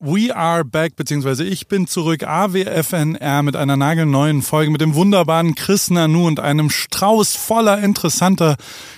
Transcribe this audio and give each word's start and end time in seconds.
We 0.00 0.32
are 0.32 0.64
back, 0.64 0.94
beziehungsweise 0.94 1.42
ich 1.42 1.66
bin 1.66 1.88
zurück, 1.88 2.22
AWFNR 2.22 3.42
mit 3.42 3.56
einer 3.56 3.76
nagelneuen 3.76 4.42
Folge 4.42 4.70
mit 4.70 4.80
dem 4.80 4.94
wunderbaren 4.94 5.56
Chris 5.56 5.90
Nanu 5.90 6.28
und 6.28 6.38
einem 6.38 6.70
Strauß 6.70 7.34
voller 7.34 7.80
interessanter 7.80 8.56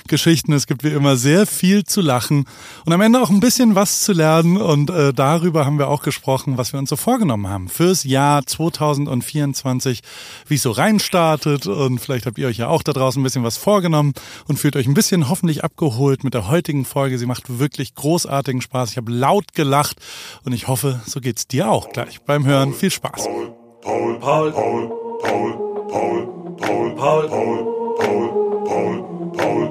Geschichten. 0.09 0.53
Es 0.53 0.67
gibt 0.67 0.85
wie 0.85 0.89
immer 0.89 1.17
sehr 1.17 1.47
viel 1.47 1.85
zu 1.85 2.03
lachen 2.03 2.45
und 2.85 2.93
am 2.93 3.01
Ende 3.01 3.23
auch 3.23 3.31
ein 3.31 3.41
bisschen 3.41 3.77
was 3.77 4.03
zu 4.03 4.13
lernen 4.13 4.59
und 4.59 4.91
äh, 4.91 5.15
darüber 5.15 5.65
haben 5.65 5.79
wir 5.79 5.89
auch 5.89 6.03
gesprochen, 6.03 6.59
was 6.59 6.75
wir 6.75 6.79
uns 6.79 6.91
so 6.91 6.97
vorgenommen 6.97 7.49
haben 7.49 7.71
fürs 7.71 8.05
Jahr 8.05 8.45
2024, 8.45 10.03
wie 10.49 10.57
es 10.57 10.63
so 10.63 10.71
reinstartet 10.71 11.67
und 11.67 11.99
vielleicht 12.01 12.27
habt 12.27 12.37
ihr 12.37 12.47
euch 12.47 12.59
ja 12.59 12.69
auch 12.69 12.83
da 12.83 12.93
draußen 12.93 13.23
ein 13.23 13.25
bisschen 13.25 13.45
was 13.45 13.57
vorgenommen 13.57 14.13
und 14.49 14.59
fühlt 14.59 14.77
euch 14.77 14.87
ein 14.87 14.93
bisschen 14.93 15.31
hoffentlich 15.31 15.65
abgeholt 15.65 16.25
mit 16.25 16.35
der 16.35 16.49
heutigen 16.49 16.85
Folge. 16.85 17.19
Sie 17.19 17.25
macht 17.25 17.59
wirklich 17.59 17.95
großartigen 17.95 18.61
Spaß. 18.61 18.91
Ich 18.91 18.97
habe 18.99 19.11
laut 19.11 19.55
gelacht 19.55 19.97
und 20.45 20.53
ich 20.53 20.69
hoffe, 20.69 20.90
so 21.07 21.21
geht's 21.21 21.47
dir 21.47 21.71
auch 21.71 21.91
gleich 21.91 22.21
beim 22.23 22.47
Hören. 22.47 22.73
Viel 22.73 22.91
Spaß. 22.91 23.25
Paul, 23.25 24.19
Paul, 24.21 24.53
Paul, 24.53 24.53
Paul, 24.53 25.53
Paul, 25.89 26.57
Paul, 26.59 26.97
Paul, 26.97 27.29
Paul, 27.29 27.29
Paul, 28.67 29.01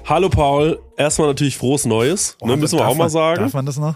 Hallo 0.09 0.27
Paul, 0.27 0.79
erstmal 0.97 1.27
natürlich 1.27 1.55
frohes 1.55 1.85
Neues, 1.85 2.35
oh, 2.39 2.47
ne, 2.47 2.57
müssen 2.57 2.79
wir 2.79 2.87
auch 2.87 2.95
mal 2.95 3.11
sagen. 3.11 3.43
Darf 3.43 3.53
man 3.53 3.67
das 3.67 3.77
noch? 3.77 3.93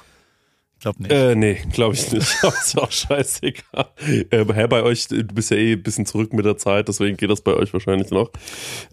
Glaube 0.84 1.02
nicht. 1.02 1.12
Äh, 1.14 1.36
nee, 1.36 1.60
glaube 1.72 1.96
ich 1.96 2.12
nicht. 2.12 2.44
ist 2.44 2.78
auch 2.78 2.92
scheißegal. 2.92 3.88
Äh, 4.30 4.45
Herr, 4.53 4.67
bei 4.67 4.84
euch, 4.84 5.08
du 5.08 5.23
bist 5.23 5.50
ja 5.50 5.56
eh 5.56 5.73
ein 5.73 5.81
bisschen 5.81 6.06
zurück 6.06 6.34
mit 6.34 6.44
der 6.44 6.58
Zeit, 6.58 6.90
deswegen 6.90 7.16
geht 7.16 7.30
das 7.30 7.40
bei 7.40 7.53
euch 7.53 7.72
wahrscheinlich 7.72 8.12
noch. 8.12 8.31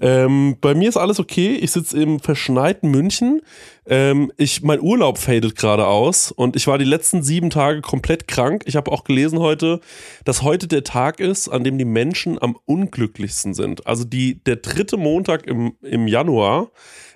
Ähm, 0.00 0.56
bei 0.60 0.74
mir 0.74 0.88
ist 0.88 0.96
alles 0.96 1.18
okay. 1.18 1.56
Ich 1.56 1.72
sitze 1.72 2.00
im 2.00 2.20
verschneiten 2.20 2.92
München. 2.92 3.40
Ähm, 3.86 4.30
ich, 4.36 4.62
mein 4.62 4.80
Urlaub 4.80 5.18
fadet 5.18 5.56
gerade 5.56 5.88
aus 5.88 6.30
und 6.30 6.54
ich 6.54 6.68
war 6.68 6.78
die 6.78 6.84
letzten 6.84 7.24
sieben 7.24 7.50
Tage 7.50 7.80
komplett 7.80 8.28
krank. 8.28 8.62
Ich 8.66 8.76
habe 8.76 8.92
auch 8.92 9.02
gelesen 9.02 9.40
heute, 9.40 9.80
dass 10.24 10.42
heute 10.42 10.68
der 10.68 10.84
Tag 10.84 11.18
ist, 11.18 11.48
an 11.48 11.64
dem 11.64 11.76
die 11.76 11.84
Menschen 11.84 12.40
am 12.40 12.56
unglücklichsten 12.66 13.52
sind. 13.52 13.88
Also 13.88 14.04
die, 14.04 14.44
der 14.44 14.56
dritte 14.56 14.96
Montag 14.96 15.44
im, 15.48 15.72
im 15.82 16.06
Januar 16.06 16.70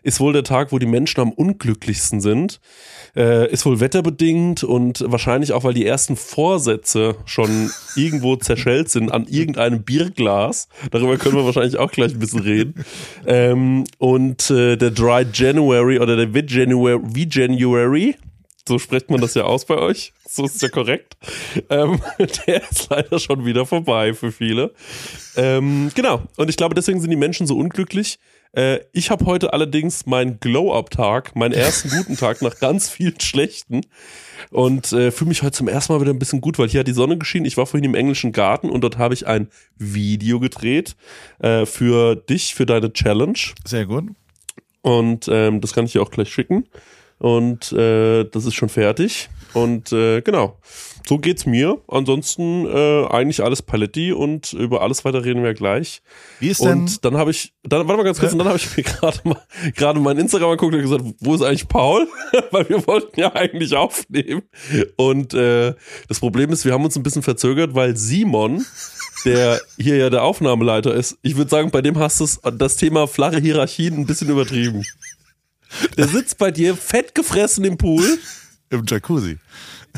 ist 0.04 0.20
wohl 0.20 0.32
der 0.32 0.44
Tag, 0.44 0.70
wo 0.70 0.78
die 0.78 0.86
Menschen 0.86 1.20
am 1.20 1.32
unglücklichsten 1.32 2.20
sind. 2.20 2.60
Äh, 3.16 3.50
ist 3.52 3.64
wohl 3.64 3.80
wetterbedingt 3.80 4.64
und 4.64 5.04
wahrscheinlich 5.06 5.52
auch, 5.52 5.62
weil 5.62 5.74
die 5.74 5.86
ersten 5.86 6.16
Vorsätze 6.16 7.16
schon 7.26 7.70
irgendwo 7.96 8.36
zerschellt 8.36 8.90
sind 8.90 9.12
an 9.12 9.26
irgendeinem 9.28 9.82
Bierglas. 9.82 10.68
Darüber 10.90 11.16
können 11.16 11.36
wir 11.36 11.44
wahrscheinlich 11.44 11.78
auch 11.78 11.92
gleich 11.92 12.12
ein 12.12 12.18
bisschen 12.18 12.40
reden. 12.40 12.84
Ähm, 13.26 13.84
und 13.98 14.50
äh, 14.50 14.76
der 14.76 14.90
Dry 14.90 15.24
January 15.32 16.00
oder 16.00 16.16
der 16.16 16.28
V 16.28 16.46
January, 17.30 18.16
so 18.66 18.78
spricht 18.78 19.10
man 19.10 19.20
das 19.20 19.34
ja 19.34 19.44
aus 19.44 19.64
bei 19.64 19.76
euch. 19.76 20.12
So 20.26 20.44
ist 20.46 20.56
es 20.56 20.62
ja 20.62 20.68
korrekt. 20.68 21.16
Ähm, 21.70 22.00
der 22.46 22.62
ist 22.68 22.88
leider 22.90 23.18
schon 23.18 23.44
wieder 23.44 23.66
vorbei 23.66 24.14
für 24.14 24.32
viele. 24.32 24.72
Ähm, 25.36 25.90
genau. 25.94 26.22
Und 26.36 26.48
ich 26.48 26.56
glaube, 26.56 26.74
deswegen 26.74 27.00
sind 27.00 27.10
die 27.10 27.16
Menschen 27.16 27.46
so 27.46 27.56
unglücklich, 27.56 28.18
äh, 28.56 28.80
ich 28.92 29.10
habe 29.10 29.26
heute 29.26 29.52
allerdings 29.52 30.06
meinen 30.06 30.38
Glow-Up-Tag, 30.40 31.34
meinen 31.36 31.52
ersten 31.52 31.88
guten 31.96 32.16
Tag 32.16 32.42
nach 32.42 32.58
ganz 32.58 32.88
vielen 32.88 33.18
schlechten 33.20 33.82
und 34.50 34.92
äh, 34.92 35.10
fühle 35.10 35.28
mich 35.28 35.42
heute 35.42 35.52
zum 35.52 35.68
ersten 35.68 35.92
Mal 35.92 36.00
wieder 36.00 36.12
ein 36.12 36.18
bisschen 36.18 36.40
gut, 36.40 36.58
weil 36.58 36.68
hier 36.68 36.80
hat 36.80 36.86
die 36.86 36.92
Sonne 36.92 37.18
geschienen. 37.18 37.46
Ich 37.46 37.56
war 37.56 37.66
vorhin 37.66 37.84
im 37.84 37.94
englischen 37.94 38.32
Garten 38.32 38.70
und 38.70 38.82
dort 38.82 38.98
habe 38.98 39.14
ich 39.14 39.26
ein 39.26 39.48
Video 39.76 40.40
gedreht 40.40 40.96
äh, 41.40 41.66
für 41.66 42.16
dich, 42.16 42.54
für 42.54 42.66
deine 42.66 42.92
Challenge. 42.92 43.38
Sehr 43.64 43.86
gut. 43.86 44.04
Und 44.82 45.28
ähm, 45.30 45.60
das 45.60 45.72
kann 45.72 45.86
ich 45.86 45.92
dir 45.92 46.02
auch 46.02 46.10
gleich 46.10 46.32
schicken. 46.32 46.68
Und 47.18 47.72
äh, 47.72 48.24
das 48.24 48.44
ist 48.44 48.54
schon 48.54 48.68
fertig. 48.68 49.30
Und 49.54 49.92
äh, 49.92 50.20
genau 50.20 50.58
so 51.06 51.18
geht's 51.18 51.46
mir. 51.46 51.80
Ansonsten 51.88 52.66
äh, 52.66 53.06
eigentlich 53.06 53.42
alles 53.42 53.62
Paletti 53.62 54.12
und 54.12 54.52
über 54.52 54.82
alles 54.82 55.04
weiter 55.04 55.24
reden 55.24 55.42
wir 55.42 55.54
gleich. 55.54 56.02
Wie 56.40 56.48
ist 56.48 56.62
denn? 56.62 56.80
Und 56.80 57.04
dann 57.04 57.16
habe 57.16 57.30
ich, 57.30 57.54
dann 57.62 57.86
warte 57.86 57.96
mal 57.96 58.04
ganz 58.04 58.18
kurz, 58.20 58.32
und 58.32 58.38
dann 58.38 58.48
habe 58.48 58.58
ich 58.58 58.76
mir 58.76 58.82
gerade 58.82 59.20
mal 59.24 59.42
gerade 59.74 60.00
mein 60.00 60.18
Instagram 60.18 60.50
angeguckt 60.50 60.74
und 60.74 60.82
gesagt, 60.82 61.04
wo 61.20 61.34
ist 61.34 61.42
eigentlich 61.42 61.68
Paul? 61.68 62.08
Weil 62.50 62.68
wir 62.68 62.86
wollten 62.86 63.20
ja 63.20 63.34
eigentlich 63.34 63.74
aufnehmen. 63.74 64.42
Und 64.96 65.34
äh, 65.34 65.74
das 66.08 66.20
Problem 66.20 66.50
ist, 66.50 66.64
wir 66.64 66.72
haben 66.72 66.84
uns 66.84 66.96
ein 66.96 67.02
bisschen 67.02 67.22
verzögert, 67.22 67.74
weil 67.74 67.96
Simon 67.96 68.64
der 69.24 69.60
hier 69.78 69.96
ja 69.96 70.10
der 70.10 70.22
Aufnahmeleiter 70.22 70.94
ist, 70.94 71.16
ich 71.22 71.36
würde 71.36 71.50
sagen, 71.50 71.70
bei 71.70 71.80
dem 71.80 71.98
hast 71.98 72.20
du 72.20 72.50
das 72.50 72.76
Thema 72.76 73.08
flache 73.08 73.38
Hierarchien 73.38 73.94
ein 73.94 74.06
bisschen 74.06 74.28
übertrieben. 74.28 74.84
Der 75.96 76.08
sitzt 76.08 76.38
bei 76.38 76.50
dir 76.50 76.76
fett 76.76 77.14
gefressen 77.14 77.64
im 77.64 77.76
Pool. 77.76 78.18
Im 78.74 78.84
Jacuzzi 78.86 79.38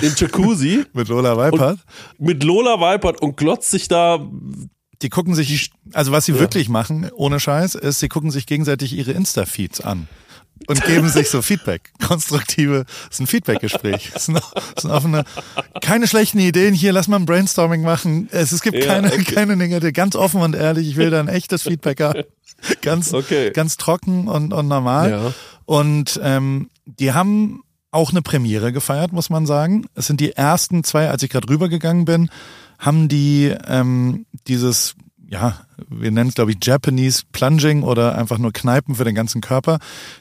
den 0.00 0.14
Jacuzzi. 0.16 0.84
mit 0.92 1.08
Lola 1.08 1.36
Weipert. 1.36 1.78
Mit 2.18 2.42
Lola 2.44 2.80
Weipert 2.80 3.20
und 3.20 3.36
glotzt 3.36 3.70
sich 3.70 3.88
da. 3.88 4.20
Die 5.02 5.10
gucken 5.10 5.34
sich, 5.34 5.70
also 5.92 6.12
was 6.12 6.24
sie 6.24 6.32
ja. 6.32 6.38
wirklich 6.38 6.68
machen, 6.68 7.10
ohne 7.14 7.38
Scheiß, 7.38 7.74
ist, 7.74 8.00
sie 8.00 8.08
gucken 8.08 8.30
sich 8.30 8.46
gegenseitig 8.46 8.94
ihre 8.94 9.12
Insta-Feeds 9.12 9.82
an 9.82 10.08
und 10.68 10.82
geben 10.86 11.10
sich 11.10 11.28
so 11.28 11.42
Feedback. 11.42 11.92
Konstruktive, 12.06 12.86
ist 13.10 13.20
ein 13.20 13.26
Feedback-Gespräch. 13.26 14.12
Das 14.14 14.24
sind, 14.24 14.40
das 14.74 14.86
offene, 14.86 15.24
keine 15.82 16.08
schlechten 16.08 16.38
Ideen 16.38 16.72
hier, 16.72 16.94
lass 16.94 17.08
mal 17.08 17.16
ein 17.16 17.26
Brainstorming 17.26 17.82
machen. 17.82 18.30
Es, 18.32 18.52
es 18.52 18.62
gibt 18.62 18.78
ja, 18.78 18.86
keine, 18.86 19.08
okay. 19.12 19.34
keine 19.34 19.58
Dinge, 19.58 19.92
ganz 19.92 20.16
offen 20.16 20.40
und 20.40 20.56
ehrlich, 20.56 20.88
ich 20.88 20.96
will 20.96 21.10
da 21.10 21.20
ein 21.20 21.28
echtes 21.28 21.64
Feedback 21.64 22.00
haben. 22.00 22.22
Ganz, 22.80 23.12
okay. 23.12 23.50
ganz 23.50 23.76
trocken 23.76 24.28
und, 24.28 24.54
und 24.54 24.66
normal. 24.66 25.10
Ja. 25.10 25.34
Und 25.66 26.18
ähm, 26.22 26.70
die 26.86 27.12
haben 27.12 27.62
auch 27.96 28.10
eine 28.10 28.22
Premiere 28.22 28.72
gefeiert, 28.72 29.12
muss 29.12 29.30
man 29.30 29.46
sagen. 29.46 29.86
Es 29.94 30.06
sind 30.06 30.20
die 30.20 30.32
ersten 30.32 30.84
zwei, 30.84 31.08
als 31.08 31.22
ich 31.22 31.30
gerade 31.30 31.48
rübergegangen 31.48 32.04
bin, 32.04 32.28
haben 32.78 33.08
die 33.08 33.54
ähm, 33.66 34.26
dieses, 34.46 34.94
ja, 35.28 35.58
wir 35.88 36.10
nennen 36.10 36.28
es 36.28 36.34
glaube 36.34 36.52
ich 36.52 36.58
Japanese 36.62 37.22
Plunging 37.32 37.82
oder 37.82 38.16
einfach 38.16 38.36
nur 38.36 38.52
Kneipen 38.52 38.94
für 38.94 39.04
den 39.04 39.14
ganzen 39.14 39.40
Körper. 39.40 39.78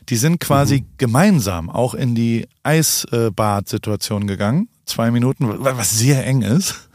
Die 0.07 0.15
sind 0.15 0.39
quasi 0.39 0.81
mhm. 0.81 0.85
gemeinsam 0.97 1.69
auch 1.69 1.93
in 1.93 2.15
die 2.15 2.47
Eisbad-Situation 2.63 4.25
gegangen. 4.25 4.69
Zwei 4.85 5.11
Minuten, 5.11 5.47
was 5.59 5.97
sehr 5.97 6.25
eng 6.25 6.43
ist. 6.43 6.87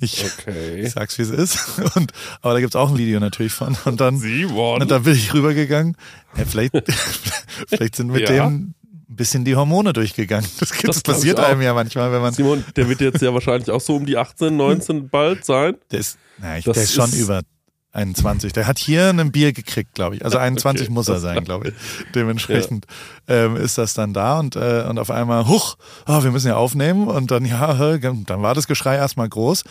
Ich, 0.00 0.24
okay. 0.24 0.82
ich 0.82 0.90
sag's 0.92 1.18
wie 1.18 1.22
es 1.22 1.30
ist. 1.30 1.78
Und, 1.94 2.12
aber 2.42 2.54
da 2.54 2.60
gibt's 2.60 2.76
auch 2.76 2.90
ein 2.90 2.98
Video 2.98 3.20
natürlich 3.20 3.52
von. 3.52 3.76
Und 3.84 4.00
dann, 4.00 4.16
und 4.16 4.90
dann 4.90 5.02
bin 5.02 5.14
ich 5.14 5.32
rübergegangen. 5.32 5.96
Ja, 6.36 6.44
vielleicht, 6.44 6.72
vielleicht 7.68 7.96
sind 7.96 8.10
mit 8.10 8.28
ja. 8.28 8.48
dem 8.48 8.74
ein 9.08 9.16
bisschen 9.16 9.44
die 9.44 9.54
Hormone 9.54 9.92
durchgegangen. 9.92 10.48
Das, 10.58 10.70
das, 10.70 10.78
das 10.82 11.00
passiert 11.02 11.38
einem 11.38 11.62
ja 11.62 11.74
manchmal, 11.74 12.10
wenn 12.12 12.20
man. 12.20 12.34
Simon, 12.34 12.64
der 12.74 12.88
wird 12.88 13.00
jetzt 13.00 13.22
ja 13.22 13.32
wahrscheinlich 13.32 13.70
auch 13.70 13.80
so 13.80 13.96
um 13.96 14.06
die 14.06 14.16
18, 14.16 14.56
19 14.56 15.08
bald 15.08 15.44
sein. 15.44 15.76
Der 15.90 16.00
ist, 16.00 16.18
na, 16.38 16.58
ich, 16.58 16.64
der 16.64 16.74
ist 16.74 16.92
schon 16.92 17.12
über 17.12 17.42
21. 17.96 18.52
Der 18.52 18.66
hat 18.66 18.78
hier 18.78 19.08
ein 19.10 19.32
Bier 19.32 19.52
gekriegt, 19.52 19.94
glaube 19.94 20.16
ich. 20.16 20.24
Also 20.24 20.38
21 20.38 20.86
okay, 20.86 20.92
muss 20.92 21.08
er 21.08 21.18
sein, 21.18 21.44
glaube 21.44 21.68
ich. 21.68 21.74
Dementsprechend 22.14 22.86
ja. 23.28 23.46
ähm, 23.46 23.56
ist 23.56 23.78
das 23.78 23.94
dann 23.94 24.12
da 24.12 24.38
und, 24.38 24.54
äh, 24.54 24.84
und 24.88 24.98
auf 24.98 25.10
einmal, 25.10 25.48
huch, 25.48 25.76
oh, 26.06 26.22
wir 26.22 26.30
müssen 26.30 26.48
ja 26.48 26.56
aufnehmen 26.56 27.08
und 27.08 27.30
dann, 27.30 27.44
ja, 27.44 27.96
dann 27.98 28.42
war 28.42 28.54
das 28.54 28.66
Geschrei 28.66 28.96
erstmal 28.96 29.28
groß. 29.28 29.64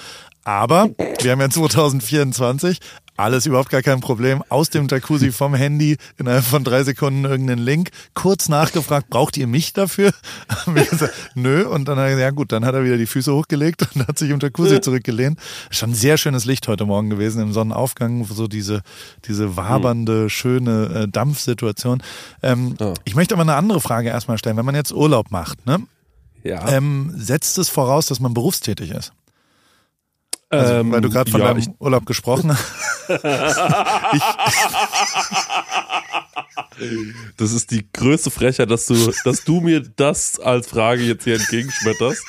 Aber 0.43 0.89
wir 1.21 1.31
haben 1.31 1.41
ja 1.41 1.49
2024, 1.51 2.79
alles 3.17 3.45
überhaupt 3.45 3.69
gar 3.69 3.81
kein 3.81 4.01
Problem. 4.01 4.43
Aus 4.49 4.69
dem 4.69 4.87
Jacuzzi 4.87 5.31
vom 5.31 5.53
Handy 5.53 5.97
innerhalb 6.17 6.43
von 6.43 6.63
drei 6.63 6.83
Sekunden 6.83 7.25
irgendeinen 7.25 7.63
Link. 7.63 7.91
Kurz 8.13 8.49
nachgefragt, 8.49 9.09
braucht 9.09 9.37
ihr 9.37 9.47
mich 9.47 9.73
dafür? 9.73 10.11
Haben 10.49 10.75
wir 10.75 10.85
gesagt, 10.85 11.13
nö. 11.33 11.65
Und 11.65 11.87
dann 11.87 11.97
hat 11.97 12.05
er 12.05 12.09
gesagt, 12.11 12.23
ja 12.23 12.31
gut, 12.31 12.51
dann 12.51 12.65
hat 12.65 12.75
er 12.75 12.83
wieder 12.83 12.97
die 12.97 13.05
Füße 13.05 13.33
hochgelegt 13.33 13.87
und 13.95 14.07
hat 14.07 14.19
sich 14.19 14.29
im 14.29 14.39
Jacuzzi 14.39 14.81
zurückgelehnt. 14.81 15.39
Schon 15.69 15.91
ein 15.91 15.95
sehr 15.95 16.17
schönes 16.17 16.45
Licht 16.45 16.67
heute 16.67 16.85
Morgen 16.85 17.09
gewesen 17.09 17.41
im 17.41 17.53
Sonnenaufgang, 17.53 18.25
so 18.25 18.47
diese, 18.47 18.81
diese 19.27 19.55
wabernde, 19.55 20.29
schöne 20.29 21.03
äh, 21.03 21.07
Dampfsituation. 21.07 22.03
Ähm, 22.43 22.75
oh. 22.79 22.93
Ich 23.05 23.15
möchte 23.15 23.35
aber 23.35 23.43
eine 23.43 23.55
andere 23.55 23.79
Frage 23.79 24.09
erstmal 24.09 24.37
stellen. 24.37 24.57
Wenn 24.57 24.65
man 24.65 24.75
jetzt 24.75 24.91
Urlaub 24.91 25.31
macht, 25.31 25.65
ne? 25.65 25.79
Ja. 26.43 26.67
Ähm, 26.69 27.11
setzt 27.15 27.57
es 27.57 27.69
voraus, 27.69 28.05
dass 28.05 28.19
man 28.19 28.35
berufstätig 28.35 28.91
ist? 28.91 29.13
Also, 30.49 30.73
ähm, 30.73 30.91
weil 30.91 31.01
du 31.01 31.09
gerade 31.09 31.31
von 31.31 31.41
ja, 31.41 31.53
deinem 31.53 31.73
Urlaub 31.79 32.05
gesprochen 32.05 32.51
hast. 32.51 32.65
das 37.37 37.51
ist 37.51 37.71
die 37.71 37.87
größte 37.91 38.31
Frechheit, 38.31 38.69
dass 38.69 38.85
du, 38.85 39.11
dass 39.23 39.43
du 39.43 39.61
mir 39.61 39.81
das 39.81 40.39
als 40.39 40.67
Frage 40.67 41.03
jetzt 41.03 41.23
hier 41.23 41.35
entgegenschmetterst. 41.35 42.23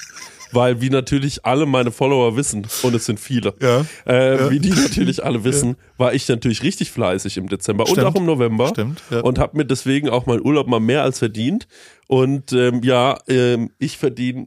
weil 0.53 0.81
wie 0.81 0.91
natürlich 0.91 1.45
alle 1.45 1.67
meine 1.67 1.91
Follower 1.91 2.37
wissen, 2.37 2.67
und 2.83 2.95
es 2.95 3.05
sind 3.05 3.19
viele, 3.19 3.55
Ja. 3.61 3.85
äh, 4.07 4.37
Ja. 4.37 4.49
wie 4.51 4.61
die 4.61 4.71
natürlich 4.71 5.25
alle 5.25 5.43
wissen, 5.43 5.77
war 5.99 6.15
ich 6.15 6.27
natürlich 6.29 6.63
richtig 6.63 6.93
fleißig 6.93 7.37
im 7.37 7.49
Dezember 7.49 7.85
Stimmt. 7.85 7.99
und 7.99 8.05
auch 8.05 8.15
im 8.15 8.27
November 8.27 8.69
Stimmt, 8.69 9.03
ja. 9.11 9.21
und 9.21 9.39
habe 9.41 9.57
mir 9.57 9.65
deswegen 9.67 10.09
auch 10.09 10.27
meinen 10.27 10.41
Urlaub 10.47 10.69
mal 10.69 10.79
mehr 10.81 11.03
als 11.03 11.19
verdient. 11.19 11.67
Und 12.07 12.53
ähm, 12.53 12.81
ja, 12.85 13.19
ähm, 13.27 13.71
ich 13.79 13.99
verdiene 13.99 14.47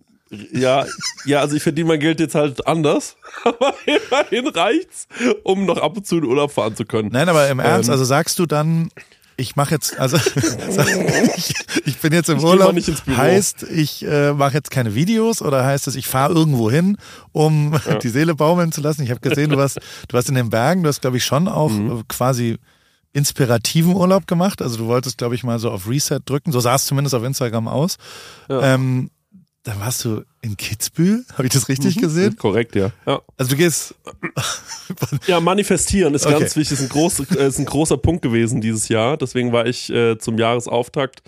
ja, 0.54 0.86
ja, 1.26 1.40
also 1.42 1.56
ich 1.56 1.64
verdiene 1.64 1.88
mein 1.88 2.00
Geld 2.00 2.20
jetzt 2.20 2.36
halt 2.36 2.66
anders, 2.68 3.16
aber 3.44 3.74
immerhin 3.86 4.48
reicht's, 4.48 5.08
um 5.44 5.66
noch 5.66 5.78
ab 5.80 5.98
und 5.98 6.06
zu 6.06 6.18
in 6.18 6.26
Urlaub 6.26 6.52
fahren 6.52 6.76
zu 6.76 6.86
können. 6.86 7.10
Nein, 7.12 7.30
aber 7.30 7.48
im 7.50 7.60
Ernst, 7.60 7.90
Ähm. 7.90 7.94
also 7.94 8.04
sagst 8.06 8.38
du 8.40 8.46
dann, 8.46 8.90
ich 9.38 9.56
mache 9.56 9.74
jetzt, 9.74 9.98
also 9.98 10.18
ich, 11.38 11.54
ich 11.86 11.98
bin 12.00 12.14
jetzt 12.14 12.30
im 12.30 12.38
Ich 12.40 12.44
Urlaub, 12.44 12.76
heißt, 12.76 13.64
ich 13.64 14.06
äh, 14.06 14.34
mache 14.34 14.54
jetzt 14.54 14.70
keine 14.70 14.96
Videos 14.96 15.42
oder 15.42 15.64
heißt 15.66 15.88
es, 15.88 15.96
ich 15.96 16.08
fahre 16.08 16.34
irgendwo 16.34 16.70
hin, 16.70 16.98
um 17.32 17.74
die 18.04 18.10
Seele 18.10 18.36
baumeln 18.36 18.72
zu 18.72 18.82
lassen? 18.82 19.04
Ich 19.04 19.12
habe 19.12 19.22
gesehen, 19.22 19.50
du 19.50 19.58
warst, 19.58 19.78
du 19.78 20.14
warst 20.14 20.30
in 20.30 20.36
den 20.36 20.50
Bergen, 20.50 20.84
du 20.84 20.90
hast, 20.90 21.02
glaube 21.02 21.18
ich, 21.18 21.24
schon 21.26 21.48
auch 21.48 21.70
Mhm. 21.72 22.04
quasi 22.08 22.58
inspirativen 23.14 23.96
Urlaub 23.96 24.28
gemacht. 24.28 24.62
Also 24.62 24.78
du 24.78 24.86
wolltest, 24.86 25.18
glaube 25.18 25.36
ich, 25.36 25.44
mal 25.44 25.58
so 25.60 25.72
auf 25.72 25.90
Reset 25.90 26.20
drücken. 26.26 26.52
So 26.52 26.60
sah 26.60 26.76
es 26.76 26.86
zumindest 26.86 27.16
auf 27.16 27.24
Instagram 27.24 27.68
aus. 27.68 27.98
Ja. 28.50 28.76
Ähm, 28.76 29.10
da 29.64 29.80
warst 29.80 30.06
du 30.06 30.24
in 30.42 30.56
Kitzbühel, 30.56 31.26
habe 31.34 31.46
ich 31.46 31.54
das 31.54 31.68
richtig 31.68 31.98
gesehen? 31.98 32.38
Korrekt, 32.38 32.76
ja. 32.76 32.92
ja. 33.06 33.22
Also 33.38 33.52
du 33.52 33.58
gehst, 33.58 33.94
Ja, 35.28 35.40
manifestieren 35.40 36.14
ist 36.14 36.26
Okay. 36.26 36.40
ganz 36.40 36.56
wichtig, 36.56 36.80
ist 36.80 36.84
ein, 36.84 36.90
groß, 36.90 37.20
äh, 37.36 37.48
ist 37.48 37.60
ein 37.60 37.66
großer 37.66 37.98
Punkt 37.98 38.22
gewesen 38.22 38.62
dieses 38.62 38.88
Jahr. 38.90 39.18
Deswegen 39.18 39.52
war 39.52 39.66
ich 39.66 39.90
äh, 39.90 40.18
zum 40.18 40.38
Jahresauftakt 40.38 41.22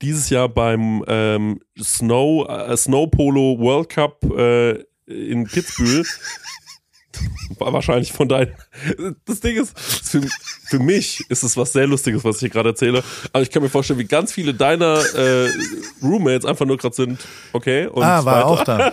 dieses 0.00 0.30
Jahr 0.30 0.48
beim 0.48 1.04
ähm, 1.06 1.60
Snow, 1.80 2.48
äh, 2.48 2.76
Snow 2.76 3.10
Polo 3.10 3.58
World 3.58 3.88
Cup 3.88 4.24
äh, 4.36 4.84
in 5.06 5.46
Kitzbühel. 5.46 6.04
Wahrscheinlich 7.58 8.12
von 8.12 8.28
deinen. 8.28 8.52
Das 9.26 9.40
Ding 9.40 9.56
ist, 9.56 9.78
für, 9.78 10.20
für 10.66 10.78
mich 10.78 11.24
ist 11.28 11.42
es 11.42 11.56
was 11.56 11.72
sehr 11.72 11.86
Lustiges, 11.86 12.24
was 12.24 12.36
ich 12.36 12.40
hier 12.40 12.48
gerade 12.50 12.70
erzähle. 12.70 13.02
Aber 13.32 13.42
ich 13.42 13.50
kann 13.50 13.62
mir 13.62 13.68
vorstellen, 13.68 13.98
wie 13.98 14.04
ganz 14.04 14.32
viele 14.32 14.54
deiner 14.54 14.98
äh, 15.14 15.50
Roommates 16.02 16.44
einfach 16.44 16.66
nur 16.66 16.78
gerade 16.78 16.94
sind. 16.94 17.20
Okay. 17.52 17.86
Und 17.86 18.02
ah, 18.02 18.24
war 18.24 18.34
weiter. 18.36 18.46
auch 18.46 18.64
da. 18.64 18.92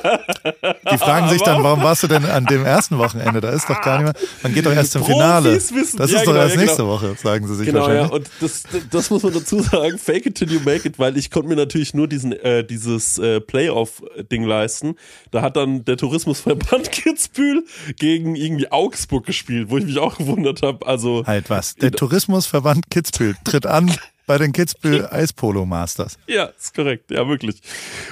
Die 0.92 0.98
fragen 0.98 1.30
sich 1.30 1.42
dann, 1.42 1.64
warum 1.64 1.82
warst 1.84 2.04
du 2.04 2.08
denn 2.08 2.26
an 2.26 2.46
dem 2.46 2.66
ersten 2.66 2.98
Wochenende? 2.98 3.42
Da 3.42 3.50
ist 3.52 3.70
doch 3.70 3.82
gar 3.82 4.02
nicht 4.02 4.14
mehr. 4.14 4.30
Man 4.44 4.54
geht 4.54 4.66
doch 4.66 4.74
erst 4.74 4.92
zum 4.92 5.06
Finale. 5.06 5.54
Das 5.54 5.72
ja, 5.72 5.82
ist 5.82 6.00
doch 6.00 6.06
genau, 6.06 6.36
erst 6.36 6.56
ja, 6.56 6.62
nächste 6.62 6.78
genau. 6.84 6.94
Woche, 6.94 7.16
sagen 7.22 7.48
sie 7.48 7.56
sich 7.56 7.66
Genau, 7.68 7.88
ja, 7.88 8.02
wahrscheinlich. 8.02 8.12
und 8.12 8.30
das, 8.42 8.64
das 8.90 9.10
muss 9.10 9.24
man 9.24 9.34
dazu 9.34 9.62
sagen, 9.62 9.98
fake 9.98 10.26
it 10.26 10.36
till 10.36 10.52
you 10.52 10.60
make 10.60 10.88
it, 10.88 11.00
weil 11.00 11.18
ich 11.18 11.32
konnte 11.32 11.50
mir 11.50 11.56
natürlich 11.56 11.94
nur 11.94 12.08
diesen, 12.08 12.34
äh, 12.34 12.64
dieses 12.64 13.18
äh, 13.18 13.40
Playoff-Ding 13.40 14.44
leisten. 14.44 14.96
Da 15.32 15.42
hat 15.42 15.56
dann 15.56 15.86
der 15.86 15.98
Tourismusverband 15.98 16.92
Kitzbühel 16.92 17.64
gegen 17.98 18.09
irgendwie 18.16 18.72
Augsburg 18.72 19.26
gespielt, 19.26 19.70
wo 19.70 19.78
ich 19.78 19.86
mich 19.86 19.98
auch 20.00 20.18
gewundert 20.18 20.62
habe. 20.62 20.86
Also, 20.86 21.26
Halt 21.26 21.50
was. 21.50 21.76
Der 21.76 21.92
Tourismusverband 21.92 22.90
Kitzbühel 22.90 23.36
tritt 23.44 23.66
an 23.66 23.92
bei 24.26 24.38
den 24.38 24.54
Kitzbühel 24.54 25.08
Eispolo 25.12 25.66
Masters. 25.66 26.18
ja, 26.28 26.46
ist 26.46 26.76
korrekt, 26.76 27.10
ja, 27.12 27.28
wirklich. 27.28 27.62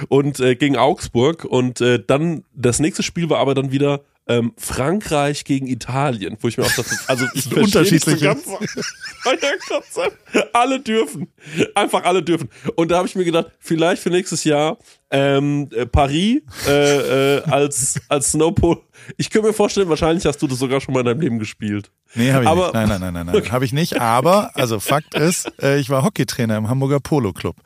Und 0.08 0.40
äh, 0.40 0.56
gegen 0.56 0.76
Augsburg 0.76 1.44
und 1.44 1.80
äh, 1.80 2.02
dann, 2.04 2.44
das 2.54 2.80
nächste 2.80 3.02
Spiel 3.02 3.30
war 3.30 3.38
aber 3.38 3.54
dann 3.54 3.70
wieder 3.70 4.00
ähm, 4.28 4.52
Frankreich 4.56 5.44
gegen 5.44 5.66
Italien, 5.66 6.36
wo 6.40 6.48
ich 6.48 6.58
mir 6.58 6.64
auch 6.64 6.74
dachte, 6.74 6.94
also 7.06 7.26
ich 7.34 7.48
trotzdem 9.66 10.10
alle 10.52 10.80
dürfen, 10.80 11.28
einfach 11.74 12.04
alle 12.04 12.22
dürfen. 12.22 12.48
Und 12.76 12.90
da 12.90 12.98
habe 12.98 13.08
ich 13.08 13.14
mir 13.14 13.24
gedacht, 13.24 13.46
vielleicht 13.58 14.02
für 14.02 14.10
nächstes 14.10 14.44
Jahr 14.44 14.78
ähm, 15.10 15.68
äh, 15.74 15.86
Paris 15.86 16.42
äh, 16.66 17.36
äh, 17.38 17.42
als 17.44 17.98
als 18.08 18.32
Snowpole. 18.32 18.80
Ich 19.16 19.30
könnte 19.30 19.48
mir 19.48 19.54
vorstellen, 19.54 19.88
wahrscheinlich 19.88 20.26
hast 20.26 20.40
du 20.42 20.46
das 20.46 20.58
sogar 20.58 20.80
schon 20.80 20.92
mal 20.92 21.00
in 21.00 21.06
deinem 21.06 21.20
Leben 21.20 21.38
gespielt. 21.38 21.90
Nee, 22.14 22.32
habe 22.32 22.44
ich 22.44 22.48
Aber- 22.50 22.64
nicht. 22.66 22.74
Nein, 22.74 22.88
nein, 22.88 23.00
nein, 23.00 23.26
nein, 23.26 23.26
nein. 23.26 23.52
Habe 23.52 23.64
ich 23.64 23.72
nicht. 23.72 24.00
Aber, 24.00 24.50
also 24.54 24.80
Fakt 24.80 25.14
ist, 25.14 25.50
äh, 25.62 25.78
ich 25.78 25.90
war 25.90 26.02
Hockeytrainer 26.04 26.56
im 26.56 26.68
Hamburger 26.68 27.00
Polo 27.00 27.32
Club. 27.32 27.56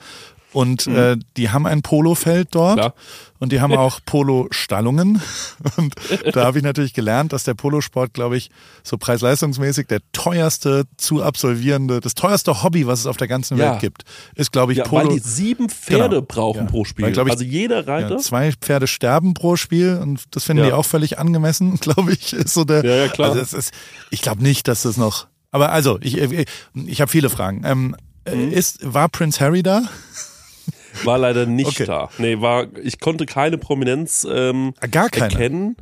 Und 0.53 0.87
äh, 0.87 1.17
die 1.39 1.49
haben 1.51 1.67
ein 1.67 1.81
Polofeld 1.83 2.49
dort 2.51 2.77
Mhm. 2.77 2.81
Klar. 2.81 2.95
und 3.39 3.53
die 3.53 3.61
haben 3.63 3.73
auch 3.77 4.01
Polo-Stallungen. 4.05 5.23
Und 5.77 5.95
da 6.35 6.45
habe 6.45 6.59
ich 6.59 6.65
natürlich 6.65 6.93
gelernt, 6.93 7.33
dass 7.33 7.45
der 7.45 7.55
Polosport, 7.55 8.13
glaube 8.13 8.37
ich, 8.37 8.51
so 8.83 8.99
preis-leistungsmäßig 8.99 9.87
der 9.87 10.01
teuerste 10.13 10.85
zu 10.99 11.23
absolvierende, 11.23 12.01
das 12.01 12.15
teuerste 12.15 12.63
Hobby, 12.63 12.87
was 12.87 13.01
es 13.01 13.07
auf 13.07 13.17
der 13.17 13.29
ganzen 13.29 13.57
Ja. 13.57 13.73
Welt 13.73 13.81
gibt, 13.81 14.05
ist, 14.35 14.53
glaube 14.53 14.73
ich, 14.73 14.79
Ja, 14.79 14.85
Polo. 14.85 15.09
weil 15.09 15.15
die 15.15 15.21
sieben 15.27 15.69
Pferde 15.71 16.17
Genau. 16.17 16.27
brauchen 16.29 16.65
Ja. 16.67 16.71
pro 16.71 16.85
Spiel. 16.85 17.05
Weil, 17.05 17.13
ich, 17.13 17.33
also 17.33 17.45
jeder 17.45 17.87
Reiter. 17.87 18.19
Zwei 18.19 18.53
Pferde 18.53 18.87
sterben 18.87 19.35
pro 19.35 19.57
Spiel 19.57 19.99
und 20.03 20.23
das 20.33 20.45
finden 20.45 20.65
die 20.65 20.73
auch 20.73 20.85
völlig 20.85 21.19
angemessen, 21.19 21.77
glaube 21.81 22.13
ich, 22.13 22.33
ist 22.35 22.53
so 22.55 22.65
der. 22.65 22.85
Ja, 22.85 22.95
ja, 23.07 23.09
klar. 23.09 23.31
Also 23.31 23.41
es 23.41 23.53
ist, 23.55 23.73
ich 24.11 24.21
glaube 24.23 24.43
nicht, 24.43 24.69
dass 24.69 24.83
das 24.83 24.97
noch. 24.99 25.27
Aber 25.51 25.73
also, 25.73 25.99
ich, 26.03 26.17
ich, 26.19 26.47
ich 26.75 27.01
habe 27.01 27.11
viele 27.11 27.31
Fragen. 27.31 27.63
Ähm, 27.65 27.97
Mhm. 28.25 28.53
ist, 28.53 28.79
war 28.95 29.09
Prince 29.09 29.41
Harry 29.41 29.65
da? 29.65 29.83
War 31.05 31.19
leider 31.19 31.47
nicht 31.47 31.69
Okay. 31.69 31.87
da. 31.87 32.11
Nee, 32.19 32.41
war, 32.41 32.67
ich 32.83 33.01
konnte 33.01 33.27
keine 33.27 33.59
Prominenz 33.59 34.27
ähm, 34.31 34.75
Ah, 34.81 34.87
Gar 34.87 35.09
keine. 35.11 35.33
erkennen. 35.33 35.77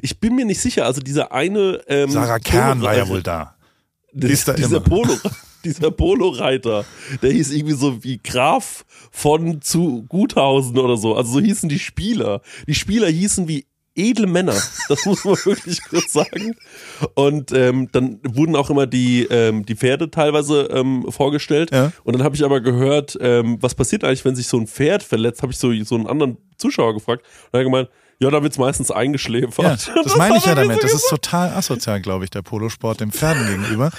Ich 0.00 0.18
bin 0.20 0.34
mir 0.34 0.46
nicht 0.46 0.60
sicher, 0.60 0.86
also 0.86 1.00
dieser 1.02 1.32
eine 1.32 1.82
ähm, 1.88 2.10
Sarah 2.10 2.38
Kern 2.38 2.80
war 2.80 2.96
ja 2.96 3.04
Polo- 3.04 3.14
wohl 3.16 3.22
da. 3.22 3.54
Die 4.12 4.28
ist 4.28 4.48
da 4.48 4.54
dieser 4.54 4.78
immer. 4.78 4.86
Polo, 4.86 5.14
dieser 5.64 5.90
Polo-Reiter, 5.90 6.86
der 7.20 7.30
hieß 7.32 7.52
irgendwie 7.52 7.74
so 7.74 8.02
wie 8.02 8.16
Graf 8.18 8.86
von 9.10 9.60
zu 9.60 10.04
Guthausen 10.08 10.78
oder 10.78 10.96
so. 10.96 11.14
Also 11.14 11.32
so 11.32 11.40
hießen 11.40 11.68
die 11.68 11.78
Spieler. 11.78 12.40
Die 12.66 12.74
Spieler 12.74 13.08
hießen 13.08 13.46
wie 13.48 13.66
edle 13.98 14.26
Männer. 14.26 14.54
Das 14.88 15.04
muss 15.04 15.24
man 15.24 15.34
wirklich 15.44 15.82
kurz 15.84 16.12
sagen. 16.12 16.54
Und 17.14 17.52
ähm, 17.52 17.88
dann 17.92 18.20
wurden 18.22 18.56
auch 18.56 18.70
immer 18.70 18.86
die, 18.86 19.24
ähm, 19.24 19.66
die 19.66 19.74
Pferde 19.76 20.10
teilweise 20.10 20.62
ähm, 20.72 21.06
vorgestellt. 21.10 21.70
Ja. 21.72 21.92
Und 22.04 22.14
dann 22.14 22.22
habe 22.22 22.36
ich 22.36 22.44
aber 22.44 22.60
gehört, 22.60 23.18
ähm, 23.20 23.58
was 23.60 23.74
passiert 23.74 24.04
eigentlich, 24.04 24.24
wenn 24.24 24.36
sich 24.36 24.48
so 24.48 24.58
ein 24.58 24.66
Pferd 24.66 25.02
verletzt, 25.02 25.42
habe 25.42 25.52
ich 25.52 25.58
so, 25.58 25.72
so 25.84 25.94
einen 25.94 26.06
anderen 26.06 26.38
Zuschauer 26.56 26.94
gefragt. 26.94 27.22
Und 27.46 27.54
er 27.54 27.60
hat 27.60 27.64
gemeint, 27.66 27.88
ja, 28.20 28.30
da 28.30 28.42
wird's 28.42 28.58
meistens 28.58 28.90
eingeschläfert. 28.90 29.86
Ja, 29.86 29.94
das 30.02 30.16
meine 30.16 30.38
ich 30.38 30.44
ja 30.46 30.54
damit. 30.54 30.82
Das 30.82 30.92
ist 30.92 31.08
total 31.08 31.50
asozial, 31.50 32.00
glaube 32.00 32.24
ich, 32.24 32.30
der 32.30 32.42
Polosport 32.42 33.00
dem 33.00 33.12
Pferden 33.12 33.46
gegenüber. 33.46 33.90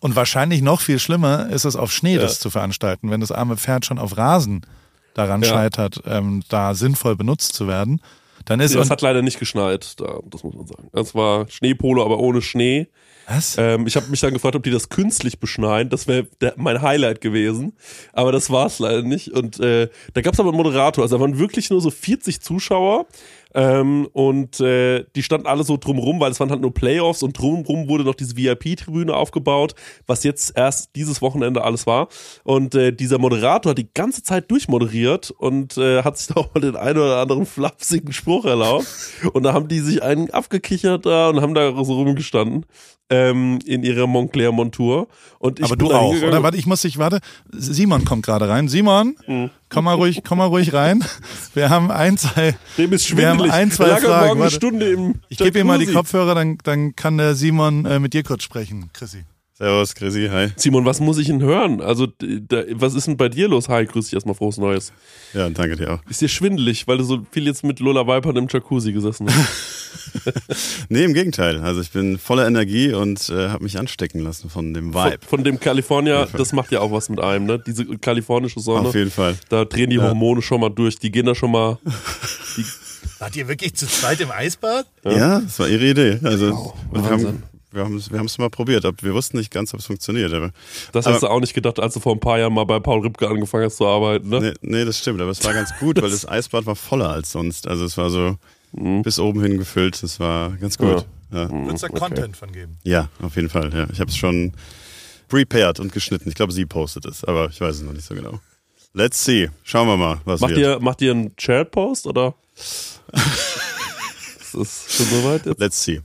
Und 0.00 0.16
wahrscheinlich 0.16 0.60
noch 0.62 0.80
viel 0.80 0.98
schlimmer 0.98 1.48
ist 1.48 1.64
es 1.64 1.76
auf 1.76 1.90
Schnee, 1.90 2.18
das 2.18 2.38
zu 2.38 2.50
veranstalten, 2.50 3.10
wenn 3.10 3.20
das 3.20 3.32
arme 3.32 3.56
Pferd 3.56 3.86
schon 3.86 3.98
auf 3.98 4.16
Rasen 4.16 4.66
daran 5.14 5.42
Ja. 5.42 5.48
scheitert, 5.48 6.02
ähm, 6.06 6.42
da 6.48 6.74
sinnvoll 6.74 7.16
benutzt 7.16 7.54
zu 7.54 7.66
werden. 7.66 8.00
Dann 8.44 8.60
ist 8.60 8.74
Ja, 8.74 8.80
es 8.80 8.90
hat 8.90 9.00
leider 9.00 9.22
nicht 9.22 9.38
geschneit, 9.38 9.98
da, 10.00 10.20
das 10.26 10.44
muss 10.44 10.54
man 10.54 10.66
sagen. 10.66 10.88
Es 10.92 11.14
war 11.14 11.48
Schneepolo, 11.48 12.04
aber 12.04 12.18
ohne 12.18 12.42
Schnee. 12.42 12.88
was? 13.26 13.56
Ähm, 13.58 13.86
ich 13.86 13.96
habe 13.96 14.08
mich 14.08 14.20
dann 14.20 14.34
gefragt, 14.34 14.54
ob 14.54 14.62
die 14.62 14.70
das 14.70 14.90
künstlich 14.90 15.40
beschneien. 15.40 15.88
Das 15.88 16.06
wäre 16.06 16.26
mein 16.56 16.82
Highlight 16.82 17.20
gewesen. 17.20 17.72
Aber 18.12 18.32
das 18.32 18.50
war 18.50 18.66
es 18.66 18.78
leider 18.78 19.02
nicht. 19.02 19.30
Und 19.32 19.60
äh, 19.60 19.88
da 20.12 20.20
gab 20.20 20.34
es 20.34 20.40
aber 20.40 20.50
einen 20.50 20.58
Moderator. 20.58 21.02
Also 21.02 21.16
da 21.16 21.22
waren 21.22 21.38
wirklich 21.38 21.70
nur 21.70 21.80
so 21.80 21.90
40 21.90 22.40
Zuschauer. 22.42 23.06
Ähm, 23.54 24.08
und 24.12 24.60
äh, 24.60 25.04
die 25.14 25.22
standen 25.22 25.46
alle 25.46 25.62
so 25.64 25.76
drumrum, 25.76 26.18
weil 26.20 26.32
es 26.32 26.40
waren 26.40 26.50
halt 26.50 26.60
nur 26.60 26.74
Playoffs 26.74 27.22
und 27.22 27.38
drumrum 27.38 27.88
wurde 27.88 28.04
noch 28.04 28.14
diese 28.14 28.36
VIP-Tribüne 28.36 29.14
aufgebaut, 29.14 29.74
was 30.06 30.24
jetzt 30.24 30.56
erst 30.56 30.96
dieses 30.96 31.22
Wochenende 31.22 31.62
alles 31.62 31.86
war. 31.86 32.08
Und 32.42 32.74
äh, 32.74 32.92
dieser 32.92 33.18
Moderator 33.18 33.70
hat 33.70 33.78
die 33.78 33.88
ganze 33.94 34.22
Zeit 34.22 34.50
durchmoderiert 34.50 35.30
und 35.30 35.76
äh, 35.78 36.02
hat 36.02 36.18
sich 36.18 36.28
da 36.28 36.34
auch 36.40 36.52
mal 36.54 36.60
den 36.60 36.76
einen 36.76 36.98
oder 36.98 37.18
anderen 37.18 37.46
flapsigen 37.46 38.12
Spruch 38.12 38.44
erlaubt. 38.44 38.86
Und 39.32 39.44
da 39.44 39.52
haben 39.52 39.68
die 39.68 39.80
sich 39.80 40.02
einen 40.02 40.30
abgekichert 40.30 41.06
da 41.06 41.28
und 41.28 41.40
haben 41.40 41.54
da 41.54 41.72
so 41.84 41.94
rumgestanden 41.94 42.66
ähm, 43.10 43.58
in 43.64 43.82
ihrer 43.82 44.06
Montclair-Montur. 44.06 45.08
Aber 45.40 45.76
du 45.76 45.92
auch, 45.92 46.14
oder? 46.22 46.42
Warte, 46.42 46.56
ich 46.56 46.66
muss 46.66 46.82
dich, 46.82 46.98
warte. 46.98 47.20
Simon 47.52 48.04
kommt 48.04 48.24
gerade 48.24 48.48
rein. 48.48 48.68
Simon, 48.68 49.16
Hm. 49.26 49.50
Komm 49.68 49.84
mal 49.84 49.94
ruhig, 49.94 50.22
komm 50.26 50.38
mal 50.38 50.46
ruhig 50.46 50.72
rein. 50.72 51.04
Wir 51.54 51.70
haben 51.70 51.90
ein, 51.90 52.16
zwei, 52.16 52.56
Dem 52.78 52.92
ist 52.92 53.16
wir 53.16 53.28
haben 53.28 53.38
schwindelig. 53.38 53.52
ein, 53.52 53.70
zwei 53.70 53.96
Fragen. 54.00 54.40
Warte. 54.40 55.14
Ich 55.28 55.38
gebe 55.38 55.58
ihm 55.58 55.66
mal 55.66 55.78
die. 55.78 55.86
Kopfhörer, 55.86 56.34
dann, 56.34 56.58
dann 56.64 56.96
kann 56.96 57.18
der 57.18 57.34
Simon 57.34 57.84
äh, 57.84 57.98
mit 57.98 58.14
dir 58.14 58.22
kurz 58.22 58.42
sprechen, 58.42 58.90
Chrissy. 58.92 59.24
Servus, 59.56 59.94
Chrissy, 59.94 60.28
hi. 60.32 60.48
Simon, 60.56 60.84
was 60.84 60.98
muss 60.98 61.16
ich 61.16 61.28
denn 61.28 61.40
hören? 61.40 61.80
Also, 61.80 62.08
da, 62.08 62.64
was 62.72 62.94
ist 62.94 63.06
denn 63.06 63.16
bei 63.16 63.28
dir 63.28 63.46
los? 63.46 63.68
Hi, 63.68 63.86
grüß 63.86 64.06
dich 64.06 64.14
erstmal, 64.14 64.34
frohes 64.34 64.58
Neues. 64.58 64.92
Ja, 65.32 65.48
danke 65.48 65.76
dir 65.76 65.92
auch. 65.94 65.98
Ist 66.10 66.20
dir 66.20 66.28
schwindelig, 66.28 66.88
weil 66.88 66.98
du 66.98 67.04
so 67.04 67.24
viel 67.30 67.46
jetzt 67.46 67.62
mit 67.62 67.78
Lola 67.78 68.04
Viper 68.04 68.34
im 68.36 68.48
Jacuzzi 68.50 68.92
gesessen 68.92 69.28
hast? 69.32 69.48
Nee, 70.88 71.04
im 71.04 71.14
Gegenteil. 71.14 71.60
Also 71.60 71.80
ich 71.80 71.90
bin 71.90 72.18
voller 72.18 72.46
Energie 72.46 72.92
und 72.92 73.28
äh, 73.30 73.48
habe 73.48 73.62
mich 73.64 73.78
anstecken 73.78 74.20
lassen 74.20 74.48
von 74.50 74.72
dem 74.74 74.92
Vibe. 74.92 75.18
Von, 75.20 75.28
von 75.38 75.44
dem 75.44 75.60
California, 75.60 76.26
das 76.26 76.52
macht 76.52 76.72
ja 76.72 76.80
auch 76.80 76.90
was 76.92 77.08
mit 77.08 77.20
einem, 77.20 77.46
ne? 77.46 77.60
Diese 77.64 77.84
kalifornische 77.98 78.58
Sonne. 78.60 78.88
Auf 78.88 78.94
jeden 78.94 79.10
Fall. 79.10 79.36
Da 79.50 79.64
drehen 79.64 79.90
die 79.90 79.96
Ja. 79.96 80.02
Hormone 80.08 80.42
schon 80.42 80.60
mal 80.60 80.68
durch, 80.70 80.98
die 80.98 81.10
gehen 81.12 81.26
da 81.26 81.34
schon 81.34 81.52
mal. 81.52 81.78
Wart 83.18 83.36
ihr 83.36 83.46
wirklich 83.48 83.74
zu 83.74 83.86
zweit 83.86 84.20
im 84.20 84.30
Eisbad? 84.32 84.86
Ja, 85.04 85.40
das 85.40 85.58
war 85.60 85.68
ihre 85.68 85.84
Idee. 85.90 86.18
Also 86.24 86.50
Wow, 86.52 86.74
wir, 86.92 87.02
Wahnsinn. 87.04 87.26
haben, 87.28 87.42
wir 87.74 87.82
haben 87.84 87.96
es 87.96 88.10
wir 88.10 88.18
haben's 88.18 88.38
mal 88.38 88.50
probiert. 88.50 88.84
aber 88.84 88.96
Wir 89.02 89.14
wussten 89.14 89.36
nicht 89.38 89.50
ganz, 89.50 89.74
ob 89.74 89.80
es 89.80 89.86
funktioniert. 89.86 90.32
Aber, 90.32 90.50
Das 90.92 91.06
Aber- 91.06 91.14
hast 91.14 91.22
du 91.22 91.28
auch 91.28 91.40
nicht 91.40 91.54
gedacht, 91.54 91.80
als 91.80 91.94
du 91.94 92.00
vor 92.00 92.12
ein 92.14 92.20
paar 92.20 92.38
Jahren 92.38 92.52
mal 92.54 92.64
bei 92.64 92.80
Paul 92.80 93.00
Ripke 93.00 93.28
angefangen 93.28 93.64
hast 93.64 93.76
zu 93.76 93.86
arbeiten, 93.86 94.28
ne? 94.28 94.40
nee, 94.40 94.52
nee, 94.78 94.84
das 94.84 94.98
stimmt. 94.98 95.20
Aber 95.20 95.30
es 95.30 95.42
war 95.44 95.52
ganz 95.52 95.70
gut, 95.80 96.00
weil 96.00 96.10
das 96.10 96.26
Eisbad 96.28 96.66
war 96.66 96.76
voller 96.76 97.10
als 97.10 97.32
sonst. 97.32 97.66
Also 97.66 97.84
es 97.84 97.96
war 97.96 98.10
so 98.10 98.36
bis 98.72 99.18
oben 99.18 99.42
hin 99.42 99.58
gefüllt. 99.58 100.02
Das 100.02 100.18
war 100.20 100.50
ganz 100.56 100.78
gut. 100.78 101.04
Ja, 101.32 101.50
Wird 101.50 101.74
es 101.74 101.80
da 101.80 101.88
Content 101.88 102.36
von 102.36 102.52
geben? 102.52 102.78
ja 102.84 103.08
auf 103.22 103.34
jeden 103.36 103.48
Fall. 103.48 103.72
Ja. 103.74 103.86
Ich 103.92 104.00
habe 104.00 104.10
es 104.10 104.16
schon 104.16 104.52
prepared 105.28 105.80
und 105.80 105.92
geschnitten. 105.92 106.28
Ich 106.28 106.34
glaube, 106.34 106.52
sie 106.52 106.66
postet 106.66 107.06
es, 107.06 107.24
aber 107.24 107.48
ich 107.48 107.60
weiß 107.60 107.76
es 107.76 107.82
noch 107.82 107.92
nicht 107.92 108.04
so 108.04 108.14
genau. 108.14 108.40
Let's 108.92 109.24
see. 109.24 109.50
Schauen 109.64 109.88
wir 109.88 109.96
mal, 109.96 110.20
was 110.24 110.40
Macht 110.40 110.50
wird. 110.50 110.60
ihr, 110.60 110.78
macht 110.80 111.02
ihr 111.02 111.10
einen 111.10 111.32
Shared-Post 111.36 112.06
oder? 112.06 112.34
ist 113.12 114.54
das 114.54 114.84
schon 114.88 115.06
soweit 115.06 115.46
jetzt? 115.46 115.60
Let's 115.60 115.82
see. 115.82 116.00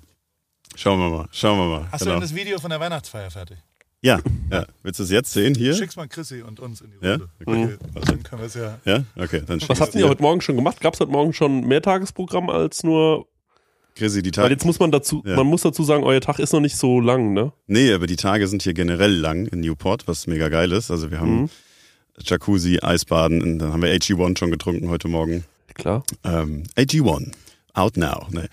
Schauen 0.82 0.98
wir 0.98 1.10
mal. 1.10 1.26
Schauen 1.34 1.58
wir 1.60 1.66
mal. 1.80 1.88
Hast 1.92 2.02
du 2.02 2.06
genau. 2.06 2.16
denn 2.16 2.22
das 2.22 2.34
Video 2.34 2.58
von 2.58 2.70
der 2.70 2.80
Weihnachtsfeier 2.80 3.30
fertig? 3.30 3.58
ja, 4.02 4.22
ja. 4.50 4.66
Willst 4.82 4.98
du 5.00 5.04
es 5.04 5.10
jetzt 5.12 5.34
sehen 5.34 5.54
hier? 5.56 5.74
Schick's 5.76 5.98
mal 5.98 6.08
Chrissy 6.08 6.42
und 6.42 6.62
uns 6.62 6.80
in 6.80 6.92
die 6.92 7.06
Ja? 7.06 7.18
Runde. 7.46 7.78
Okay. 7.94 8.06
Dann 8.06 8.24
können 8.24 8.42
wir 8.42 8.46
es 8.48 8.54
ja. 8.54 8.78
Ja? 8.86 9.04
Okay, 9.18 9.42
dann 9.46 9.60
Was 9.68 9.82
habt 9.82 9.94
ihr 9.96 10.08
heute 10.08 10.22
Morgen 10.22 10.40
schon 10.40 10.56
gemacht? 10.56 10.80
Gab 10.80 10.94
es 10.94 11.02
heute 11.02 11.12
Morgen 11.12 11.34
schon 11.34 11.68
mehr 11.68 11.82
Tagesprogramm 11.82 12.50
als 12.50 12.84
nur. 12.84 13.28
Chrissy, 13.96 14.22
die 14.22 14.30
Weil 14.30 14.44
Tage. 14.44 14.54
jetzt 14.54 14.64
muss 14.66 14.80
man 14.80 14.92
dazu, 14.94 15.22
Ja. 15.26 15.36
man 15.36 15.48
muss 15.48 15.64
dazu 15.64 15.84
sagen, 15.84 16.06
euer 16.06 16.22
Tag 16.22 16.40
ist 16.40 16.54
noch 16.54 16.62
nicht 16.62 16.78
so 16.78 17.02
lang, 17.02 17.34
ne? 17.34 17.52
Nee, 17.68 17.92
aber 17.92 18.08
die 18.08 18.16
Tage 18.16 18.48
sind 18.48 18.62
hier 18.62 18.74
generell 18.74 19.12
lang 19.14 19.48
in 19.48 19.60
Newport, 19.60 20.08
was 20.08 20.28
mega 20.28 20.48
geil 20.48 20.72
ist. 20.72 20.90
Also 20.92 21.12
wir 21.12 21.20
haben 21.20 21.42
Mhm. 21.42 21.50
Jacuzzi, 22.24 22.80
Eisbaden, 22.82 23.42
und 23.42 23.60
dann 23.60 23.74
haben 23.74 23.82
wir 23.82 23.90
AG1 23.94 24.38
schon 24.40 24.52
getrunken 24.52 24.88
heute 24.88 25.10
Morgen. 25.10 25.44
Klar. 25.74 26.04
Ähm, 26.24 26.64
AG1. 26.78 27.32
Out 27.80 27.98
now. 27.98 28.28
Nee. 28.30 28.48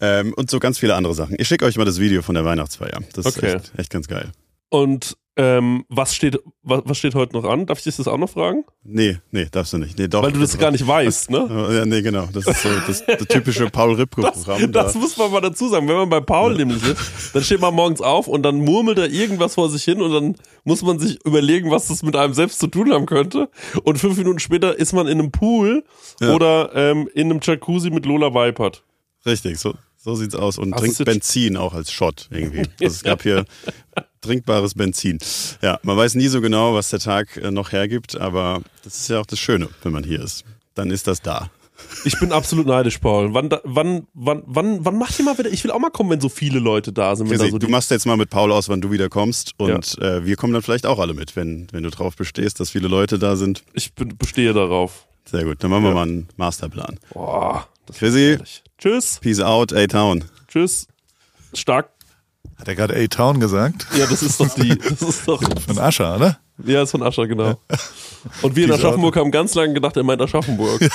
Ähm, 0.00 0.34
und 0.34 0.50
so 0.50 0.58
ganz 0.58 0.78
viele 0.78 0.94
andere 0.94 1.14
Sachen. 1.14 1.36
Ich 1.38 1.48
schicke 1.48 1.64
euch 1.64 1.76
mal 1.76 1.84
das 1.84 1.98
Video 2.00 2.20
von 2.22 2.34
der 2.34 2.44
Weihnachtsfeier. 2.44 3.00
Das 3.14 3.24
ist 3.26 3.38
Okay. 3.38 3.54
echt, 3.54 3.72
echt 3.78 3.90
ganz 3.90 4.08
geil. 4.08 4.30
Und 4.68 5.16
ähm, 5.36 5.84
was 5.88 6.14
steht, 6.14 6.38
was, 6.62 6.82
was 6.84 6.96
steht 6.98 7.14
heute 7.16 7.32
noch 7.34 7.44
an? 7.44 7.66
Darf 7.66 7.78
ich 7.78 7.84
dich 7.84 7.96
das 7.96 8.06
auch 8.06 8.18
noch 8.18 8.30
fragen? 8.30 8.64
Nee, 8.84 9.18
nee, 9.32 9.48
darfst 9.50 9.72
du 9.72 9.78
nicht. 9.78 9.98
Nee, 9.98 10.06
doch. 10.06 10.22
Weil 10.22 10.30
du 10.32 10.38
das 10.38 10.56
gar 10.56 10.70
nicht 10.70 10.86
weißt, 10.86 11.30
ne? 11.30 11.68
Ja, 11.74 11.84
nee, 11.84 12.02
genau. 12.02 12.28
Das 12.32 12.46
ist 12.46 12.62
so 12.62 12.68
das, 12.86 13.04
das 13.04 13.26
typische 13.28 13.68
Paul 13.68 13.94
Ripke-Programm. 13.96 14.70
Das 14.70 14.92
Da. 14.92 14.98
muss 14.98 15.16
man 15.16 15.32
mal 15.32 15.40
dazu 15.40 15.68
sagen. 15.68 15.88
Wenn 15.88 15.96
man 15.96 16.08
bei 16.08 16.20
Paul 16.20 16.54
nämlich 16.54 16.82
ist, 16.86 17.34
dann 17.34 17.42
steht 17.42 17.60
man 17.60 17.74
morgens 17.74 18.00
auf 18.00 18.28
und 18.28 18.42
dann 18.44 18.58
murmelt 18.58 18.98
er 18.98 19.10
irgendwas 19.10 19.54
vor 19.54 19.68
sich 19.70 19.82
hin 19.82 20.00
und 20.00 20.12
dann 20.12 20.36
muss 20.62 20.82
man 20.82 20.98
sich 21.00 21.18
überlegen, 21.26 21.70
was 21.70 21.88
das 21.88 22.02
mit 22.04 22.14
einem 22.14 22.32
selbst 22.34 22.60
zu 22.60 22.68
tun 22.68 22.92
haben 22.92 23.06
könnte. 23.06 23.48
Und 23.82 23.98
fünf 23.98 24.16
Minuten 24.16 24.38
später 24.38 24.78
ist 24.78 24.92
man 24.92 25.08
in 25.08 25.18
einem 25.18 25.32
Pool 25.32 25.82
Ja. 26.20 26.32
oder 26.32 26.70
ähm, 26.74 27.08
in 27.12 27.30
einem 27.30 27.40
Jacuzzi 27.42 27.90
mit 27.90 28.06
Lola 28.06 28.34
Weipert. 28.34 28.84
Richtig, 29.26 29.58
so, 29.58 29.74
so 29.96 30.14
sieht's 30.14 30.34
aus. 30.36 30.58
Und 30.58 30.74
Hast 30.74 30.80
trinkt 30.82 31.04
Benzin 31.06 31.56
auch 31.56 31.74
als 31.74 31.90
Shot 31.90 32.28
irgendwie. 32.30 32.58
Also 32.80 32.94
es 32.94 33.02
gab 33.02 33.22
hier 33.22 33.46
trinkbares 34.24 34.74
Benzin. 34.74 35.18
Ja, 35.62 35.78
man 35.82 35.96
weiß 35.96 36.14
nie 36.16 36.28
so 36.28 36.40
genau, 36.40 36.74
was 36.74 36.90
der 36.90 36.98
Tag 37.00 37.36
äh, 37.36 37.50
noch 37.50 37.72
hergibt, 37.72 38.16
aber 38.20 38.62
das 38.82 38.94
ist 39.00 39.08
ja 39.08 39.20
auch 39.20 39.26
das 39.26 39.38
Schöne, 39.38 39.68
wenn 39.82 39.92
man 39.92 40.04
hier 40.04 40.20
ist. 40.22 40.44
Dann 40.74 40.90
ist 40.90 41.06
das 41.06 41.22
da. 41.22 41.50
Ich 42.04 42.18
bin 42.18 42.32
absolut 42.32 42.66
neidisch, 42.66 42.98
Paul. 42.98 43.34
Wann, 43.34 43.50
wann, 43.64 44.06
wann, 44.14 44.42
wann, 44.46 44.84
wann 44.84 44.98
macht 44.98 45.18
ihr 45.18 45.24
mal 45.24 45.36
wieder? 45.38 45.50
Ich 45.50 45.62
will 45.64 45.70
auch 45.70 45.78
mal 45.80 45.90
kommen, 45.90 46.10
wenn 46.10 46.20
so 46.20 46.28
viele 46.28 46.58
Leute 46.58 46.92
da 46.92 47.14
sind. 47.16 47.28
Chrissy, 47.28 47.50
so 47.50 47.58
du 47.58 47.68
machst 47.68 47.90
jetzt 47.90 48.06
mal 48.06 48.16
mit 48.16 48.30
Paul 48.30 48.52
aus, 48.52 48.68
wann 48.68 48.80
du 48.80 48.90
wieder 48.90 49.08
kommst 49.08 49.52
und 49.58 49.98
äh, 50.00 50.24
wir 50.24 50.36
kommen 50.36 50.52
dann 50.52 50.62
vielleicht 50.62 50.86
auch 50.86 50.98
alle 50.98 51.14
mit, 51.14 51.36
wenn, 51.36 51.66
wenn 51.72 51.82
du 51.82 51.90
drauf 51.90 52.16
bestehst, 52.16 52.58
dass 52.60 52.70
viele 52.70 52.88
Leute 52.88 53.18
da 53.18 53.36
sind. 53.36 53.62
ich 53.74 53.92
bin, 53.94 54.16
bestehe 54.16 54.52
darauf. 54.52 55.06
Sehr 55.26 55.44
gut, 55.44 55.62
dann 55.64 55.70
machen 55.70 55.82
wir 55.82 55.88
Ja. 55.90 55.94
mal 55.94 56.02
einen 56.02 56.28
Masterplan. 56.36 56.98
Boah, 57.12 57.66
das 57.86 57.96
Chrissy. 57.98 58.38
Tschüss. 58.78 59.18
peace 59.20 59.40
out, 59.40 59.72
A-Town. 59.72 60.24
Tschüss. 60.48 60.86
Stark. 61.54 61.93
Hat 62.64 62.68
er 62.68 62.76
gerade 62.76 62.96
A-Town 62.96 63.40
gesagt? 63.40 63.86
Ja, 63.94 64.06
das 64.06 64.22
ist 64.22 64.40
doch 64.40 64.48
die. 64.54 64.78
Das 64.88 65.02
ist 65.02 65.28
doch. 65.28 65.42
Von 65.66 65.78
Ascher, 65.78 66.16
oder? 66.16 66.38
Ja, 66.64 66.82
ist 66.82 66.92
von 66.92 67.02
Ascher, 67.02 67.26
genau. 67.26 67.60
Und 68.40 68.56
wir 68.56 68.64
in 68.64 68.72
Aschaffenburg 68.72 69.16
haben 69.16 69.30
ganz 69.30 69.54
lange 69.54 69.74
gedacht, 69.74 69.98
er 69.98 70.02
meint 70.02 70.22
Aschaffenburg. 70.22 70.80
das 70.80 70.90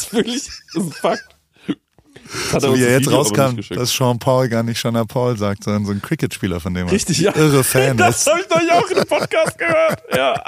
ist 0.00 0.12
wirklich, 0.12 0.44
das 0.44 0.52
ist 0.74 0.74
ein 0.74 0.90
Fakt. 0.90 1.35
Das 2.52 2.62
So 2.62 2.76
wie 2.76 2.82
er 2.82 2.86
das 2.86 2.92
jetzt 2.92 3.06
Video 3.06 3.18
rauskam, 3.18 3.56
dass 3.74 3.90
Sean 3.90 4.18
Paul 4.18 4.48
gar 4.48 4.62
nicht 4.62 4.80
Jean 4.80 4.94
Paul 5.06 5.36
sagt, 5.36 5.64
sondern 5.64 5.84
so 5.84 5.92
ein 5.92 6.02
Cricket-Spieler, 6.02 6.60
von 6.60 6.74
dem 6.74 6.86
er 6.88 6.92
Richtig, 6.92 7.18
ja. 7.18 7.34
irre 7.34 7.64
Fan 7.64 7.96
Das 7.96 8.20
ist. 8.20 8.30
habe 8.30 8.40
ich 8.40 8.46
doch 8.48 8.60
auch 8.76 8.88
in 8.90 8.96
dem 8.96 9.06
Podcast 9.06 9.58
gehört. 9.58 10.02
Ja. 10.14 10.34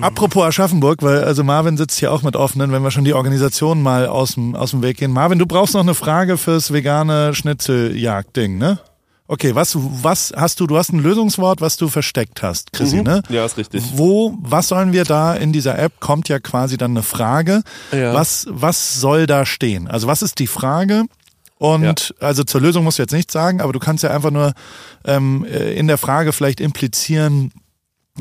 Apropos 0.00 0.44
Aschaffenburg, 0.44 1.02
weil 1.02 1.24
also 1.24 1.44
Marvin 1.44 1.76
sitzt 1.76 1.98
hier 1.98 2.12
auch 2.12 2.22
mit 2.22 2.36
offenen, 2.36 2.72
wenn 2.72 2.82
wir 2.82 2.90
schon 2.90 3.04
die 3.04 3.14
Organisation 3.14 3.82
mal 3.82 4.06
aus 4.06 4.34
dem, 4.34 4.54
aus 4.54 4.70
dem 4.70 4.82
Weg 4.82 4.98
gehen. 4.98 5.12
Marvin, 5.12 5.38
du 5.38 5.46
brauchst 5.46 5.74
noch 5.74 5.82
eine 5.82 5.94
Frage 5.94 6.38
fürs 6.38 6.72
vegane 6.72 7.34
Schnitzeljagd-Ding, 7.34 8.58
ne? 8.58 8.78
Okay, 9.32 9.54
was, 9.54 9.74
was 9.80 10.30
hast 10.36 10.60
du, 10.60 10.66
du 10.66 10.76
hast 10.76 10.92
ein 10.92 10.98
Lösungswort, 10.98 11.62
was 11.62 11.78
du 11.78 11.88
versteckt 11.88 12.42
hast, 12.42 12.70
Chrissy, 12.74 13.00
ne? 13.00 13.22
Ja, 13.30 13.46
ist 13.46 13.56
richtig. 13.56 13.82
Wo, 13.94 14.36
was 14.38 14.68
sollen 14.68 14.92
wir 14.92 15.04
da 15.04 15.32
in 15.34 15.54
dieser 15.54 15.78
App? 15.78 16.00
Kommt 16.00 16.28
ja 16.28 16.38
quasi 16.38 16.76
dann 16.76 16.90
eine 16.90 17.02
Frage. 17.02 17.62
Ja. 17.92 18.12
Was, 18.12 18.46
was 18.50 19.00
soll 19.00 19.26
da 19.26 19.46
stehen? 19.46 19.88
Also 19.88 20.06
was 20.06 20.20
ist 20.20 20.38
die 20.38 20.46
Frage? 20.46 21.04
Und 21.56 22.14
also 22.20 22.44
zur 22.44 22.60
Lösung 22.60 22.84
musst 22.84 22.98
du 22.98 23.04
jetzt 23.04 23.12
nichts 23.14 23.32
sagen, 23.32 23.62
aber 23.62 23.72
du 23.72 23.78
kannst 23.78 24.04
ja 24.04 24.10
einfach 24.10 24.30
nur 24.30 24.52
ähm, 25.06 25.46
äh, 25.46 25.72
in 25.78 25.88
der 25.88 25.96
Frage 25.96 26.34
vielleicht 26.34 26.60
implizieren, 26.60 27.52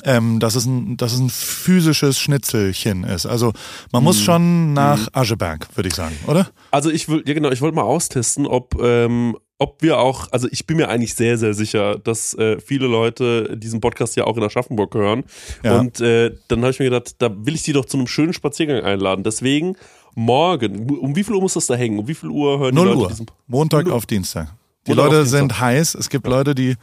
ähm, 0.05 0.39
dass, 0.39 0.55
es 0.55 0.65
ein, 0.65 0.95
dass 0.95 1.11
es 1.11 1.19
ein 1.19 1.29
physisches 1.29 2.19
Schnitzelchen 2.19 3.03
ist. 3.03 3.25
Also 3.25 3.51
man 3.91 4.01
Mhm. 4.01 4.05
muss 4.05 4.21
schon 4.21 4.71
nach 4.71 5.09
Ascheberg, 5.11 5.67
würde 5.75 5.89
ich 5.89 5.95
sagen, 5.95 6.15
oder? 6.27 6.47
Also 6.71 6.89
ich 6.89 7.09
will, 7.09 7.21
ja 7.27 7.33
genau, 7.33 7.49
ich 7.51 7.59
wollte 7.59 7.75
mal 7.75 7.81
austesten, 7.81 8.47
ob, 8.47 8.81
ähm, 8.81 9.35
ob 9.61 9.83
wir 9.83 9.99
auch, 9.99 10.27
also 10.31 10.47
ich 10.49 10.65
bin 10.65 10.77
mir 10.77 10.89
eigentlich 10.89 11.13
sehr, 11.13 11.37
sehr 11.37 11.53
sicher, 11.53 11.99
dass 11.99 12.33
äh, 12.33 12.59
viele 12.59 12.87
Leute 12.87 13.55
diesen 13.55 13.79
Podcast 13.79 14.15
ja 14.15 14.25
auch 14.25 14.35
in 14.35 14.41
Aschaffenburg 14.41 14.95
hören. 14.95 15.23
Ja. 15.63 15.79
Und 15.79 16.01
äh, 16.01 16.35
dann 16.47 16.61
habe 16.61 16.71
ich 16.71 16.79
mir 16.79 16.85
gedacht, 16.85 17.15
da 17.19 17.29
will 17.45 17.53
ich 17.53 17.61
die 17.61 17.71
doch 17.71 17.85
zu 17.85 17.97
einem 17.97 18.07
schönen 18.07 18.33
Spaziergang 18.33 18.83
einladen. 18.83 19.23
Deswegen 19.23 19.77
morgen, 20.15 20.89
um 20.89 21.15
wie 21.15 21.23
viel 21.23 21.35
Uhr 21.35 21.41
muss 21.41 21.53
das 21.53 21.67
da 21.67 21.75
hängen? 21.75 21.99
Um 21.99 22.07
wie 22.07 22.15
viel 22.15 22.29
Uhr 22.29 22.57
hören 22.57 22.71
die 22.71 22.81
0 22.81 22.87
Leute 22.87 22.99
Uhr. 23.01 23.07
diesen 23.09 23.27
Montag 23.45 23.87
auf 23.87 24.07
Dienstag. 24.07 24.51
Die 24.87 24.95
Montag 24.95 25.11
Leute 25.11 25.25
sind 25.27 25.59
heiß. 25.59 25.93
Es 25.93 26.09
gibt 26.09 26.25
Leute, 26.25 26.55
die 26.55 26.75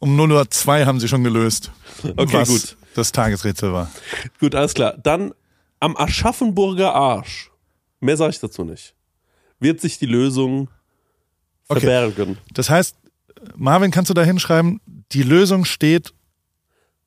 um 0.00 0.16
0 0.16 0.32
Uhr 0.32 0.50
2 0.50 0.86
haben 0.86 0.98
sie 0.98 1.06
schon 1.06 1.22
gelöst. 1.22 1.70
Okay, 2.16 2.34
was 2.34 2.48
gut. 2.48 2.76
das 2.94 3.10
Tagesrätsel 3.12 3.72
war. 3.72 3.90
Gut, 4.38 4.54
alles 4.54 4.74
klar. 4.74 4.96
Dann 5.02 5.34
am 5.80 5.96
Aschaffenburger 5.96 6.94
Arsch, 6.94 7.50
mehr 8.00 8.16
sage 8.16 8.30
ich 8.30 8.40
dazu 8.40 8.64
nicht, 8.64 8.94
wird 9.58 9.80
sich 9.80 9.98
die 9.98 10.06
Lösung 10.06 10.68
Okay. 11.68 11.80
verbergen. 11.80 12.38
Das 12.54 12.70
heißt, 12.70 12.96
Marvin, 13.56 13.90
kannst 13.90 14.10
du 14.10 14.14
da 14.14 14.22
hinschreiben, 14.24 14.80
die 15.12 15.22
Lösung 15.22 15.64
steht 15.64 16.12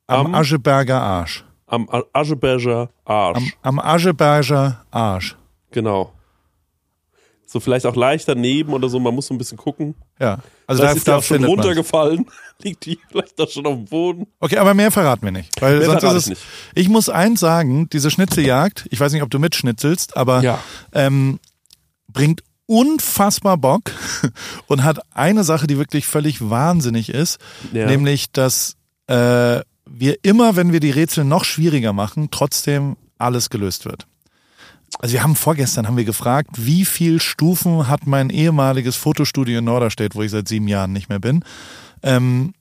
am, 0.06 0.26
Am- 0.26 0.34
Ascheberger 0.34 1.00
Arsch. 1.00 1.44
Am 1.66 1.88
Ascheberger 2.12 2.90
Arsch. 3.04 3.36
Am, 3.38 3.52
am 3.62 3.78
Ascheberger 3.80 4.84
Arsch. 4.90 5.36
Genau. 5.70 6.12
So 7.46 7.60
vielleicht 7.60 7.84
auch 7.86 7.96
leicht 7.96 8.28
daneben 8.28 8.72
oder 8.72 8.88
so, 8.88 8.98
man 8.98 9.14
muss 9.14 9.26
so 9.26 9.34
ein 9.34 9.38
bisschen 9.38 9.58
gucken. 9.58 9.94
Ja. 10.18 10.38
Also 10.66 10.82
Das 10.82 10.92
da, 10.92 10.96
ist 10.98 11.06
ja 11.06 11.16
da 11.16 11.22
schon 11.22 11.44
runtergefallen. 11.44 12.26
Liegt 12.62 12.86
die 12.86 12.98
vielleicht 13.10 13.38
da 13.38 13.46
schon 13.46 13.66
auf 13.66 13.74
dem 13.74 13.84
Boden? 13.84 14.26
Okay, 14.40 14.56
aber 14.56 14.72
mehr 14.72 14.90
verraten 14.90 15.22
wir 15.24 15.32
nicht. 15.32 15.60
Weil 15.60 15.78
Mehr 15.78 15.86
sonst 16.00 16.02
ist 16.04 16.14
es, 16.14 16.22
ich 16.24 16.28
nicht. 16.30 16.42
ich 16.76 16.88
muss 16.88 17.08
eins 17.10 17.40
sagen, 17.40 17.90
diese 17.90 18.10
Schnitzeljagd, 18.10 18.86
ich 18.90 18.98
weiß 19.00 19.12
nicht, 19.12 19.22
ob 19.22 19.30
du 19.30 19.38
mitschnitzelst, 19.38 20.16
aber 20.16 20.40
Ja. 20.42 20.58
ähm, 20.92 21.40
bringt 22.08 22.42
unfassbar 22.72 23.58
Bock 23.58 23.92
und 24.66 24.82
hat 24.82 25.00
eine 25.14 25.44
Sache, 25.44 25.66
die 25.66 25.76
wirklich 25.78 26.06
völlig 26.06 26.48
wahnsinnig 26.48 27.10
ist, 27.10 27.38
Ja. 27.72 27.86
nämlich, 27.86 28.32
dass 28.32 28.76
äh, 29.08 29.60
wir 29.86 30.16
immer, 30.22 30.56
wenn 30.56 30.72
wir 30.72 30.80
die 30.80 30.90
Rätsel 30.90 31.24
noch 31.24 31.44
schwieriger 31.44 31.92
machen, 31.92 32.28
trotzdem 32.30 32.96
alles 33.18 33.50
gelöst 33.50 33.84
wird. 33.84 34.06
Also 35.00 35.12
wir 35.14 35.22
haben 35.22 35.36
vorgestern 35.36 35.86
haben 35.86 35.96
wir 35.96 36.04
gefragt, 36.04 36.50
wie 36.56 36.84
viel 36.84 37.20
Stufen 37.20 37.88
hat 37.88 38.06
mein 38.06 38.30
ehemaliges 38.30 38.96
Fotostudio 38.96 39.58
in 39.58 39.64
Norderstedt, 39.64 40.14
wo 40.14 40.22
ich 40.22 40.30
seit 40.30 40.48
sieben 40.48 40.68
Jahren 40.68 40.92
nicht 40.92 41.08
mehr 41.08 41.18
bin. 41.20 41.44
Ähm, 42.02 42.54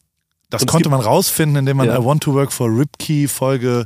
das 0.49 0.65
konnte 0.65 0.89
man 0.89 0.99
rausfinden, 0.99 1.57
indem 1.57 1.77
man 1.77 1.87
Ja. 1.87 1.97
I 1.99 2.03
Want 2.03 2.23
to 2.23 2.33
Work 2.33 2.51
for 2.51 2.67
Ripkey 2.69 3.27
Folge 3.29 3.85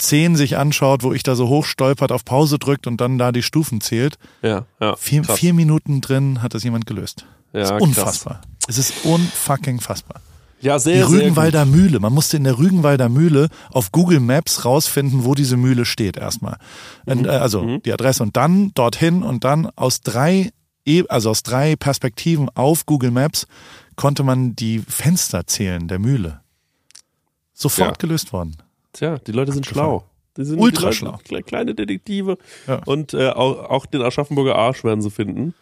10 0.00 0.36
sich 0.36 0.56
anschaut, 0.56 1.02
wo 1.02 1.12
ich 1.12 1.22
da 1.22 1.34
so 1.36 1.48
hochstolpert, 1.48 2.10
auf 2.12 2.24
Pause 2.24 2.58
drückt 2.58 2.86
und 2.86 3.00
dann 3.00 3.18
da 3.18 3.32
die 3.32 3.42
Stufen 3.42 3.80
zählt. 3.80 4.18
Ja, 4.42 4.66
ja. 4.80 4.96
Vier, 4.96 5.22
krass. 5.22 5.38
vier 5.38 5.54
Minuten 5.54 6.00
drin 6.00 6.42
hat 6.42 6.54
das 6.54 6.64
jemand 6.64 6.86
gelöst. 6.86 7.26
ja, 7.52 7.60
Das 7.60 7.70
ist 7.70 7.76
krass. 7.78 7.82
unfassbar. 7.82 8.40
Es 8.68 8.78
ist 8.78 9.04
unfucking 9.04 9.80
fassbar. 9.80 10.20
Ja, 10.62 10.76
Die 10.76 10.82
sehr, 10.82 10.96
sehr 10.96 11.06
gut. 11.06 11.14
Rügenwalder 11.20 11.64
Mühle. 11.64 12.00
Man 12.00 12.12
musste 12.12 12.36
in 12.36 12.44
der 12.44 12.58
Rügenwalder 12.58 13.08
Mühle 13.08 13.48
auf 13.70 13.92
Google 13.92 14.20
Maps 14.20 14.64
rausfinden, 14.66 15.24
wo 15.24 15.34
diese 15.34 15.56
Mühle 15.56 15.84
steht 15.86 16.16
erstmal. 16.18 16.58
Und, 17.06 17.26
äh, 17.26 17.30
also 17.30 17.78
die 17.78 17.92
Adresse 17.92 18.22
und 18.22 18.36
dann 18.36 18.72
dorthin 18.74 19.22
und 19.22 19.44
dann 19.44 19.70
aus 19.76 20.02
drei, 20.02 20.50
E- 20.86 21.04
also 21.08 21.30
aus 21.30 21.42
drei 21.42 21.76
Perspektiven 21.76 22.48
auf 22.54 22.84
Google 22.86 23.10
Maps 23.10 23.46
konnte 23.96 24.22
man 24.22 24.54
die 24.56 24.80
Fenster 24.80 25.46
zählen 25.46 25.88
der 25.88 25.98
Mühle. 25.98 26.40
Sofort 27.54 27.88
Ja. 27.88 27.94
gelöst 27.98 28.32
worden. 28.32 28.56
Tja, 28.92 29.18
die 29.18 29.32
Leute 29.32 29.52
sind 29.52 29.66
schlau. 29.66 30.04
Die 30.36 30.44
sind 30.44 30.58
Ultra 30.60 30.92
schlau. 30.92 31.18
kle- 31.28 31.42
Kleine 31.42 31.74
Detektive. 31.74 32.38
Ja. 32.66 32.80
Und 32.86 33.14
äh, 33.14 33.30
auch, 33.30 33.70
auch 33.70 33.86
den 33.86 34.02
Aschaffenburger 34.02 34.56
Arsch 34.56 34.84
werden 34.84 35.02
sie 35.02 35.10
finden. 35.10 35.54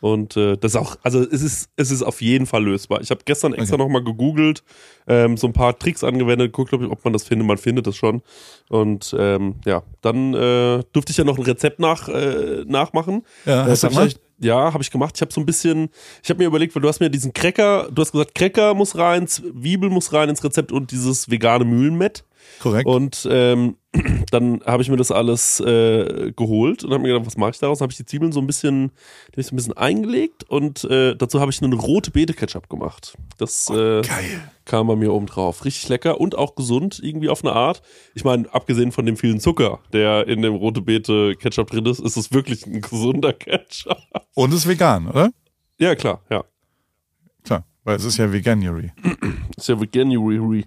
Und 0.00 0.36
äh, 0.36 0.56
das 0.58 0.72
ist 0.72 0.76
auch, 0.76 0.96
also 1.02 1.20
es 1.22 1.40
ist, 1.42 1.70
es 1.76 1.90
ist 1.90 2.02
auf 2.02 2.20
jeden 2.20 2.44
Fall 2.44 2.62
lösbar. 2.62 3.00
Ich 3.00 3.10
habe 3.10 3.20
gestern 3.24 3.54
extra 3.54 3.76
okay. 3.76 3.82
nochmal 3.84 4.04
gegoogelt, 4.04 4.62
ähm, 5.06 5.38
so 5.38 5.46
ein 5.46 5.54
paar 5.54 5.78
Tricks 5.78 6.04
angewendet, 6.04 6.52
guckt, 6.52 6.72
ob 6.74 7.02
man 7.04 7.12
das 7.14 7.24
findet, 7.24 7.46
man 7.48 7.56
findet 7.56 7.86
das 7.86 7.96
schon. 7.96 8.20
Und 8.68 9.16
ähm, 9.18 9.54
ja, 9.64 9.82
dann 10.02 10.34
äh, 10.34 10.82
durfte 10.92 11.12
ich 11.12 11.16
ja 11.16 11.24
noch 11.24 11.38
ein 11.38 11.44
Rezept 11.44 11.80
nach, 11.80 12.08
äh, 12.08 12.64
nachmachen. 12.66 13.22
Ja, 13.46 13.64
hast 13.64 13.84
du 13.84 13.88
gemacht? 13.88 14.20
Ja, 14.38 14.74
habe 14.74 14.82
ich 14.82 14.90
gemacht. 14.90 15.14
Ich 15.16 15.22
habe 15.22 15.32
so 15.32 15.40
ein 15.40 15.46
bisschen, 15.46 15.88
ich 16.22 16.28
habe 16.28 16.40
mir 16.40 16.46
überlegt, 16.46 16.74
weil 16.76 16.82
du 16.82 16.88
hast 16.88 17.00
mir 17.00 17.08
diesen 17.08 17.32
Cracker, 17.32 17.88
du 17.90 18.02
hast 18.02 18.12
gesagt, 18.12 18.34
Cracker 18.34 18.74
muss 18.74 18.98
rein, 18.98 19.26
Zwiebel 19.26 19.88
muss 19.88 20.12
rein 20.12 20.28
ins 20.28 20.44
Rezept 20.44 20.72
und 20.72 20.90
dieses 20.90 21.30
vegane 21.30 21.64
Mühlenmett. 21.64 22.22
Korrekt. 22.60 22.86
Und 22.86 23.28
ähm, 23.30 23.76
dann 24.30 24.62
habe 24.64 24.82
ich 24.82 24.88
mir 24.88 24.96
das 24.96 25.10
alles 25.10 25.60
äh, 25.60 26.32
geholt 26.32 26.84
und 26.84 26.92
habe 26.92 27.02
mir 27.02 27.08
gedacht, 27.08 27.26
was 27.26 27.36
mache 27.36 27.50
ich 27.50 27.58
daraus? 27.58 27.80
Habe 27.80 27.92
ich 27.92 27.96
die 27.96 28.04
Zwiebeln 28.04 28.32
so 28.32 28.40
ein 28.40 28.46
bisschen, 28.46 28.92
die 29.34 29.40
ich 29.40 29.46
so 29.46 29.54
ein 29.54 29.56
bisschen 29.56 29.76
eingelegt 29.76 30.44
und 30.44 30.84
äh, 30.84 31.14
dazu 31.16 31.40
habe 31.40 31.50
ich 31.50 31.62
eine 31.62 31.74
rote 31.74 32.10
Beete 32.10 32.34
Ketchup 32.34 32.68
gemacht. 32.68 33.16
Das 33.38 33.68
oh, 33.70 33.76
äh, 33.76 34.02
kam 34.64 34.86
bei 34.86 34.96
mir 34.96 35.12
oben 35.12 35.26
drauf. 35.26 35.64
Richtig 35.64 35.88
lecker 35.88 36.20
und 36.20 36.36
auch 36.36 36.54
gesund 36.54 37.00
irgendwie 37.02 37.28
auf 37.28 37.44
eine 37.44 37.54
Art. 37.54 37.82
Ich 38.14 38.24
meine, 38.24 38.52
abgesehen 38.52 38.92
von 38.92 39.06
dem 39.06 39.16
vielen 39.16 39.40
Zucker, 39.40 39.80
der 39.92 40.26
in 40.26 40.42
dem 40.42 40.54
rote 40.54 40.82
Beete 40.82 41.36
Ketchup 41.36 41.70
drin 41.70 41.86
ist, 41.86 42.00
ist 42.00 42.16
es 42.16 42.32
wirklich 42.32 42.66
ein 42.66 42.80
gesunder 42.80 43.32
Ketchup. 43.32 43.98
Und 44.34 44.52
ist 44.52 44.68
vegan, 44.68 45.08
oder? 45.08 45.30
Ja, 45.78 45.94
klar, 45.94 46.22
ja. 46.30 46.44
Klar, 47.44 47.64
weil 47.84 47.96
es 47.96 48.04
ist 48.04 48.16
ja 48.16 48.32
Veganuary. 48.32 48.92
ist 49.56 49.68
ja 49.68 49.80
Veganuary. 49.80 50.64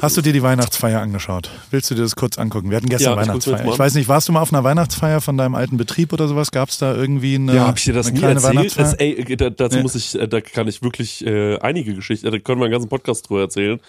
Hast 0.00 0.16
du 0.16 0.22
dir 0.22 0.32
die 0.32 0.42
Weihnachtsfeier 0.42 1.00
angeschaut? 1.00 1.50
Willst 1.70 1.90
du 1.90 1.94
dir 1.94 2.02
das 2.02 2.16
kurz 2.16 2.38
angucken? 2.38 2.70
Wir 2.70 2.76
hatten 2.76 2.88
gestern 2.88 3.12
ja, 3.12 3.16
Weihnachtsfeier. 3.16 3.64
Ich, 3.64 3.72
ich, 3.72 3.78
weiß 3.78 3.94
nicht, 3.94 4.08
warst 4.08 4.28
du 4.28 4.32
mal 4.32 4.40
auf 4.40 4.52
einer 4.52 4.64
Weihnachtsfeier 4.64 5.20
von 5.20 5.36
deinem 5.36 5.54
alten 5.54 5.76
Betrieb 5.76 6.12
oder 6.12 6.28
sowas? 6.28 6.50
Gab 6.50 6.68
es 6.68 6.78
da 6.78 6.94
irgendwie 6.94 7.34
eine 7.34 7.54
Ja, 7.54 7.66
hab 7.66 7.78
ich 7.78 7.84
dir 7.84 7.94
das 7.94 8.12
nie 8.12 8.22
erzählt? 8.22 8.78
Das, 8.78 8.94
ey, 8.94 9.36
da, 9.36 9.50
dazu 9.50 9.76
nee. 9.76 9.82
muss 9.82 9.94
ich, 9.94 10.18
äh, 10.18 10.28
da 10.28 10.40
kann 10.40 10.68
ich 10.68 10.82
wirklich 10.82 11.26
äh, 11.26 11.58
einige 11.58 11.94
Geschichten, 11.94 12.30
da 12.30 12.38
können 12.38 12.60
wir 12.60 12.66
einen 12.66 12.72
ganzen 12.72 12.88
Podcast 12.88 13.28
drüber 13.28 13.42
erzählen. 13.42 13.80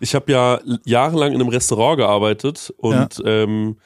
Ich 0.00 0.14
habe 0.14 0.30
ja 0.30 0.60
jahrelang 0.84 1.32
in 1.32 1.40
einem 1.40 1.48
Restaurant 1.48 1.98
gearbeitet 1.98 2.72
und 2.78 3.18
ja. 3.18 3.24
ähm, 3.24 3.76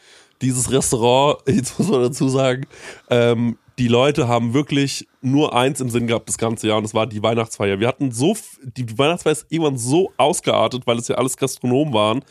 dieses 0.42 0.70
Restaurant, 0.70 1.38
jetzt 1.46 1.78
muss 1.78 1.88
man 1.88 2.02
dazu 2.02 2.28
sagen, 2.28 2.66
ähm, 3.10 3.56
die 3.78 3.88
Leute 3.88 4.28
haben 4.28 4.54
wirklich 4.54 5.06
nur 5.20 5.54
eins 5.54 5.80
im 5.80 5.88
Sinn 5.88 6.06
gehabt 6.06 6.28
das 6.28 6.38
ganze 6.38 6.68
Jahr 6.68 6.76
und 6.76 6.84
das 6.84 6.94
war 6.94 7.06
die 7.06 7.22
Weihnachtsfeier. 7.22 7.80
Wir 7.80 7.88
hatten 7.88 8.12
so, 8.12 8.36
die 8.62 8.98
Weihnachtsfeier 8.98 9.32
ist 9.32 9.46
irgendwann 9.48 9.78
so 9.78 10.12
ausgeartet, 10.16 10.86
weil 10.86 10.98
es 10.98 11.08
ja 11.08 11.16
alles 11.16 11.36
Gastronomen 11.36 11.94
waren, 11.94 12.24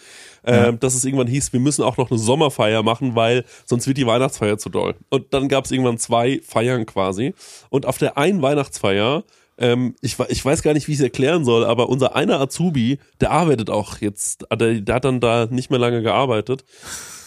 ja. 0.45 0.67
äh, 0.67 0.77
dass 0.77 0.93
es 0.93 1.05
irgendwann 1.05 1.27
hieß, 1.27 1.53
wir 1.53 1.60
müssen 1.60 1.83
auch 1.83 1.98
noch 1.98 2.12
eine 2.12 2.19
Sommerfeier 2.19 2.83
machen, 2.83 3.15
weil 3.15 3.45
sonst 3.65 3.88
wird 3.88 3.98
die 3.98 4.07
Weihnachtsfeier 4.07 4.57
zu 4.57 4.69
doll. 4.69 4.95
Und 5.10 5.33
dann 5.33 5.48
gab 5.48 5.65
es 5.65 5.71
irgendwann 5.71 5.98
zwei 5.98 6.41
Feiern 6.43 6.86
quasi. 6.86 7.33
Und 7.69 7.86
auf 7.86 7.98
der 7.98 8.17
einen 8.17 8.41
Weihnachtsfeier 8.41 9.24
ähm, 9.57 9.95
ich, 10.01 10.17
ich 10.29 10.43
weiß 10.43 10.63
gar 10.63 10.74
nicht, 10.74 10.88
wie 10.88 10.93
ich 10.93 10.98
es 10.98 11.03
erklären 11.03 11.45
soll, 11.45 11.65
aber 11.65 11.88
unser 11.88 12.15
einer 12.15 12.41
Azubi, 12.41 12.98
der 13.19 13.31
arbeitet 13.31 13.69
auch 13.69 14.00
jetzt, 14.00 14.48
der, 14.51 14.81
der 14.81 14.95
hat 14.95 15.05
dann 15.05 15.19
da 15.19 15.48
nicht 15.50 15.69
mehr 15.69 15.79
lange 15.79 16.01
gearbeitet. 16.01 16.65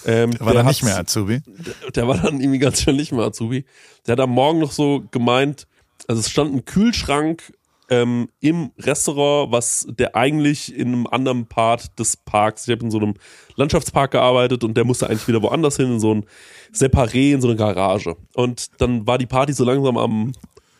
Ähm, 0.06 0.32
der 0.32 0.40
war 0.40 0.52
der 0.52 0.62
dann 0.62 0.66
nicht 0.66 0.82
mehr 0.82 0.99
Azubi? 0.99 1.40
Der, 1.46 1.90
der, 1.90 2.08
war 2.08 2.18
dann 2.18 2.40
irgendwie 2.40 2.58
ganz 2.58 2.82
schön 2.82 2.96
nicht 2.96 3.12
mehr 3.12 3.25
Azubi. 3.25 3.64
Der 4.06 4.12
hat 4.12 4.20
am 4.20 4.30
Morgen 4.30 4.58
noch 4.58 4.73
so 4.73 5.04
gemeint, 5.11 5.66
also 6.08 6.20
es 6.20 6.30
stand 6.30 6.54
ein 6.54 6.64
Kühlschrank 6.64 7.52
ähm, 7.90 8.28
im 8.40 8.70
Restaurant, 8.78 9.52
was 9.52 9.87
der 9.88 10.16
eigentlich 10.16 10.75
in 10.75 10.88
einem 10.88 11.06
anderen 11.06 11.46
Part 11.46 11.99
des 11.99 12.16
Parks, 12.16 12.66
ich 12.66 12.73
habe 12.73 12.84
in 12.84 12.90
so 12.90 12.99
einem 12.99 13.14
Landschaftspark 13.56 14.12
gearbeitet 14.12 14.64
und 14.64 14.76
der 14.76 14.84
musste 14.84 15.08
eigentlich 15.08 15.28
wieder 15.28 15.42
woanders 15.42 15.76
hin, 15.76 15.92
in 15.92 16.00
so 16.00 16.14
ein 16.14 16.25
Separé, 16.73 17.32
in 17.32 17.40
so 17.40 17.49
eine 17.49 17.56
Garage. 17.56 18.16
Und 18.34 18.80
dann 18.80 19.06
war 19.06 19.18
die 19.18 19.26
Party 19.26 19.52
so 19.52 19.64
langsam 19.64 19.96
am 19.99 20.32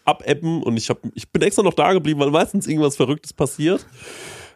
Abebben 0.04 0.62
und 0.62 0.76
ich, 0.76 0.90
hab, 0.90 0.99
ich 1.14 1.31
bin 1.31 1.43
extra 1.43 1.62
noch 1.62 1.75
da 1.75 1.93
geblieben, 1.93 2.21
weil 2.21 2.31
meistens 2.31 2.66
irgendwas 2.66 2.97
Verrücktes 2.97 3.33
passiert. 3.33 3.87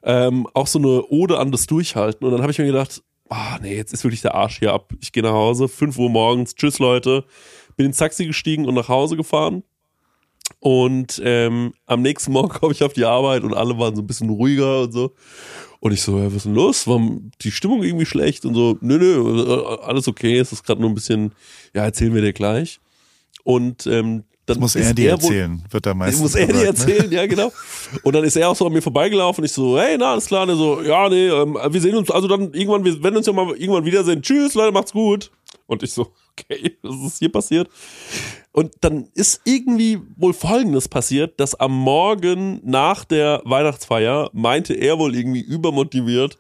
Ähm, 0.03 0.47
auch 0.55 0.67
so 0.67 0.79
eine 0.79 1.05
Ode 1.09 1.39
an 1.39 1.51
das 1.51 1.67
Durchhalten. 1.67 2.25
Und 2.25 2.33
dann 2.33 2.43
habe 2.43 2.53
ich 2.53 2.59
mir 2.59 2.67
gedacht, 2.67 3.03
ah 3.29 3.59
nee, 3.61 3.77
jetzt 3.77 3.93
ist 3.93 4.05
wirklich 4.05 4.23
der 4.23 4.35
Arsch 4.35 4.59
hier 4.59 4.73
ab. 4.73 4.93
Ich 5.01 5.13
gehe 5.13 5.23
nach 5.23 5.33
Hause, 5.33 5.69
5 5.69 5.99
Uhr 5.99 6.11
morgens, 6.11 6.55
tschüss 6.55 6.79
Leute. 6.79 7.25
Bin 7.77 7.87
ins 7.87 7.99
Taxi 7.99 8.27
gestiegen 8.27 8.67
und 8.67 8.75
nach 8.75 8.89
Hause 8.89 9.17
gefahren. 9.17 9.63
Und 10.61 11.21
ähm, 11.25 11.75
am 11.87 12.03
nächsten 12.03 12.33
Morgen 12.33 12.49
komme 12.61 12.73
ich 12.73 12.83
auf 12.83 12.93
die 12.93 13.05
Arbeit 13.05 13.45
und 13.45 13.55
alle 13.55 13.79
waren 13.79 13.95
so 13.95 14.03
ein 14.03 14.07
bisschen 14.07 14.31
ruhiger 14.31 14.83
und 14.83 14.93
so. 14.93 15.15
Und 15.81 15.93
ich 15.93 16.03
so, 16.03 16.19
ja, 16.19 16.27
was 16.27 16.35
ist 16.35 16.47
denn 16.47 16.55
los? 16.55 16.89
War 16.89 17.01
die 17.41 17.53
Stimmung 17.53 17.85
irgendwie 17.85 18.07
schlecht? 18.07 18.45
Und 18.45 18.55
so, 18.55 18.77
nö, 18.81 18.99
nö, 18.99 19.63
alles 19.83 20.09
okay, 20.09 20.39
es 20.39 20.53
ist 20.53 20.65
gerade 20.65 20.81
nur 20.81 20.91
ein 20.91 20.95
bisschen, 20.95 21.33
ja, 21.73 21.85
erzählen 21.85 22.15
wir 22.15 22.23
dir 22.23 22.33
gleich. 22.33 22.81
Und 23.45 23.87
ähm, 23.87 24.25
dann 24.49 24.55
das 24.55 24.61
muss 24.61 24.77
er 24.77 24.95
dir 24.95 25.11
erzählen, 25.11 25.63
wird 25.71 25.85
er 25.85 25.95
meistens. 25.95 26.23
Muss 26.23 26.35
er 26.35 26.47
dir 26.47 26.55
ne? 26.55 26.65
erzählen, 26.65 27.09
ne? 27.11 27.17
ja, 27.17 27.27
genau. 27.27 27.53
Und 28.03 28.15
dann 28.15 28.25
ist 28.25 28.35
er 28.35 28.49
auch 28.49 28.57
so 28.57 28.67
an 28.67 28.73
mir 28.73 28.81
vorbeigelaufen. 28.81 29.45
Ich 29.45 29.53
so, 29.53 29.79
hey, 29.79 29.97
na, 29.99 30.13
alles 30.13 30.27
klar. 30.27 30.45
Und 30.45 30.49
er 30.49 30.57
so, 30.57 30.81
ja, 30.81 31.09
nee, 31.09 31.29
ähm, 31.29 31.59
wir 31.69 31.81
sehen 31.81 31.95
uns, 31.95 32.11
also 32.11 32.27
dann 32.29 32.55
irgendwann, 32.55 32.83
wir 32.85 33.03
werden 33.03 33.19
uns 33.19 33.27
ja 33.27 33.33
mal 33.35 33.55
irgendwann 33.57 33.85
wiedersehen. 33.85 34.23
Tschüss, 34.23 34.55
Leute, 34.55 34.73
macht's 34.73 34.93
gut. 34.93 35.31
Und 35.67 35.83
ich 35.83 35.93
so, 35.93 36.13
okay, 36.33 36.79
was 36.83 37.13
ist 37.13 37.19
hier 37.19 37.31
passiert? 37.31 37.69
Und 38.53 38.73
dann 38.81 39.09
ist 39.15 39.43
irgendwie 39.45 40.01
wohl 40.17 40.33
Folgendes 40.33 40.89
passiert, 40.89 41.39
dass 41.39 41.55
am 41.55 41.73
Morgen 41.73 42.61
nach 42.65 43.05
der 43.05 43.43
Weihnachtsfeier 43.45 44.31
meinte 44.33 44.73
er 44.73 44.99
wohl 44.99 45.15
irgendwie 45.15 45.43
übermotiviert, 45.43 46.39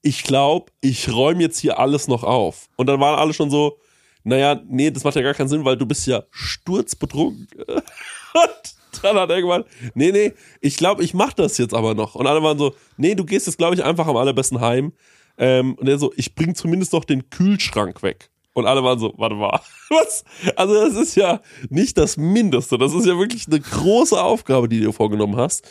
ich 0.00 0.22
glaube, 0.22 0.70
ich 0.80 1.12
räume 1.12 1.42
jetzt 1.42 1.58
hier 1.58 1.80
alles 1.80 2.06
noch 2.06 2.22
auf. 2.22 2.68
Und 2.76 2.86
dann 2.86 3.00
waren 3.00 3.18
alle 3.18 3.34
schon 3.34 3.50
so, 3.50 3.78
naja, 4.24 4.60
nee, 4.66 4.90
das 4.90 5.04
macht 5.04 5.16
ja 5.16 5.22
gar 5.22 5.34
keinen 5.34 5.48
Sinn, 5.48 5.64
weil 5.64 5.76
du 5.76 5.86
bist 5.86 6.06
ja 6.06 6.24
sturzbetrunken. 6.30 7.46
Und 7.68 9.02
dann 9.02 9.16
hat 9.16 9.30
er 9.30 9.40
gemeint, 9.40 9.66
nee, 9.94 10.12
nee, 10.12 10.32
ich 10.60 10.76
glaube, 10.76 11.02
ich 11.02 11.14
mach 11.14 11.32
das 11.32 11.58
jetzt 11.58 11.74
aber 11.74 11.94
noch. 11.94 12.14
Und 12.14 12.26
alle 12.26 12.42
waren 12.42 12.58
so, 12.58 12.74
nee, 12.96 13.14
du 13.14 13.24
gehst 13.24 13.46
jetzt, 13.46 13.58
glaube 13.58 13.74
ich, 13.74 13.84
einfach 13.84 14.06
am 14.06 14.16
allerbesten 14.16 14.60
heim. 14.60 14.92
Ähm, 15.38 15.74
und 15.74 15.88
er 15.88 15.98
so, 15.98 16.12
ich 16.16 16.34
bring 16.34 16.54
zumindest 16.54 16.92
noch 16.92 17.04
den 17.04 17.30
Kühlschrank 17.30 18.02
weg. 18.02 18.30
Und 18.54 18.66
alle 18.66 18.82
waren 18.82 18.98
so, 18.98 19.14
warte 19.16 19.36
mal, 19.36 19.60
was? 19.88 20.24
Also 20.56 20.74
das 20.74 20.94
ist 20.94 21.14
ja 21.14 21.40
nicht 21.70 21.96
das 21.96 22.16
Mindeste. 22.16 22.76
Das 22.76 22.92
ist 22.92 23.06
ja 23.06 23.16
wirklich 23.16 23.46
eine 23.46 23.60
große 23.60 24.20
Aufgabe, 24.20 24.68
die 24.68 24.80
du 24.80 24.86
dir 24.86 24.92
vorgenommen 24.92 25.36
hast. 25.36 25.64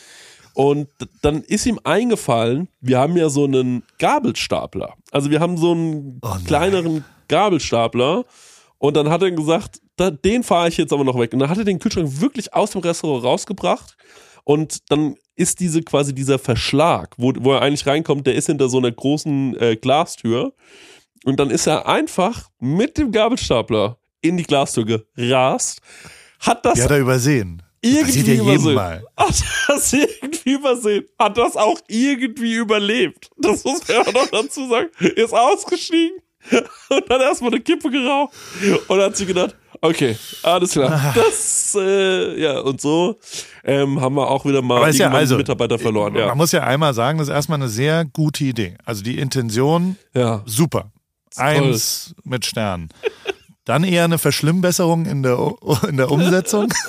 Und 0.54 0.88
dann 1.22 1.42
ist 1.42 1.66
ihm 1.66 1.78
eingefallen, 1.84 2.68
wir 2.80 2.98
haben 2.98 3.16
ja 3.16 3.28
so 3.28 3.44
einen 3.44 3.84
Gabelstapler. 3.98 4.94
Also 5.12 5.30
wir 5.30 5.38
haben 5.38 5.56
so 5.56 5.72
einen 5.72 6.18
oh 6.22 6.36
kleineren 6.46 7.04
Gabelstapler. 7.28 8.24
Und 8.78 8.96
dann 8.96 9.10
hat 9.10 9.22
er 9.22 9.30
gesagt, 9.30 9.80
da, 9.96 10.10
den 10.10 10.42
fahre 10.44 10.68
ich 10.68 10.76
jetzt 10.76 10.92
aber 10.92 11.04
noch 11.04 11.18
weg. 11.18 11.32
Und 11.32 11.40
dann 11.40 11.50
hat 11.50 11.58
er 11.58 11.64
den 11.64 11.78
Kühlschrank 11.78 12.20
wirklich 12.20 12.54
aus 12.54 12.70
dem 12.70 12.80
Restaurant 12.80 13.24
rausgebracht. 13.24 13.96
Und 14.44 14.90
dann 14.90 15.16
ist 15.36 15.60
diese 15.60 15.82
quasi 15.82 16.14
dieser 16.14 16.38
Verschlag, 16.38 17.14
wo, 17.18 17.32
wo 17.40 17.52
er 17.52 17.62
eigentlich 17.62 17.86
reinkommt, 17.86 18.26
der 18.26 18.34
ist 18.34 18.46
hinter 18.46 18.68
so 18.68 18.78
einer 18.78 18.90
großen 18.90 19.56
äh, 19.60 19.76
Glastür. 19.76 20.54
Und 21.24 21.38
dann 21.40 21.50
ist 21.50 21.66
er 21.66 21.86
einfach 21.86 22.48
mit 22.58 22.96
dem 22.96 23.12
Gabelstapler 23.12 23.98
in 24.20 24.36
die 24.36 24.44
Glastür 24.44 24.84
gerast. 25.14 25.80
Hat 26.40 26.64
das. 26.64 26.74
Die 26.74 26.82
hat 26.82 26.90
er 26.90 27.00
übersehen. 27.00 27.62
Irgendwie 27.80 28.34
ja 28.34 28.42
übersehen. 28.42 28.74
Mal. 28.74 29.04
Hat 29.16 29.42
das 29.68 29.92
irgendwie 29.92 30.52
übersehen. 30.52 31.04
Hat 31.18 31.36
das 31.36 31.56
auch 31.56 31.78
irgendwie 31.88 32.54
überlebt. 32.54 33.30
Das 33.36 33.64
muss 33.64 33.86
man 33.86 33.98
ja 33.98 34.12
noch 34.12 34.28
dazu 34.28 34.68
sagen. 34.68 34.88
Ist 34.98 35.32
ausgestiegen 35.32 36.18
und 36.90 37.10
dann 37.10 37.20
erstmal 37.20 37.50
eine 37.52 37.60
Kippe 37.60 37.90
geraucht 37.90 38.32
und 38.88 39.00
hat 39.00 39.16
sich 39.16 39.26
gedacht, 39.26 39.56
okay, 39.80 40.16
alles 40.42 40.72
klar. 40.72 40.92
Ah. 40.92 41.12
Das, 41.14 41.76
äh, 41.78 42.40
ja, 42.40 42.60
und 42.60 42.80
so 42.80 43.18
ähm, 43.64 44.00
haben 44.00 44.14
wir 44.14 44.28
auch 44.28 44.44
wieder 44.44 44.62
mal 44.62 44.94
ja 44.94 45.10
also, 45.10 45.36
Mitarbeiter 45.36 45.78
verloren. 45.78 46.14
Ja. 46.14 46.28
Man 46.28 46.38
muss 46.38 46.52
ja 46.52 46.62
einmal 46.62 46.94
sagen, 46.94 47.18
das 47.18 47.28
ist 47.28 47.34
erstmal 47.34 47.58
eine 47.58 47.68
sehr 47.68 48.04
gute 48.04 48.44
Idee. 48.44 48.76
Also 48.84 49.02
die 49.02 49.18
Intention, 49.18 49.96
ja. 50.14 50.42
super. 50.46 50.90
Eins 51.36 52.14
toll. 52.14 52.22
mit 52.24 52.46
Sternen. 52.46 52.88
Dann 53.64 53.84
eher 53.84 54.04
eine 54.04 54.18
Verschlimmbesserung 54.18 55.04
in 55.04 55.22
der, 55.22 55.38
in 55.88 55.98
der 55.98 56.10
Umsetzung. 56.10 56.72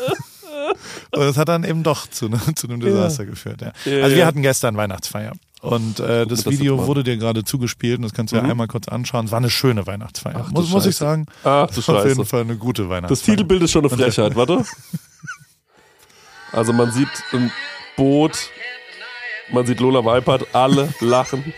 Und 1.12 1.22
das 1.22 1.38
hat 1.38 1.50
dann 1.50 1.64
eben 1.64 1.84
doch 1.84 2.08
zu, 2.08 2.30
ne, 2.30 2.40
zu 2.56 2.68
einem 2.68 2.80
Desaster 2.80 3.26
geführt. 3.26 3.62
Also 3.64 4.16
wir 4.16 4.26
hatten 4.26 4.42
gestern 4.42 4.78
Weihnachtsfeier. 4.78 5.34
Und 5.62 6.00
äh, 6.00 6.26
das 6.26 6.46
Video 6.46 6.88
wurde 6.88 7.04
dir 7.04 7.18
gerade 7.18 7.44
zugespielt 7.44 7.98
und 7.98 8.04
das 8.04 8.14
kannst 8.14 8.32
du 8.32 8.38
mhm. 8.38 8.46
ja 8.46 8.52
einmal 8.52 8.68
kurz 8.68 8.88
anschauen. 8.88 9.26
Es 9.26 9.32
war 9.32 9.40
eine 9.40 9.50
schöne 9.50 9.86
Weihnachtsfeier. 9.86 10.46
Ach, 10.46 10.52
muss, 10.52 10.70
muss 10.70 10.86
ich 10.86 10.96
sagen. 10.96 11.26
Ach 11.44 11.68
du 11.68 11.82
Scheiße. 11.82 11.98
Auf 12.00 12.06
jeden 12.06 12.26
Fall 12.26 12.42
eine 12.42 12.56
gute 12.56 12.90
Weihnachtsfeier. 12.90 13.10
Das 13.10 13.22
Titelbild 13.24 13.64
ist 13.64 13.72
schon 13.72 13.86
eine 13.86 13.96
Frechheit, 13.96 14.36
warte. 14.36 14.64
Also 16.52 16.74
man 16.74 16.92
sieht 16.92 17.10
ein 17.32 17.52
Boot, 17.96 18.50
man 19.52 19.66
sieht 19.66 19.80
Lola 19.80 20.04
Weipert, 20.04 20.48
alle 20.54 20.92
lachen, 21.00 21.54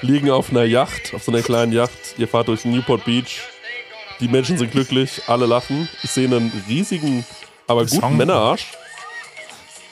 liegen 0.00 0.30
auf 0.30 0.50
einer 0.50 0.64
Yacht, 0.64 1.12
auf 1.14 1.24
so 1.24 1.32
einer 1.32 1.42
kleinen 1.42 1.72
Yacht. 1.72 2.14
Ihr 2.16 2.28
fahrt 2.28 2.48
durch 2.48 2.64
Newport 2.64 3.04
Beach. 3.04 3.42
Die 4.20 4.28
Menschen 4.28 4.56
sind 4.56 4.70
glücklich, 4.70 5.22
alle 5.26 5.46
lachen. 5.46 5.88
Ich 6.02 6.10
sehe 6.10 6.26
einen 6.26 6.52
riesigen, 6.68 7.26
aber 7.66 7.84
guten. 7.84 8.16
Männerarsch. 8.16 8.72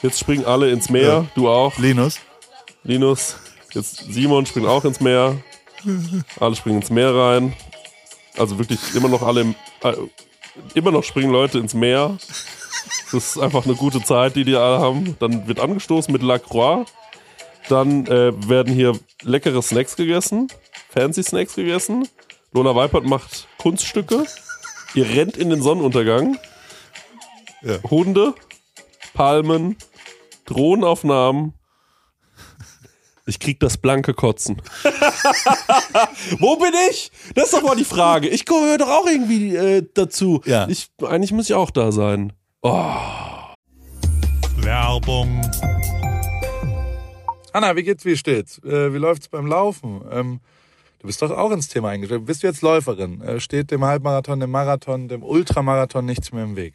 Jetzt 0.03 0.21
springen 0.21 0.45
alle 0.45 0.71
ins 0.71 0.89
Meer, 0.89 1.03
ja. 1.03 1.27
du 1.35 1.49
auch. 1.49 1.77
Linus. 1.79 2.19
Linus, 2.85 3.37
jetzt 3.73 4.13
Simon 4.13 4.47
springt 4.47 4.67
auch 4.67 4.85
ins 4.85 5.01
Meer. 5.01 5.37
Alle 6.41 6.57
springen 6.57 6.81
ins 6.81 6.91
Meer 6.91 7.15
rein. 7.15 7.55
Also 8.37 8.59
wirklich 8.59 8.81
immer 8.95 9.09
noch 9.09 9.23
alle 9.23 9.43
im, 9.43 9.55
äh, 9.83 9.95
immer 10.75 10.91
noch 10.91 11.05
springen 11.05 11.31
Leute 11.31 11.59
ins 11.59 11.75
Meer. 11.75 12.17
Das 13.13 13.13
ist 13.13 13.39
einfach 13.39 13.67
eine 13.67 13.75
gute 13.75 14.03
Zeit, 14.03 14.37
die 14.37 14.45
die 14.45 14.57
alle 14.57 14.79
haben. 14.79 15.17
Dann 15.21 15.47
wird 15.47 15.61
angestoßen 15.61 16.13
mit 16.13 16.23
Lacroix. 16.23 16.87
Dann 17.69 18.07
äh, 18.07 18.33
werden 18.49 18.75
hier 18.75 18.99
leckere 19.23 19.63
Snacks 19.63 19.97
gegessen, 19.97 20.49
fancy 20.89 21.23
Snacks 21.23 21.55
gegessen. 21.55 22.09
Lola 22.53 22.75
Weipert 22.75 23.05
macht 23.05 23.49
Kunststücke. 23.59 24.27
Ihr 24.95 25.09
rennt 25.09 25.37
in 25.37 25.51
den 25.51 25.63
Sonnenuntergang. 25.63 26.39
Ja. 27.63 27.79
Hunde, 27.89 28.35
Palmen, 29.15 29.77
Drohnenaufnahmen. 30.47 31.55
Ich 33.25 33.39
krieg 33.39 33.61
das 33.61 33.77
blanke 33.77 34.15
Kotzen. 34.15 34.61
Wo 36.41 36.57
bin 36.57 36.73
ich? 36.91 37.13
Das 37.35 37.45
ist 37.45 37.55
doch 37.55 37.63
mal 37.63 37.77
die 37.77 37.85
Frage. 37.85 38.29
Ich 38.29 38.45
gehöre 38.45 38.79
doch 38.79 38.89
auch 38.89 39.07
irgendwie 39.07 39.55
äh, 39.55 39.87
dazu. 39.95 40.41
Ja. 40.45 40.67
Ich, 40.69 40.89
eigentlich 41.03 41.31
muss 41.31 41.49
ich 41.49 41.55
auch 41.55 41.71
da 41.71 41.93
sein. 41.93 42.33
Oh. 42.63 42.97
Werbung. 44.57 45.41
Anna, 47.53 47.77
wie 47.77 47.85
geht's, 47.85 48.05
wie 48.05 48.17
steht's? 48.17 48.59
Äh, 48.65 48.93
wie 48.93 48.99
läuft's 48.99 49.29
beim 49.29 49.47
Laufen? 49.47 50.01
Ähm, 50.11 50.41
du 50.99 51.07
bist 51.07 51.23
doch 51.23 51.31
auch 51.31 51.53
ins 51.53 51.69
Thema 51.69 51.91
eingestiegen. 51.91 52.25
Bist 52.25 52.43
du 52.43 52.49
jetzt 52.49 52.63
Läuferin? 52.63 53.21
Äh, 53.21 53.39
steht 53.39 53.71
dem 53.71 53.85
Halbmarathon, 53.85 54.41
dem 54.41 54.51
Marathon, 54.51 55.07
dem 55.07 55.23
Ultramarathon 55.23 56.05
nichts 56.05 56.33
mehr 56.33 56.43
im 56.43 56.57
Weg? 56.57 56.75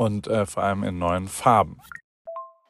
und 0.00 0.26
äh, 0.28 0.46
vor 0.46 0.62
allem 0.62 0.82
in 0.82 0.98
neuen 0.98 1.28
Farben. 1.28 1.76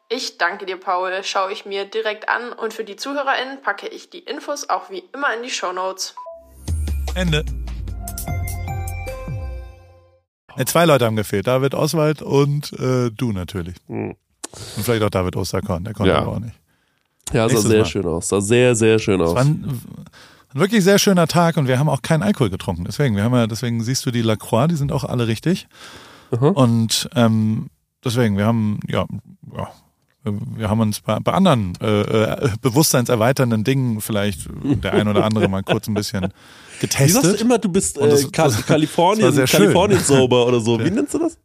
Ich 0.09 0.37
danke 0.37 0.67
dir, 0.67 0.77
Paul. 0.77 1.13
Schaue 1.23 1.53
ich 1.53 1.65
mir 1.65 1.85
direkt 1.85 2.29
an 2.29 2.53
und 2.53 2.75
für 2.75 2.83
die 2.83 2.97
ZuhörerInnen 2.97 3.63
packe 3.63 3.87
ich 3.87 4.11
die 4.11 4.19
Infos 4.19 4.69
auch 4.69 4.91
wie 4.91 5.05
immer 5.15 5.33
in 5.37 5.45
die 5.45 5.51
Show 5.51 5.73
Notes. 5.73 6.17
Ende. 7.15 7.45
Ne, 10.57 10.65
zwei 10.65 10.85
Leute 10.85 11.07
haben 11.07 11.15
gefehlt. 11.15 11.47
David 11.47 11.75
Oswald 11.75 12.21
und 12.23 12.73
äh, 12.81 13.11
du 13.11 13.31
natürlich. 13.31 13.77
Hm. 13.87 14.17
Und 14.77 14.83
vielleicht 14.83 15.05
auch 15.05 15.11
David 15.11 15.37
Osterkorn, 15.37 15.85
der 15.85 15.95
konnte 15.95 16.11
Ja. 16.13 16.19
aber 16.19 16.33
auch 16.33 16.41
nicht. 16.41 16.57
Ja, 17.33 17.49
sah 17.49 17.55
Nächstes 17.55 17.71
sehr 17.71 17.79
Mal. 17.83 17.85
schön 17.87 18.07
aus. 18.07 18.29
Sah 18.29 18.41
sehr, 18.41 18.75
sehr 18.75 18.99
schön 18.99 19.21
Es 19.21 19.29
aus. 19.29 19.35
war 19.37 19.43
ein, 19.45 19.81
ein 20.53 20.61
wirklich 20.61 20.83
sehr 20.83 20.99
schöner 20.99 21.29
Tag 21.29 21.57
und 21.57 21.69
wir 21.69 21.79
haben 21.79 21.89
auch 21.89 22.03
keinen 22.03 22.25
Alkohol 22.25 22.51
getrunken. 22.51 22.83
Deswegen, 22.85 23.15
wir 23.15 23.23
haben 23.23 23.35
ja, 23.35 23.47
deswegen 23.47 23.85
siehst 23.85 24.05
du 24.05 24.11
die 24.11 24.23
Lacroix, 24.23 24.67
die 24.69 24.75
sind 24.75 24.91
auch 24.91 25.05
alle 25.05 25.29
richtig. 25.29 25.69
Aha. 26.31 26.49
Und 26.49 27.09
ähm, 27.15 27.69
deswegen, 28.05 28.37
wir 28.37 28.47
haben, 28.47 28.81
ja, 28.89 29.07
ja, 29.57 29.69
wir 30.25 30.69
haben 30.69 30.81
uns 30.81 31.01
bei, 31.01 31.19
bei 31.21 31.33
anderen 31.33 31.73
äh, 31.81 32.01
äh, 32.03 32.51
bewusstseinserweiternden 32.61 33.65
Dingen 33.65 34.01
vielleicht 34.01 34.49
der 34.63 34.93
ein 34.93 35.09
oder 35.09 35.25
andere 35.25 35.49
mal 35.49 35.63
kurz 35.63 35.89
ein 35.89 35.95
bisschen 35.95 36.25
Wie 36.81 36.87
sagst 36.87 37.01
du 37.01 37.07
getestet. 37.07 37.41
immer, 37.41 37.59
du 37.59 37.69
bist 37.71 37.97
das- 37.97 38.25
äh, 38.25 38.31
das- 38.31 38.67
Kalifornien, 38.67 39.35
das. 39.35 39.51
Kalifornien 39.51 40.01
sober 40.01 40.47
oder 40.47 40.61
so. 40.61 40.79
Wie 40.85 40.91
nennst 40.91 41.15
du 41.15 41.19
das? 41.19 41.39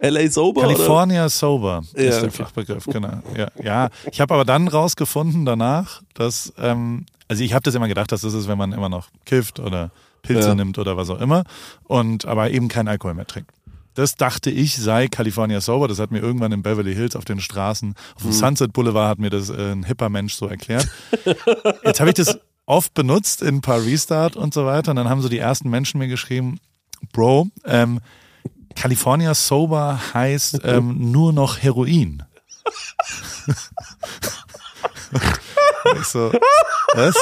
LA 0.00 0.28
sober? 0.30 0.62
Oder? 0.62 0.72
California 0.74 1.28
Sober 1.28 1.82
Ja, 1.94 2.02
ist 2.02 2.16
der 2.16 2.24
okay. 2.28 2.42
Fachbegriff, 2.42 2.86
genau. 2.86 3.22
Ja, 3.36 3.46
ja. 3.62 3.88
ich 4.10 4.20
habe 4.20 4.34
aber 4.34 4.44
dann 4.44 4.66
rausgefunden 4.66 5.44
danach, 5.44 6.02
dass, 6.14 6.52
ähm, 6.58 7.06
also 7.28 7.44
ich 7.44 7.54
habe 7.54 7.62
das 7.62 7.76
immer 7.76 7.86
gedacht, 7.86 8.10
dass 8.10 8.22
das 8.22 8.34
ist, 8.34 8.48
wenn 8.48 8.58
man 8.58 8.72
immer 8.72 8.88
noch 8.88 9.10
kifft 9.26 9.60
oder 9.60 9.92
Pilze 10.22 10.48
Ja. 10.48 10.54
nimmt 10.56 10.76
oder 10.78 10.96
was 10.96 11.08
auch 11.08 11.20
immer 11.20 11.44
und 11.84 12.24
aber 12.26 12.50
eben 12.50 12.66
keinen 12.66 12.88
Alkohol 12.88 13.14
mehr 13.14 13.28
trinkt. 13.28 13.52
Das 13.94 14.14
dachte 14.14 14.50
ich 14.50 14.76
sei 14.76 15.08
California 15.08 15.60
Sober. 15.60 15.86
Das 15.88 15.98
hat 15.98 16.10
mir 16.10 16.20
irgendwann 16.20 16.52
in 16.52 16.62
Beverly 16.62 16.94
Hills 16.94 17.14
auf 17.16 17.24
den 17.24 17.40
Straßen, 17.40 17.94
auf 18.16 18.22
dem 18.22 18.28
Mhm. 18.28 18.32
Sunset 18.32 18.72
Boulevard 18.72 19.08
hat 19.10 19.18
mir 19.18 19.30
das 19.30 19.50
äh, 19.50 19.72
ein 19.72 19.84
hipper 19.84 20.08
Mensch 20.08 20.34
so 20.34 20.46
erklärt. 20.46 20.88
Jetzt 21.84 22.00
habe 22.00 22.10
ich 22.10 22.14
das 22.16 22.38
oft 22.66 22.94
benutzt 22.94 23.42
in 23.42 23.56
ein 23.56 23.60
paar 23.60 23.82
Restart 23.84 24.36
und 24.36 24.54
so 24.54 24.64
weiter 24.64 24.90
und 24.92 24.96
dann 24.96 25.08
haben 25.08 25.20
so 25.20 25.28
die 25.28 25.38
ersten 25.38 25.68
Menschen 25.68 25.98
mir 25.98 26.08
geschrieben, 26.08 26.58
Bro, 27.12 27.48
ähm, 27.64 28.00
California 28.76 29.34
Sober 29.34 30.00
heißt 30.14 30.60
ähm, 30.64 31.10
nur 31.12 31.32
noch 31.32 31.58
Heroin. 31.58 32.22
Ich 36.00 36.04
so, 36.06 36.32
was? 36.94 37.14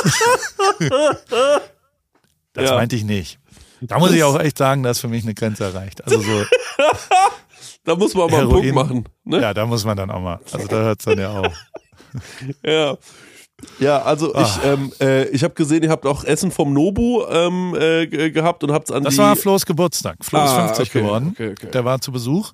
Das 2.52 2.68
Ja. 2.68 2.74
meinte 2.74 2.96
ich 2.96 3.04
nicht. 3.04 3.38
Da 3.82 3.98
muss 3.98 4.12
ich 4.12 4.22
auch 4.22 4.38
echt 4.38 4.58
sagen, 4.58 4.82
da 4.82 4.90
ist 4.90 5.00
für 5.00 5.08
mich 5.08 5.22
eine 5.24 5.34
Grenze 5.34 5.64
erreicht. 5.64 6.04
Also 6.04 6.20
so, 6.20 6.44
Da 7.84 7.96
muss 7.96 8.14
man 8.14 8.30
mal 8.30 8.40
einen. 8.40 8.50
Punkt 8.50 8.74
machen. 8.74 9.04
Ne? 9.24 9.40
ja, 9.40 9.54
da 9.54 9.66
muss 9.66 9.84
man 9.84 9.96
dann 9.96 10.10
auch 10.10 10.20
mal. 10.20 10.40
Also 10.52 10.66
da 10.66 10.76
hört's 10.76 11.04
dann 11.04 11.18
ja 11.18 11.30
auf. 11.30 11.52
Ja. 12.64 12.96
Ja, 13.78 14.02
also 14.02 14.34
Ah. 14.34 14.42
ich, 14.42 14.64
ähm, 14.68 14.92
äh, 15.00 15.24
ich 15.28 15.42
habe 15.44 15.54
gesehen, 15.54 15.82
ihr 15.82 15.90
habt 15.90 16.06
auch 16.06 16.24
Essen 16.24 16.50
vom 16.50 16.72
Nobu 16.72 17.24
ähm, 17.30 17.74
äh, 17.78 18.06
ge- 18.06 18.30
gehabt 18.30 18.62
und 18.64 18.72
habt's 18.72 18.90
an 18.90 19.04
Das 19.04 19.14
die. 19.14 19.20
war 19.20 19.36
Flo's 19.36 19.64
Geburtstag. 19.66 20.16
Flo 20.22 20.38
ist 20.44 20.50
Ah, 20.50 20.66
50 20.68 20.90
okay, 20.90 21.00
geworden. 21.00 21.30
okay, 21.34 21.50
okay. 21.52 21.68
Der 21.72 21.84
war 21.84 22.00
zu 22.00 22.12
Besuch 22.12 22.52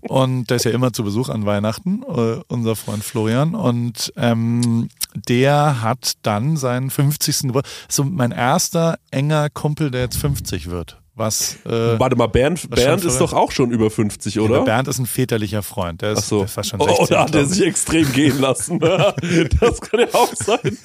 und 0.00 0.48
der 0.50 0.56
ist 0.56 0.64
ja 0.64 0.70
immer 0.70 0.92
zu 0.92 1.04
Besuch 1.04 1.28
an 1.28 1.46
Weihnachten, 1.46 2.02
äh, 2.02 2.40
unser 2.48 2.76
Freund 2.76 3.02
Florian. 3.04 3.54
Und 3.54 4.12
ähm, 4.16 4.88
der 5.14 5.82
hat 5.82 6.12
dann 6.22 6.56
seinen 6.56 6.90
50. 6.90 7.42
Geburtstag. 7.48 7.74
So 7.88 8.04
mein 8.04 8.32
erster 8.32 8.98
enger 9.10 9.48
Kumpel, 9.50 9.90
der 9.90 10.02
jetzt 10.02 10.18
50 10.18 10.70
wird. 10.70 10.98
Was. 11.16 11.56
Äh, 11.64 11.98
Warte 11.98 12.14
mal, 12.14 12.26
Bernd, 12.28 12.68
Bernd 12.70 13.04
ist 13.04 13.20
doch 13.20 13.32
auch 13.32 13.50
schon 13.50 13.70
über 13.70 13.90
50, 13.90 14.38
oder? 14.38 14.58
Ja, 14.58 14.64
Bernd 14.64 14.88
ist 14.88 14.98
ein 14.98 15.06
väterlicher 15.06 15.62
Freund. 15.62 16.02
Der 16.02 16.12
ist, 16.12 16.18
Ach 16.18 16.22
so. 16.24 16.36
der 16.38 16.44
ist 16.46 16.52
fast 16.52 16.70
schon 16.70 16.80
16. 16.80 16.96
Oh, 17.00 17.06
da 17.08 17.22
hat 17.24 17.34
er 17.34 17.46
sich 17.46 17.66
extrem 17.66 18.12
gehen 18.12 18.38
lassen. 18.40 18.78
das 18.80 19.80
kann 19.80 20.00
ja 20.00 20.06
auch 20.12 20.32
sein. 20.34 20.78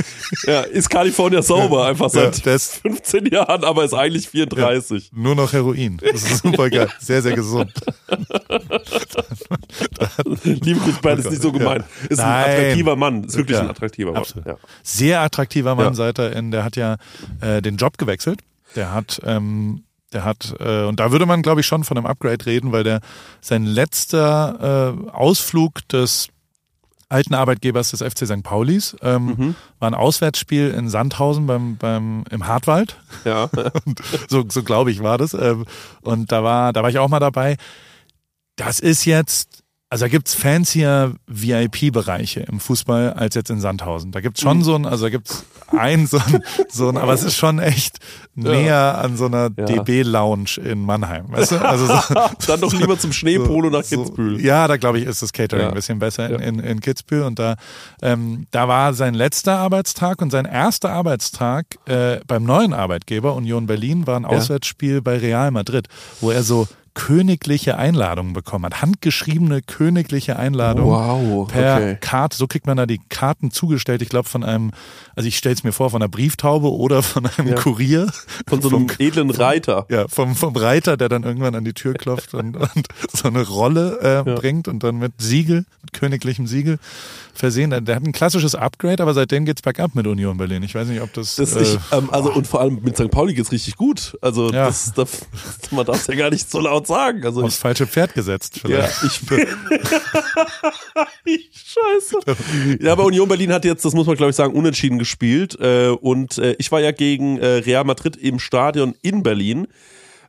Ja, 0.47 0.61
ist 0.61 0.89
Kalifornier 0.89 1.43
sauber, 1.43 1.85
einfach 1.85 2.09
seit 2.09 2.43
Ja, 2.45 2.53
ist- 2.55 2.77
15 2.77 3.25
Jahren, 3.27 3.63
aber 3.63 3.83
ist 3.83 3.93
eigentlich 3.93 4.29
34. 4.29 5.11
Nur 5.13 5.35
noch 5.35 5.51
Heroin. 5.53 5.97
Das 6.01 6.23
ist 6.23 6.43
super 6.43 6.69
geil. 6.69 6.89
Sehr, 6.99 7.21
sehr 7.21 7.35
gesund. 7.35 7.71
Liebe 10.43 10.79
Grüße, 10.79 10.99
Bernd, 11.01 11.19
ist 11.19 11.29
nicht 11.31 11.41
so 11.41 11.51
gemeint. 11.51 11.85
Ist 12.09 12.19
ein 12.19 12.27
Nein. 12.29 12.49
attraktiver 12.49 12.95
Mann. 12.95 13.23
Ist 13.23 13.37
wirklich 13.37 13.57
Ja, 13.57 13.63
ein 13.63 13.69
attraktiver 13.69 14.11
Mann. 14.13 14.23
Ja. 14.45 14.55
Sehr 14.83 15.21
attraktiver 15.21 15.75
Mann, 15.75 15.87
Ja. 15.87 15.93
seit 15.93 16.19
er 16.19 16.35
in, 16.35 16.51
der 16.51 16.63
hat 16.63 16.75
ja 16.75 16.97
äh, 17.41 17.61
den 17.61 17.77
Job 17.77 17.97
gewechselt. 17.97 18.41
Der 18.75 18.93
hat, 18.93 19.21
ähm, 19.25 19.83
der 20.13 20.23
hat, 20.25 20.53
äh, 20.59 20.83
und 20.85 20.99
da 20.99 21.11
würde 21.11 21.25
man, 21.25 21.41
glaube 21.41 21.61
ich, 21.61 21.67
schon 21.67 21.83
von 21.83 21.97
einem 21.97 22.05
Upgrade 22.05 22.45
reden, 22.45 22.71
weil 22.71 22.83
der 22.83 22.99
sein 23.39 23.65
letzter 23.65 24.95
äh, 25.07 25.09
Ausflug 25.11 25.87
des 25.89 26.27
alten 27.09 27.33
Arbeitgebers 27.33 27.91
des 27.91 28.01
FC 28.01 28.25
St. 28.25 28.41
Paulis 28.43 28.95
ähm, 29.01 29.25
Mhm. 29.37 29.55
war 29.79 29.89
ein 29.89 29.93
Auswärtsspiel 29.95 30.69
in 30.71 30.87
Sandhausen 30.89 31.45
beim, 31.45 31.75
beim, 31.77 32.23
im 32.29 32.47
Hartwald. 32.47 32.97
ja. 33.25 33.49
so, 34.29 34.45
so 34.47 34.63
glaube 34.63 34.91
ich 34.91 35.03
war 35.03 35.17
das. 35.17 35.33
Ähm, 35.33 35.65
Und 36.01 36.31
da 36.31 36.41
war, 36.43 36.71
da 36.73 36.83
war 36.83 36.89
ich 36.89 36.99
auch 36.99 37.09
mal 37.09 37.19
dabei. 37.19 37.57
Das 38.55 38.79
ist 38.79 39.05
jetzt, 39.05 39.60
also 39.91 40.05
da 40.05 40.09
gibt's 40.09 40.33
fancier 40.33 41.13
VIP-Bereiche 41.27 42.39
im 42.49 42.59
Fußball 42.61 43.11
als 43.13 43.35
jetzt 43.35 43.49
in 43.51 43.59
Sandhausen. 43.59 44.11
Da 44.11 44.21
gibt's 44.21 44.39
schon 44.41 44.59
Mhm. 44.59 44.63
so 44.63 44.75
ein, 44.75 44.85
also 44.85 45.05
da 45.05 45.09
gibt's 45.09 45.43
ein 45.77 46.07
so 46.07 46.17
ein, 46.17 46.41
so 46.69 46.87
ein, 46.89 46.97
aber 46.97 47.13
es 47.13 47.23
ist 47.23 47.35
schon 47.35 47.59
echt 47.59 47.97
näher 48.33 48.97
an 48.99 49.17
so 49.17 49.25
einer 49.25 49.49
Ja. 49.57 49.65
DB-Lounge 49.65 50.59
in 50.63 50.81
Mannheim. 50.85 51.25
Weißt 51.29 51.51
du? 51.51 51.57
Also 51.65 51.87
so, 51.87 51.93
Dann 52.47 52.61
doch 52.61 52.73
lieber 52.73 52.97
zum 52.97 53.11
Schneepolo 53.11 53.69
nach 53.69 53.83
so- 53.83 54.03
Kitzbühel. 54.03 54.39
Ja, 54.41 54.67
da 54.69 54.77
glaube 54.77 54.99
ich, 54.99 55.05
ist 55.05 55.21
das 55.21 55.33
Catering 55.33 55.63
Ja. 55.63 55.69
ein 55.69 55.75
bisschen 55.75 55.99
besser 55.99 56.29
in, 56.29 56.39
Ja. 56.39 56.47
in, 56.47 56.59
in 56.59 56.79
Kitzbühel. 56.79 57.23
Und 57.23 57.37
da, 57.39 57.55
ähm, 58.01 58.47
da 58.51 58.67
war 58.69 58.93
sein 58.93 59.13
letzter 59.13 59.57
Arbeitstag 59.57 60.21
und 60.21 60.31
sein 60.31 60.45
erster 60.45 60.89
Arbeitstag 60.91 61.65
äh, 61.85 62.21
beim 62.27 62.43
neuen 62.43 62.73
Arbeitgeber 62.73 63.35
Union 63.35 63.67
Berlin 63.67 64.07
war 64.07 64.15
ein 64.15 64.25
Auswärtsspiel 64.25 65.01
bei 65.01 65.17
Real 65.17 65.51
Madrid, 65.51 65.87
wo 66.21 66.31
er 66.31 66.43
so 66.43 66.67
königliche 66.93 67.77
Einladungen 67.77 68.33
bekommen 68.33 68.65
hat. 68.65 68.81
Handgeschriebene 68.81 69.61
königliche 69.61 70.37
Einladungen 70.37 70.91
Wow, 70.91 71.47
per 71.47 71.75
okay. 71.77 71.97
Karte. 72.01 72.37
So 72.37 72.47
kriegt 72.47 72.67
man 72.67 72.77
da 72.77 72.85
die 72.85 72.99
Karten 73.09 73.51
zugestellt. 73.51 74.01
Ich 74.01 74.09
glaube 74.09 74.27
von 74.27 74.43
einem, 74.43 74.71
also 75.15 75.27
ich 75.27 75.37
stelle 75.37 75.55
es 75.55 75.63
mir 75.63 75.71
vor, 75.71 75.89
von 75.89 76.01
einer 76.01 76.09
Brieftaube 76.09 76.71
oder 76.71 77.01
von 77.03 77.25
einem 77.25 77.49
Ja. 77.49 77.55
Kurier. 77.55 78.11
Von 78.47 78.61
so 78.61 78.69
einem 78.69 78.87
edlen 78.99 79.29
Reiter. 79.29 79.85
Ja, 79.89 80.07
vom, 80.07 80.35
vom 80.35 80.55
Reiter, 80.55 80.97
der 80.97 81.09
dann 81.09 81.23
irgendwann 81.23 81.55
an 81.55 81.63
die 81.63 81.73
Tür 81.73 81.93
klopft 81.93 82.33
und, 82.33 82.55
und 82.57 82.87
so 83.13 83.27
eine 83.27 83.47
Rolle 83.47 83.99
äh, 84.01 84.29
Ja. 84.29 84.35
bringt 84.35 84.67
und 84.67 84.83
dann 84.83 84.97
mit 84.97 85.13
Siegel, 85.19 85.65
mit 85.81 85.93
königlichem 85.93 86.47
Siegel 86.47 86.77
versehen. 87.33 87.69
Der, 87.69 87.81
der 87.81 87.95
hat 87.95 88.03
ein 88.03 88.11
klassisches 88.11 88.55
Upgrade, 88.55 89.01
aber 89.01 89.13
seitdem 89.13 89.45
geht's 89.45 89.61
bergab 89.61 89.95
mit 89.95 90.07
Union 90.07 90.37
Berlin. 90.37 90.63
Ich 90.63 90.75
weiß 90.75 90.87
nicht, 90.87 91.01
ob 91.01 91.13
das. 91.13 91.35
Das 91.35 91.55
äh, 91.55 91.61
ich, 91.63 91.77
ähm, 91.91 92.09
also 92.11 92.31
und 92.31 92.47
vor 92.47 92.61
allem 92.61 92.79
mit 92.83 92.95
St. 92.97 93.09
Pauli 93.11 93.33
geht's 93.33 93.51
richtig 93.51 93.75
gut. 93.75 94.17
Also 94.21 94.51
Ja. 94.51 94.65
das, 94.67 94.93
das, 94.93 95.21
man 95.71 95.85
darf 95.85 95.97
es 95.97 96.07
ja 96.07 96.15
gar 96.15 96.29
nicht 96.29 96.49
so 96.49 96.59
laut 96.59 96.87
sagen. 96.87 97.23
Also 97.25 97.43
aufs 97.43 97.57
falsche 97.57 97.87
Pferd 97.87 98.13
gesetzt 98.13 98.57
ich, 98.57 98.63
ja, 98.63 98.83
vielleicht. 98.83 99.03
ich 99.03 99.25
bin 99.27 99.47
Scheiße. 101.53 102.17
Ja, 102.81 102.91
aber 102.93 103.05
Union 103.05 103.27
Berlin 103.27 103.53
hat 103.53 103.65
jetzt, 103.65 103.85
das 103.85 103.93
muss 103.93 104.07
man 104.07 104.15
glaube 104.15 104.31
ich 104.31 104.35
sagen, 104.35 104.53
unentschieden 104.53 104.99
gespielt. 104.99 105.57
Äh, 105.59 105.89
und 105.89 106.37
äh, 106.37 106.55
ich 106.59 106.71
war 106.71 106.81
ja 106.81 106.91
gegen 106.91 107.37
äh, 107.39 107.45
Real 107.47 107.83
Madrid 107.83 108.17
im 108.17 108.39
Stadion 108.39 108.95
in 109.01 109.23
Berlin. 109.23 109.67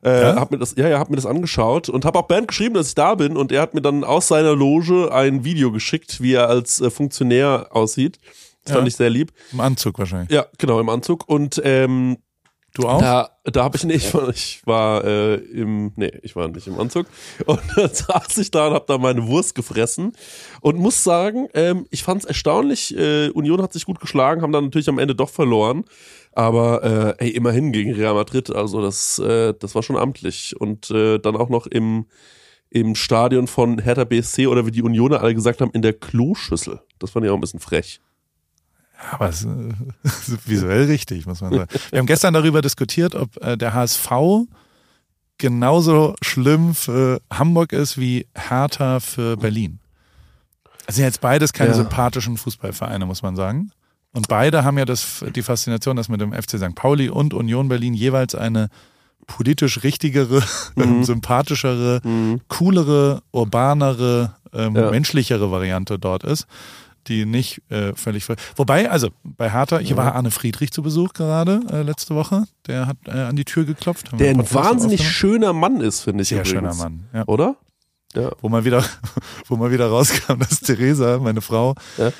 Äh, 0.03 0.21
Ja? 0.21 0.35
hab 0.35 0.51
mir 0.51 0.57
das, 0.57 0.75
ja, 0.77 0.87
ja, 0.87 0.99
hab 0.99 1.09
mir 1.09 1.15
das 1.15 1.25
angeschaut 1.25 1.89
und 1.89 2.05
habe 2.05 2.19
auch 2.19 2.27
Bernd 2.27 2.47
geschrieben, 2.49 2.73
dass 2.75 2.89
ich 2.89 2.95
da 2.95 3.15
bin 3.15 3.37
und 3.37 3.51
er 3.51 3.61
hat 3.61 3.73
mir 3.73 3.81
dann 3.81 4.03
aus 4.03 4.27
seiner 4.27 4.55
Loge 4.55 5.11
ein 5.13 5.43
Video 5.43 5.71
geschickt, 5.71 6.21
wie 6.21 6.33
er 6.33 6.49
als 6.49 6.81
äh, 6.81 6.89
Funktionär 6.89 7.67
aussieht. 7.71 8.17
Das 8.63 8.71
Ja. 8.71 8.75
fand 8.77 8.87
ich 8.87 8.95
sehr 8.95 9.09
lieb. 9.09 9.31
Im 9.51 9.59
Anzug 9.59 9.99
wahrscheinlich. 9.99 10.31
Ja, 10.31 10.45
genau, 10.57 10.79
im 10.79 10.89
Anzug. 10.89 11.27
Und 11.27 11.61
ähm, 11.63 12.17
Du 12.75 12.87
auch? 12.87 12.99
da, 12.99 13.29
da 13.43 13.63
habe 13.63 13.77
ich 13.77 13.83
nicht, 13.83 14.05
ich 14.07 14.13
war, 14.15 14.29
ich 14.29 14.61
war 14.65 15.03
äh, 15.03 15.35
im, 15.35 15.91
nee, 15.95 16.11
ich 16.23 16.35
war 16.35 16.47
nicht 16.47 16.65
im 16.65 16.79
Anzug. 16.79 17.05
Und 17.45 17.59
dann 17.75 17.89
saß 17.93 18.35
ich 18.37 18.49
da 18.49 18.67
und 18.67 18.73
habe 18.73 18.85
da 18.87 18.97
meine 18.97 19.27
Wurst 19.27 19.53
gefressen 19.53 20.13
und 20.61 20.77
muss 20.79 21.03
sagen, 21.03 21.47
ähm, 21.53 21.85
ich 21.91 22.01
fand 22.03 22.21
es 22.23 22.25
erstaunlich. 22.27 22.97
Äh, 22.97 23.29
Union 23.29 23.61
hat 23.61 23.73
sich 23.73 23.85
gut 23.85 23.99
geschlagen, 23.99 24.41
haben 24.41 24.51
dann 24.53 24.63
natürlich 24.65 24.89
am 24.89 24.97
Ende 24.97 25.13
doch 25.13 25.29
verloren. 25.29 25.83
Aber 26.35 27.15
äh, 27.19 27.25
ey, 27.25 27.29
immerhin 27.31 27.71
gegen 27.71 27.93
Real 27.93 28.13
Madrid, 28.15 28.49
also 28.49 28.81
das, 28.81 29.19
äh, 29.19 29.53
das 29.59 29.75
war 29.75 29.83
schon 29.83 29.97
amtlich. 29.97 30.55
Und 30.59 30.89
äh, 30.91 31.19
dann 31.19 31.35
auch 31.35 31.49
noch 31.49 31.67
im, 31.67 32.05
im 32.69 32.95
Stadion 32.95 33.47
von 33.47 33.79
Hertha 33.79 34.03
BSC 34.03 34.47
oder 34.47 34.65
wie 34.65 34.71
die 34.71 34.81
Unioner 34.81 35.21
alle 35.21 35.35
gesagt 35.35 35.61
haben, 35.61 35.71
in 35.71 35.81
der 35.83 35.93
Kloschüssel. 35.93 36.81
Das 36.99 37.11
fand 37.11 37.25
ich 37.25 37.31
auch 37.31 37.35
ein 37.35 37.41
bisschen 37.41 37.59
frech. 37.59 37.99
Aber 39.11 39.29
es 39.29 39.43
äh, 39.45 39.49
ist 40.03 40.39
visuell 40.49 40.85
richtig, 40.85 41.25
muss 41.27 41.41
man 41.41 41.53
sagen. 41.53 41.69
Wir 41.91 41.99
haben 41.99 42.05
gestern 42.07 42.33
darüber 42.33 42.61
diskutiert, 42.61 43.15
ob 43.15 43.35
äh, 43.43 43.55
der 43.57 43.73
HSV 43.73 44.09
genauso 45.37 46.15
schlimm 46.21 46.73
für 46.73 47.21
Hamburg 47.31 47.73
ist 47.73 47.97
wie 47.97 48.27
Hertha 48.35 48.99
für 48.99 49.35
Berlin. 49.37 49.79
Das 50.85 50.95
sind 50.95 51.05
jetzt 51.05 51.21
beides 51.21 51.53
keine 51.53 51.71
Ja. 51.71 51.75
sympathischen 51.75 52.37
Fußballvereine, 52.37 53.05
muss 53.05 53.21
man 53.21 53.35
sagen. 53.35 53.71
Und 54.13 54.27
beide 54.27 54.63
haben 54.63 54.77
ja 54.77 54.85
das, 54.85 55.25
die 55.35 55.41
Faszination, 55.41 55.95
dass 55.95 56.07
mit 56.07 56.21
dem 56.21 56.33
FC 56.33 56.51
St. 56.59 56.75
Pauli 56.75 57.09
und 57.09 57.33
Union 57.33 57.67
Berlin 57.67 57.93
jeweils 57.93 58.35
eine 58.35 58.69
politisch 59.25 59.83
richtigere, 59.83 60.43
Mhm. 60.75 61.03
sympathischere, 61.03 62.01
coolere, 62.47 63.21
urbanere, 63.31 64.35
ähm, 64.53 64.75
Ja. 64.75 64.91
menschlichere 64.91 65.49
Variante 65.51 65.97
dort 65.97 66.23
ist, 66.23 66.45
die 67.07 67.25
nicht 67.25 67.61
äh, 67.69 67.93
völlig. 67.95 68.25
Wobei, 68.55 68.89
also 68.91 69.09
bei 69.23 69.49
Hertha, 69.51 69.77
hier 69.79 69.97
war 69.97 70.13
Arne 70.15 70.29
Friedrich 70.31 70.71
zu 70.71 70.81
Besuch 70.83 71.13
gerade 71.13 71.61
äh, 71.71 71.81
letzte 71.81 72.15
Woche. 72.15 72.43
Der 72.67 72.87
hat 72.87 72.97
äh, 73.07 73.11
an 73.11 73.35
die 73.35 73.45
Tür 73.45 73.65
geklopft. 73.65 74.11
Der 74.19 74.29
ein 74.29 74.53
wahnsinnig 74.53 75.09
schöner 75.09 75.53
Mann 75.53 75.81
ist, 75.81 76.01
finde 76.01 76.21
ich. 76.21 76.29
sehr 76.29 76.41
übrigens. 76.41 76.75
schöner 76.75 76.75
Mann. 76.75 77.07
Ja. 77.13 77.23
Oder? 77.27 77.55
Ja. 78.15 78.29
Wo 78.41 78.49
mal 78.49 78.63
wieder, 78.63 78.83
wo 79.47 79.55
mal 79.57 79.71
wieder 79.71 79.87
rauskam, 79.87 80.37
dass 80.39 80.59
Theresa, 80.61 81.17
meine 81.19 81.41
Frau, 81.41 81.75
Ja. 81.97 82.11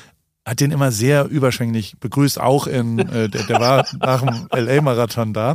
Hat 0.44 0.60
den 0.60 0.70
immer 0.72 0.92
sehr 0.92 1.24
überschwänglich 1.26 1.94
begrüßt, 2.00 2.38
auch 2.40 2.66
in, 2.66 2.98
äh, 2.98 3.28
der, 3.28 3.44
der 3.44 3.60
war 3.60 3.86
nach 4.00 4.22
dem 4.22 4.46
LA-Marathon 4.54 5.32
da. 5.32 5.54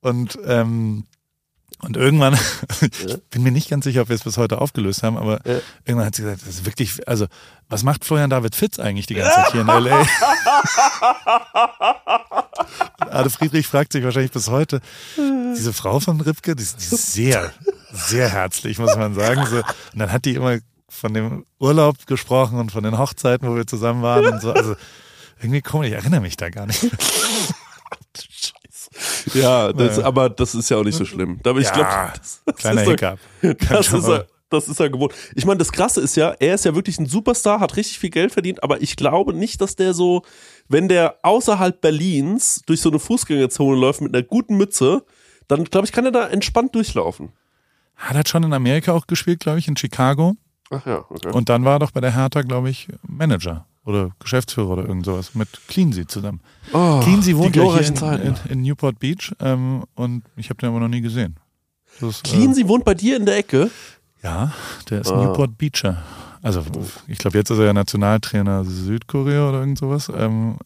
Und, 0.00 0.38
ähm, 0.44 1.04
und 1.82 1.96
irgendwann, 1.96 2.34
ich 2.80 3.22
bin 3.30 3.42
mir 3.44 3.52
nicht 3.52 3.70
ganz 3.70 3.84
sicher, 3.84 4.02
ob 4.02 4.08
wir 4.08 4.16
es 4.16 4.22
bis 4.22 4.36
heute 4.38 4.60
aufgelöst 4.60 5.02
haben, 5.04 5.16
aber 5.16 5.40
Ja. 5.46 5.60
irgendwann 5.84 6.06
hat 6.06 6.14
sie 6.16 6.22
gesagt, 6.22 6.42
das 6.42 6.48
ist 6.48 6.64
wirklich, 6.66 7.08
also, 7.08 7.26
was 7.68 7.82
macht 7.84 8.04
Florian 8.04 8.30
David 8.30 8.54
Fitz 8.56 8.78
eigentlich 8.78 9.06
die 9.06 9.14
ganze 9.14 9.34
Zeit 9.36 9.52
hier 9.52 9.60
in 9.62 9.66
LA? 9.68 10.04
Ade 13.10 13.30
Friedrich 13.30 13.66
fragt 13.66 13.92
sich 13.92 14.04
wahrscheinlich 14.04 14.32
bis 14.32 14.48
heute, 14.48 14.80
diese 15.16 15.72
Frau 15.72 16.00
von 16.00 16.20
Ripke, 16.20 16.54
die 16.56 16.62
ist, 16.62 16.80
die 16.80 16.94
ist 16.94 17.12
sehr, 17.12 17.52
sehr 17.92 18.28
herzlich, 18.28 18.78
muss 18.78 18.96
man 18.96 19.14
sagen. 19.14 19.46
So, 19.46 19.56
und 19.58 19.64
dann 19.98 20.12
hat 20.12 20.24
die 20.24 20.34
immer 20.34 20.58
von 20.92 21.14
dem 21.14 21.44
Urlaub 21.58 22.06
gesprochen 22.06 22.58
und 22.58 22.70
von 22.70 22.84
den 22.84 22.98
Hochzeiten, 22.98 23.48
wo 23.48 23.56
wir 23.56 23.66
zusammen 23.66 24.02
waren 24.02 24.26
und 24.26 24.40
so. 24.42 24.52
Also 24.52 24.76
irgendwie 25.40 25.62
komisch, 25.62 25.88
ich 25.88 25.94
erinnere 25.94 26.20
mich 26.20 26.36
da 26.36 26.50
gar 26.50 26.66
nicht. 26.66 26.86
Ja, 29.34 29.72
das, 29.72 29.96
Naja. 29.96 30.06
aber 30.08 30.28
das 30.28 30.54
ist 30.54 30.68
ja 30.68 30.76
auch 30.76 30.84
nicht 30.84 30.96
so 30.96 31.04
schlimm. 31.04 31.40
Aber 31.44 31.58
ich 31.60 31.66
Ja, 31.68 31.72
glaube, 31.72 32.18
das, 32.18 32.42
das 32.44 32.56
Kleiner 32.56 32.82
ist 32.82 33.02
er- 33.02 33.16
Hiccup. 33.42 33.68
Das 33.70 33.92
ist, 33.92 34.02
mal- 34.06 34.18
er, 34.20 34.26
das 34.50 34.68
ist 34.68 34.80
er 34.80 34.90
gewohnt. 34.90 35.14
Ich 35.34 35.46
meine, 35.46 35.58
das 35.58 35.72
Krasse 35.72 36.00
ist 36.02 36.14
ja, 36.16 36.34
er 36.38 36.54
ist 36.54 36.64
ja 36.66 36.74
wirklich 36.74 36.98
ein 36.98 37.06
Superstar, 37.06 37.60
hat 37.60 37.76
richtig 37.76 37.98
viel 37.98 38.10
Geld 38.10 38.32
verdient, 38.32 38.62
aber 38.62 38.82
ich 38.82 38.96
glaube 38.96 39.32
nicht, 39.32 39.60
dass 39.62 39.76
der 39.76 39.94
so, 39.94 40.22
wenn 40.68 40.88
der 40.88 41.16
außerhalb 41.22 41.80
Berlins 41.80 42.62
durch 42.66 42.80
so 42.82 42.90
eine 42.90 42.98
Fußgängerzone 42.98 43.78
läuft 43.78 44.02
mit 44.02 44.14
einer 44.14 44.22
guten 44.24 44.56
Mütze, 44.58 45.04
dann 45.48 45.64
glaube 45.64 45.86
ich, 45.86 45.92
kann 45.92 46.04
er 46.04 46.12
da 46.12 46.26
entspannt 46.28 46.74
durchlaufen. 46.74 47.30
Hat 47.96 48.16
er 48.16 48.26
schon 48.26 48.42
in 48.42 48.52
Amerika 48.52 48.92
auch 48.92 49.06
gespielt, 49.06 49.40
glaube 49.40 49.58
ich, 49.58 49.68
in 49.68 49.76
Chicago. 49.76 50.34
Ach 50.72 50.86
ja, 50.86 51.04
okay. 51.08 51.30
Und 51.32 51.48
dann 51.48 51.64
war 51.64 51.74
er 51.76 51.78
doch 51.80 51.90
bei 51.90 52.00
der 52.00 52.14
Hertha, 52.14 52.42
glaube 52.42 52.70
ich, 52.70 52.88
Manager 53.06 53.66
oder 53.84 54.10
Geschäftsführer 54.20 54.70
oder 54.70 54.82
irgend 54.86 55.04
sowas 55.04 55.34
mit 55.34 55.48
Cleansey 55.68 56.06
zusammen. 56.06 56.40
oh, 56.72 57.00
Cleansey 57.00 57.36
wohnt 57.36 57.54
ja 57.56 57.64
hier 57.64 57.86
in, 57.86 58.22
in, 58.22 58.34
in 58.48 58.62
Newport 58.62 58.98
Beach 58.98 59.32
ähm, 59.40 59.84
und 59.94 60.22
ich 60.36 60.50
habe 60.50 60.58
den 60.58 60.68
aber 60.70 60.80
noch 60.80 60.88
nie 60.88 61.00
gesehen. 61.00 61.36
Ist, 62.00 62.26
äh, 62.26 62.30
Cleansey 62.30 62.66
wohnt 62.68 62.84
bei 62.84 62.94
dir 62.94 63.16
in 63.16 63.26
der 63.26 63.36
Ecke? 63.36 63.70
Ja, 64.22 64.52
der 64.88 65.00
ist 65.00 65.10
Ah. 65.10 65.24
Newport 65.24 65.58
Beacher. 65.58 66.02
Also 66.42 66.62
ich 67.06 67.18
glaube, 67.18 67.38
jetzt 67.38 67.50
ist 67.50 67.58
er 67.58 67.66
ja 67.66 67.72
Nationaltrainer 67.72 68.64
Südkorea 68.64 69.48
oder 69.48 69.60
irgend 69.60 69.78
sowas. 69.78 70.10
Ähm, 70.14 70.56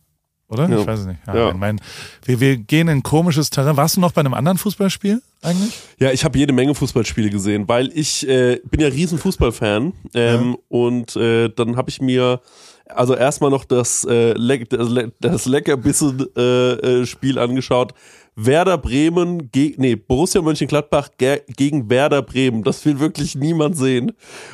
oder? 0.49 0.69
Ja. 0.69 0.81
Ich 0.81 0.87
weiß 0.87 1.01
es 1.01 1.07
nicht. 1.07 1.21
Ja, 1.27 1.35
Ja. 1.35 1.49
Ich 1.51 1.57
mein, 1.57 1.81
wir, 2.25 2.41
wir 2.41 2.57
gehen 2.57 2.89
in 2.89 3.03
komisches 3.03 3.51
Terrain. 3.51 3.77
Warst 3.77 3.97
du 3.97 4.01
noch 4.01 4.13
bei 4.13 4.21
einem 4.21 4.35
anderen 4.35 4.59
Fußballspiel 4.59 5.21
eigentlich? 5.43 5.79
Ja, 5.99 6.11
ich 6.13 6.25
habe 6.25 6.39
jede 6.39 6.53
Menge 6.53 6.75
Fußballspiele 6.75 7.31
gesehen, 7.31 7.69
weil 7.69 7.91
ich 7.93 8.27
äh, 8.29 8.61
bin 8.71 8.81
ja 8.81 8.89
riesen 8.89 9.19
Fußballfan 9.19 9.93
ähm, 10.15 10.57
und 10.69 11.17
äh, 11.17 11.49
dann 11.49 11.77
habe 11.77 11.91
ich 11.91 12.01
mir 12.01 12.41
also 12.89 13.17
erstmal 13.17 13.51
noch 13.51 13.65
das, 13.65 14.05
äh, 14.05 14.33
Le 14.35 14.65
das, 14.65 14.89
Le 14.89 15.13
das 15.21 15.47
Leckerbissen-Spiel 15.47 17.37
äh, 17.37 17.41
angeschaut. 17.41 17.95
Werder 18.39 18.77
Bremen 18.77 19.51
gegen, 19.51 19.81
nee, 19.81 19.97
Borussia 19.97 20.43
Mönchengladbach 20.43 21.09
ge 21.17 21.41
gegen 21.57 21.89
Werder 21.89 22.21
Bremen. 22.21 22.63
Das 22.63 22.85
will 22.85 23.01
wirklich 23.01 23.35
niemand 23.35 23.79
sehen. 23.79 24.13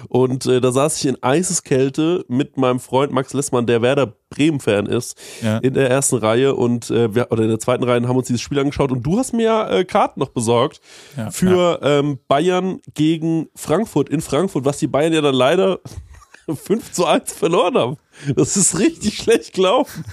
Und 0.09 0.47
äh, 0.47 0.61
da 0.61 0.71
saß 0.71 0.99
ich 0.99 1.07
in 1.07 1.21
Eiseskälte 1.21 2.25
mit 2.29 2.57
meinem 2.57 2.79
Freund 2.79 3.13
Max 3.13 3.33
Lessmann, 3.35 3.67
der 3.67 3.83
Werder 3.83 4.15
Bremen-Fan 4.31 4.87
ist, 4.87 5.21
ja. 5.43 5.59
in 5.59 5.75
der 5.75 5.91
ersten 5.91 6.17
Reihe 6.17 6.55
und 6.55 6.91
äh, 6.91 7.13
wir, 7.15 7.33
oder 7.33 7.43
in 7.43 7.49
der 7.49 7.59
zweiten 7.59 7.83
Reihe 7.83 8.07
haben 8.07 8.17
uns 8.17 8.29
dieses 8.29 8.41
Spiel 8.41 8.61
angeschaut. 8.61 8.93
Und 8.93 9.03
du 9.03 9.19
hast 9.19 9.33
mir 9.33 9.69
äh, 9.69 9.85
Karten 9.85 10.21
noch 10.21 10.31
besorgt 10.31 10.81
ja, 11.17 11.31
für 11.33 11.81
ja. 11.83 11.99
Ähm, 11.99 12.21
Bayern 12.29 12.81
gegen 12.95 13.49
Frankfurt 13.57 14.09
in 14.09 14.21
Frankfurt, 14.21 14.65
was 14.65 14.79
die 14.79 14.87
Bayern 14.87 15.13
ja 15.13 15.21
dann 15.21 15.35
leider 15.35 15.81
5 16.47 16.93
zu 16.93 17.05
1 17.05 17.33
verloren 17.33 17.77
haben. 17.77 17.97
Das 18.37 18.57
ist 18.57 18.79
richtig 18.79 19.19
schlecht 19.19 19.53
gelaufen. 19.53 20.05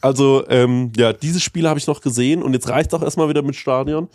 Also, 0.00 0.44
ähm, 0.48 0.92
ja, 0.96 1.12
dieses 1.12 1.42
Spiel 1.42 1.68
habe 1.68 1.78
ich 1.78 1.86
noch 1.86 2.00
gesehen 2.00 2.42
und 2.42 2.52
jetzt 2.54 2.68
reicht 2.68 2.92
auch 2.94 3.02
erstmal 3.02 3.28
wieder 3.28 3.42
mit 3.42 3.56
Stadion. 3.56 4.08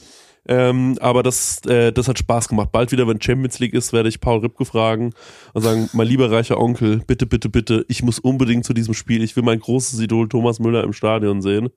Ähm, 0.49 0.97
aber 1.01 1.23
das, 1.23 1.61
äh, 1.65 1.91
das 1.91 2.07
hat 2.07 2.19
Spaß 2.19 2.47
gemacht. 2.47 2.71
Bald 2.71 2.91
wieder, 2.91 3.07
wenn 3.07 3.21
Champions 3.21 3.59
League 3.59 3.73
ist, 3.73 3.91
werde 3.91 4.07
ich 4.07 4.21
Paul 4.21 4.39
Ripke 4.39 4.63
fragen 4.63 5.13
und 5.53 5.61
sagen, 5.61 5.89
mein 5.91 6.07
lieber 6.07 6.31
reicher 6.31 6.57
Onkel, 6.57 7.01
bitte, 7.05 7.25
bitte, 7.25 7.49
bitte, 7.49 7.85
ich 7.89 8.01
muss 8.01 8.19
unbedingt 8.19 8.65
zu 8.65 8.73
diesem 8.73 8.93
Spiel. 8.93 9.23
Ich 9.23 9.35
will 9.35 9.43
mein 9.43 9.59
großes 9.59 9.99
Idol 9.99 10.29
Thomas 10.29 10.59
Müller 10.59 10.83
im 10.83 10.93
Stadion 10.93 11.41
sehen. 11.41 11.69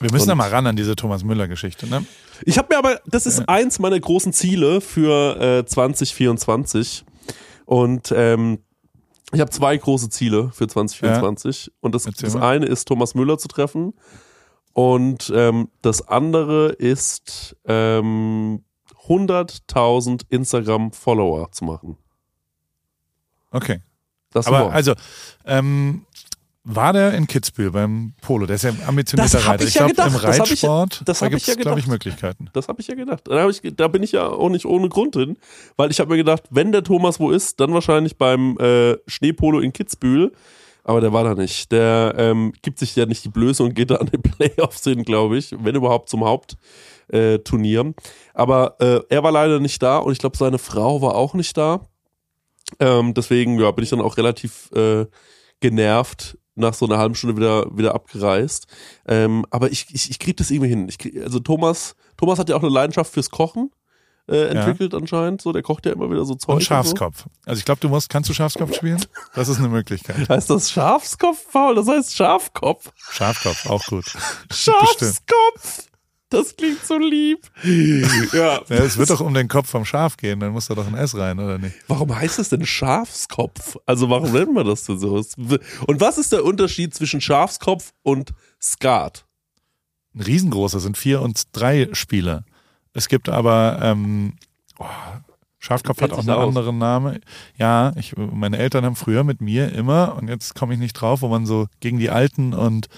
Wir 0.00 0.10
müssen 0.12 0.24
und 0.24 0.28
da 0.28 0.34
mal 0.34 0.48
ran 0.48 0.66
an 0.66 0.76
diese 0.76 0.96
Thomas 0.96 1.24
Müller-Geschichte, 1.24 1.88
ne? 1.88 2.04
Ich 2.44 2.58
habe 2.58 2.68
mir 2.70 2.78
aber, 2.78 3.00
das 3.06 3.26
ist 3.26 3.40
ja. 3.40 3.44
eins 3.46 3.78
meiner 3.78 3.98
großen 3.98 4.32
Ziele 4.32 4.80
für 4.80 5.58
äh, 5.60 5.66
2024. 5.66 7.04
Und 7.66 8.12
ähm, 8.16 8.60
ich 9.32 9.40
habe 9.40 9.50
zwei 9.50 9.76
große 9.76 10.08
Ziele 10.08 10.50
für 10.52 10.68
2024. 10.68 11.66
Ja. 11.66 11.72
Und 11.80 11.94
das, 11.94 12.04
das 12.04 12.36
eine 12.36 12.66
ist, 12.66 12.86
Thomas 12.86 13.14
Müller 13.14 13.38
zu 13.38 13.48
treffen. 13.48 13.94
Und 14.72 15.32
ähm, 15.34 15.68
das 15.82 16.06
andere 16.06 16.68
ist, 16.68 17.56
ähm, 17.64 18.64
100.000 19.08 20.22
Instagram-Follower 20.28 21.50
zu 21.52 21.64
machen. 21.64 21.96
Okay. 23.50 23.80
Das 24.30 24.46
Aber 24.46 24.70
also, 24.72 24.94
ähm, 25.46 26.04
war 26.70 26.92
der 26.92 27.14
in 27.14 27.26
Kitzbühel 27.26 27.70
beim 27.70 28.12
Polo? 28.20 28.44
Der 28.44 28.56
ist 28.56 28.64
ja 28.64 28.72
ambitionierter 28.86 29.46
Reiter. 29.46 29.64
Ich, 29.64 29.70
ich 29.70 29.94
glaube, 29.94 29.94
im 29.96 30.16
Reitsport, 30.16 31.02
das 31.06 31.22
hab 31.22 31.28
ich, 31.28 31.30
da 31.30 31.36
gibt 31.36 31.42
es, 31.42 31.46
ja 31.48 31.54
glaube 31.54 31.80
ich, 31.80 31.86
Möglichkeiten. 31.86 32.50
Das 32.52 32.68
habe 32.68 32.82
ich 32.82 32.88
ja 32.88 32.94
gedacht. 32.94 33.22
Da, 33.24 33.48
ich, 33.48 33.62
da, 33.74 33.88
bin 33.88 34.02
ich 34.02 34.12
ja 34.12 34.28
auch 34.28 34.50
nicht 34.50 34.66
ohne 34.66 34.90
Grund 34.90 35.16
hin, 35.16 35.38
weil 35.76 35.90
ich 35.90 35.98
habe 35.98 36.10
mir 36.10 36.18
gedacht, 36.18 36.42
wenn 36.50 36.70
der 36.70 36.84
Thomas 36.84 37.18
wo 37.18 37.30
ist, 37.30 37.58
dann 37.60 37.72
wahrscheinlich 37.72 38.18
beim 38.18 38.58
äh, 38.58 38.96
Schneepolo 39.06 39.60
in 39.60 39.72
Kitzbühel. 39.72 40.32
Aber 40.84 41.00
der 41.00 41.12
war 41.12 41.24
da 41.24 41.34
nicht. 41.34 41.72
Der 41.72 42.14
ähm, 42.16 42.52
gibt 42.62 42.78
sich 42.78 42.94
ja 42.96 43.06
nicht 43.06 43.24
die 43.24 43.30
Blöße 43.30 43.62
und 43.62 43.74
geht 43.74 43.90
da 43.90 43.96
an 43.96 44.06
den 44.06 44.22
Playoffs 44.22 44.84
hin, 44.84 45.04
glaube 45.04 45.38
ich, 45.38 45.54
wenn 45.58 45.74
überhaupt 45.74 46.10
zum 46.10 46.24
Hauptturnier. 46.24 47.80
Äh, 47.80 47.92
Aber 48.34 48.76
äh, 48.78 49.00
er 49.08 49.22
war 49.22 49.32
leider 49.32 49.58
nicht 49.58 49.82
da 49.82 49.98
und 49.98 50.12
ich 50.12 50.18
glaube, 50.18 50.36
seine 50.36 50.58
Frau 50.58 51.00
war 51.00 51.14
auch 51.14 51.32
nicht 51.32 51.56
da. 51.56 51.80
Ähm, 52.78 53.14
deswegen 53.14 53.58
ja, 53.58 53.70
bin 53.70 53.84
ich 53.84 53.90
dann 53.90 54.02
auch 54.02 54.18
relativ 54.18 54.70
äh, 54.72 55.06
genervt, 55.60 56.38
nach 56.58 56.74
so 56.74 56.86
einer 56.86 56.98
halben 56.98 57.14
Stunde 57.14 57.36
wieder, 57.36 57.66
wieder 57.76 57.94
abgereist. 57.94 58.66
Ähm, 59.06 59.46
aber 59.50 59.70
ich, 59.70 59.86
ich, 59.92 60.10
ich 60.10 60.18
kriege 60.18 60.36
das 60.36 60.50
irgendwie 60.50 60.70
hin. 60.70 60.88
Ich 60.88 60.98
krieg, 60.98 61.20
also 61.22 61.40
Thomas, 61.40 61.96
Thomas 62.16 62.38
hat 62.38 62.48
ja 62.48 62.56
auch 62.56 62.62
eine 62.62 62.72
Leidenschaft 62.72 63.12
fürs 63.12 63.30
Kochen. 63.30 63.70
Äh, 64.28 64.48
entwickelt 64.48 64.92
ja. 64.92 64.98
anscheinend. 64.98 65.40
So, 65.40 65.52
der 65.52 65.62
kocht 65.62 65.86
ja 65.86 65.92
immer 65.92 66.10
wieder 66.10 66.24
so 66.26 66.34
Zeug. 66.34 66.56
Und 66.56 66.62
Schafskopf. 66.62 67.24
Und 67.24 67.32
so. 67.32 67.50
Also 67.50 67.58
ich 67.60 67.64
glaube, 67.64 67.80
du 67.80 67.88
musst, 67.88 68.10
kannst 68.10 68.28
du 68.28 68.34
Schafskopf 68.34 68.74
spielen? 68.74 69.02
Das 69.34 69.48
ist 69.48 69.58
eine 69.58 69.68
Möglichkeit. 69.68 70.28
Heißt 70.28 70.50
das 70.50 70.70
Schafskopf, 70.70 71.50
Paul? 71.50 71.76
Das 71.76 71.88
heißt 71.88 72.14
Schafkopf. 72.14 72.92
Schafkopf, 73.10 73.64
auch 73.70 73.84
gut. 73.86 74.04
Schafskopf! 74.52 75.87
Das 76.30 76.54
klingt 76.56 76.84
so 76.84 76.98
lieb. 76.98 77.50
Ja. 78.32 78.60
ja. 78.60 78.62
Es 78.68 78.98
wird 78.98 79.08
doch 79.08 79.20
um 79.20 79.32
den 79.32 79.48
Kopf 79.48 79.70
vom 79.70 79.84
Schaf 79.84 80.16
gehen, 80.16 80.40
dann 80.40 80.52
muss 80.52 80.66
da 80.66 80.74
doch 80.74 80.86
ein 80.86 80.94
S 80.94 81.16
rein, 81.16 81.38
oder 81.38 81.58
nicht? 81.58 81.74
Warum 81.88 82.14
heißt 82.14 82.38
es 82.38 82.50
denn 82.50 82.66
Schafskopf? 82.66 83.78
Also 83.86 84.10
warum 84.10 84.32
nennt 84.32 84.52
man 84.52 84.66
das 84.66 84.84
denn 84.84 84.98
so? 84.98 85.14
Und 85.86 86.00
was 86.00 86.18
ist 86.18 86.32
der 86.32 86.44
Unterschied 86.44 86.94
zwischen 86.94 87.20
Schafskopf 87.20 87.92
und 88.02 88.32
Skat? 88.60 89.24
Ein 90.14 90.20
riesengroßer, 90.20 90.80
sind 90.80 90.98
vier 90.98 91.22
und 91.22 91.44
drei 91.52 91.88
Spieler. 91.92 92.44
Es 92.92 93.08
gibt 93.08 93.28
aber, 93.28 93.78
ähm, 93.82 94.34
oh, 94.78 94.84
Schafkopf 95.58 96.00
hat 96.00 96.12
auch 96.12 96.18
einen 96.18 96.30
aus. 96.30 96.48
anderen 96.48 96.78
Namen. 96.78 97.20
Ja, 97.56 97.92
ich, 97.96 98.16
meine 98.16 98.58
Eltern 98.58 98.84
haben 98.84 98.96
früher 98.96 99.24
mit 99.24 99.40
mir 99.40 99.72
immer, 99.72 100.16
und 100.16 100.28
jetzt 100.28 100.54
komme 100.54 100.74
ich 100.74 100.80
nicht 100.80 100.94
drauf, 100.94 101.22
wo 101.22 101.28
man 101.28 101.46
so 101.46 101.68
gegen 101.80 101.98
die 101.98 102.10
Alten 102.10 102.54
und 102.54 102.88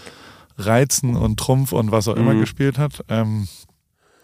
Reizen 0.67 1.17
und 1.17 1.39
Trumpf 1.39 1.73
und 1.73 1.91
was 1.93 2.09
auch 2.09 2.17
immer 2.17 2.35
mhm. 2.35 2.41
gespielt 2.41 2.79
hat. 2.79 3.05
Ähm, 3.09 3.49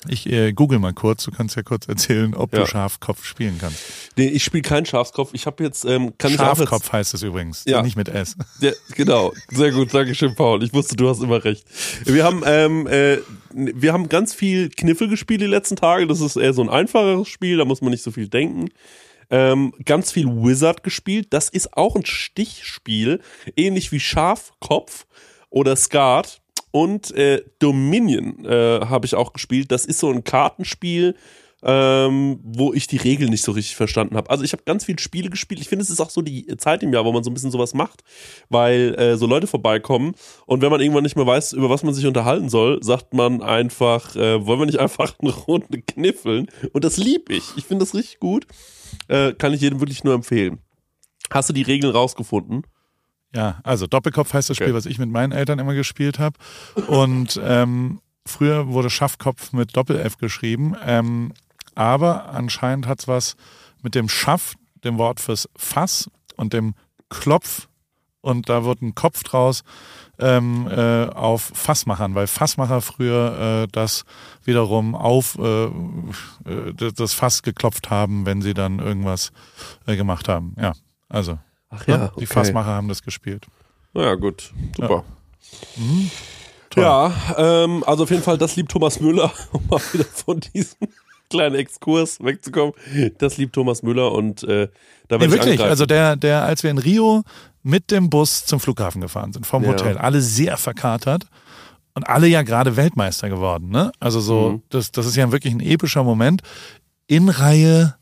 ich 0.09 0.31
äh, 0.31 0.53
google 0.53 0.79
mal 0.79 0.93
kurz, 0.93 1.25
du 1.25 1.31
kannst 1.31 1.57
ja 1.57 1.63
kurz 1.63 1.89
erzählen, 1.89 2.35
ob 2.35 2.53
ja. 2.53 2.61
du 2.61 2.67
Schafkopf 2.67 3.25
spielen 3.25 3.59
kannst. 3.61 3.79
Nee, 4.17 4.29
ich 4.29 4.45
spiele 4.45 4.63
keinen 4.63 4.87
Schafskopf. 4.87 5.31
Ich 5.33 5.47
habe 5.47 5.65
jetzt, 5.65 5.85
ähm, 5.85 6.13
kann 6.19 6.31
Schafkopf 6.33 6.85
jetzt, 6.85 6.93
heißt 6.93 7.15
es 7.15 7.23
übrigens, 7.23 7.65
ja. 7.67 7.83
nicht 7.83 7.97
mit 7.97 8.09
S. 8.09 8.37
Ja, 8.61 8.73
genau, 8.95 9.33
sehr 9.51 9.73
gut, 9.73 9.93
danke 9.93 10.15
schön, 10.15 10.35
Paul. 10.35 10.63
Ich 10.63 10.73
wusste, 10.73 10.97
du 10.97 11.09
hast 11.09 11.23
immer 11.23 11.45
recht. 11.45 11.65
Wir 12.05 12.25
haben, 12.25 12.43
ähm, 12.47 12.87
äh, 12.87 13.19
wir 13.53 13.93
haben 13.93 14.09
ganz 14.09 14.35
viel 14.35 14.71
Kniffel 14.71 15.09
gespielt 15.09 15.41
die 15.41 15.47
letzten 15.47 15.77
Tage. 15.77 16.07
Das 16.07 16.21
ist 16.21 16.37
eher 16.37 16.53
so 16.53 16.63
ein 16.63 16.71
einfacheres 16.71 17.29
Spiel, 17.29 17.59
da 17.59 17.65
muss 17.65 17.81
man 17.81 17.91
nicht 17.91 18.03
so 18.03 18.11
viel 18.11 18.29
denken. 18.29 18.69
Ähm, 19.29 19.75
ganz 19.85 20.13
viel 20.13 20.27
Wizard 20.27 20.83
gespielt. 20.85 21.29
Das 21.31 21.49
ist 21.49 21.77
auch 21.77 21.97
ein 21.97 22.07
Stichspiel, 22.07 23.21
ähnlich 23.57 23.91
wie 23.93 24.01
Schafkopf 24.01 25.07
oder 25.51 25.77
Skat 25.77 26.41
und 26.71 27.11
äh, 27.13 27.43
Dominion 27.59 28.45
äh, 28.45 28.81
habe 28.87 29.07
ich 29.07 29.15
auch 29.15 29.33
gespielt. 29.33 29.73
Das 29.73 29.87
ist 29.87 29.99
so 29.99 30.11
ein 30.11 30.25
Kartenspiel, 30.25 31.15
ähm, 31.63 32.39
wo 32.43 32.75
ich 32.75 32.87
die 32.87 32.99
Regeln 32.99 33.31
nicht 33.31 33.43
so 33.43 33.53
richtig 33.53 33.77
verstanden 33.77 34.17
habe. 34.17 34.29
Also 34.31 34.45
ich 34.45 34.53
habe 34.53 34.63
ganz 34.65 34.85
viele 34.85 34.99
Spiele 34.99 35.31
gespielt. 35.31 35.61
Ich 35.61 35.69
finde, 35.69 35.83
es 35.83 35.91
ist 35.91 36.01
auch 36.01 36.11
so 36.11 36.21
die 36.21 36.47
Zeit 36.59 36.83
im 36.83 36.93
Jahr, 36.93 37.05
wo 37.05 37.13
man 37.13 37.25
so 37.25 37.31
ein 37.31 37.35
bisschen 37.35 37.51
sowas 37.51 37.75
macht, 37.75 38.05
weil 38.51 38.95
äh, 38.99 39.17
so 39.17 39.27
Leute 39.27 39.47
vorbeikommen 39.47 40.15
und 40.45 40.61
wenn 40.61 40.71
man 40.71 40.81
irgendwann 40.81 41.03
nicht 41.03 41.17
mehr 41.17 41.27
weiß, 41.27 41.55
über 41.55 41.71
was 41.71 41.83
man 41.83 41.95
sich 41.95 42.07
unterhalten 42.07 42.49
soll, 42.49 42.83
sagt 42.83 43.15
man 43.15 43.43
einfach, 43.43 44.15
äh, 44.17 44.45
wollen 44.45 44.61
wir 44.61 44.67
nicht 44.67 44.81
einfach 44.81 45.15
eine 45.19 45.33
Runde 45.33 45.81
kniffeln? 45.83 46.49
Und 46.73 46.85
das 46.85 46.99
lieb 46.99 47.31
ich. 47.31 47.45
Ich 47.57 47.65
finde 47.65 47.85
das 47.85 47.95
richtig 47.95 48.21
gut. 48.21 48.47
Äh, 49.09 49.33
kann 49.33 49.55
ich 49.55 49.61
jedem 49.61 49.81
wirklich 49.81 50.05
nur 50.05 50.15
empfehlen. 50.15 50.59
Hast 51.31 51.49
du 51.49 51.53
die 51.53 51.63
Regeln 51.63 51.93
rausgefunden? 51.93 52.63
Ja, 53.35 53.61
also 53.65 53.87
Doppelkopf 53.87 54.33
heißt 54.33 54.51
das 54.51 54.57
Spiel, 54.57 54.69
okay. 54.69 54.77
was 54.77 54.87
ich 54.87 54.99
mit 54.99 55.11
meinen 55.11 55.33
Eltern 55.33 55.59
immer 55.59 55.75
gespielt 55.75 56.19
habe. 56.19 56.37
Und 56.87 57.41
ähm, 57.43 58.01
früher 58.25 58.69
wurde 58.69 58.91
Schaffkopf 58.91 59.53
mit 59.53 59.77
Doppel-F 59.77 60.19
geschrieben. 60.19 60.75
Ähm, 60.85 61.33
aber 61.75 62.31
anscheinend 62.31 62.87
hat 62.87 63.01
es 63.01 63.09
was 63.09 63.37
mit 63.83 63.95
dem 63.95 64.09
Schaff, 64.09 64.55
dem 64.85 64.99
Wort 64.99 65.21
fürs 65.21 65.49
Fass 65.57 66.11
und 66.37 66.53
dem 66.53 66.75
Klopf. 67.11 67.69
Und 68.23 68.49
da 68.49 68.65
wird 68.65 68.83
ein 68.83 68.95
Kopf 68.95 69.23
draus 69.23 69.63
ähm, 70.19 70.67
äh, 70.69 71.05
auf 71.07 71.53
Fassmachern, 71.55 72.15
weil 72.15 72.27
Fassmacher 72.27 72.81
früher 72.81 73.65
äh, 73.65 73.69
das 73.71 74.05
wiederum 74.45 74.95
auf 74.95 75.39
äh, 75.39 75.67
äh 75.67 76.73
das 76.75 77.13
Fass 77.13 77.43
geklopft 77.43 77.91
haben, 77.91 78.27
wenn 78.27 78.43
sie 78.43 78.55
dann 78.55 78.79
irgendwas 78.79 79.31
äh, 79.87 79.97
gemacht 79.97 80.29
haben. 80.29 80.57
Ja, 80.59 80.73
also 81.09 81.39
Ach 81.71 81.87
ja, 81.87 82.13
Die 82.19 82.27
Fassmacher 82.27 82.71
haben 82.71 82.89
das 82.89 83.03
gespielt. 83.03 83.47
Ja, 83.95 84.15
gut, 84.15 84.53
super. 84.77 85.05
Ja, 85.77 85.83
mhm. 85.83 86.11
ja 86.77 87.13
ähm, 87.37 87.85
also 87.87 88.05
auf 88.05 88.11
jeden 88.11 88.23
Fall, 88.23 88.39
das 88.39 88.57
liebt 88.57 88.71
Thomas 88.71 89.01
Müller, 89.01 89.33
um 89.53 89.67
mal 89.69 89.81
wieder 89.93 90.05
von 90.05 90.41
diesem 90.41 90.89
kleinen 91.31 91.57
Exkurs 91.57 92.23
wegzukommen. 92.23 92.75
Das 93.19 93.37
liebt 93.37 93.55
Thomas 93.55 93.83
Müller 93.83 94.13
und 94.13 94.43
äh, 94.45 94.69
da 95.09 95.21
werde 95.21 95.27
nee, 95.27 95.33
wirklich, 95.33 95.61
also 95.61 95.87
der, 95.87 96.17
der, 96.17 96.45
als 96.45 96.63
wir 96.63 96.71
in 96.71 96.79
Rio 96.79 97.23
mit 97.63 97.91
dem 97.91 98.11
Bus 98.11 98.45
zum 98.45 98.61
Flughafen 98.61 99.01
gefahren 99.01 99.33
sind, 99.33 99.47
vom 99.47 99.65
ja. 99.65 99.71
Hotel, 99.71 99.99
alle 99.99 100.21
sehr 100.21 100.57
verkatert 100.57 101.25
und 101.95 102.09
alle 102.09 102.29
ja 102.29 102.43
gerade 102.43 102.77
Weltmeister 102.77 103.29
geworden, 103.29 103.71
ne? 103.71 103.91
Also 103.99 104.21
so, 104.21 104.51
mhm. 104.51 104.63
das, 104.69 104.93
das 104.93 105.07
ist 105.07 105.17
ja 105.17 105.33
wirklich 105.33 105.53
ein 105.53 105.61
epischer 105.61 106.05
Moment. 106.05 106.43
In 107.09 107.29
Reihe 107.29 107.97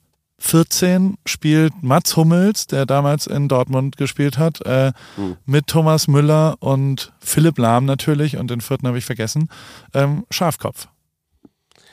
14 0.44 1.16
spielt 1.24 1.82
Mats 1.82 2.16
Hummels, 2.16 2.66
der 2.66 2.84
damals 2.84 3.26
in 3.26 3.48
Dortmund 3.48 3.96
gespielt 3.96 4.36
hat, 4.36 4.60
äh, 4.66 4.92
mhm. 5.16 5.38
mit 5.46 5.68
Thomas 5.68 6.06
Müller 6.06 6.56
und 6.60 7.14
Philipp 7.18 7.56
Lahm 7.56 7.86
natürlich 7.86 8.36
und 8.36 8.50
den 8.50 8.60
vierten 8.60 8.86
habe 8.86 8.98
ich 8.98 9.06
vergessen, 9.06 9.48
ähm, 9.94 10.26
Schafkopf. 10.30 10.88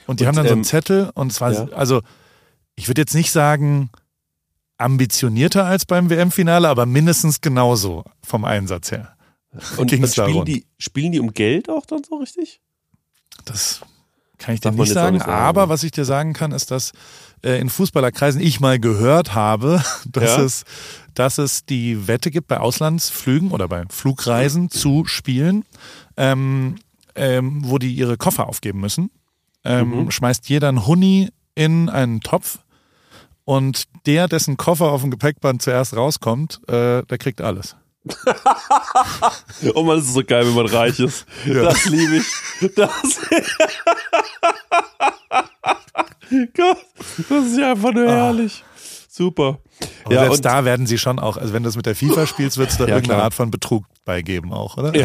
Und 0.06 0.20
die 0.20 0.26
und, 0.26 0.28
haben 0.28 0.36
dann 0.36 0.46
ähm, 0.46 0.50
so 0.50 0.54
einen 0.54 0.62
ähm, 0.62 0.66
Zettel 0.66 1.12
und 1.14 1.32
zwar, 1.32 1.54
ja. 1.54 1.68
also 1.70 2.02
ich 2.76 2.90
würde 2.90 3.02
jetzt 3.02 3.16
nicht 3.16 3.32
sagen 3.32 3.90
ambitionierter 4.78 5.66
als 5.66 5.86
beim 5.86 6.10
WM-Finale, 6.10 6.68
aber 6.68 6.86
mindestens 6.86 7.40
genauso 7.40 8.04
vom 8.22 8.44
Einsatz 8.44 8.92
her. 8.92 9.16
Und, 9.78 9.92
spielen, 9.92 10.46
die, 10.46 10.66
spielen 10.78 11.12
die 11.12 11.20
um 11.20 11.34
Geld 11.34 11.70
auch 11.70 11.86
dann 11.86 12.04
so 12.04 12.16
richtig? 12.18 12.62
Das 13.44 13.82
kann 14.38 14.56
ich 14.56 14.62
dir 14.62 14.72
nicht 14.72 14.92
sagen, 14.92 15.16
nicht 15.16 15.26
sagen, 15.26 15.34
aber 15.34 15.70
was 15.70 15.84
ich 15.84 15.92
dir 15.92 16.06
sagen 16.06 16.34
kann, 16.34 16.52
ist, 16.52 16.72
dass 16.72 16.94
in 17.44 17.70
Fußballerkreisen 17.70 18.42
ich 18.42 18.60
mal 18.60 18.80
gehört 18.80 19.34
habe, 19.36 19.84
dass 20.06 20.38
Ja. 20.38 20.44
es 20.44 20.64
dass 21.14 21.38
es 21.40 21.66
die 21.66 22.08
Wette 22.08 22.32
gibt 22.32 22.48
bei 22.48 22.60
Auslandsflügen 22.60 23.52
oder 23.52 23.68
bei 23.68 23.84
Flugreisen 23.90 24.70
zu 24.70 25.04
Spielen, 25.06 25.66
ähm, 26.16 26.76
ähm, 27.16 27.62
wo 27.66 27.78
die 27.80 27.94
ihre 27.94 28.16
Koffer 28.16 28.48
aufgeben 28.48 28.80
müssen. 28.80 29.12
Ähm, 29.66 30.10
Schmeißt 30.10 30.48
jeder 30.48 30.70
einen 30.70 30.88
Huni 30.88 31.28
in 31.54 31.90
einen 31.90 32.22
Topf 32.22 32.60
und 33.44 33.84
der, 34.06 34.30
dessen 34.30 34.56
Koffer 34.56 34.86
auf 34.92 35.02
dem 35.02 35.12
Gepäckband 35.12 35.62
zuerst 35.62 35.96
rauskommt, 35.98 36.62
äh, 36.70 37.04
der 37.04 37.18
kriegt 37.18 37.42
alles. 37.42 37.76
Oh 39.76 39.84
man, 39.84 39.98
das 39.98 40.06
ist 40.08 40.14
so 40.14 40.24
geil, 40.24 40.48
wenn 40.48 40.56
man 40.56 40.66
reich 40.68 41.00
ist. 41.00 41.26
Das 41.46 41.86
liebe 41.86 42.18
ich. 42.18 42.26
Das 42.76 42.90
Gott, 46.56 46.86
das 47.30 47.46
ist 47.46 47.58
ja 47.58 47.72
einfach 47.72 47.92
nur 47.92 48.08
herrlich. 48.08 48.64
Super. 49.22 49.60
Aber 50.04 50.16
ja, 50.16 50.22
selbst 50.22 50.46
da 50.46 50.66
werden 50.66 50.88
sie 50.88 50.98
schon 50.98 51.20
auch, 51.20 51.38
also 51.38 51.54
wenn 51.54 51.62
du 51.62 51.70
es 51.70 51.76
mit 51.76 51.86
der 51.86 51.96
FIFA 51.96 52.26
spielst, 52.26 52.58
wird 52.58 52.72
es 52.72 52.78
da 52.78 52.86
Ja, 52.88 52.96
irgendeine 52.96 53.18
klar. 53.18 53.24
Art 53.26 53.34
von 53.36 53.52
Betrug 53.52 53.86
beigeben 54.04 54.52
auch, 54.52 54.78
oder? 54.78 54.94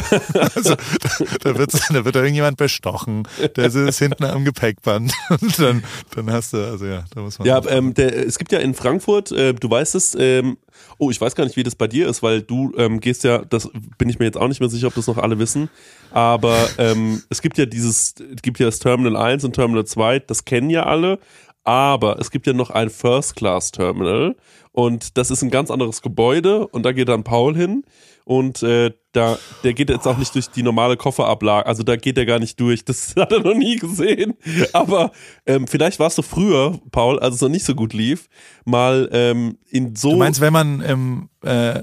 Also, 0.55 0.75
da, 0.75 1.53
da, 1.53 1.53
da 1.53 2.05
wird 2.05 2.17
da 2.17 2.21
irgendjemand 2.21 2.57
bestochen, 2.57 3.29
der 3.57 3.67
ist 3.67 3.99
hinten 3.99 4.25
am 4.25 4.47
Gepäckband 4.47 5.13
und 5.29 5.59
dann, 5.59 5.85
dann 6.15 6.33
hast 6.33 6.55
du, 6.55 6.65
also 6.65 6.87
ja, 6.87 7.05
da 7.15 7.21
muss 7.21 7.39
man. 7.39 7.47
Ja, 7.47 7.61
ähm, 7.69 7.93
der, 7.93 8.27
es 8.27 8.39
gibt 8.39 8.53
ja 8.53 8.59
in 8.59 8.73
Frankfurt, 8.73 9.33
äh, 9.33 9.53
du 9.53 9.69
weißt 9.69 9.95
es, 9.97 10.17
ähm, 10.19 10.57
oh, 10.97 11.11
ich 11.11 11.21
weiß 11.21 11.35
gar 11.35 11.45
nicht, 11.45 11.57
wie 11.57 11.63
das 11.63 11.75
bei 11.75 11.89
dir 11.89 12.09
ist, 12.09 12.23
weil 12.23 12.41
du 12.41 12.73
ähm, 12.79 13.01
gehst 13.01 13.23
ja, 13.25 13.45
das 13.45 13.69
bin 13.99 14.09
ich 14.09 14.19
mir 14.19 14.25
jetzt 14.25 14.39
auch 14.39 14.49
nicht 14.49 14.61
mehr 14.61 14.71
sicher, 14.71 14.87
ob 14.87 14.95
das 14.95 15.07
noch 15.07 15.19
alle 15.19 15.39
wissen, 15.39 15.69
aber 16.11 16.69
ähm, 16.79 17.23
es 17.29 17.43
gibt 17.43 17.59
ja 17.59 17.67
dieses, 17.67 18.15
es 18.35 18.43
gibt 18.43 18.59
ja 18.59 18.67
das 18.67 18.79
Terminal 18.79 19.17
1 19.17 19.45
und 19.45 19.53
Terminal 19.53 19.85
2, 19.85 20.21
das 20.21 20.47
kennen 20.47 20.71
ja 20.71 20.85
alle, 20.85 21.19
aber 21.67 22.21
es 22.21 22.31
gibt 22.31 22.47
ja 22.47 22.53
noch 22.53 22.71
ein 22.71 22.91
First-Class-Terminal 22.91 24.37
und 24.71 25.19
das 25.19 25.33
ist 25.33 25.43
ein 25.43 25.51
ganz 25.51 25.71
anderes 25.71 26.01
Gebäude 26.01 26.69
und 26.69 26.85
da 26.85 26.93
geht 26.93 27.09
dann 27.09 27.25
Paul 27.25 27.57
hin 27.57 27.83
und 28.25 28.63
äh, 28.63 28.93
da, 29.11 29.37
der 29.65 29.75
geht 29.75 29.91
jetzt 29.91 30.07
auch 30.07 30.17
nicht 30.17 30.33
durch 30.37 30.49
die 30.49 30.63
normale 30.63 30.97
Kofferablage, 30.97 31.67
also 31.67 31.83
da 31.83 31.97
geht 31.97 32.19
er 32.19 32.25
gar 32.25 32.39
nicht 32.39 32.61
durch, 32.61 32.85
das 32.85 33.17
hat 33.17 33.33
er 33.33 33.41
noch 33.41 33.55
nie 33.55 33.77
gesehen, 33.77 34.35
aber 34.73 35.11
ähm, 35.45 35.67
vielleicht 35.67 35.99
warst 35.99 36.17
du 36.19 36.23
früher, 36.23 36.79
Paul, 36.93 37.19
als 37.19 37.35
es 37.35 37.41
noch 37.41 37.49
nicht 37.49 37.65
so 37.65 37.75
gut 37.75 37.93
lief, 37.93 38.29
mal 38.65 39.09
ähm, 39.13 39.59
in 39.69 39.97
so... 39.97 40.11
du 40.11 40.17
meinst, 40.19 40.41
wenn 40.41 40.53
man 40.53 40.81
im, 40.83 41.29
äh, 41.43 41.83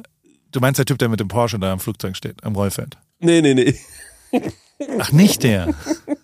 du 0.51 0.61
meinst 0.61 0.79
der 0.79 0.85
Typ, 0.85 0.97
der 0.97 1.09
mit 1.09 1.19
dem 1.19 1.27
Porsche 1.27 1.59
da 1.59 1.73
am 1.73 1.81
Flugzeug 1.81 2.15
steht, 2.15 2.41
am 2.45 2.55
Rollfeld? 2.55 2.97
nee, 3.19 3.41
nee, 3.41 3.53
nee, 3.53 3.75
Ach, 4.99 5.11
nicht 5.11 5.43
der. 5.43 5.73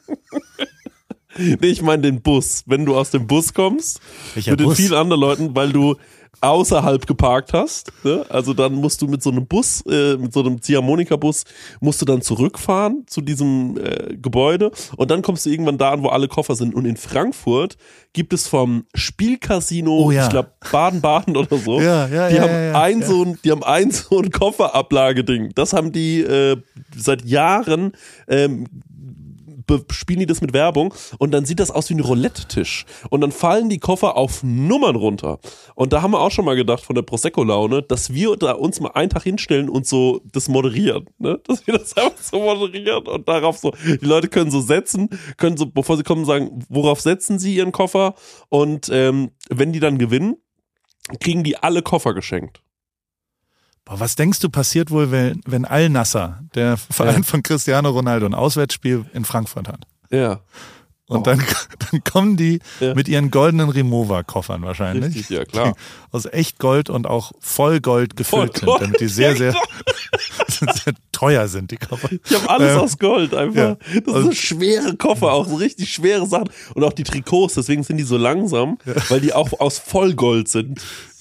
nee, 1.60 1.68
ich 1.68 1.82
meine 1.82 2.02
den 2.04 2.22
Bus, 2.22 2.64
wenn 2.66 2.86
du 2.86 2.96
aus 2.98 3.12
dem 3.12 3.28
Bus 3.28 3.54
kommst, 3.54 4.00
Welcher 4.34 4.52
mit 4.52 4.60
den 4.60 4.68
Bus? 4.68 4.78
vielen 4.78 4.94
anderen 4.94 5.22
Leuten, 5.22 5.56
weil 5.56 5.72
du 5.72 5.96
außerhalb 6.42 7.06
geparkt 7.06 7.52
hast. 7.52 7.92
Ne? 8.04 8.26
Also 8.30 8.54
dann 8.54 8.74
musst 8.76 9.02
du 9.02 9.08
mit 9.08 9.22
so 9.22 9.30
einem 9.30 9.46
Bus, 9.46 9.84
äh, 9.90 10.16
mit 10.16 10.32
so 10.32 10.40
einem 10.40 10.62
Ziehharmonika-Bus, 10.62 11.44
musst 11.82 12.02
du 12.02 12.06
dann 12.06 12.22
zurückfahren 12.22 13.04
zu 13.08 13.20
diesem 13.20 13.78
äh, 13.78 14.16
Gebäude 14.16 14.72
und 14.96 15.12
dann 15.12 15.22
kommst 15.22 15.46
du 15.46 15.50
irgendwann 15.50 15.78
da 15.78 15.92
an, 15.92 16.02
wo 16.02 16.08
alle 16.08 16.30
Koffer 16.30 16.56
sind. 16.56 16.74
Und 16.76 16.86
in 16.86 16.96
Frankfurt 16.96 17.76
gibt 18.14 18.32
es 18.32 18.48
vom 18.48 18.86
Spielcasino, 18.96 19.92
Oh 20.06 20.12
ja. 20.12 20.24
ich 20.24 20.30
glaube 20.30 20.52
Baden-Baden 20.72 21.36
oder 21.36 21.58
so, 21.58 21.82
Ja, 21.82 22.08
ja, 22.08 22.30
die 22.30 22.40
haben 22.40 22.76
ein 22.76 23.04
so 23.04 23.24
ein, 23.24 23.38
die 23.44 23.52
haben 23.52 23.64
ein 23.64 23.92
so 23.92 24.20
ein 24.20 24.32
Kofferablageding. 24.32 25.52
Das 25.56 25.74
haben 25.74 25.92
die 25.92 26.22
äh, 26.22 26.56
seit 26.96 27.26
Jahren 27.26 27.92
ähm, 28.30 28.66
bespielen 29.78 30.20
die 30.20 30.26
das 30.26 30.42
mit 30.42 30.54
Werbung 30.54 30.94
und 31.18 31.32
dann 31.32 31.46
sieht 31.46 31.60
das 31.60 31.72
aus 31.72 31.90
wie 31.90 31.96
ein 31.96 32.00
Roulette-Tisch. 32.00 32.86
Und 33.10 33.22
dann 33.22 33.32
fallen 33.32 33.70
die 33.70 33.80
Koffer 33.80 34.18
auf 34.18 34.44
Nummern 34.44 34.96
runter. 34.96 35.40
Und 35.76 35.94
da 35.94 36.02
haben 36.02 36.12
wir 36.12 36.20
auch 36.20 36.32
schon 36.32 36.46
mal 36.46 36.56
gedacht 36.56 36.84
von 36.84 36.96
der 36.96 37.04
Prosecco-Laune, 37.04 37.84
dass 37.84 38.14
wir 38.14 38.36
da 38.36 38.54
uns 38.54 38.80
mal 38.80 38.92
einen 38.92 39.10
Tag 39.10 39.24
hinstellen 39.24 39.70
und 39.70 39.86
so 39.86 40.22
das 40.32 40.48
moderieren. 40.48 41.06
Ne? 41.18 41.40
Dass 41.48 41.66
wir 41.66 41.78
das 41.78 41.96
einfach 41.98 42.22
so 42.22 42.40
moderieren 42.40 43.08
und 43.08 43.28
darauf 43.28 43.58
so, 43.58 43.72
die 43.84 44.06
Leute 44.06 44.28
können 44.28 44.52
so 44.52 44.62
setzen, 44.62 45.10
können 45.38 45.58
so, 45.58 45.66
bevor 45.66 45.98
sie 45.98 46.04
kommen, 46.04 46.26
sagen, 46.26 46.64
worauf 46.70 47.02
setzen 47.02 47.40
sie 47.40 47.56
ihren 47.56 47.72
Koffer? 47.72 48.16
Und 48.50 48.90
ähm, 48.92 49.32
wenn 49.50 49.74
die 49.74 49.80
dann 49.80 49.98
gewinnen, 49.98 50.38
kriegen 51.20 51.44
die 51.44 51.58
alle 51.58 51.82
Koffer 51.82 52.14
geschenkt. 52.14 52.62
Boah, 53.90 54.00
was 54.00 54.16
denkst 54.16 54.40
du 54.40 54.50
passiert 54.50 54.92
wohl, 54.92 55.10
wenn, 55.12 55.42
wenn 55.48 55.66
Al-Nasser, 55.66 56.42
der 56.54 56.78
Verein 56.78 57.18
Ja. 57.18 57.24
von 57.24 57.42
Cristiano 57.42 57.90
Ronaldo, 57.90 58.28
ein 58.28 58.36
Auswärtsspiel 58.36 59.06
in 59.14 59.26
Frankfurt 59.26 59.68
hat? 59.68 59.80
Ja. 60.12 60.42
Und 61.08 61.26
dann, 61.26 61.44
dann 61.92 62.04
kommen 62.04 62.38
die 62.38 62.60
Oh. 62.80 62.86
Ja. 62.86 62.94
mit 62.94 63.08
ihren 63.08 63.32
goldenen 63.32 63.70
Remover-Koffern 63.70 64.62
wahrscheinlich. 64.62 65.16
Richtig, 65.16 65.30
ja, 65.30 65.44
klar. 65.44 65.74
Die 65.74 66.14
aus 66.16 66.26
echt 66.28 66.60
Gold 66.60 66.92
und 66.92 67.08
auch 67.08 67.32
voll 67.40 67.80
Gold 67.82 68.16
gefüllt 68.16 68.60
Voll 68.60 68.66
Gold. 68.68 68.80
sind, 68.80 68.88
damit 68.90 69.02
die 69.02 69.08
sehr, 69.08 69.36
sehr, 69.36 69.54
sehr 70.50 70.94
teuer 71.12 71.48
sind, 71.48 71.72
die 71.72 71.78
Koffer. 71.78 72.10
Ich 72.12 72.36
habe 72.36 72.48
alles 72.48 72.74
Ähm, 72.74 72.80
aus 72.80 72.98
Gold 73.00 73.34
einfach. 73.34 73.56
ja. 73.60 73.76
Das 74.06 74.14
sind 74.14 74.24
so 74.26 74.32
schwere 74.34 74.96
Koffer, 74.98 75.32
auch 75.34 75.48
so 75.48 75.56
richtig 75.56 75.92
schwere 75.92 76.28
Sachen. 76.28 76.52
Und 76.76 76.84
auch 76.84 76.94
die 76.94 77.04
Trikots, 77.04 77.56
deswegen 77.56 77.82
sind 77.82 77.98
die 77.98 78.04
so 78.04 78.18
langsam, 78.18 78.78
weil 79.10 79.20
die 79.20 79.34
auch 79.34 79.60
aus 79.60 79.80
Vollgold 79.80 80.48
sind. 80.48 80.80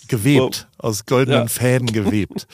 Gewebt, 0.08 0.68
aus 0.78 1.06
goldenen 1.06 1.42
Ja. 1.42 1.46
Fäden 1.46 1.92
gewebt. 1.92 2.46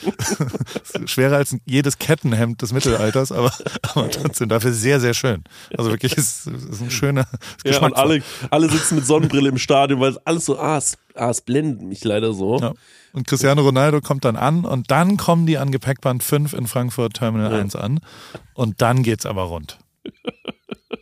Schwerer 1.05 1.37
als 1.37 1.55
jedes 1.65 1.97
Kettenhemd 1.97 2.61
des 2.61 2.73
Mittelalters, 2.73 3.31
aber, 3.31 3.51
aber 3.81 4.09
trotzdem 4.11 4.49
dafür 4.49 4.73
sehr, 4.73 4.99
sehr 4.99 5.13
schön. 5.13 5.43
Also 5.77 5.89
wirklich, 5.89 6.17
es 6.17 6.45
ist, 6.45 6.47
ist 6.47 6.81
ein 6.81 6.91
schöner 6.91 7.27
ist 7.63 7.75
Ja, 7.75 7.81
und 7.85 7.95
alle, 7.95 8.21
alle 8.51 8.69
sitzen 8.69 8.95
mit 8.95 9.05
Sonnenbrille 9.05 9.49
im 9.49 9.57
Stadion, 9.57 9.99
weil 9.99 10.11
es 10.11 10.17
alles 10.25 10.45
so, 10.45 10.59
ah, 10.59 10.77
es, 10.77 10.97
ah, 11.15 11.29
es 11.29 11.41
blendet 11.41 11.81
mich 11.81 12.03
leider 12.03 12.33
so. 12.33 12.59
Ja. 12.59 12.73
Und 13.13 13.25
Cristiano 13.27 13.61
Ronaldo 13.61 14.01
kommt 14.01 14.25
dann 14.25 14.35
an 14.35 14.65
und 14.65 14.91
dann 14.91 15.15
kommen 15.17 15.45
die 15.45 15.57
an 15.57 15.71
Gepäckband 15.71 16.21
5 16.21 16.53
in 16.53 16.67
Frankfurt 16.67 17.13
Terminal 17.13 17.51
Ja. 17.53 17.59
1 17.59 17.75
an 17.75 18.01
und 18.53 18.81
dann 18.81 19.03
geht's 19.03 19.25
aber 19.25 19.43
rund. 19.43 19.77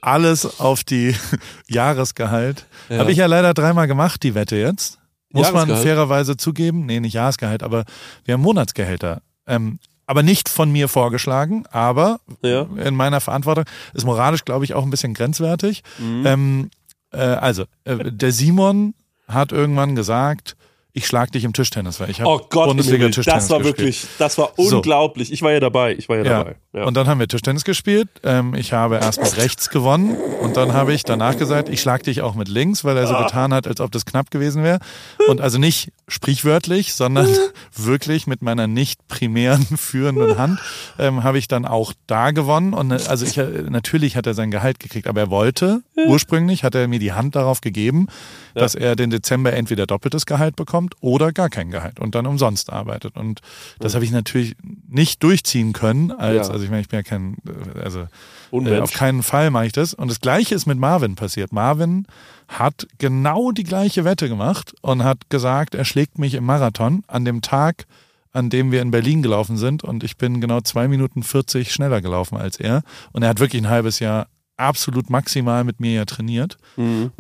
Alles 0.02 0.60
auf 0.60 0.84
die 0.84 1.16
Jahresgehalt. 1.68 2.66
Ja. 2.90 2.98
Habe 3.00 3.12
ich 3.12 3.18
ja 3.18 3.26
leider 3.26 3.54
dreimal 3.54 3.88
gemacht, 3.88 4.22
die 4.24 4.36
Wette 4.36 4.58
jetzt. 4.58 5.00
Muss 5.34 5.52
man 5.52 5.68
fairerweise 5.68 6.38
zugeben. 6.38 6.86
Nee, 6.86 7.00
nicht 7.00 7.14
Jahresgehalt, 7.14 7.64
aber 7.64 7.84
wir 8.26 8.36
haben 8.36 8.42
Monatsgehälter. 8.42 9.22
Ähm, 9.48 9.80
aber 10.06 10.22
nicht 10.24 10.48
von 10.50 10.72
mir 10.72 10.88
vorgeschlagen, 10.88 11.66
aber 11.72 12.20
Ja. 12.44 12.66
in 12.84 12.96
meiner 12.96 13.20
Verantwortung. 13.22 13.66
Ist 13.94 14.06
moralisch, 14.06 14.46
glaube 14.46 14.64
ich, 14.66 14.74
auch 14.74 14.84
ein 14.84 14.90
bisschen 14.90 15.14
grenzwertig. 15.14 15.82
Mhm. 15.98 16.26
Ähm, 16.26 16.72
äh, 17.12 17.18
also, 17.18 17.64
äh, 17.86 18.12
der 18.12 18.32
Simon 18.32 18.94
hat 19.28 19.52
irgendwann 19.52 19.96
gesagt, 19.96 20.56
ich 20.92 21.08
schlag 21.08 21.32
dich 21.32 21.44
im 21.44 21.54
Tischtennis, 21.54 22.00
weil 22.00 22.10
ich 22.12 22.22
habe 22.22 22.30
Oh 22.30 22.40
Gott, 22.50 22.68
Bundesliga 22.68 22.98
Himmel, 22.98 23.12
Tischtennis 23.12 23.44
das 23.46 23.50
war 23.50 23.58
gespielt. 23.60 23.78
wirklich, 23.80 24.06
das 24.20 24.38
war 24.38 24.52
So. 24.58 24.76
unglaublich. 24.78 25.32
Ich 25.32 25.42
war 25.42 25.52
ja 25.52 25.60
dabei, 25.60 25.96
ich 25.96 26.08
war 26.10 26.18
ja, 26.18 26.24
Ja. 26.24 26.30
dabei. 26.40 26.56
Ja. 26.76 26.86
Und 26.86 26.96
dann 26.98 27.06
haben 27.08 27.20
wir 27.20 27.28
Tischtennis 27.28 27.64
gespielt. 27.66 28.10
Ähm, 28.24 28.56
ich 28.56 28.74
habe 28.74 28.96
erst 28.96 29.22
mit 29.22 29.38
rechts 29.38 29.70
gewonnen 29.70 30.18
und 30.42 30.58
dann 30.58 30.74
habe 30.74 30.92
ich 30.94 31.04
danach 31.04 31.38
gesagt, 31.38 31.70
ich 31.70 31.80
schlag 31.82 32.02
dich 32.02 32.22
auch 32.24 32.34
mit 32.34 32.48
links, 32.48 32.84
weil 32.84 32.98
er 32.98 33.06
so 33.06 33.16
getan 33.16 33.54
hat, 33.54 33.68
als 33.68 33.80
ob 33.80 33.92
das 33.92 34.06
knapp 34.06 34.32
gewesen 34.32 34.64
wäre. 34.64 34.80
Und 35.28 35.40
also 35.40 35.60
nicht 35.60 35.92
sprichwörtlich, 36.08 36.96
sondern 36.96 37.28
wirklich 37.76 38.26
mit 38.26 38.42
meiner 38.42 38.66
nicht 38.66 39.08
primären 39.08 39.64
führenden 39.78 40.38
Hand 40.40 40.60
ähm, 40.98 41.24
habe 41.24 41.38
ich 41.38 41.48
dann 41.48 41.66
auch 41.66 41.94
da 42.08 42.32
gewonnen. 42.32 42.74
Und 42.74 42.90
äh, 42.92 43.00
also 43.08 43.24
ich, 43.26 43.38
äh, 43.38 43.46
natürlich 43.70 44.16
hat 44.16 44.26
er 44.26 44.34
sein 44.34 44.50
Gehalt 44.50 44.80
gekriegt, 44.80 45.06
aber 45.08 45.22
er 45.22 45.30
wollte, 45.30 45.84
ursprünglich 46.08 46.64
hat 46.64 46.74
er 46.74 46.88
mir 46.88 47.00
die 47.00 47.14
Hand 47.14 47.36
darauf 47.36 47.62
gegeben, 47.62 48.08
dass 48.56 48.74
er 48.74 48.96
den 48.96 49.12
Dezember 49.12 49.54
entweder 49.54 49.86
doppeltes 49.86 50.26
Gehalt 50.26 50.56
bekommt 50.56 50.96
oder 51.02 51.32
gar 51.32 51.50
kein 51.50 51.70
Gehalt 51.70 52.00
und 52.00 52.16
dann 52.16 52.26
umsonst 52.26 52.72
arbeitet. 52.74 53.16
Und 53.16 53.42
das 53.80 53.94
habe 53.94 54.06
ich 54.06 54.12
natürlich 54.12 54.56
nicht 54.88 55.22
durchziehen 55.24 55.74
können, 55.74 56.12
als, 56.12 56.48
Ja. 56.48 56.54
also 56.54 56.63
ich 56.66 56.70
meine, 56.70 56.82
ich 56.82 56.90
bin 56.90 57.00
ja 57.00 57.04
kein, 57.04 57.38
äh, 57.48 57.80
also 57.80 58.08
äh, 58.52 58.80
auf 58.80 58.94
keinen 58.94 59.24
Fall 59.24 59.50
mache 59.50 59.68
ich 59.68 59.72
das. 59.72 59.94
Und 59.94 60.10
das 60.10 60.22
gleiche 60.22 60.56
ist 60.56 60.66
mit 60.66 60.78
Marvin 60.78 61.16
passiert. 61.16 61.52
Marvin 61.52 62.06
hat 62.48 62.88
genau 62.98 63.52
die 63.52 63.64
gleiche 63.64 64.06
Wette 64.06 64.30
gemacht 64.30 64.74
und 64.82 65.04
hat 65.04 65.30
gesagt, 65.30 65.76
er 65.76 65.86
schlägt 65.86 66.20
mich 66.20 66.34
im 66.34 66.46
Marathon 66.46 67.04
an 67.08 67.26
dem 67.26 67.42
Tag, 67.42 67.86
an 68.32 68.50
dem 68.50 68.72
wir 68.72 68.82
in 68.82 68.92
Berlin 68.92 69.22
gelaufen 69.22 69.58
sind. 69.58 69.84
Und 69.84 70.04
ich 70.04 70.18
bin 70.18 70.42
genau 70.42 70.62
zwei 70.62 70.88
Minuten 70.88 71.24
40 71.24 71.72
schneller 71.72 72.02
gelaufen 72.02 72.38
als 72.38 72.60
er. 72.60 72.84
Und 73.12 73.24
er 73.24 73.30
hat 73.30 73.40
wirklich 73.40 73.62
ein 73.62 73.70
halbes 73.70 74.00
Jahr 74.00 74.28
absolut 74.58 75.10
maximal 75.10 75.64
mit 75.64 75.80
mir 75.80 75.94
ja 75.94 76.06
trainiert. 76.06 76.58
Mhm. 76.78 77.12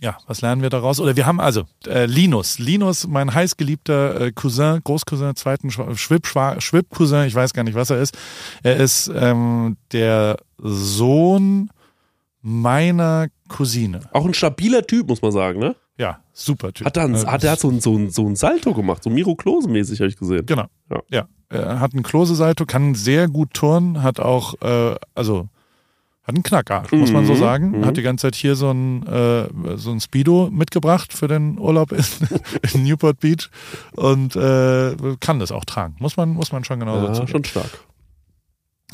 Ja, 0.00 0.18
was 0.26 0.42
lernen 0.42 0.62
wir 0.62 0.70
daraus? 0.70 1.00
Oder 1.00 1.16
wir 1.16 1.26
haben 1.26 1.40
also 1.40 1.64
äh, 1.86 2.06
Linus. 2.06 2.58
Linus, 2.58 3.06
mein 3.06 3.32
heißgeliebter 3.32 4.20
äh, 4.20 4.32
Cousin, 4.32 4.80
Großcousin, 4.84 5.36
zweiten 5.36 5.70
Schwib, 5.70 6.26
Schwib-Cousin, 6.26 7.24
ich 7.26 7.34
weiß 7.34 7.54
gar 7.54 7.62
nicht, 7.62 7.74
was 7.74 7.90
er 7.90 8.00
ist. 8.00 8.16
Er 8.62 8.76
ist 8.76 9.10
ähm, 9.14 9.76
der 9.92 10.36
Sohn 10.58 11.70
meiner 12.42 13.28
Cousine. 13.48 14.00
Auch 14.12 14.26
ein 14.26 14.34
stabiler 14.34 14.86
Typ, 14.86 15.08
muss 15.08 15.22
man 15.22 15.32
sagen, 15.32 15.58
ne? 15.60 15.76
Ja, 15.98 16.20
super 16.32 16.72
Typ. 16.72 16.86
Hat 16.86 16.96
er, 16.96 17.04
einen, 17.04 17.14
Äh, 17.14 17.26
hat, 17.26 17.42
er 17.42 17.56
so, 17.56 17.70
ein, 17.70 17.80
so, 17.80 17.96
ein, 17.96 18.10
so 18.10 18.26
ein 18.28 18.36
Salto 18.36 18.74
gemacht, 18.74 19.02
so 19.02 19.10
Miro 19.10 19.34
Klose-mäßig, 19.34 19.98
habe 20.00 20.08
ich 20.08 20.16
gesehen. 20.16 20.44
Genau. 20.44 20.66
Ja. 20.90 21.02
Ja. 21.10 21.28
Er 21.48 21.80
hat 21.80 21.94
einen 21.94 22.02
Klose-Salto, 22.02 22.66
kann 22.66 22.94
sehr 22.94 23.28
gut 23.28 23.54
turnen, 23.54 24.02
hat 24.02 24.20
auch, 24.20 24.60
äh, 24.62 24.96
also 25.14 25.48
hat 26.26 26.34
einen 26.34 26.42
Knackarsch, 26.42 26.90
muss 26.90 27.12
man 27.12 27.24
so 27.24 27.36
sagen. 27.36 27.86
Hat 27.86 27.96
die 27.96 28.02
ganze 28.02 28.22
Zeit 28.26 28.34
hier 28.34 28.56
so 28.56 28.70
ein, 28.70 29.06
äh, 29.06 29.46
so 29.76 29.92
ein 29.92 30.00
Speedo 30.00 30.48
mitgebracht 30.50 31.12
für 31.12 31.28
den 31.28 31.56
Urlaub 31.56 31.92
in, 31.92 32.04
in 32.74 32.82
Newport 32.82 33.20
Beach 33.20 33.48
und 33.92 34.34
äh, 34.34 34.96
kann 35.20 35.38
das 35.38 35.52
auch 35.52 35.64
tragen. 35.64 35.94
Muss 36.00 36.16
man, 36.16 36.30
muss 36.30 36.50
man 36.50 36.64
schon 36.64 36.80
genauso 36.80 37.06
Ja, 37.06 37.28
schon 37.28 37.44
stark. 37.44 37.70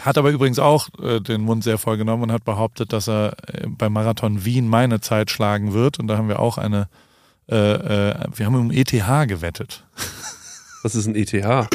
Hat 0.01 0.19
aber 0.19 0.31
übrigens 0.31 0.59
auch 0.59 0.89
äh, 1.03 1.21
den 1.21 1.41
Mund 1.41 1.65
sehr 1.65 1.79
voll 1.79 1.97
genommen 1.97 2.25
und 2.25 2.33
hat 2.33 2.45
behauptet, 2.45 2.93
dass 2.93 3.09
er 3.09 3.35
äh, 3.47 3.67
beim 3.67 3.95
Marathon 3.95 4.45
Wien 4.45 4.69
meine 4.69 5.01
Zeit 5.01 5.31
schlagen 5.31 5.73
wird. 5.73 5.99
Und 5.99 6.09
da 6.09 6.19
haben 6.19 6.29
wir 6.29 6.39
auch 6.39 6.59
eine, 6.59 6.89
äh, 7.51 7.57
äh, 7.57 8.15
wir 8.35 8.45
haben 8.45 8.57
um 8.57 8.71
ETH 8.71 8.91
gewettet. 8.91 9.87
Was 10.83 10.95
ist 10.95 11.07
ein 11.07 11.15
ETH? 11.15 11.33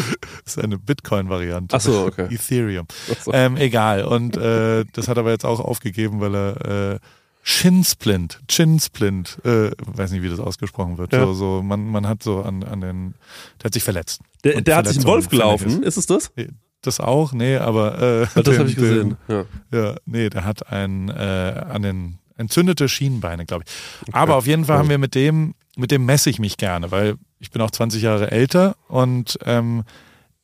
Das 0.43 0.55
ist 0.55 0.63
eine 0.63 0.77
Bitcoin-Variante. 0.77 1.75
Ach 1.75 1.81
so, 1.81 2.05
okay. 2.05 2.27
Ethereum. 2.33 2.87
So. 3.21 3.33
Ähm, 3.33 3.57
egal. 3.57 4.05
Und 4.05 4.37
äh, 4.37 4.85
das 4.93 5.09
hat 5.09 5.17
er 5.17 5.21
aber 5.21 5.31
jetzt 5.31 5.45
auch 5.45 5.59
aufgegeben, 5.59 6.21
weil 6.21 6.35
er 6.35 6.93
äh, 6.93 6.99
Shinsplint, 7.43 8.41
Chinsplint, 8.49 9.39
äh, 9.45 9.71
weiß 9.85 10.11
nicht, 10.11 10.21
wie 10.21 10.29
das 10.29 10.39
ausgesprochen 10.39 10.97
wird. 10.97 11.13
Ja. 11.13 11.25
So, 11.25 11.33
so, 11.33 11.61
man, 11.63 11.85
man 11.85 12.07
hat 12.07 12.23
so 12.23 12.41
an, 12.41 12.63
an 12.63 12.81
den, 12.81 13.13
der 13.61 13.65
hat 13.65 13.73
sich 13.73 13.83
verletzt. 13.83 14.21
Der, 14.43 14.61
der 14.61 14.75
hat 14.75 14.87
sich 14.87 14.97
einen 14.97 15.05
Wolf 15.05 15.29
gelaufen, 15.29 15.83
ist 15.83 15.97
es 15.97 16.05
das? 16.05 16.31
ist. 16.35 16.49
Das 16.81 16.99
auch? 16.99 17.33
Nee, 17.33 17.57
aber 17.57 18.23
äh, 18.35 18.41
Das 18.41 18.57
habe 18.57 18.69
ich 18.69 18.75
gesehen. 18.77 19.17
Ja. 19.27 19.45
Den, 19.71 19.83
ja, 19.83 19.95
nee, 20.05 20.29
der 20.29 20.45
hat 20.45 20.71
ein 20.71 21.09
äh, 21.09 21.65
an 21.69 21.81
den 21.81 22.19
entzündete 22.37 22.87
Schienenbeine, 22.87 23.45
glaube 23.45 23.63
ich. 23.65 24.13
Aber 24.13 24.35
auf 24.35 24.45
jeden 24.45 24.65
Fall 24.65 24.77
haben 24.77 24.89
wir 24.89 24.97
mit 24.97 25.15
dem, 25.15 25.55
mit 25.77 25.91
dem 25.91 26.05
messe 26.05 26.29
ich 26.29 26.39
mich 26.39 26.57
gerne, 26.57 26.91
weil 26.91 27.15
ich 27.39 27.51
bin 27.51 27.61
auch 27.61 27.71
20 27.71 28.01
Jahre 28.01 28.31
älter 28.31 28.75
und 28.87 29.37
ähm, 29.45 29.83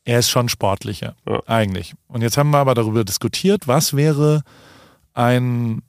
er 0.06 0.20
ist 0.20 0.30
schon 0.30 0.50
sportlicher, 0.50 1.16
Ja. 1.28 1.42
eigentlich. 1.48 1.94
Und 2.08 2.22
jetzt 2.22 2.38
haben 2.38 2.52
wir 2.52 2.58
aber 2.60 2.74
darüber 2.76 3.04
diskutiert, 3.04 3.68
was 3.68 3.96
wäre 3.96 4.44
ein 5.14 5.82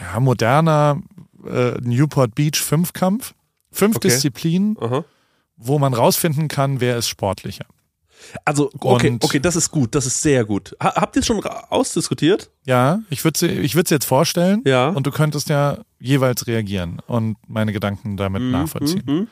ja, 0.00 0.20
moderner 0.20 1.00
äh, 1.46 1.72
Newport 1.82 2.34
Beach 2.34 2.60
Fünfkampf, 2.60 3.34
fünf 3.70 3.96
Okay. 3.96 4.08
Disziplinen, 4.08 4.76
Aha. 4.80 5.04
wo 5.56 5.78
man 5.78 5.92
rausfinden 5.94 6.48
kann, 6.48 6.80
wer 6.80 6.96
ist 6.96 7.08
sportlicher. 7.08 7.66
Also, 8.44 8.70
okay, 8.78 9.10
Und- 9.10 9.24
okay, 9.24 9.40
das 9.40 9.56
ist 9.56 9.70
gut, 9.70 9.94
das 9.94 10.06
ist 10.06 10.22
sehr 10.22 10.44
gut. 10.44 10.76
Ha, 10.82 10.94
habt 10.96 11.16
ihr 11.16 11.20
es 11.20 11.26
schon 11.26 11.42
ausdiskutiert? 11.44 12.50
Ja, 12.64 13.00
ich 13.10 13.24
würde 13.24 13.38
sie, 13.38 13.46
ich 13.48 13.74
würde 13.74 13.88
sie 13.88 13.94
jetzt 13.96 14.04
vorstellen 14.04 14.62
Ja. 14.64 14.88
und 14.88 15.06
du 15.06 15.10
könntest 15.10 15.48
ja 15.48 15.78
jeweils 15.98 16.46
reagieren 16.46 17.00
und 17.06 17.36
meine 17.48 17.72
Gedanken 17.72 18.16
damit 18.16 18.42
nachvollziehen. 18.42 19.02
Mhm. 19.06 19.26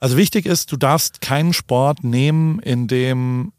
Also 0.00 0.16
wichtig 0.16 0.46
ist, 0.46 0.70
du 0.70 0.76
darfst 0.76 1.20
keinen 1.20 1.52
Sport 1.52 2.04
nehmen, 2.04 2.60
in 2.60 2.86
dem 2.86 3.52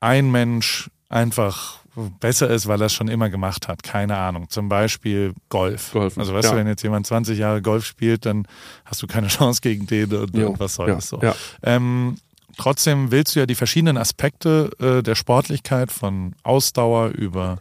ein 0.00 0.30
Mensch 0.30 0.90
einfach 1.08 1.78
besser 2.20 2.50
ist, 2.50 2.66
weil 2.68 2.78
er 2.82 2.86
es 2.86 2.92
schon 2.92 3.08
immer 3.08 3.30
gemacht 3.30 3.68
hat. 3.68 3.82
Keine 3.82 4.18
Ahnung. 4.18 4.50
Zum 4.50 4.68
Beispiel 4.68 5.32
Golf. 5.48 5.92
Golfen, 5.92 6.20
Also 6.20 6.34
weißt 6.34 6.44
ja. 6.44 6.50
du, 6.52 6.58
wenn 6.58 6.66
jetzt 6.66 6.82
jemand 6.82 7.06
20 7.06 7.38
Jahre 7.38 7.62
Golf 7.62 7.86
spielt, 7.86 8.26
dann 8.26 8.46
hast 8.84 9.02
du 9.02 9.06
keine 9.06 9.28
Chance 9.28 9.62
gegen 9.62 9.86
den 9.86 10.12
und, 10.12 10.36
Jo, 10.36 10.50
und 10.50 10.60
was 10.60 10.74
soll 10.74 10.88
ja, 10.90 10.96
das 10.96 11.08
so. 11.08 11.18
ja. 11.22 11.34
Ähm, 11.62 12.16
trotzdem 12.56 13.10
willst 13.10 13.34
du 13.36 13.40
ja 13.40 13.46
die 13.46 13.54
verschiedenen 13.54 13.96
Aspekte 13.96 14.70
äh, 14.80 15.02
der 15.02 15.14
Sportlichkeit 15.14 15.92
von 15.92 16.34
Ausdauer 16.42 17.08
über 17.08 17.58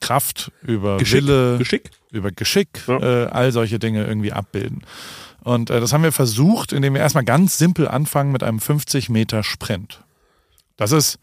Kraft, 0.00 0.52
über 0.62 0.98
Geschick. 0.98 1.22
Wille, 1.22 1.58
Geschick? 1.58 1.90
über 2.10 2.30
Geschick, 2.30 2.68
Ja. 2.86 2.98
äh, 2.98 3.26
all 3.28 3.52
solche 3.52 3.78
Dinge 3.78 4.04
irgendwie 4.06 4.32
abbilden. 4.32 4.82
Und 5.42 5.70
äh, 5.70 5.80
das 5.80 5.92
haben 5.92 6.02
wir 6.04 6.12
versucht, 6.12 6.72
indem 6.72 6.94
wir 6.94 7.00
erstmal 7.00 7.24
ganz 7.24 7.58
simpel 7.58 7.88
anfangen 7.88 8.32
mit 8.32 8.42
einem 8.42 8.60
50 8.60 9.08
Meter 9.08 9.42
Sprint. 9.42 10.02
Das 10.76 10.92
ist 10.92 11.18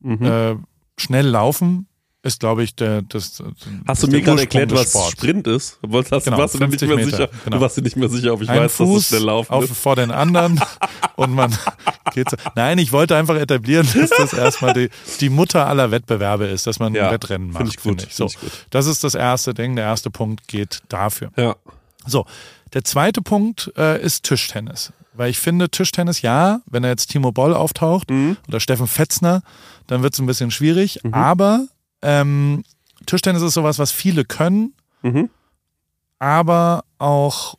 Mhm. 0.00 0.22
äh, 0.24 0.56
schnell 0.98 1.26
laufen, 1.26 1.86
ist 2.22 2.40
glaube 2.40 2.62
ich 2.62 2.74
der 2.76 3.02
das. 3.02 3.42
Hast 3.86 4.02
du 4.02 4.06
mir 4.06 4.20
gerade 4.22 4.42
erklärt, 4.42 4.70
was 4.72 4.90
Sports. 4.90 5.12
Sprint 5.12 5.46
ist? 5.46 5.78
Wolltest, 5.82 6.12
hast, 6.12 6.24
Genau, 6.24 6.38
warst 6.38 6.54
du 6.54 6.58
dir 6.58 6.68
nicht 6.68 6.80
50 6.80 6.88
mehr 6.88 7.04
Meter, 7.04 7.16
sicher? 7.16 7.28
genau. 7.44 7.56
Du 7.56 7.62
warst 7.62 7.76
dir 7.76 7.82
nicht 7.82 7.96
mehr 7.96 8.08
sicher, 8.08 8.32
ob 8.32 8.42
ich 8.42 8.48
Ein 8.48 8.60
weiß, 8.60 8.76
dass 8.76 8.80
es 8.80 8.92
Fuß 8.94 9.08
schnell 9.08 9.22
laufen 9.22 9.52
auf, 9.52 9.64
ist. 9.64 9.76
vor 9.76 9.96
den 9.96 10.10
anderen 10.10 10.60
und 11.16 11.32
man 11.34 11.56
geht 12.14 12.30
so. 12.30 12.36
Nein, 12.54 12.78
ich 12.78 12.92
wollte 12.92 13.16
einfach 13.16 13.34
etablieren, 13.36 13.88
dass 13.94 14.10
das 14.10 14.32
erstmal 14.32 14.72
die, 14.72 14.88
die 15.20 15.28
Mutter 15.30 15.66
aller 15.66 15.90
Wettbewerbe 15.90 16.46
ist, 16.46 16.66
dass 16.66 16.78
man 16.78 16.94
Ja, 16.94 17.06
ein 17.08 17.14
Wettrennen 17.14 17.48
macht. 17.50 17.58
find 17.62 17.70
ich 17.70 17.76
gut, 17.76 17.82
finde 18.00 18.04
Ich. 18.08 18.14
So, 18.14 18.28
find 18.28 18.42
ich 18.44 18.50
gut. 18.50 18.66
Das 18.70 18.86
ist 18.86 19.02
das 19.04 19.14
erste 19.14 19.52
Ding. 19.54 19.74
Der 19.76 19.84
erste 19.86 20.10
Punkt 20.10 20.46
geht 20.48 20.80
dafür. 20.88 21.30
Ja. 21.36 21.56
So, 22.06 22.24
der 22.74 22.84
zweite 22.84 23.20
Punkt 23.22 23.72
äh, 23.76 24.00
ist 24.02 24.22
Tischtennis. 24.24 24.92
Weil 25.14 25.28
ich 25.30 25.38
finde, 25.38 25.68
Tischtennis, 25.68 26.22
ja, 26.22 26.60
wenn 26.66 26.82
da 26.84 26.88
jetzt 26.88 27.08
Timo 27.08 27.32
Boll 27.32 27.52
auftaucht 27.52 28.10
Mhm. 28.10 28.36
oder 28.48 28.60
Steffen 28.60 28.86
Fetzner, 28.86 29.42
dann 29.86 30.02
wird 30.02 30.14
es 30.14 30.20
ein 30.20 30.26
bisschen 30.26 30.50
schwierig. 30.50 31.00
Aber 31.12 31.66
ähm, 32.02 32.64
Tischtennis 33.06 33.42
ist 33.42 33.54
sowas, 33.54 33.78
was 33.78 33.90
viele 33.90 34.24
können, 34.24 34.74
Mhm. 35.02 35.30
aber 36.18 36.84
auch 36.98 37.56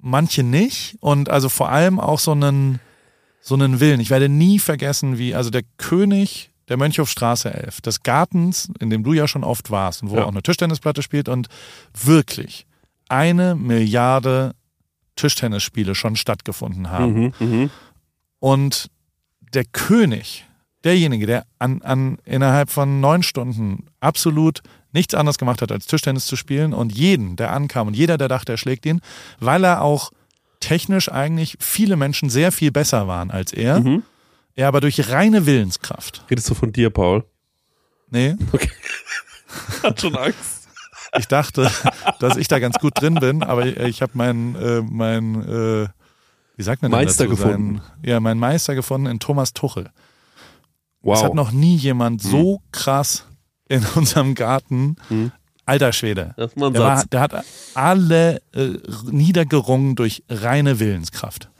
manche 0.00 0.42
nicht. 0.42 0.96
Und 1.00 1.28
also 1.28 1.48
vor 1.48 1.68
allem 1.70 2.00
auch 2.00 2.18
so 2.18 2.32
einen, 2.32 2.80
so 3.40 3.54
einen 3.54 3.80
Willen. 3.80 4.00
Ich 4.00 4.10
werde 4.10 4.28
nie 4.28 4.58
vergessen, 4.58 5.18
wie, 5.18 5.34
also 5.34 5.50
der 5.50 5.62
König 5.78 6.50
der 6.68 6.76
Mönchhofstraße 6.78 7.52
11, 7.54 7.80
des 7.80 8.02
Gartens, 8.02 8.70
in 8.80 8.90
dem 8.90 9.04
du 9.04 9.12
ja 9.12 9.28
schon 9.28 9.44
oft 9.44 9.70
warst 9.70 10.02
und 10.02 10.10
wo 10.10 10.16
Ja. 10.16 10.24
auch 10.24 10.30
eine 10.30 10.42
Tischtennisplatte 10.42 11.02
spielt 11.02 11.28
und 11.28 11.48
wirklich 11.94 12.66
eine 13.08 13.54
Milliarde 13.54 14.52
Tischtennisspiele 15.14 15.94
schon 15.94 16.16
stattgefunden 16.16 16.90
haben. 16.90 17.12
Mhm. 17.12 17.32
Mhm. 17.38 17.70
Und 18.40 18.90
der 19.54 19.64
König, 19.64 20.45
derjenige, 20.86 21.26
der 21.26 21.44
an, 21.58 21.82
an 21.82 22.18
innerhalb 22.24 22.70
von 22.70 23.00
neun 23.00 23.22
Stunden 23.22 23.86
absolut 24.00 24.62
nichts 24.92 25.14
anderes 25.14 25.36
gemacht 25.36 25.60
hat, 25.60 25.70
als 25.72 25.86
Tischtennis 25.86 26.24
zu 26.26 26.36
spielen 26.36 26.72
und 26.72 26.92
jeden, 26.96 27.36
der 27.36 27.52
ankam 27.52 27.88
und 27.88 27.94
jeder, 27.94 28.16
der 28.16 28.28
dachte, 28.28 28.52
er 28.52 28.56
schlägt 28.58 28.86
ihn, 28.86 29.00
weil 29.40 29.64
er 29.64 29.82
auch 29.82 30.10
technisch 30.60 31.10
eigentlich 31.12 31.56
viele 31.60 31.96
Menschen 31.96 32.30
sehr 32.30 32.50
viel 32.52 32.70
besser 32.72 33.06
waren 33.06 33.30
als 33.30 33.52
er, 33.52 33.80
Mhm. 33.80 34.02
er 34.54 34.68
aber 34.68 34.80
durch 34.80 35.10
reine 35.10 35.44
Willenskraft. 35.44 36.24
Redest 36.30 36.48
du 36.48 36.54
von 36.54 36.72
dir, 36.72 36.88
Paul? 36.90 37.24
Nee, 38.10 38.36
Hat 39.82 40.00
schon 40.00 40.16
Angst. 40.16 40.68
ich 41.18 41.26
dachte, 41.28 41.70
dass 42.20 42.36
ich 42.36 42.48
da 42.48 42.58
ganz 42.58 42.76
gut 42.78 42.92
drin 43.00 43.14
bin, 43.14 43.42
aber 43.42 43.66
ich, 43.66 43.76
ich 43.78 44.02
habe 44.02 44.12
meinen, 44.14 44.54
äh, 44.56 44.80
mein, 44.82 45.34
äh, 45.44 45.88
wie 46.56 46.62
sagt 46.62 46.82
man 46.82 46.90
Meister 46.90 47.24
dazu? 47.24 47.36
gefunden. 47.36 47.80
Seinen, 47.82 48.06
ja, 48.08 48.20
meinen 48.20 48.40
Meister 48.40 48.74
gefunden 48.74 49.06
in 49.08 49.18
Thomas 49.18 49.52
Tuchel. 49.52 49.90
Wow. 51.06 51.16
Es 51.16 51.22
hat 51.22 51.34
noch 51.34 51.52
nie 51.52 51.76
jemand 51.76 52.20
so 52.20 52.60
krass 52.72 53.26
in 53.68 53.84
unserem 53.94 54.34
Garten. 54.34 54.96
Hm. 55.08 55.30
Alter 55.64 55.92
Schwede. 55.92 56.34
Das 56.36 56.50
ist 56.50 56.56
mal 56.56 56.68
ein 56.68 56.72
Der, 56.74 56.82
war, 56.82 57.04
der 57.06 57.20
hat 57.20 57.44
alle 57.74 58.40
äh, 58.52 58.78
niedergerungen 59.10 59.94
durch 59.94 60.22
reine 60.28 60.78
Willenskraft. 60.78 61.50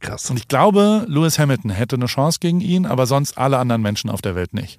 Krass. 0.00 0.30
Und 0.30 0.38
ich 0.38 0.48
glaube, 0.48 1.04
Lewis 1.08 1.38
Hamilton 1.38 1.70
hätte 1.70 1.96
eine 1.96 2.06
Chance 2.06 2.38
gegen 2.40 2.60
ihn, 2.60 2.86
aber 2.86 3.06
sonst 3.06 3.36
alle 3.36 3.58
anderen 3.58 3.82
Menschen 3.82 4.10
auf 4.10 4.22
der 4.22 4.34
Welt 4.34 4.54
nicht. 4.54 4.78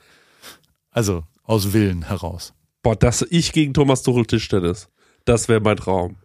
Also 0.91 1.23
aus 1.43 1.73
Willen 1.73 2.07
heraus. 2.07 2.53
Boah, 2.81 2.95
das 2.95 3.23
ich 3.29 3.51
gegen 3.51 3.73
Thomas 3.73 4.01
Tuchel 4.03 4.25
Tischtennis. 4.25 4.89
Das 5.25 5.47
wäre 5.47 5.59
mein 5.59 5.77
Traum. 5.77 6.15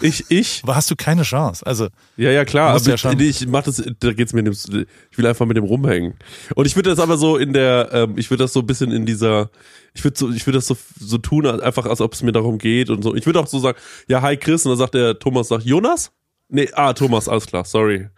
Ich, 0.00 0.24
ich, 0.30 0.60
Aber 0.64 0.74
hast 0.76 0.90
du 0.90 0.96
keine 0.96 1.22
Chance. 1.22 1.64
Also 1.66 1.88
ja, 2.16 2.30
ja, 2.30 2.44
klar, 2.44 2.70
aber 2.74 2.90
ja 2.90 2.96
schon- 2.96 3.18
ich 3.20 3.46
mach 3.46 3.62
das, 3.62 3.82
da 4.00 4.12
geht's 4.12 4.32
mir 4.32 4.42
dem, 4.42 4.52
ich 4.52 5.18
will 5.18 5.26
einfach 5.26 5.46
mit 5.46 5.56
dem 5.56 5.64
rumhängen. 5.64 6.14
Und 6.54 6.66
ich 6.66 6.74
würde 6.76 6.90
das 6.90 6.98
aber 6.98 7.16
so 7.16 7.36
in 7.36 7.52
der, 7.52 7.90
ähm, 7.92 8.14
ich 8.16 8.30
würde 8.30 8.44
das 8.44 8.52
so 8.52 8.60
ein 8.60 8.66
bisschen 8.66 8.90
in 8.90 9.06
dieser, 9.06 9.50
ich 9.94 10.02
würde 10.02 10.18
so, 10.18 10.30
ich 10.30 10.46
würde 10.46 10.58
das 10.58 10.66
so, 10.66 10.76
so 10.98 11.18
tun, 11.18 11.46
einfach 11.46 11.86
als 11.86 12.00
ob 12.00 12.14
es 12.14 12.22
mir 12.22 12.32
darum 12.32 12.58
geht 12.58 12.90
und 12.90 13.02
so. 13.02 13.14
Ich 13.14 13.26
würde 13.26 13.38
auch 13.40 13.46
so 13.46 13.58
sagen, 13.58 13.78
ja, 14.08 14.22
hi 14.22 14.36
Chris, 14.36 14.64
und 14.66 14.70
dann 14.70 14.78
sagt 14.78 14.94
der 14.94 15.18
Thomas, 15.18 15.48
sagt, 15.48 15.64
Jonas? 15.64 16.10
Nee, 16.48 16.68
ah, 16.74 16.92
Thomas, 16.92 17.28
alles 17.28 17.46
klar, 17.46 17.64
sorry. 17.64 18.08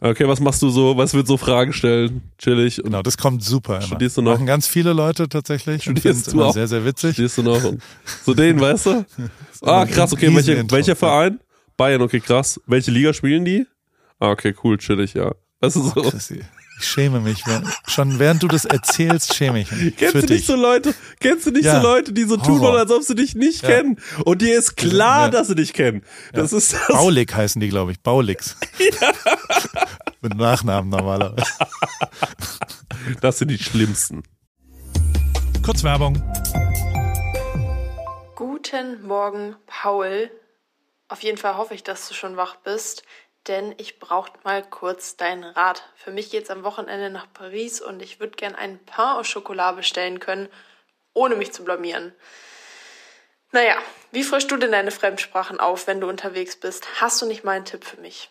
Okay, 0.00 0.28
was 0.28 0.38
machst 0.38 0.62
du 0.62 0.68
so? 0.70 0.96
Was 0.96 1.12
wird 1.12 1.26
so 1.26 1.36
Fragen 1.36 1.72
stellen? 1.72 2.22
Chillig. 2.38 2.80
Genau, 2.84 3.02
das 3.02 3.18
kommt 3.18 3.42
super. 3.42 3.78
Immer. 3.78 3.86
Studierst 3.86 4.16
du 4.16 4.22
noch? 4.22 4.34
Machen 4.34 4.46
ganz 4.46 4.68
viele 4.68 4.92
Leute 4.92 5.28
tatsächlich. 5.28 5.82
Studierst 5.82 6.32
du 6.32 6.44
auch? 6.44 6.54
sehr, 6.54 6.68
sehr 6.68 6.84
witzig. 6.84 7.14
Stehst 7.14 7.38
du 7.38 7.42
noch? 7.42 7.60
So 8.24 8.32
den, 8.34 8.60
weißt 8.60 8.86
du? 8.86 9.04
Ah, 9.62 9.84
krass, 9.86 10.12
okay, 10.12 10.32
welche, 10.32 10.70
welcher 10.70 10.94
Verein? 10.94 11.40
Bayern, 11.76 12.00
okay, 12.00 12.20
krass. 12.20 12.60
Welche 12.66 12.92
Liga 12.92 13.12
spielen 13.12 13.44
die? 13.44 13.66
Ah, 14.20 14.30
okay, 14.30 14.54
cool, 14.62 14.78
chillig, 14.78 15.14
ja. 15.14 15.32
Das 15.60 15.74
ist 15.74 15.94
so. 15.94 16.02
Chrissy, 16.02 16.42
Ich 16.78 16.86
schäme 16.86 17.20
mich. 17.20 17.44
wenn- 17.46 17.68
Schon 17.88 18.18
während 18.18 18.42
du 18.42 18.48
das 18.48 18.64
erzählst, 18.64 19.34
schäme 19.34 19.60
ich 19.60 19.70
mich. 19.72 19.96
Kennst 19.96 20.12
für 20.12 20.20
du 20.20 20.26
dich. 20.28 20.36
nicht 20.38 20.46
so 20.46 20.54
Leute, 20.56 20.94
kennst 21.20 21.46
du 21.46 21.50
nicht 21.50 21.64
Ja. 21.64 21.80
so 21.80 21.86
Leute, 21.86 22.12
die 22.12 22.22
so 22.24 22.36
tun 22.36 22.60
wollen, 22.60 22.76
als 22.76 22.90
ob 22.92 23.02
sie 23.02 23.14
dich 23.16 23.34
nicht 23.34 23.62
Ja. 23.62 23.68
kennen? 23.68 24.00
Und 24.24 24.42
dir 24.42 24.56
ist 24.58 24.76
klar, 24.76 25.22
Ja. 25.26 25.30
dass 25.30 25.48
sie 25.48 25.54
dich 25.56 25.72
kennen. 25.72 26.02
Das 26.32 26.52
ist 26.52 26.72
das. 26.74 26.86
Baulig 26.88 27.34
heißen 27.34 27.60
die, 27.60 27.68
glaube 27.68 27.92
ich. 27.92 28.00
Baulix. 28.00 28.56
Mit 30.20 30.36
Nachnamen 30.36 30.90
normalerweise. 30.90 31.46
Das 33.22 33.38
sind 33.38 33.48
die 33.48 33.58
schlimmsten. 33.58 34.22
Kurz 35.64 35.82
Werbung. 35.82 36.22
Guten 38.36 39.02
Morgen, 39.06 39.56
Paul. 39.66 40.30
Auf 41.08 41.22
jeden 41.22 41.38
Fall 41.38 41.56
hoffe 41.56 41.74
ich, 41.74 41.82
dass 41.82 42.06
du 42.08 42.14
schon 42.14 42.36
wach 42.36 42.56
bist, 42.56 43.02
denn 43.46 43.74
ich 43.78 43.98
brauche 43.98 44.32
mal 44.44 44.62
kurz 44.62 45.16
deinen 45.16 45.44
Rat. 45.44 45.82
Für 45.96 46.10
mich 46.10 46.30
geht's 46.30 46.50
am 46.50 46.64
Wochenende 46.64 47.10
nach 47.10 47.32
Paris 47.32 47.80
und 47.80 48.02
ich 48.02 48.20
würde 48.20 48.36
gern 48.36 48.54
einen 48.54 48.84
Pain 48.84 49.16
au 49.16 49.22
Chocolat 49.22 49.76
bestellen 49.76 50.20
können, 50.20 50.48
ohne 51.14 51.36
mich 51.36 51.52
zu 51.52 51.64
blamieren. 51.64 52.14
Naja, 53.52 53.76
wie 54.10 54.24
frischst 54.24 54.50
du 54.50 54.56
denn 54.56 54.72
deine 54.72 54.90
Fremdsprachen 54.90 55.58
auf, 55.58 55.86
wenn 55.86 56.00
du 56.00 56.08
unterwegs 56.08 56.56
bist? 56.56 57.00
Hast 57.00 57.22
du 57.22 57.26
nicht 57.26 57.44
mal 57.44 57.52
einen 57.52 57.64
Tipp 57.64 57.84
für 57.84 58.00
mich? 58.00 58.30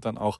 dann 0.01 0.17
auch 0.17 0.39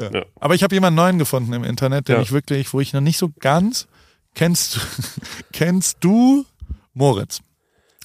Ja. 0.00 0.10
ja. 0.10 0.24
Aber 0.40 0.54
ich 0.54 0.62
habe 0.62 0.74
jemanden 0.74 0.96
neuen 0.96 1.18
gefunden 1.18 1.52
im 1.52 1.64
Internet, 1.64 2.08
den 2.08 2.16
ja. 2.16 2.22
ich 2.22 2.32
wirklich, 2.32 2.72
wo 2.72 2.80
ich 2.80 2.92
noch 2.92 3.00
nicht 3.00 3.18
so 3.18 3.30
ganz 3.40 3.88
kennst. 4.34 4.80
kennst 5.52 5.98
du 6.00 6.44
Moritz? 6.94 7.40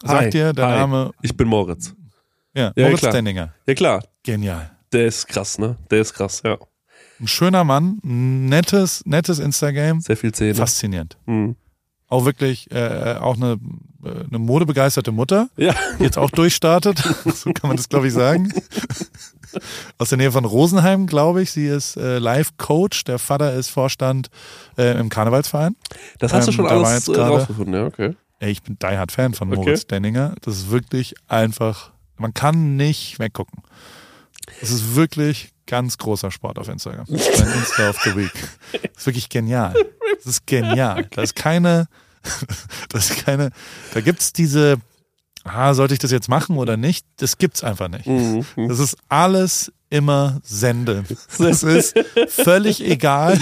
Sagt 0.02 0.24
Hi. 0.24 0.30
dir 0.30 0.54
der 0.54 0.68
Hi. 0.68 0.80
Name? 0.80 1.12
Ich 1.22 1.36
bin 1.36 1.48
Moritz. 1.48 1.94
Ja, 2.56 2.72
Moritz 2.76 3.00
klar. 3.00 3.14
Denninger. 3.14 3.54
Ja 3.66 3.74
klar. 3.74 4.04
Genial. 4.24 4.72
Der 4.91 5.08
ist 5.08 5.28
krass, 5.28 5.58
ne? 5.58 5.78
Der 5.89 6.02
ist 6.02 6.14
krass, 6.14 6.41
ja. 6.46 6.58
Ein 7.20 7.28
schöner 7.28 7.64
Mann, 7.64 8.00
nettes, 8.04 9.04
nettes 9.06 9.39
Instagram. 9.39 10.02
Sehr 10.02 10.18
viel 10.18 10.34
Zähne. 10.34 10.56
Faszinierend. 10.56 11.18
Mhm. 11.26 11.56
Auch 12.08 12.26
wirklich, 12.26 12.70
äh, 12.72 13.18
auch 13.20 13.38
eine, 13.38 13.58
eine 14.04 14.39
modebegeisterte 14.39 15.12
Mutter, 15.12 15.50
ja. 15.58 15.74
die 15.98 16.04
jetzt 16.04 16.18
auch 16.18 16.30
durchstartet. 16.30 16.98
so 17.26 17.52
kann 17.54 17.70
man 17.70 17.78
das, 17.78 17.89
glaube 17.89 18.08
ich, 18.08 18.14
sagen. 18.14 18.54
aus 19.97 20.10
der 20.10 20.18
Nähe 20.18 20.32
von 20.32 20.45
Rosenheim, 20.45 21.08
glaube 21.08 21.41
ich. 21.41 21.51
Sie 21.51 21.68
ist 21.68 21.97
äh, 21.97 22.20
Live-Coach. 22.20 23.04
Der 23.06 23.20
Vater 23.20 23.54
ist 23.54 23.70
Vorstand 23.70 24.30
äh, 24.78 24.97
im 24.99 25.10
Karnevalsverein. 25.10 25.76
Das 26.20 26.34
hast 26.34 26.47
ähm, 26.47 26.51
du 26.51 26.51
schon 26.54 26.68
alles 26.68 27.08
äh, 27.08 27.20
rausgefunden, 27.20 27.74
ja, 27.74 27.86
okay. 27.86 28.16
Ey, 28.39 28.51
ich 28.51 28.62
bin 28.62 28.78
die 28.82 28.86
Hard 28.86 29.12
Fan 29.12 29.34
von 29.34 29.49
Moritz 29.49 29.82
okay. 29.82 29.88
Denninger. 29.91 30.36
Das 30.41 30.58
ist 30.58 30.72
wirklich 30.72 31.16
einfach, 31.28 31.91
man 32.18 32.34
kann 32.34 32.76
nicht 32.76 33.20
weggucken. 33.20 33.64
Das 34.60 34.72
ist 34.72 34.95
wirklich 34.95 35.54
ganz 35.66 35.97
großer 35.97 36.32
Sport 36.32 36.60
auf 36.60 36.68
Instagram. 36.68 37.06
Mein 37.10 37.20
Insta 37.20 37.89
of 37.89 37.99
the 38.04 38.16
Week. 38.16 38.34
Das 38.72 38.91
ist 38.97 39.06
wirklich 39.06 39.30
genial. 39.30 39.74
Das 40.18 40.26
ist 40.26 40.47
genial. 40.47 41.08
Da 41.12 41.22
ist 41.22 41.36
keine, 41.36 41.88
das 42.89 43.10
ist 43.10 43.26
keine, 43.26 43.51
da 43.93 44.01
gibt's 44.01 44.34
diese, 44.34 44.78
ah, 45.44 45.74
sollte 45.74 45.94
ich 45.94 46.00
das 46.00 46.12
jetzt 46.12 46.30
machen 46.30 46.58
oder 46.58 46.78
nicht? 46.78 47.06
Das 47.18 47.38
gibt's 47.38 47.64
einfach 47.64 47.88
nicht. 47.88 48.08
Mhm. 48.08 48.46
Das 48.56 48.80
ist 48.80 48.98
alles 49.10 49.72
immer 49.94 50.39
Sende. 50.44 51.04
Das 51.38 51.62
ist 51.62 51.94
völlig 52.30 52.84
egal. 52.84 53.38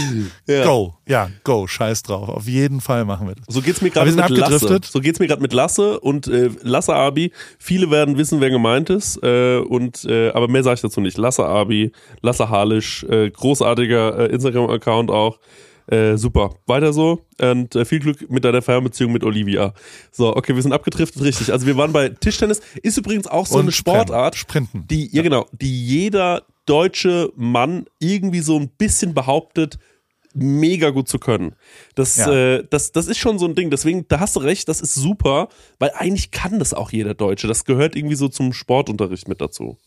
Ja. 0.47 0.66
Go. 0.66 0.95
Ja, 1.08 1.30
go. 1.43 1.66
Scheiß 1.68 2.04
drauf. 2.04 2.30
Auf 2.30 2.47
jeden 2.47 2.82
Fall 2.82 3.06
machen 3.06 3.28
wir 3.28 3.36
das. 3.36 3.45
So 3.47 3.62
geht's 3.62 3.82
mir 3.82 3.89
gerade 3.89 4.12
mit 4.12 4.38
Lasse. 4.38 4.80
So 4.84 4.99
geht's 4.99 5.20
mir 5.20 5.28
gerade 5.28 5.41
mit 5.41 5.54
Lasse 5.54 5.99
und 5.99 6.28
äh, 6.28 6.49
Lasse 6.62 6.93
Abi. 6.93 7.32
Viele 7.58 7.89
werden 7.89 8.18
wissen, 8.18 8.41
wer 8.41 8.49
gemeint 8.49 8.89
ist. 8.89 9.22
Äh, 9.24 9.60
und 9.60 10.04
äh, 10.06 10.32
aber 10.32 10.47
mehr 10.49 10.64
sage 10.64 10.76
ich 10.76 10.82
dazu 10.82 10.99
nicht. 10.99 11.18
Lasse 11.18 11.45
Abi, 11.45 11.91
Lasse 12.22 12.49
Halisch, 12.49 13.04
äh, 13.04 13.30
großartiger 13.30 14.20
äh, 14.20 14.34
Instagram-Account 14.34 15.10
auch. 15.10 15.39
Äh, 15.88 16.17
super. 16.17 16.55
Weiter 16.67 16.93
so 16.93 17.25
und 17.39 17.75
äh, 17.75 17.86
viel 17.86 17.99
Glück 17.99 18.29
mit 18.29 18.45
deiner 18.45 18.61
Fernbeziehung 18.61 19.11
mit 19.11 19.23
Olivia. 19.23 19.73
So, 20.11 20.36
okay, 20.36 20.55
wir 20.55 20.61
sind 20.61 20.73
abgedriftet, 20.73 21.21
richtig. 21.21 21.51
Also 21.51 21.65
wir 21.65 21.75
waren 21.77 21.91
bei 21.91 22.09
Tischtennis. 22.09 22.61
Ist 22.82 22.97
übrigens 22.97 23.27
auch 23.27 23.45
so 23.47 23.55
und 23.55 23.61
eine 23.63 23.71
Sportart, 23.71 24.36
Sprinten. 24.36 24.86
die, 24.89 25.07
ja, 25.07 25.17
ja 25.17 25.21
genau, 25.23 25.47
die 25.51 25.86
jeder 25.86 26.43
deutsche 26.65 27.32
Mann 27.36 27.86
irgendwie 27.99 28.41
so 28.41 28.57
ein 28.57 28.69
bisschen 28.69 29.13
behauptet, 29.13 29.79
mega 30.34 30.91
gut 30.91 31.09
zu 31.09 31.19
können. 31.19 31.55
Das, 31.95 32.15
Ja. 32.15 32.32
äh, 32.32 32.63
das, 32.69 32.91
das 32.93 33.07
ist 33.07 33.17
schon 33.17 33.38
so 33.39 33.45
ein 33.45 33.55
Ding. 33.55 33.69
Deswegen, 33.69 34.05
da 34.07 34.19
hast 34.21 34.36
du 34.38 34.39
recht, 34.39 34.69
das 34.69 34.79
ist 34.79 34.93
super, 34.95 35.49
weil 35.79 35.91
eigentlich 35.95 36.32
kann 36.32 36.59
das 36.59 36.73
auch 36.73 36.91
jeder 36.91 37.13
Deutsche. 37.15 37.47
Das 37.47 37.65
gehört 37.65 37.95
irgendwie 37.97 38.15
so 38.15 38.29
zum 38.29 38.53
Sportunterricht 38.53 39.27
mit 39.27 39.41
dazu. 39.41 39.77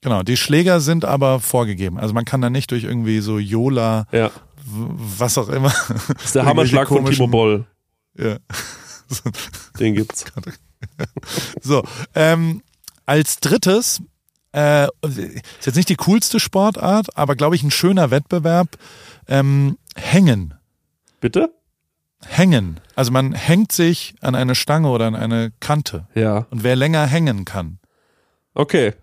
Genau, 0.00 0.22
die 0.22 0.36
Schläger 0.36 0.80
sind 0.80 1.04
aber 1.04 1.38
vorgegeben. 1.40 1.98
Also 1.98 2.12
man 2.14 2.24
kann 2.24 2.40
da 2.40 2.50
nicht 2.50 2.70
durch 2.70 2.84
irgendwie 2.84 3.20
so 3.20 3.38
Yola, 3.38 4.06
Ja. 4.12 4.30
Was 4.64 5.38
auch 5.38 5.48
immer. 5.48 5.72
Das 6.08 6.24
ist 6.26 6.34
der 6.34 6.44
Hammerschlag 6.44 6.88
von 6.88 7.04
Timo 7.04 7.26
Boll. 7.26 7.66
Ja. 8.16 8.36
Den 9.78 9.94
gibt's. 9.94 10.24
So, 11.62 11.84
ähm, 12.16 12.60
als 13.06 13.38
drittes, 13.38 14.02
äh, 14.52 14.88
ist 15.04 15.66
jetzt 15.66 15.76
nicht 15.76 15.88
die 15.88 15.94
coolste 15.94 16.40
Sportart, 16.40 17.16
aber 17.16 17.36
glaube 17.36 17.54
ich 17.54 17.62
ein 17.62 17.70
schöner 17.70 18.10
Wettbewerb, 18.10 18.76
ähm, 19.28 19.78
Hängen. 19.94 20.54
Bitte? 21.20 21.52
Hängen. 22.24 22.80
Also 22.94 23.10
man 23.10 23.32
hängt 23.32 23.72
sich 23.72 24.14
an 24.20 24.34
eine 24.34 24.54
Stange 24.54 24.88
oder 24.88 25.06
an 25.06 25.14
eine 25.14 25.52
Kante. 25.60 26.08
Ja. 26.14 26.46
Und 26.50 26.62
wer 26.64 26.76
länger 26.76 27.06
hängen 27.06 27.44
kann. 27.44 27.78
Okay. 28.54 28.94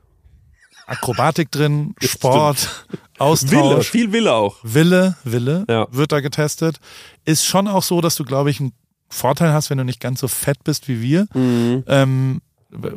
Akrobatik 0.89 1.51
drin, 1.51 1.95
Sport, 2.01 2.85
Wille, 2.89 2.99
Austausch. 3.19 3.89
viel 3.89 4.11
Wille 4.11 4.33
auch. 4.33 4.57
Wille, 4.63 5.15
Wille 5.23 5.65
Ja. 5.69 5.87
wird 5.91 6.11
da 6.11 6.19
getestet. 6.19 6.79
Ist 7.25 7.45
schon 7.45 7.67
auch 7.67 7.83
so, 7.83 8.01
dass 8.01 8.15
du, 8.15 8.23
glaube 8.25 8.49
ich, 8.49 8.59
einen 8.59 8.73
Vorteil 9.09 9.53
hast, 9.53 9.69
wenn 9.69 9.77
du 9.77 9.83
nicht 9.85 9.99
ganz 9.99 10.19
so 10.19 10.27
fett 10.27 10.63
bist 10.63 10.87
wie 10.87 11.01
wir. 11.01 11.27
Mhm. 11.33 11.83
Ähm, 11.87 12.41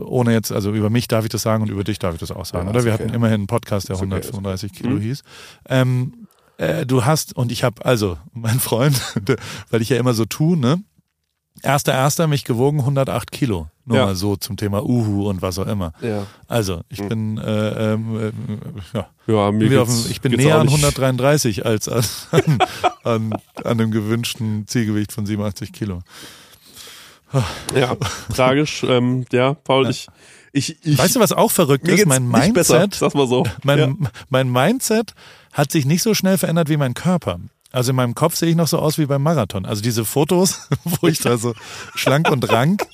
ohne 0.04 0.32
jetzt, 0.32 0.52
also 0.52 0.72
über 0.72 0.90
mich 0.90 1.08
darf 1.08 1.24
ich 1.24 1.30
das 1.30 1.42
sagen 1.42 1.62
und 1.62 1.70
über 1.70 1.84
dich 1.84 1.98
darf 1.98 2.14
ich 2.14 2.20
das 2.20 2.30
auch 2.30 2.44
sagen, 2.44 2.66
Ja, 2.66 2.70
oder? 2.70 2.84
Wir 2.84 2.92
okay. 2.94 3.04
hatten 3.04 3.14
immerhin 3.14 3.34
einen 3.40 3.46
Podcast, 3.46 3.88
der 3.88 3.96
okay, 3.96 4.04
ist 4.04 4.10
135 4.32 4.70
okay. 4.72 4.82
Kilo 4.82 4.96
Mhm. 4.96 5.00
hieß. 5.00 5.22
Ähm, 5.68 6.26
äh, 6.58 6.84
du 6.86 7.04
hast, 7.04 7.34
und 7.36 7.50
ich 7.50 7.64
habe, 7.64 7.84
also, 7.84 8.18
mein 8.34 8.60
Freund, 8.60 9.00
weil 9.70 9.80
ich 9.82 9.88
ja 9.88 9.96
immer 9.96 10.12
so 10.14 10.24
tue, 10.26 10.56
ne? 10.58 10.82
Erster, 11.62 11.92
erster 11.92 12.26
mich 12.26 12.44
gewogen 12.44 12.80
108 12.80 13.30
Kilo. 13.30 13.68
Nur 13.84 13.96
Ja. 13.98 14.06
mal 14.06 14.16
so 14.16 14.36
zum 14.36 14.56
Thema 14.56 14.84
Uhu 14.84 15.28
und 15.28 15.42
was 15.42 15.58
auch 15.58 15.66
immer. 15.66 15.92
Ja. 16.00 16.26
Also, 16.48 16.82
ich 16.88 17.00
Mhm. 17.00 17.08
bin, 17.08 17.38
äh, 17.38 17.92
ähm, 17.94 18.32
äh, 18.94 18.96
ja, 18.96 19.08
Ja, 19.26 19.52
mir 19.52 19.68
dem, 19.68 20.06
ich 20.10 20.20
bin 20.20 20.32
näher 20.32 20.56
an 20.58 20.66
nicht. 20.66 20.72
133 20.72 21.66
als 21.66 21.88
an, 21.88 22.04
an, 23.04 23.34
an, 23.64 23.78
dem 23.78 23.90
gewünschten 23.90 24.66
Zielgewicht 24.66 25.12
von 25.12 25.26
87 25.26 25.72
Kilo. 25.72 26.00
Ja, 27.74 27.96
tragisch. 28.34 28.84
Ähm, 28.86 29.24
ja, 29.32 29.54
Paul, 29.54 29.88
ich, 29.88 30.08
ich, 30.52 30.76
ich 30.84 30.98
Weißt 30.98 31.16
du, 31.16 31.20
was 31.20 31.32
auch 31.32 31.50
verrückt 31.50 31.88
ist? 31.88 32.06
Mein 32.06 32.28
nicht 32.28 32.54
besser, 32.54 32.80
Mindset, 32.80 33.00
sag 33.00 33.14
mal 33.14 33.26
so. 33.26 33.44
mein, 33.62 33.78
ja. 33.78 33.92
mein 34.28 34.50
Mindset 34.50 35.14
hat 35.52 35.72
sich 35.72 35.86
nicht 35.86 36.02
so 36.02 36.14
schnell 36.14 36.36
verändert 36.38 36.68
wie 36.68 36.76
mein 36.76 36.94
Körper. 36.94 37.38
Also 37.72 37.90
in 37.90 37.96
meinem 37.96 38.14
Kopf 38.14 38.36
sehe 38.36 38.50
ich 38.50 38.56
noch 38.56 38.68
so 38.68 38.78
aus 38.78 38.98
wie 38.98 39.06
beim 39.06 39.22
Marathon. 39.22 39.64
Also 39.66 39.82
diese 39.82 40.04
Fotos, 40.04 40.68
wo 40.84 41.06
ich 41.08 41.18
da 41.20 41.36
so 41.38 41.54
schlank 41.94 42.30
und 42.30 42.48
rank 42.50 42.86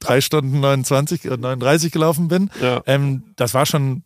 drei 0.00 0.20
Stunden 0.20 0.60
29, 0.60 1.24
äh, 1.24 1.36
39 1.36 1.90
gelaufen 1.92 2.28
bin, 2.28 2.50
Ja. 2.60 2.82
ähm, 2.86 3.24
das 3.36 3.54
war 3.54 3.64
schon 3.66 4.02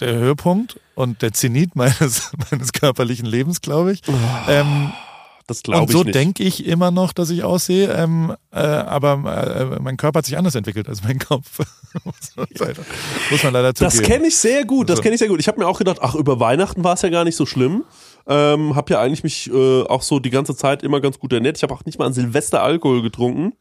der 0.00 0.14
Höhepunkt 0.14 0.78
und 0.94 1.22
der 1.22 1.32
Zenit 1.32 1.76
meines, 1.76 2.32
meines 2.50 2.72
körperlichen 2.72 3.26
Lebens, 3.26 3.60
glaube 3.60 3.92
ich. 3.92 4.02
Ähm, 4.48 4.92
Das 5.46 5.62
glaube 5.62 5.82
und 5.82 5.90
ich 5.90 5.96
so 5.96 6.02
nicht. 6.02 6.14
denke 6.14 6.42
ich 6.42 6.66
immer 6.66 6.90
noch, 6.90 7.12
dass 7.12 7.30
ich 7.30 7.44
aussehe, 7.44 7.92
ähm, 7.92 8.34
äh, 8.50 8.58
aber 8.58 9.76
äh, 9.76 9.80
mein 9.80 9.96
Körper 9.96 10.18
hat 10.18 10.26
sich 10.26 10.36
anders 10.36 10.54
entwickelt 10.54 10.88
als 10.88 11.02
mein 11.04 11.18
Kopf. 11.18 11.58
muss, 12.04 12.14
man 12.36 12.46
leider, 12.58 12.82
muss 13.30 13.42
man 13.42 13.52
leider 13.52 13.72
Das 13.72 13.94
zugeben. 13.94 14.10
kenne 14.12 14.26
ich 14.28 14.36
sehr 14.36 14.64
gut, 14.64 14.88
das 14.90 14.96
So. 14.96 15.02
kenne 15.02 15.14
ich 15.14 15.18
sehr 15.20 15.28
gut. 15.28 15.38
Ich 15.40 15.48
habe 15.48 15.58
mir 15.60 15.66
auch 15.68 15.78
gedacht, 15.78 15.98
ach, 16.02 16.14
über 16.14 16.40
Weihnachten 16.40 16.82
war 16.82 16.94
es 16.94 17.02
ja 17.02 17.08
gar 17.10 17.24
nicht 17.24 17.36
so 17.36 17.46
schlimm. 17.46 17.84
Ähm, 18.28 18.74
hab 18.74 18.90
ja 18.90 19.00
eigentlich 19.00 19.22
mich 19.22 19.50
äh, 19.52 19.82
auch 19.82 20.02
so 20.02 20.18
die 20.18 20.30
ganze 20.30 20.56
Zeit 20.56 20.82
immer 20.82 21.00
ganz 21.00 21.18
gut 21.18 21.32
ernährt. 21.32 21.56
Ich 21.56 21.62
habe 21.62 21.74
auch 21.74 21.84
nicht 21.84 21.98
mal 21.98 22.06
an 22.06 22.12
Silvester 22.12 22.62
Alkohol 22.62 23.02
getrunken. 23.02 23.52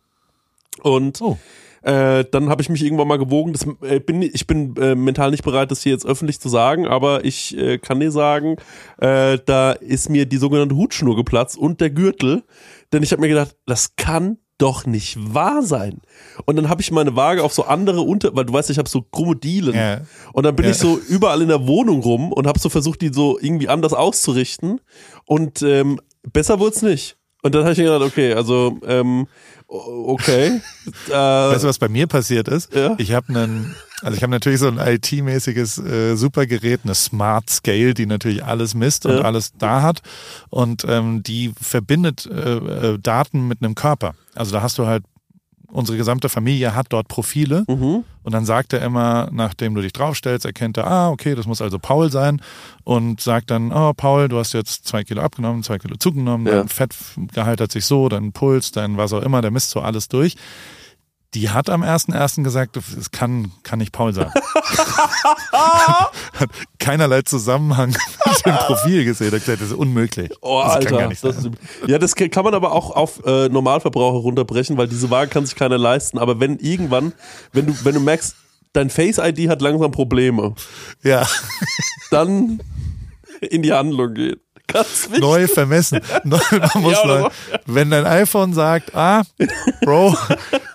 Und 0.81 1.21
Oh. 1.21 1.37
äh, 1.83 2.25
dann 2.31 2.49
habe 2.49 2.61
ich 2.61 2.69
mich 2.69 2.83
irgendwann 2.83 3.07
mal 3.07 3.17
gewogen. 3.17 3.53
Das, 3.53 3.67
äh, 3.81 3.99
bin, 3.99 4.21
ich 4.21 4.47
bin 4.47 4.75
äh, 4.77 4.95
mental 4.95 5.31
nicht 5.31 5.43
bereit, 5.43 5.71
das 5.71 5.83
hier 5.83 5.91
jetzt 5.91 6.05
öffentlich 6.05 6.39
zu 6.39 6.49
sagen, 6.49 6.87
aber 6.87 7.23
ich 7.25 7.55
äh, 7.57 7.77
kann 7.77 7.99
dir 7.99 8.11
sagen, 8.11 8.57
äh, 8.97 9.37
da 9.45 9.71
ist 9.71 10.09
mir 10.09 10.25
die 10.25 10.37
sogenannte 10.37 10.75
Hutschnur 10.75 11.15
geplatzt 11.15 11.57
und 11.57 11.79
der 11.79 11.91
Gürtel. 11.91 12.43
Denn 12.91 13.03
ich 13.03 13.11
habe 13.11 13.21
mir 13.21 13.29
gedacht, 13.29 13.55
das 13.65 13.95
kann 13.95 14.37
doch 14.57 14.85
nicht 14.85 15.17
wahr 15.33 15.63
sein. 15.63 16.01
Und 16.45 16.55
dann 16.55 16.69
habe 16.69 16.81
ich 16.81 16.91
meine 16.91 17.15
Waage 17.15 17.43
auf 17.43 17.53
so 17.53 17.63
andere 17.65 18.01
unter, 18.01 18.35
weil 18.35 18.45
du 18.45 18.53
weißt, 18.53 18.69
ich 18.69 18.77
habe 18.77 18.87
so 18.89 19.01
krumme 19.01 19.35
Dielen. 19.35 19.75
Ja. 19.75 20.01
Und 20.33 20.43
dann 20.43 20.55
bin 20.55 20.65
Ja. 20.65 20.71
ich 20.71 20.77
so 20.77 20.97
überall 20.97 21.41
in 21.41 21.49
der 21.49 21.67
Wohnung 21.67 22.01
rum 22.01 22.31
und 22.31 22.47
habe 22.47 22.59
so 22.59 22.69
versucht, 22.69 23.01
die 23.01 23.11
so 23.13 23.37
irgendwie 23.39 23.67
anders 23.67 23.93
auszurichten. 23.93 24.79
Und 25.25 25.61
ähm, 25.61 25.99
besser 26.31 26.59
wurde 26.59 26.75
es 26.75 26.81
nicht. 26.81 27.17
Und 27.43 27.53
dann 27.53 27.61
habe 27.63 27.73
ich 27.73 27.77
mir 27.77 27.83
gedacht, 27.85 28.01
okay, 28.09 28.33
also 28.33 28.79
ähm, 28.87 29.27
okay. 29.67 30.61
äh, 31.09 31.11
Weißt 31.11 31.63
du, 31.63 31.67
was 31.67 31.79
bei 31.79 31.89
mir 31.89 32.07
passiert 32.07 32.47
ist? 32.47 32.73
Ja. 32.73 32.95
Ich 32.97 33.13
habe 33.13 33.27
einen, 33.29 33.75
also 34.01 34.15
ich 34.15 34.23
habe 34.23 34.31
natürlich 34.31 34.59
so 34.59 34.67
ein 34.67 34.77
IT-mäßiges 34.77 35.77
äh, 35.79 36.15
Supergerät, 36.15 36.81
eine 36.83 36.95
Smart 36.95 37.49
Scale, 37.49 37.93
die 37.93 38.05
natürlich 38.05 38.43
alles 38.43 38.75
misst 38.75 39.05
und 39.05 39.17
Ja. 39.17 39.21
alles 39.21 39.53
da 39.57 39.81
hat. 39.81 40.01
Und 40.49 40.85
ähm, 40.87 41.23
die 41.23 41.53
verbindet 41.59 42.25
äh, 42.25 42.55
äh, 42.93 42.99
Daten 42.99 43.47
mit 43.47 43.61
einem 43.61 43.75
Körper. 43.75 44.13
Also 44.35 44.51
da 44.51 44.61
hast 44.61 44.77
du 44.77 44.85
halt, 44.85 45.03
unsere 45.71 45.97
gesamte 45.97 46.29
Familie 46.29 46.75
hat 46.75 46.87
dort 46.89 47.07
Profile. 47.07 47.63
mhm. 47.67 48.03
Und 48.23 48.33
dann 48.33 48.43
sagt 48.45 48.73
er 48.73 48.81
immer, 48.81 49.29
nachdem 49.31 49.75
du 49.75 49.81
dich 49.81 49.93
draufstellst, 49.93 50.45
erkennt 50.45 50.77
er, 50.77 50.87
ah, 50.87 51.09
okay, 51.11 51.35
das 51.35 51.45
muss 51.45 51.61
also 51.61 51.77
Paul 51.77 52.11
sein. 52.11 52.41
Und 52.83 53.21
sagt 53.21 53.51
dann, 53.51 53.71
oh, 53.71 53.93
Paul, 53.93 54.29
du 54.29 54.39
hast 54.39 54.53
jetzt 54.53 54.87
zwei 54.87 55.03
Kilo 55.03 55.21
abgenommen, 55.21 55.61
zwei 55.61 55.77
Kilo 55.77 55.95
zugenommen, 55.97 56.47
Ja. 56.47 56.53
dein 56.53 56.67
Fettgehalt 56.67 57.61
hat 57.61 57.71
sich 57.71 57.85
so, 57.85 58.09
dein 58.09 58.31
Puls, 58.31 58.71
dein 58.71 58.97
was 58.97 59.13
auch 59.13 59.21
immer, 59.21 59.41
der 59.43 59.51
misst 59.51 59.69
so 59.69 59.79
alles 59.81 60.07
durch. 60.07 60.35
Die 61.35 61.49
hat 61.49 61.69
am 61.69 61.83
1.1. 61.83 62.43
gesagt, 62.43 62.77
es 62.77 63.11
kann, 63.11 63.51
kann 63.63 63.79
nicht 63.79 63.91
Paul 63.91 64.13
sein. 64.13 64.31
hat 65.51 66.49
keinerlei 66.79 67.23
Zusammenhang 67.23 67.89
mit 67.89 68.45
dem 68.45 68.55
Profil 68.55 69.03
gesehen. 69.03 69.27
Er 69.27 69.33
hat 69.33 69.41
gesagt, 69.41 69.61
das 69.61 69.67
ist 69.67 69.73
unmöglich. 69.73 70.31
Oh, 70.39 70.61
das 70.63 70.75
Alter. 70.75 70.89
kann 70.89 70.97
gar 70.97 71.07
nicht 71.09 71.19
sein. 71.19 71.31
ist, 71.31 71.49
ja, 71.87 71.99
das 71.99 72.15
kann 72.15 72.45
man 72.45 72.53
aber 72.53 72.71
auch 72.71 72.91
auf 72.91 73.21
äh, 73.25 73.49
Normalverbraucher 73.49 74.19
runterbrechen, 74.19 74.77
weil 74.77 74.87
diese 74.87 75.09
Waage 75.09 75.29
kann 75.29 75.45
sich 75.45 75.55
keiner 75.55 75.77
leisten. 75.77 76.19
Aber 76.19 76.39
wenn 76.39 76.57
irgendwann, 76.59 77.11
wenn 77.51 77.65
du, 77.65 77.75
wenn 77.83 77.95
du 77.95 77.99
merkst, 77.99 78.33
dein 78.71 78.89
Face-ID 78.89 79.49
hat 79.49 79.61
langsam 79.61 79.91
Probleme, 79.91 80.55
Ja, 81.03 81.27
dann 82.11 82.61
in 83.41 83.61
die 83.61 83.73
Handlung 83.73 84.13
gehen. 84.13 84.39
Ganz 84.67 85.05
wichtig. 85.05 85.19
neu 85.21 85.47
vermessen. 85.47 85.99
Neu, 86.23 86.39
man 86.51 86.69
muss 86.81 86.93
Ja, 86.93 87.05
neu, 87.07 87.29
wenn 87.65 87.89
dein 87.91 88.05
iPhone 88.05 88.53
sagt, 88.53 88.95
ah, 88.95 89.23
Bro, 89.81 90.15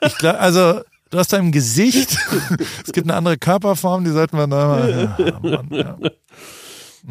ich 0.07 0.16
glaub, 0.18 0.41
also 0.41 0.80
du 1.11 1.18
hast 1.18 1.32
da 1.32 1.38
im 1.38 1.53
Gesicht, 1.53 2.16
es 2.86 2.93
gibt 2.93 3.07
eine 3.09 3.16
andere 3.16 3.36
Körperform, 3.38 4.05
die 4.05 4.11
sollten 4.11 4.36
wir 4.36 4.47
neu 4.47 4.64
mal. 4.64 5.14
Ja, 5.18 5.38
Mann, 5.41 5.68
ja. 5.70 5.97
Ja, 6.01 6.11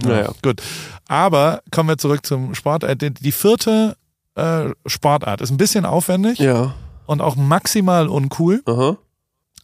Naja. 0.10 0.32
Gut. 0.42 0.62
Aber 1.08 1.62
kommen 1.72 1.90
wir 1.90 1.98
zurück 1.98 2.26
zum 2.26 2.54
Sport. 2.56 2.84
Äh, 2.84 2.96
Die 2.96 3.12
die 3.14 3.32
vierte 3.32 3.96
äh, 4.36 4.70
Sportart 4.86 5.42
ist 5.42 5.50
ein 5.50 5.58
bisschen 5.58 5.86
aufwendig 5.86 6.40
Ja. 6.40 6.76
und 7.08 7.22
auch 7.22 7.36
maximal 7.36 8.08
uncool. 8.08 8.62
Aha. 8.66 8.98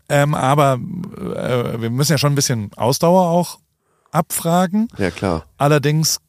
Ähm, 0.09 0.33
aber 0.33 0.73
äh, 1.35 1.79
wir 1.81 1.89
müssen 1.89 2.11
ja 2.13 2.17
schon 2.17 2.33
ein 2.33 2.35
bisschen 2.35 2.71
Ausdauer 2.75 3.27
auch 3.29 3.59
abfragen. 4.11 4.87
Ja, 4.97 5.11
klar. 5.11 5.45
Allerdings 5.57 6.19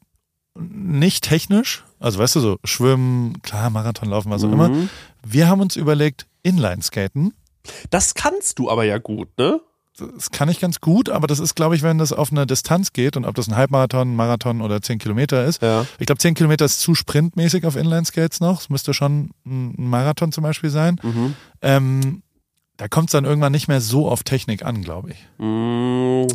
nicht 0.59 1.23
technisch. 1.23 1.83
Also 1.99 2.19
weißt 2.19 2.35
du 2.35 2.39
so, 2.39 2.59
Schwimmen, 2.63 3.41
klar, 3.41 3.69
Marathon 3.69 4.09
laufen, 4.09 4.29
was 4.29 4.43
auch 4.43 4.51
immer. 4.51 4.69
Mhm. 4.69 4.89
Wir 5.25 5.47
haben 5.47 5.61
uns 5.61 5.75
überlegt, 5.75 6.27
Inline-Skaten. 6.43 7.33
Das 7.89 8.13
kannst 8.13 8.59
du 8.59 8.69
aber 8.69 8.83
ja 8.83 8.97
gut, 8.97 9.29
ne? 9.37 9.59
Das 10.15 10.29
kann 10.29 10.47
ich 10.47 10.59
ganz 10.59 10.79
gut, 10.79 11.09
aber 11.09 11.25
das 11.25 11.39
ist, 11.39 11.55
glaube 11.55 11.75
ich, 11.75 11.81
wenn 11.81 11.97
das 11.97 12.13
auf 12.13 12.31
eine 12.31 12.45
Distanz 12.45 12.93
geht 12.93 13.17
und 13.17 13.25
ob 13.25 13.33
das 13.33 13.47
ein 13.47 13.55
Halbmarathon, 13.55 14.15
Marathon 14.15 14.61
oder 14.61 14.79
10 14.79 14.99
Kilometer 14.99 15.43
ist. 15.45 15.63
Ja. 15.63 15.87
Ich 15.97 16.05
glaube, 16.05 16.19
10 16.19 16.35
Kilometer 16.35 16.65
ist 16.65 16.81
zu 16.81 16.93
sprintmäßig 16.93 17.65
auf 17.65 17.75
Inline-Skates 17.75 18.39
noch. 18.39 18.61
Es 18.61 18.69
müsste 18.69 18.93
schon 18.93 19.31
ein 19.45 19.73
Marathon 19.75 20.31
zum 20.31 20.43
Beispiel 20.43 20.69
sein. 20.69 20.99
Mhm. 21.01 21.35
Ähm, 21.63 22.21
da 22.77 22.87
kommt 22.87 23.09
es 23.09 23.13
dann 23.13 23.25
irgendwann 23.25 23.51
nicht 23.51 23.67
mehr 23.67 23.81
so 23.81 24.07
auf 24.07 24.21
Technik 24.23 24.63
an, 24.63 24.83
glaube 24.83 25.09
ich. 25.11 25.17
Mm, 25.39 26.27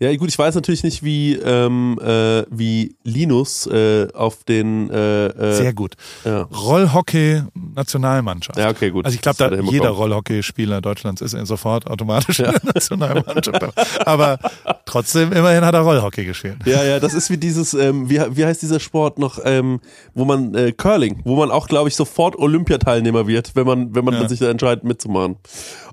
Ja, 0.00 0.14
gut, 0.16 0.28
ich 0.28 0.38
weiß 0.38 0.54
natürlich 0.54 0.84
nicht, 0.84 1.02
wie, 1.02 1.34
ähm, 1.34 1.98
äh, 2.02 2.44
wie 2.50 2.94
Linus 3.04 3.66
äh, 3.66 4.08
auf 4.14 4.44
den. 4.44 4.90
Äh, 4.90 5.26
äh, 5.26 5.52
Sehr 5.54 5.72
gut. 5.72 5.94
ja. 6.24 6.42
Rollhockey-Nationalmannschaft. 6.42 8.58
ja, 8.58 8.68
okay, 8.70 8.90
gut. 8.90 9.04
Also 9.06 9.14
ich 9.14 9.22
glaube, 9.22 9.44
er 9.44 9.62
jeder. 9.64 9.90
Rollhockeyspieler 9.90 10.80
Deutschlands 10.80 11.20
ist 11.20 11.32
sofort 11.46 11.86
automatisch 11.86 12.40
in 12.40 12.46
der 12.46 12.60
Nationalmannschaft. 12.74 14.06
Aber 14.06 14.38
trotzdem, 14.84 15.32
immerhin 15.32 15.64
hat 15.64 15.74
er 15.74 15.80
Rollhockey 15.80 16.24
gespielt. 16.24 16.56
Ja, 16.64 16.82
ja, 16.84 17.00
das 17.00 17.14
ist 17.14 17.30
wie 17.30 17.38
dieses, 17.38 17.74
ähm, 17.74 18.08
wie, 18.10 18.20
wie 18.30 18.44
heißt 18.44 18.62
dieser 18.62 18.80
Sport 18.80 19.18
noch, 19.18 19.38
ähm, 19.44 19.80
wo 20.14 20.24
man, 20.24 20.54
äh, 20.54 20.72
Curling, 20.72 21.20
wo 21.24 21.36
man 21.36 21.50
auch, 21.50 21.66
glaube 21.68 21.88
ich, 21.88 21.96
sofort 21.96 22.36
Olympiateilnehmer 22.36 23.26
wird, 23.26 23.54
wenn 23.56 23.66
man, 23.66 23.94
wenn 23.94 24.04
man 24.04 24.14
Ja. 24.14 24.20
dann 24.20 24.28
sich 24.28 24.38
da 24.40 24.48
entscheidet 24.50 24.84
mitzumachen. 24.84 25.36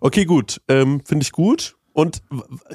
Okay, 0.01 0.25
gut, 0.25 0.61
ähm, 0.67 1.01
finde 1.05 1.23
ich 1.23 1.31
gut. 1.31 1.75
Und 1.93 2.21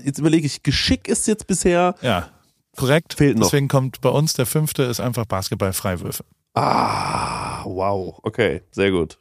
jetzt 0.03 0.19
überlege 0.19 0.47
ich, 0.47 0.63
Geschick 0.63 1.07
ist 1.09 1.27
jetzt 1.27 1.47
bisher, 1.47 1.95
Ja, 2.01 2.31
korrekt. 2.77 3.15
Fehlt 3.15 3.37
noch. 3.37 3.47
Deswegen 3.47 3.69
kommt 3.69 4.01
bei 4.01 4.09
uns 4.09 4.33
der 4.33 4.47
fünfte 4.47 4.83
ist 4.85 5.01
einfach 5.01 5.27
Basketball-Freiwürfe. 5.27 6.25
Ah, 6.55 7.63
wow. 7.65 8.19
Okay, 8.23 8.63
sehr 8.73 8.91
gut. 8.91 9.19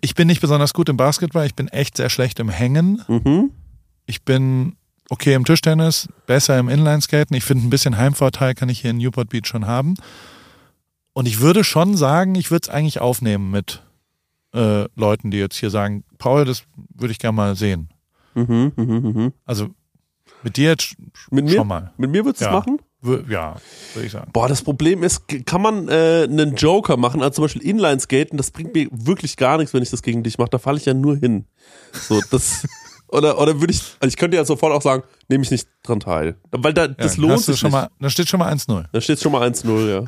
Ich 0.00 0.14
bin 0.14 0.26
nicht 0.26 0.40
besonders 0.40 0.72
gut 0.72 0.88
im 0.88 0.96
Basketball, 0.96 1.46
ich 1.46 1.54
bin 1.54 1.68
echt 1.68 1.96
sehr 1.96 2.10
schlecht 2.10 2.40
im 2.40 2.48
Hängen. 2.48 3.02
Mhm. 3.08 3.50
Ich 4.06 4.22
bin 4.22 4.76
okay 5.10 5.34
im 5.34 5.44
Tischtennis, 5.44 6.08
besser 6.26 6.58
im 6.58 6.68
Inlineskaten. 6.68 7.36
Ich 7.36 7.44
finde 7.44 7.66
ein 7.66 7.70
bisschen 7.70 7.96
Heimvorteil 7.96 8.54
kann 8.54 8.68
ich 8.68 8.80
hier 8.80 8.90
in 8.90 8.98
Newport 8.98 9.28
Beach 9.28 9.46
schon 9.46 9.66
haben. 9.66 9.94
Und 11.12 11.26
ich 11.26 11.40
würde 11.40 11.62
schon 11.64 11.96
sagen, 11.96 12.34
ich 12.34 12.50
würde 12.50 12.68
es 12.68 12.74
eigentlich 12.74 13.00
aufnehmen 13.00 13.50
mit 13.50 13.82
äh, 14.54 14.86
Leuten, 14.96 15.30
die 15.30 15.38
jetzt 15.38 15.56
hier 15.56 15.70
sagen, 15.70 16.04
Paul, 16.22 16.44
das 16.44 16.62
würde 16.94 17.12
ich 17.12 17.18
gerne 17.18 17.36
mal 17.36 17.56
sehen. 17.56 17.88
Mhm, 18.34 18.72
mhm, 18.76 19.12
mhm. 19.14 19.32
Also 19.44 19.68
mit 20.44 20.56
dir 20.56 20.70
jetzt 20.70 20.94
Mit 21.30 21.48
schon 21.50 21.58
mir? 21.58 21.64
mal. 21.64 21.92
Mit 21.96 22.10
mir 22.10 22.24
würdest 22.24 22.42
du 22.42 22.46
es 22.46 22.50
Ja. 22.52 22.56
machen? 22.58 22.78
Wür- 23.02 23.28
Ja, 23.28 23.56
würde 23.94 24.06
ich 24.06 24.12
sagen. 24.12 24.30
Boah, 24.32 24.48
das 24.48 24.62
Problem 24.62 25.02
ist, 25.02 25.22
kann 25.46 25.60
man 25.60 25.88
äh, 25.88 26.22
einen 26.30 26.54
Joker 26.54 26.96
machen, 26.96 27.20
also 27.22 27.34
zum 27.36 27.44
Beispiel 27.44 27.62
Inline-Skaten, 27.62 28.36
das 28.36 28.52
bringt 28.52 28.72
mir 28.74 28.86
wirklich 28.92 29.36
gar 29.36 29.58
nichts, 29.58 29.74
wenn 29.74 29.82
ich 29.82 29.90
das 29.90 30.02
gegen 30.02 30.22
dich 30.22 30.38
mache. 30.38 30.50
Da 30.50 30.58
falle 30.58 30.78
ich 30.78 30.84
ja 30.84 30.94
nur 30.94 31.16
hin. 31.16 31.46
So, 31.92 32.20
das. 32.30 32.66
Oder, 33.08 33.38
oder 33.38 33.60
würde 33.60 33.74
ich, 33.74 33.82
also 34.00 34.08
ich 34.08 34.16
könnte 34.16 34.38
ja 34.38 34.44
sofort 34.46 34.72
auch 34.72 34.80
sagen, 34.80 35.02
nehme 35.28 35.44
ich 35.44 35.50
nicht 35.50 35.68
dran 35.82 36.00
teil. 36.00 36.36
Weil 36.50 36.72
da, 36.72 36.88
das 36.88 37.16
Ja, 37.16 37.22
lohnt 37.22 37.40
sich 37.42 37.58
schon 37.58 37.68
nicht. 37.70 37.78
Mal, 37.78 37.90
da 38.00 38.08
steht 38.08 38.26
schon 38.26 38.40
mal 38.40 38.50
1-0. 38.50 38.86
Da 38.90 39.00
steht 39.02 39.20
schon 39.20 39.32
mal 39.32 39.42
1-0, 39.46 39.90
ja. 39.90 40.04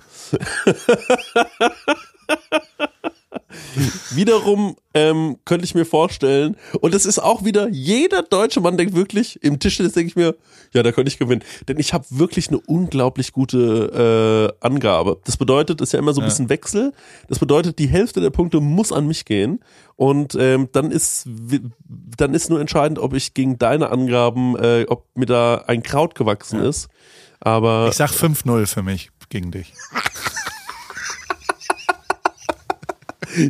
Wiederum 4.11 4.77
ähm, 4.95 5.37
könnte 5.45 5.65
ich 5.65 5.75
mir 5.75 5.85
vorstellen, 5.85 6.57
und 6.81 6.95
das 6.95 7.07
ist 7.07 7.19
auch 7.19 7.45
wieder, 7.45 7.69
jeder 7.69 8.23
deutsche 8.23 8.61
Mann 8.61 8.77
denkt 8.77 8.95
wirklich, 8.95 9.43
im 9.43 9.59
Tischtennis 9.59 9.93
denke 9.93 10.09
ich 10.09 10.17
mir, 10.17 10.37
ja, 10.73 10.83
da 10.83 10.93
könnte 10.93 11.09
ich 11.09 11.19
gewinnen. 11.19 11.43
Denn 11.69 11.79
ich 11.79 11.93
habe 11.93 12.05
wirklich 12.11 12.49
eine 12.49 12.59
unglaublich 12.61 13.33
gute 13.33 14.53
äh, 14.61 14.65
Angabe. 14.67 15.21
Das 15.25 15.37
bedeutet, 15.37 15.81
es 15.81 15.89
ist 15.89 15.93
ja 15.93 15.99
immer 15.99 16.15
so 16.15 16.21
ein 16.21 16.25
Ja. 16.25 16.29
bisschen 16.29 16.49
Wechsel. 16.49 16.93
Das 17.29 17.39
bedeutet, 17.39 17.79
die 17.79 17.87
Hälfte 17.89 18.21
der 18.21 18.31
Punkte 18.31 18.61
muss 18.61 18.93
an 18.93 19.07
mich 19.07 19.25
gehen. 19.25 19.61
Und 19.97 20.35
ähm, 20.39 20.69
dann 20.73 20.91
ist 20.91 21.27
dann 22.17 22.35
ist 22.35 22.51
nur 22.51 22.61
entscheidend, 22.61 22.99
ob 22.99 23.15
ich 23.15 23.35
gegen 23.35 23.59
deine 23.59 23.91
Angaben, 23.91 24.57
äh, 24.57 24.87
ob 24.89 25.07
mir 25.17 25.27
da 25.27 25.65
ein 25.67 25.83
Kraut 25.83 26.15
gewachsen 26.15 26.61
ist. 26.61 26.89
Aber 27.41 27.89
Ich 27.91 27.97
sag 27.97 28.11
5-0 28.11 28.67
für 28.67 28.83
mich 28.83 29.11
gegen 29.29 29.51
dich. 29.51 29.73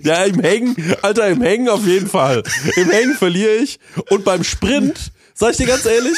Ja, 0.03 0.25
im 0.25 0.41
Hängen, 0.41 0.77
Alter, 1.03 1.29
im 1.29 1.43
Hängen 1.43 1.69
auf 1.69 1.87
jeden 1.87 2.07
Fall. 2.09 2.43
Im 2.77 2.91
Hängen 2.91 3.15
verliere 3.15 3.55
ich. 3.57 3.79
Und 4.11 4.25
beim 4.25 4.45
Sprint, 4.45 5.13
sag 5.35 5.53
ich 5.53 5.57
dir 5.59 5.67
ganz 5.67 5.85
ehrlich, 5.87 6.17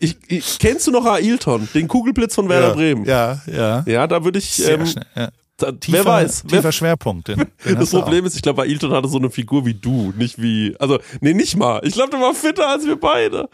ich, 0.00 0.16
ich, 0.28 0.58
kennst 0.58 0.86
du 0.86 0.90
noch 0.90 1.06
Ailton, 1.06 1.68
den 1.74 1.86
Kugelblitz 1.88 2.34
von 2.34 2.48
Werder 2.48 2.68
ja, 2.68 2.74
Bremen? 2.74 3.04
Ja, 3.04 3.40
ja. 3.46 3.84
Ja, 3.86 4.06
da 4.06 4.24
würde 4.24 4.38
ich, 4.40 4.50
Sehr 4.50 4.74
ähm, 4.80 4.86
schnell, 4.86 5.06
ja. 5.14 5.28
da, 5.56 5.70
Tiefer, 5.72 5.98
wer 5.98 6.04
weiß. 6.04 6.42
Tiefer 6.42 6.64
Wer, 6.64 6.72
Schwerpunkt. 6.72 7.28
Den, 7.28 7.44
den 7.64 7.76
das. 7.78 7.90
Problem 7.90 8.24
ist, 8.26 8.34
ich 8.34 8.42
glaube, 8.42 8.62
Ailton 8.62 8.92
hatte 8.92 9.08
so 9.08 9.18
eine 9.18 9.30
Figur 9.30 9.64
wie 9.64 9.74
du, 9.74 10.12
nicht 10.16 10.42
wie, 10.42 10.74
also, 10.80 10.98
nee, 11.20 11.34
nicht 11.34 11.56
mal. 11.56 11.80
Ich 11.84 11.92
glaube, 11.94 12.10
der 12.10 12.20
war 12.20 12.34
fitter 12.34 12.68
als 12.68 12.84
wir 12.84 12.96
beide. 12.96 13.48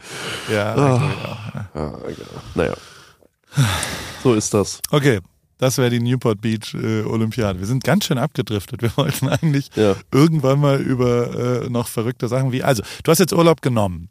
Ja, 0.51 0.75
Ah. 0.75 0.75
glaub 0.75 1.11
ich 1.11 1.25
auch. 1.27 1.75
Ja, 1.75 1.91
genau. 2.07 2.43
Naja. 2.55 2.75
So 4.23 4.35
ist 4.35 4.55
das. 4.55 4.81
Okay, 4.91 5.21
das 5.59 5.79
wäre 5.79 5.91
die 5.91 6.01
Newport 6.01 6.41
Beach 6.41 6.75
äh, 6.75 7.03
Olympiade. 7.03 7.59
Wir 7.61 7.67
sind 7.67 7.85
ganz 7.85 8.05
schön 8.07 8.19
abgedriftet. 8.19 8.83
Wir 8.83 8.97
wollten 8.97 9.29
eigentlich 9.29 9.71
Ja. 9.77 9.95
irgendwann 10.13 10.61
mal 10.61 10.81
über 10.81 11.65
äh, 11.65 11.69
noch 11.71 11.89
verrückte 11.89 12.29
Sachen 12.29 12.53
wie. 12.53 12.63
Also, 12.63 12.83
du 13.03 13.11
hast 13.11 13.19
jetzt 13.19 13.33
Urlaub 13.33 13.61
genommen. 13.63 14.09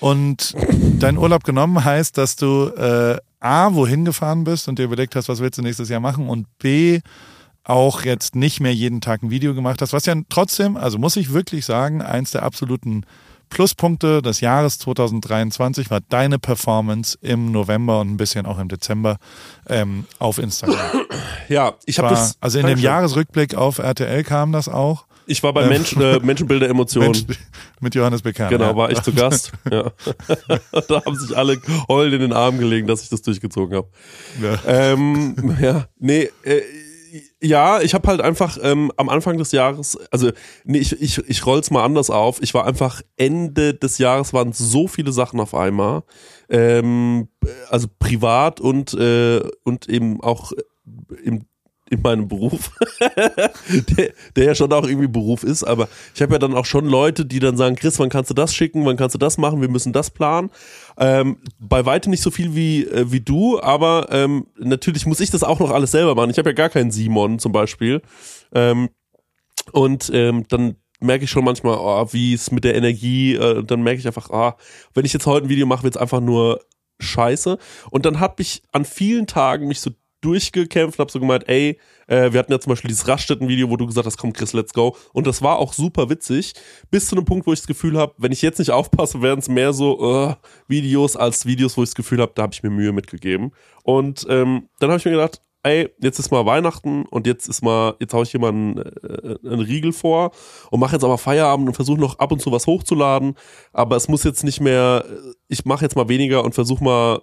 Und 0.00 0.54
dein 1.00 1.18
Urlaub 1.18 1.42
genommen 1.44 1.84
heißt, 1.84 2.16
dass 2.16 2.36
du 2.36 2.68
äh, 2.76 3.16
A, 3.40 3.74
wohin 3.74 4.04
gefahren 4.04 4.44
bist 4.44 4.68
und 4.68 4.78
dir 4.78 4.84
überlegt 4.84 5.16
hast, 5.16 5.28
was 5.28 5.40
willst 5.40 5.58
du 5.58 5.62
nächstes 5.62 5.88
Jahr 5.88 6.00
machen 6.00 6.28
und 6.28 6.46
B, 6.58 7.00
auch 7.64 8.02
jetzt 8.04 8.34
nicht 8.34 8.60
mehr 8.60 8.72
jeden 8.74 9.00
Tag 9.00 9.22
ein 9.22 9.30
Video 9.30 9.54
gemacht 9.54 9.82
hast, 9.82 9.92
was 9.92 10.06
ja 10.06 10.14
trotzdem, 10.28 10.76
also 10.76 10.98
muss 10.98 11.16
ich 11.16 11.32
wirklich 11.32 11.64
sagen, 11.66 12.00
eins 12.00 12.30
der 12.30 12.42
absoluten 12.44 13.04
Pluspunkte 13.48 14.22
des 14.22 14.40
Jahres 14.40 14.78
2023 14.78 15.90
war 15.90 16.00
deine 16.08 16.38
Performance 16.38 17.18
im 17.20 17.52
November 17.52 18.00
und 18.00 18.10
ein 18.10 18.16
bisschen 18.16 18.46
auch 18.46 18.58
im 18.58 18.68
Dezember 18.68 19.18
ähm, 19.68 20.04
auf 20.18 20.38
Instagram. 20.38 20.78
Ja, 21.48 21.74
ich 21.86 21.98
habe 21.98 22.10
das. 22.10 22.36
also 22.40 22.58
in 22.58 22.66
dem. 22.66 22.78
Jahresrückblick 22.78 23.54
auf 23.54 23.78
RTL 23.78 24.22
kam 24.24 24.52
das 24.52 24.68
auch. 24.68 25.06
Ich 25.26 25.42
war 25.42 25.52
bei 25.52 25.64
Ähm, 25.64 25.68
Mensch, 25.68 25.92
äh, 25.94 26.18
Menschenbilder 26.20 26.68
Emotionen. 26.68 27.10
Mensch, 27.26 27.38
mit 27.80 27.94
Johannes 27.94 28.22
Becker. 28.22 28.48
Genau, 28.48 28.70
ja. 28.70 28.76
war 28.76 28.90
ich 28.90 29.00
zu 29.02 29.12
Gast. 29.12 29.52
Ja. 29.70 29.92
da 30.88 31.04
haben 31.04 31.16
sich 31.16 31.36
alle 31.36 31.60
heulend 31.88 32.14
in 32.14 32.20
den 32.20 32.32
Arm 32.32 32.58
gelegen, 32.58 32.86
dass 32.86 33.02
ich 33.02 33.10
das 33.10 33.20
durchgezogen 33.20 33.76
habe. 33.76 33.88
Ja. 34.42 34.58
Ähm, 34.66 35.56
ja, 35.60 35.86
nee, 35.98 36.30
äh, 36.42 36.62
ja, 37.40 37.80
ich 37.80 37.94
habe 37.94 38.08
halt 38.08 38.20
einfach 38.20 38.58
ähm, 38.62 38.92
am 38.96 39.08
Anfang 39.08 39.38
des 39.38 39.52
Jahres, 39.52 39.98
also 40.10 40.30
nee, 40.64 40.78
ich, 40.78 41.00
ich, 41.00 41.18
ich 41.18 41.46
roll's 41.46 41.70
mal 41.70 41.84
anders 41.84 42.10
auf. 42.10 42.42
Ich 42.42 42.54
war 42.54 42.66
einfach 42.66 43.02
Ende 43.16 43.74
des 43.74 43.98
Jahres 43.98 44.32
waren 44.32 44.52
so 44.52 44.88
viele 44.88 45.12
Sachen 45.12 45.40
auf 45.40 45.54
einmal. 45.54 46.02
Ähm, 46.48 47.28
also 47.68 47.88
privat 47.98 48.60
und, 48.60 48.94
äh, 48.94 49.42
und 49.64 49.88
eben 49.88 50.20
auch 50.22 50.52
im 51.22 51.46
in 51.90 52.02
meinem 52.02 52.28
Beruf, 52.28 52.70
der, 53.96 54.12
der 54.36 54.44
ja 54.44 54.54
schon 54.54 54.72
auch 54.72 54.86
irgendwie 54.86 55.08
Beruf 55.08 55.42
ist, 55.42 55.64
aber 55.64 55.88
ich 56.14 56.20
habe 56.20 56.34
ja 56.34 56.38
dann 56.38 56.54
auch 56.54 56.66
schon 56.66 56.86
Leute, 56.86 57.24
die 57.24 57.38
dann 57.38 57.56
sagen, 57.56 57.76
Chris, 57.76 57.98
wann 57.98 58.10
kannst 58.10 58.30
du 58.30 58.34
das 58.34 58.54
schicken, 58.54 58.84
wann 58.84 58.96
kannst 58.96 59.14
du 59.14 59.18
das 59.18 59.38
machen, 59.38 59.60
wir 59.60 59.68
müssen 59.68 59.92
das 59.92 60.10
planen. 60.10 60.50
Ähm, 60.98 61.38
bei 61.60 61.86
weitem 61.86 62.10
nicht 62.10 62.22
so 62.22 62.30
viel 62.30 62.54
wie, 62.54 62.84
äh, 62.84 63.10
wie 63.12 63.20
du, 63.20 63.60
aber 63.60 64.08
ähm, 64.10 64.46
natürlich 64.58 65.06
muss 65.06 65.20
ich 65.20 65.30
das 65.30 65.44
auch 65.44 65.60
noch 65.60 65.70
alles 65.70 65.92
selber 65.92 66.14
machen. 66.14 66.30
Ich 66.30 66.38
habe 66.38 66.50
ja 66.50 66.54
gar 66.54 66.68
keinen 66.68 66.90
Simon 66.90 67.38
zum 67.38 67.52
Beispiel. 67.52 68.02
Ähm, 68.52 68.90
und 69.72 70.10
ähm, 70.12 70.44
dann 70.48 70.76
merke 71.00 71.24
ich 71.24 71.30
schon 71.30 71.44
manchmal, 71.44 71.78
oh, 71.78 72.08
wie 72.12 72.34
es 72.34 72.50
mit 72.50 72.64
der 72.64 72.74
Energie, 72.74 73.34
äh, 73.34 73.62
dann 73.62 73.82
merke 73.82 74.00
ich 74.00 74.06
einfach, 74.06 74.30
ah, 74.30 74.56
wenn 74.94 75.04
ich 75.04 75.12
jetzt 75.12 75.26
heute 75.26 75.46
ein 75.46 75.48
Video 75.48 75.66
mache, 75.66 75.84
wird's 75.84 75.96
einfach 75.96 76.20
nur 76.20 76.60
scheiße. 76.98 77.58
Und 77.90 78.04
dann 78.06 78.20
habe 78.20 78.42
ich 78.42 78.62
an 78.72 78.84
vielen 78.84 79.26
Tagen 79.26 79.68
mich 79.68 79.80
so 79.80 79.90
durchgekämpft 80.20 80.98
und 80.98 81.02
habe 81.04 81.12
so 81.12 81.20
gemeint, 81.20 81.48
ey, 81.48 81.78
äh, 82.06 82.32
wir 82.32 82.40
hatten 82.40 82.52
ja 82.52 82.58
zum 82.58 82.70
Beispiel 82.70 82.88
dieses 82.88 83.06
Raststätten-Video, 83.06 83.70
wo 83.70 83.76
du 83.76 83.86
gesagt 83.86 84.06
hast, 84.06 84.18
komm 84.18 84.32
Chris, 84.32 84.52
let's 84.52 84.72
go. 84.72 84.96
Und 85.12 85.26
das 85.26 85.42
war 85.42 85.58
auch 85.58 85.72
super 85.72 86.10
witzig, 86.10 86.54
bis 86.90 87.06
zu 87.06 87.16
einem 87.16 87.24
Punkt, 87.24 87.46
wo 87.46 87.52
ich 87.52 87.60
das 87.60 87.66
Gefühl 87.66 87.98
habe, 87.98 88.14
wenn 88.18 88.32
ich 88.32 88.42
jetzt 88.42 88.58
nicht 88.58 88.70
aufpasse, 88.70 89.22
werden 89.22 89.40
es 89.40 89.48
mehr 89.48 89.72
so 89.72 90.28
äh, 90.28 90.34
Videos 90.66 91.16
als 91.16 91.46
Videos, 91.46 91.76
wo 91.76 91.82
ich 91.82 91.90
das 91.90 91.94
Gefühl 91.94 92.20
habe, 92.20 92.32
da 92.34 92.42
habe 92.42 92.52
ich 92.52 92.62
mir 92.62 92.70
Mühe 92.70 92.92
mitgegeben. 92.92 93.52
Und 93.84 94.26
ähm, 94.28 94.68
dann 94.80 94.90
habe 94.90 94.98
ich 94.98 95.04
mir 95.04 95.12
gedacht, 95.12 95.42
ey, 95.64 95.88
jetzt 96.00 96.18
ist 96.18 96.30
mal 96.30 96.46
Weihnachten 96.46 97.04
und 97.04 97.26
jetzt 97.26 97.48
ist 97.48 97.62
mal, 97.62 97.96
jetzt 98.00 98.14
hau 98.14 98.22
ich 98.22 98.34
einen, 98.34 98.78
äh, 98.78 99.36
einen 99.44 99.60
Riegel 99.60 99.92
vor 99.92 100.30
und 100.70 100.80
mache 100.80 100.94
jetzt 100.94 101.04
aber 101.04 101.18
Feierabend 101.18 101.68
und 101.68 101.74
versuche 101.74 102.00
noch 102.00 102.18
ab 102.18 102.32
und 102.32 102.40
zu 102.40 102.52
was 102.52 102.66
hochzuladen. 102.66 103.34
Aber 103.72 103.96
es 103.96 104.08
muss 104.08 104.24
jetzt 104.24 104.44
nicht 104.44 104.60
mehr, 104.60 105.04
ich 105.48 105.64
mache 105.64 105.84
jetzt 105.84 105.96
mal 105.96 106.08
weniger 106.08 106.44
und 106.44 106.54
versuche 106.54 106.82
mal 106.82 107.22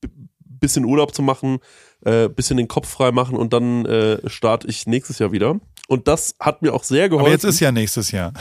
b- 0.00 0.08
bisschen 0.46 0.84
Urlaub 0.86 1.14
zu 1.14 1.20
machen, 1.20 1.58
äh, 2.04 2.28
bisschen 2.28 2.56
den 2.56 2.68
Kopf 2.68 2.88
frei 2.88 3.12
machen 3.12 3.36
und 3.36 3.52
dann 3.52 3.84
äh, 3.86 4.18
starte 4.28 4.66
ich 4.68 4.86
nächstes 4.86 5.18
Jahr 5.18 5.32
wieder. 5.32 5.56
Und 5.88 6.08
das 6.08 6.34
hat 6.40 6.62
mir 6.62 6.72
auch 6.72 6.84
sehr 6.84 7.08
geholfen. 7.08 7.26
Aber 7.26 7.32
jetzt 7.34 7.44
ist 7.44 7.60
ja 7.60 7.70
nächstes 7.70 8.10
Jahr. 8.10 8.32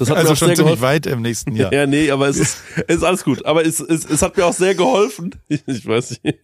das 0.00 0.08
hat 0.10 0.16
mir 0.16 0.20
Also 0.22 0.32
auch 0.32 0.36
schon 0.36 0.48
sehr 0.48 0.56
ziemlich 0.56 0.74
geholfen. 0.80 0.82
weit 0.82 1.06
im 1.06 1.22
nächsten 1.22 1.54
Jahr. 1.54 1.72
Ja, 1.72 1.86
nee, 1.86 2.10
aber 2.10 2.26
es 2.28 2.36
ist, 2.36 2.56
es 2.88 2.96
ist 2.96 3.02
alles 3.04 3.22
gut. 3.22 3.46
Aber 3.46 3.64
es, 3.64 3.78
es, 3.78 4.04
es 4.04 4.22
hat 4.22 4.36
mir 4.36 4.44
auch 4.44 4.52
sehr 4.52 4.74
geholfen. 4.74 5.36
Ich 5.66 5.86
weiß 5.86 6.18
nicht. 6.24 6.36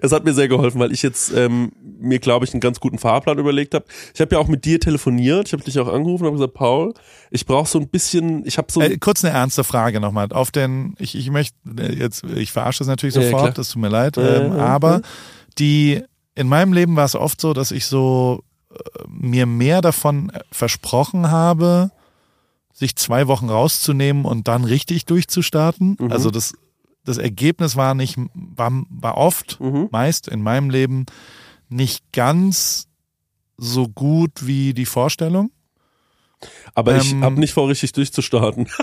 Es 0.00 0.12
hat 0.12 0.24
mir 0.24 0.32
sehr 0.32 0.46
geholfen, 0.46 0.78
weil 0.78 0.92
ich 0.92 1.02
jetzt 1.02 1.32
ähm, 1.34 1.72
mir, 1.98 2.20
glaube 2.20 2.44
ich, 2.44 2.52
einen 2.54 2.60
ganz 2.60 2.78
guten 2.78 2.98
Fahrplan 2.98 3.38
überlegt 3.38 3.74
habe. 3.74 3.84
Ich 4.14 4.20
habe 4.20 4.36
ja 4.36 4.40
auch 4.40 4.46
mit 4.46 4.64
dir 4.64 4.78
telefoniert. 4.78 5.48
Ich 5.48 5.52
habe 5.52 5.64
dich 5.64 5.76
auch 5.80 5.88
angerufen 5.92 6.22
und 6.22 6.26
habe 6.28 6.36
gesagt, 6.36 6.54
Paul, 6.54 6.94
ich 7.32 7.44
brauche 7.44 7.68
so 7.68 7.80
ein 7.80 7.88
bisschen, 7.88 8.46
ich 8.46 8.58
habe 8.58 8.70
so 8.70 8.80
Äh, 8.80 8.96
kurz 8.98 9.24
eine 9.24 9.34
ernste 9.34 9.64
Frage 9.64 9.98
nochmal. 9.98 10.28
Auf 10.30 10.52
den, 10.52 10.94
ich, 11.00 11.16
ich 11.16 11.30
möchte 11.30 11.56
äh, 11.78 11.92
jetzt, 11.92 12.22
ich 12.36 12.52
verarsche 12.52 12.78
das 12.78 12.86
natürlich 12.86 13.16
Ja, 13.16 13.22
sofort, 13.22 13.42
klar. 13.42 13.52
das 13.54 13.70
tut 13.70 13.82
mir 13.82 13.88
leid. 13.88 14.16
Ja, 14.18 14.36
ähm, 14.36 14.56
ja, 14.56 14.66
aber 14.66 14.92
ja. 14.92 15.00
Die, 15.58 16.02
in 16.34 16.48
meinem 16.48 16.72
Leben 16.72 16.96
war 16.96 17.04
es 17.04 17.14
oft 17.14 17.40
so, 17.40 17.52
dass 17.52 17.70
ich 17.70 17.86
so 17.86 18.42
äh, 18.70 18.76
mir 19.08 19.46
mehr 19.46 19.80
davon 19.80 20.30
äh, 20.30 20.40
versprochen 20.50 21.30
habe, 21.30 21.90
sich 22.72 22.96
zwei 22.96 23.28
Wochen 23.28 23.48
rauszunehmen 23.48 24.24
und 24.24 24.48
dann 24.48 24.64
richtig 24.64 25.04
durchzustarten. 25.04 25.96
Mhm. 26.00 26.10
Also 26.12 26.30
das, 26.30 26.54
das 27.04 27.18
Ergebnis 27.18 27.76
war 27.76 27.94
nicht, 27.94 28.16
war, 28.34 28.72
war 28.90 29.16
oft, 29.16 29.60
Mhm. 29.60 29.88
meist 29.92 30.26
in 30.28 30.42
meinem 30.42 30.70
Leben 30.70 31.06
nicht 31.68 32.02
ganz 32.12 32.88
so 33.56 33.86
gut 33.88 34.46
wie 34.46 34.74
die 34.74 34.86
Vorstellung. 34.86 35.50
aber 36.74 36.96
ich 36.96 37.12
ähm, 37.12 37.22
habe 37.22 37.38
nicht 37.38 37.52
vor, 37.54 37.68
richtig 37.68 37.92
durchzustarten. 37.92 38.68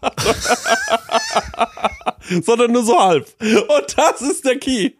Sondern 2.42 2.72
nur 2.72 2.84
so 2.84 2.98
halb. 2.98 3.28
Und 3.40 3.98
das 3.98 4.22
ist 4.22 4.44
der 4.44 4.58
Key. 4.58 4.92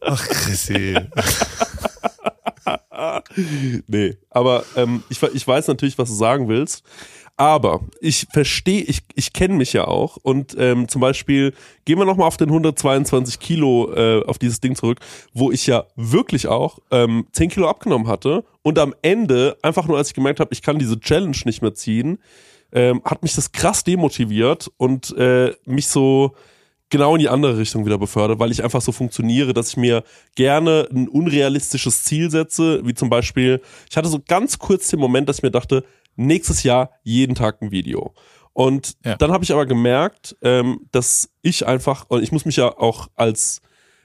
Ach, 0.00 0.28
Chrissy. 0.28 0.98
nee, 3.86 4.16
aber 4.30 4.64
ähm, 4.76 5.02
ich, 5.08 5.22
ich 5.22 5.46
weiß 5.46 5.68
natürlich, 5.68 5.98
was 5.98 6.08
du 6.08 6.14
sagen 6.14 6.48
willst. 6.48 6.84
Aber 7.42 7.80
ich 8.00 8.28
verstehe, 8.30 8.82
ich, 8.82 9.00
ich 9.16 9.32
kenne 9.32 9.54
mich 9.54 9.72
ja 9.72 9.88
auch 9.88 10.16
und 10.16 10.54
ähm, 10.56 10.86
zum 10.86 11.00
Beispiel 11.00 11.54
gehen 11.84 11.98
wir 11.98 12.04
nochmal 12.04 12.28
auf 12.28 12.36
den 12.36 12.50
122 12.50 13.40
Kilo, 13.40 13.92
äh, 13.92 14.24
auf 14.24 14.38
dieses 14.38 14.60
Ding 14.60 14.76
zurück, 14.76 15.00
wo 15.34 15.50
ich 15.50 15.66
ja 15.66 15.86
wirklich 15.96 16.46
auch 16.46 16.78
ähm, 16.92 17.26
10 17.32 17.48
Kilo 17.48 17.68
abgenommen 17.68 18.06
hatte 18.06 18.44
und 18.62 18.78
am 18.78 18.94
Ende, 19.02 19.56
einfach 19.60 19.88
nur 19.88 19.98
als 19.98 20.10
ich 20.10 20.14
gemerkt 20.14 20.38
habe, 20.38 20.52
ich 20.52 20.62
kann 20.62 20.78
diese 20.78 21.00
Challenge 21.00 21.36
nicht 21.44 21.62
mehr 21.62 21.74
ziehen, 21.74 22.20
ähm, 22.70 23.02
hat 23.04 23.24
mich 23.24 23.34
das 23.34 23.50
krass 23.50 23.82
demotiviert 23.82 24.70
und 24.76 25.12
äh, 25.18 25.52
mich 25.64 25.88
so 25.88 26.36
genau 26.90 27.16
in 27.16 27.20
die 27.20 27.28
andere 27.28 27.58
Richtung 27.58 27.84
wieder 27.84 27.98
befördert, 27.98 28.38
weil 28.38 28.52
ich 28.52 28.62
einfach 28.62 28.82
so 28.82 28.92
funktioniere, 28.92 29.52
dass 29.52 29.70
ich 29.70 29.76
mir 29.78 30.04
gerne 30.36 30.86
ein 30.92 31.08
unrealistisches 31.08 32.04
Ziel 32.04 32.30
setze, 32.30 32.86
wie 32.86 32.94
zum 32.94 33.10
Beispiel, 33.10 33.60
ich 33.90 33.96
hatte 33.96 34.08
so 34.08 34.20
ganz 34.24 34.60
kurz 34.60 34.88
den 34.88 35.00
Moment, 35.00 35.28
dass 35.28 35.38
ich 35.38 35.42
mir 35.42 35.50
dachte, 35.50 35.84
nächstes 36.16 36.62
Jahr 36.62 36.90
jeden 37.02 37.34
Tag 37.34 37.62
ein 37.62 37.70
Video. 37.70 38.14
Und 38.52 38.96
Ja. 39.04 39.16
dann 39.16 39.32
habe 39.32 39.44
ich 39.44 39.52
aber 39.52 39.66
gemerkt, 39.66 40.36
ähm, 40.42 40.86
dass 40.92 41.30
ich 41.42 41.66
einfach, 41.66 42.04
und 42.08 42.22
ich 42.22 42.32
muss 42.32 42.44
mich 42.44 42.56
ja 42.56 42.76
auch 42.76 43.08
als, 43.14 43.62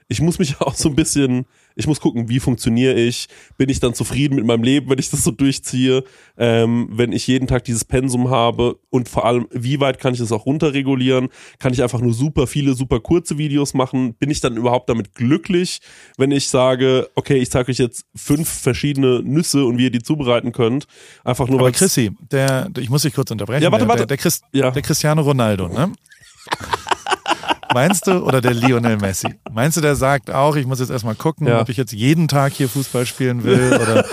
ich 0.08 0.20
muss 0.20 0.38
mich 0.38 0.60
auch 0.60 0.74
so 0.74 0.88
ein 0.88 0.94
bisschen, 0.96 1.46
ich 1.78 1.86
muss 1.86 2.00
gucken, 2.00 2.28
wie 2.28 2.40
funktioniere 2.40 2.94
ich, 2.94 3.28
bin 3.56 3.68
ich 3.68 3.78
dann 3.78 3.94
zufrieden 3.94 4.34
mit 4.34 4.44
meinem 4.44 4.64
Leben, 4.64 4.90
wenn 4.90 4.98
ich 4.98 5.10
das 5.10 5.22
so 5.22 5.30
durchziehe, 5.30 6.02
ähm, 6.36 6.88
wenn 6.90 7.12
ich 7.12 7.26
jeden 7.28 7.46
Tag 7.46 7.62
dieses 7.64 7.84
Pensum 7.84 8.30
habe 8.30 8.76
und 8.90 9.08
vor 9.08 9.24
allem, 9.24 9.46
wie 9.52 9.78
weit 9.78 10.00
kann 10.00 10.12
ich 10.12 10.18
das 10.18 10.32
auch 10.32 10.44
runterregulieren, 10.44 11.28
kann 11.60 11.72
ich 11.72 11.80
einfach 11.80 12.00
nur 12.00 12.12
super 12.12 12.48
viele, 12.48 12.74
super 12.74 12.98
kurze 12.98 13.38
Videos 13.38 13.74
machen, 13.74 14.14
bin 14.14 14.28
ich 14.28 14.40
dann 14.40 14.56
überhaupt 14.56 14.88
damit 14.90 15.14
glücklich, 15.14 15.78
wenn 16.16 16.32
ich 16.32 16.48
sage, 16.48 17.08
okay, 17.14 17.36
ich 17.36 17.50
zeige 17.50 17.70
euch 17.70 17.78
jetzt 17.78 18.06
fünf 18.16 18.48
verschiedene 18.48 19.22
Nüsse 19.22 19.64
und 19.64 19.78
wie 19.78 19.84
ihr 19.84 19.90
die 19.92 20.02
zubereiten 20.02 20.50
könnt, 20.50 20.88
einfach 21.24 21.46
nur 21.48 21.60
weil 21.60 21.70
Chrissy, 21.72 22.10
der, 22.32 22.70
ich 22.76 22.90
muss 22.90 23.02
dich 23.02 23.14
kurz 23.14 23.30
unterbrechen. 23.30 23.62
Ja, 23.62 23.70
warte, 23.70 23.86
warte. 23.86 24.00
Der, 24.00 24.06
der, 24.08 24.16
Christ, 24.16 24.42
Ja. 24.52 24.72
der 24.72 24.82
Cristiano 24.82 25.22
Ronaldo, 25.22 25.68
ne? 25.68 25.92
Meinst 27.74 28.06
du, 28.06 28.22
oder 28.24 28.40
der 28.40 28.54
Lionel 28.54 28.96
Messi? 28.96 29.28
Meinst 29.50 29.76
du, 29.76 29.80
der 29.80 29.94
sagt 29.96 30.30
auch, 30.30 30.56
ich 30.56 30.66
muss 30.66 30.80
jetzt 30.80 30.90
erstmal 30.90 31.14
gucken, 31.14 31.46
Ja. 31.46 31.60
ob 31.60 31.68
ich 31.68 31.76
jetzt 31.76 31.92
jeden 31.92 32.28
Tag 32.28 32.52
hier 32.52 32.68
Fußball 32.68 33.06
spielen 33.06 33.44
will 33.44 33.78
oder 33.80 34.04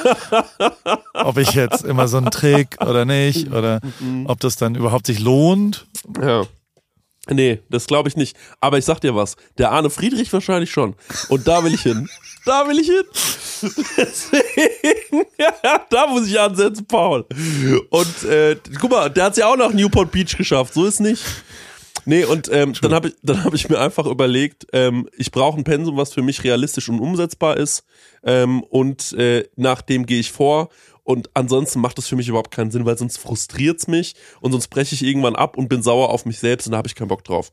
ob 1.13 1.37
ich 1.37 1.51
jetzt 1.53 1.83
immer 1.83 2.07
so 2.07 2.17
einen 2.17 2.31
Trick 2.31 2.77
oder 2.85 3.05
nicht 3.05 3.51
oder 3.51 3.79
ob 4.25 4.39
das 4.39 4.55
dann 4.57 4.75
überhaupt 4.75 5.07
sich 5.07 5.19
lohnt? 5.19 5.87
Ja. 6.21 6.43
Nee, 7.27 7.59
das 7.69 7.87
glaube 7.87 8.07
ich 8.07 8.15
nicht. 8.15 8.37
Aber 8.61 8.77
ich 8.77 8.85
sag 8.85 8.99
dir 9.01 9.15
was, 9.15 9.35
der 9.57 9.71
Arne 9.71 9.89
Friedrich 9.89 10.31
wahrscheinlich 10.31 10.69
schon. 10.71 10.95
Und 11.29 11.47
da 11.47 11.63
will 11.63 11.73
ich 11.73 11.81
hin. 11.81 12.07
Da 12.45 12.67
will 12.67 12.77
ich 12.77 12.85
hin. 12.87 13.03
Deswegen, 13.97 15.25
ja, 15.39 15.81
da 15.89 16.05
muss 16.05 16.27
ich 16.27 16.39
ansetzen, 16.39 16.85
Paul. 16.85 17.25
Und 17.89 18.23
äh, 18.29 18.57
guck 18.79 18.91
mal, 18.91 19.09
der 19.09 19.23
hat's 19.25 19.37
ja 19.37 19.47
auch 19.47 19.57
nach 19.57 19.71
Newport 19.73 20.11
Beach 20.11 20.37
geschafft. 20.37 20.75
So 20.75 20.85
ist 20.85 20.99
nicht. 20.99 21.23
Nee, 22.05 22.23
und 22.23 22.49
ähm, 22.51 22.73
dann 22.81 22.93
habe 22.93 23.09
ich, 23.09 23.15
dann 23.23 23.43
hab 23.43 23.53
ich 23.53 23.67
mir 23.67 23.79
einfach 23.79 24.05
überlegt, 24.05 24.67
ähm, 24.73 25.09
ich 25.17 25.31
brauche 25.31 25.57
ein 25.57 25.63
Pensum, 25.63 25.97
was 25.97 26.13
für 26.13 26.21
mich 26.21 26.43
realistisch 26.43 26.87
und 26.89 26.99
umsetzbar 26.99 27.57
ist. 27.57 27.83
Ähm, 28.23 28.63
und 28.63 29.13
äh, 29.13 29.47
nach 29.55 29.81
dem 29.81 30.05
gehe 30.05 30.19
ich 30.19 30.31
vor. 30.31 30.69
Und 31.03 31.29
ansonsten 31.35 31.81
macht 31.81 31.97
das 31.97 32.07
für 32.07 32.15
mich 32.15 32.27
überhaupt 32.27 32.51
keinen 32.51 32.71
Sinn, 32.71 32.85
weil 32.85 32.97
sonst 32.97 33.17
frustriert's 33.17 33.87
mich 33.87 34.15
und 34.41 34.51
sonst 34.51 34.69
breche 34.69 34.95
ich 34.95 35.03
irgendwann 35.03 35.35
ab 35.35 35.55
und 35.55 35.69
bin 35.69 35.83
sauer 35.83 36.09
auf 36.09 36.25
mich 36.25 36.39
selbst 36.39 36.65
und 36.65 36.71
da 36.71 36.77
habe 36.77 36.87
ich 36.87 36.95
keinen 36.95 37.09
Bock 37.09 37.23
drauf. 37.23 37.51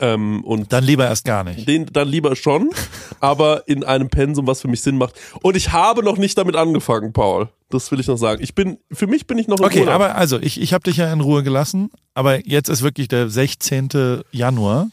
Ähm, 0.00 0.42
und 0.44 0.72
Dann 0.72 0.82
lieber 0.84 1.04
erst 1.06 1.24
gar 1.26 1.44
nicht. 1.44 1.68
den 1.68 1.86
dann 1.86 2.08
lieber 2.08 2.34
schon, 2.36 2.70
aber 3.20 3.68
in 3.68 3.84
einem 3.84 4.08
Pensum, 4.08 4.46
was 4.46 4.60
für 4.62 4.68
mich 4.68 4.80
Sinn 4.82 4.96
macht. 4.98 5.14
Und 5.42 5.56
ich 5.56 5.72
habe 5.72 6.02
noch 6.02 6.16
nicht 6.16 6.38
damit 6.38 6.56
angefangen, 6.56 7.12
Paul. 7.12 7.48
Das 7.68 7.90
will 7.92 8.00
ich 8.00 8.06
noch 8.08 8.16
sagen. 8.16 8.42
Ich 8.42 8.54
bin, 8.54 8.78
für 8.90 9.06
mich 9.06 9.26
bin 9.26 9.38
ich 9.38 9.46
noch 9.46 9.58
im 9.60 9.64
Okay, 9.66 9.80
Urlaub. 9.80 9.94
aber 9.94 10.14
also, 10.16 10.40
ich, 10.40 10.60
ich 10.60 10.72
habe 10.72 10.82
dich 10.84 10.96
ja 10.96 11.12
in 11.12 11.20
Ruhe 11.20 11.42
gelassen, 11.42 11.90
aber 12.14 12.44
jetzt 12.46 12.68
ist 12.68 12.82
wirklich 12.82 13.08
der 13.08 13.28
16. 13.30 14.22
Januar 14.32 14.88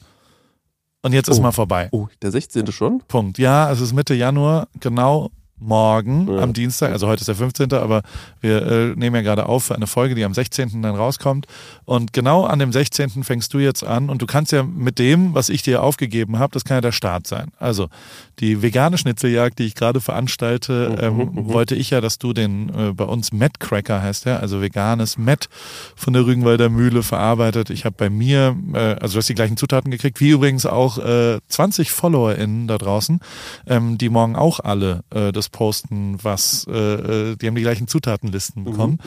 und 1.02 1.14
jetzt 1.14 1.28
ist 1.30 1.40
Oh. 1.40 1.42
mal 1.42 1.52
vorbei. 1.54 1.88
Oh, 1.92 2.08
der 2.22 2.32
16. 2.32 2.72
schon? 2.72 3.02
Punkt. 3.08 3.38
Ja, 3.40 3.72
es 3.72 3.82
ist 3.82 3.94
Mitte 3.94 4.14
Januar, 4.14 4.68
genau 4.80 5.32
morgen 5.60 6.28
Ja. 6.32 6.42
am 6.44 6.54
Dienstag, 6.54 6.92
also 6.92 7.08
heute 7.08 7.22
ist 7.22 7.28
der 7.28 7.36
15., 7.36 7.74
aber 7.74 8.02
wir 8.42 8.62
äh, 8.66 8.86
nehmen 8.96 9.16
ja 9.16 9.22
gerade 9.22 9.48
auf 9.48 9.66
für 9.66 9.76
eine 9.76 9.88
Folge, 9.88 10.16
die 10.16 10.24
am 10.24 10.34
16. 10.34 10.82
dann 10.82 10.96
rauskommt. 10.96 11.48
Und 11.86 12.14
genau 12.14 12.46
an 12.46 12.60
dem 12.60 12.72
16. 12.72 13.24
fängst 13.24 13.54
du 13.54 13.60
jetzt 13.60 13.84
an 13.84 14.10
und 14.10 14.22
du 14.22 14.26
kannst 14.26 14.52
ja 14.52 14.64
mit 14.64 15.00
dem, 15.00 15.34
was 15.34 15.50
ich 15.50 15.62
dir 15.64 15.84
aufgegeben 15.84 16.40
habe, 16.40 16.54
das 16.54 16.64
kann 16.64 16.78
ja 16.78 16.82
der 16.82 16.92
Start 16.92 17.28
sein. 17.28 17.52
Also 17.60 17.90
die 18.40 18.62
vegane 18.62 18.98
Schnitzeljagd, 18.98 19.58
die 19.60 19.64
ich 19.66 19.76
gerade 19.76 20.00
veranstalte, 20.00 20.96
ähm, 21.02 21.30
wollte 21.34 21.76
ich 21.76 21.90
ja, 21.90 22.02
dass 22.02 22.18
du 22.20 22.34
den 22.34 22.70
äh, 22.70 22.94
bei 22.94 23.06
uns 23.06 23.32
Met 23.32 23.60
Cracker 23.60 24.02
heißt 24.02 24.26
der, 24.26 24.42
also 24.42 24.62
veganes 24.62 25.18
Met 25.18 25.50
von 25.96 26.14
der 26.14 26.26
Rügenwalder 26.26 26.70
Mühle 26.70 27.02
verarbeitet. 27.04 27.70
Ich 27.72 27.86
habe 27.86 27.96
bei 27.98 28.10
mir, 28.10 28.56
äh, 28.74 28.78
also 29.00 29.14
du 29.14 29.18
hast 29.20 29.30
die 29.30 29.34
gleichen 29.36 29.58
Zutaten 29.58 29.90
gekriegt, 29.92 30.20
wie 30.20 30.30
übrigens 30.30 30.66
auch 30.66 30.98
äh, 31.00 31.40
20 31.48 31.92
FollowerInnen 31.92 32.68
da 32.68 32.78
draußen, 32.78 33.20
ähm, 33.66 33.98
die 33.98 34.10
morgen 34.10 34.36
auch 34.36 34.60
alle 34.60 35.04
äh, 35.14 35.32
das 35.48 35.50
posten, 35.50 36.18
was, 36.24 36.66
äh, 36.70 37.32
äh, 37.32 37.36
die 37.36 37.48
haben 37.48 37.56
die 37.56 37.62
gleichen 37.62 37.88
Zutatenlisten 37.88 38.64
bekommen, 38.64 39.00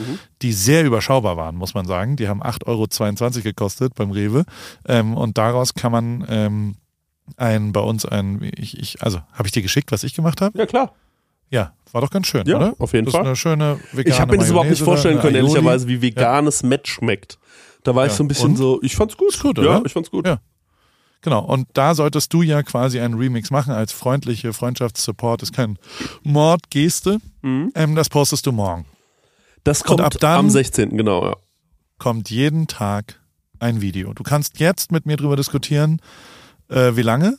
die 0.43 0.53
sehr 0.53 0.84
überschaubar 0.84 1.36
waren, 1.36 1.57
muss 1.57 1.74
man 1.74 1.86
sagen. 1.86 2.16
Die 2.16 2.28
haben 2.28 2.43
8,22 2.43 2.66
Euro 3.36 3.43
gekostet 3.43 3.95
beim 3.95 4.11
Rewe. 4.11 4.45
Ähm, 4.86 5.16
und 5.16 5.38
daraus 5.38 5.74
kann 5.74 5.93
man 5.93 6.24
ähm, 6.28 6.74
ein, 7.36 7.72
bei 7.72 7.80
uns 7.80 8.05
ein, 8.07 8.51
ich, 8.57 8.78
ich, 8.78 9.03
also 9.03 9.20
habe 9.32 9.47
ich 9.47 9.53
dir 9.53 9.62
geschickt, 9.62 9.93
was 9.93 10.03
ich 10.05 10.14
gemacht 10.14 10.41
habe? 10.41 10.59
Ja, 10.59 10.66
klar. 10.66 10.93
Ja, 11.51 11.72
war 11.93 12.01
doch 12.01 12.11
ganz 12.11 12.28
schön, 12.28 12.47
Ja, 12.47 12.57
oder? 12.57 12.74
auf 12.78 12.93
jeden 12.93 13.07
das 13.07 13.12
Fall. 13.12 13.22
Ist 13.22 13.26
eine 13.26 13.36
schöne 13.36 13.80
vegane 13.93 14.14
Ich 14.14 14.20
habe 14.20 14.32
mir 14.32 14.38
das 14.38 14.51
überhaupt 14.51 14.70
nicht 14.70 14.82
vorstellen 14.82 15.20
können, 15.20 15.36
ehrlicherweise, 15.36 15.88
wie 15.88 16.01
veganes 16.01 16.62
Met 16.62 16.86
schmeckt. 16.86 17.38
Da 17.82 17.95
war 17.95 18.07
ich 18.07 18.12
Ja. 18.12 18.18
so 18.18 18.24
ein 18.24 18.28
bisschen 18.28 18.51
Und? 18.51 18.57
so, 18.57 18.80
ich 18.82 18.95
fand's 18.95 19.16
gut. 19.16 19.34
Ist 19.34 19.43
gut, 19.43 19.59
ja, 19.59 19.64
oder? 19.78 19.82
ich 19.84 19.93
fand's 19.93 20.11
gut. 20.11 20.26
Ja. 20.26 20.38
Genau, 21.23 21.41
und 21.45 21.68
da 21.75 21.95
solltest 21.95 22.33
du 22.33 22.41
ja 22.43 22.62
quasi 22.62 22.99
einen 23.01 23.14
Remix 23.14 23.51
machen 23.51 23.73
als 23.75 23.93
freundliche 23.93 24.53
Freundschaftssupport. 24.55 25.43
Ist 25.43 25.53
kein 25.53 25.79
Mordgeste. 26.23 27.18
Mhm. 27.43 27.73
Ähm, 27.75 27.95
das 27.95 28.09
postest 28.09 28.47
du 28.47 28.53
morgen. 28.53 28.87
Das 29.64 29.85
kommt 29.85 30.01
ab 30.01 30.14
dann- 30.18 30.39
am 30.39 30.51
16. 30.51 30.97
genau, 30.97 31.27
ja. 31.27 31.37
Kommt 31.99 32.31
jeden 32.31 32.66
Tag 32.66 33.21
ein 33.59 33.83
Video. 33.83 34.14
Du 34.14 34.23
kannst 34.23 34.59
jetzt 34.59 34.91
mit 34.91 35.05
mir 35.05 35.18
drüber 35.18 35.37
diskutieren, 35.37 36.01
äh, 36.71 36.97
wie 36.97 37.03
lange. 37.03 37.37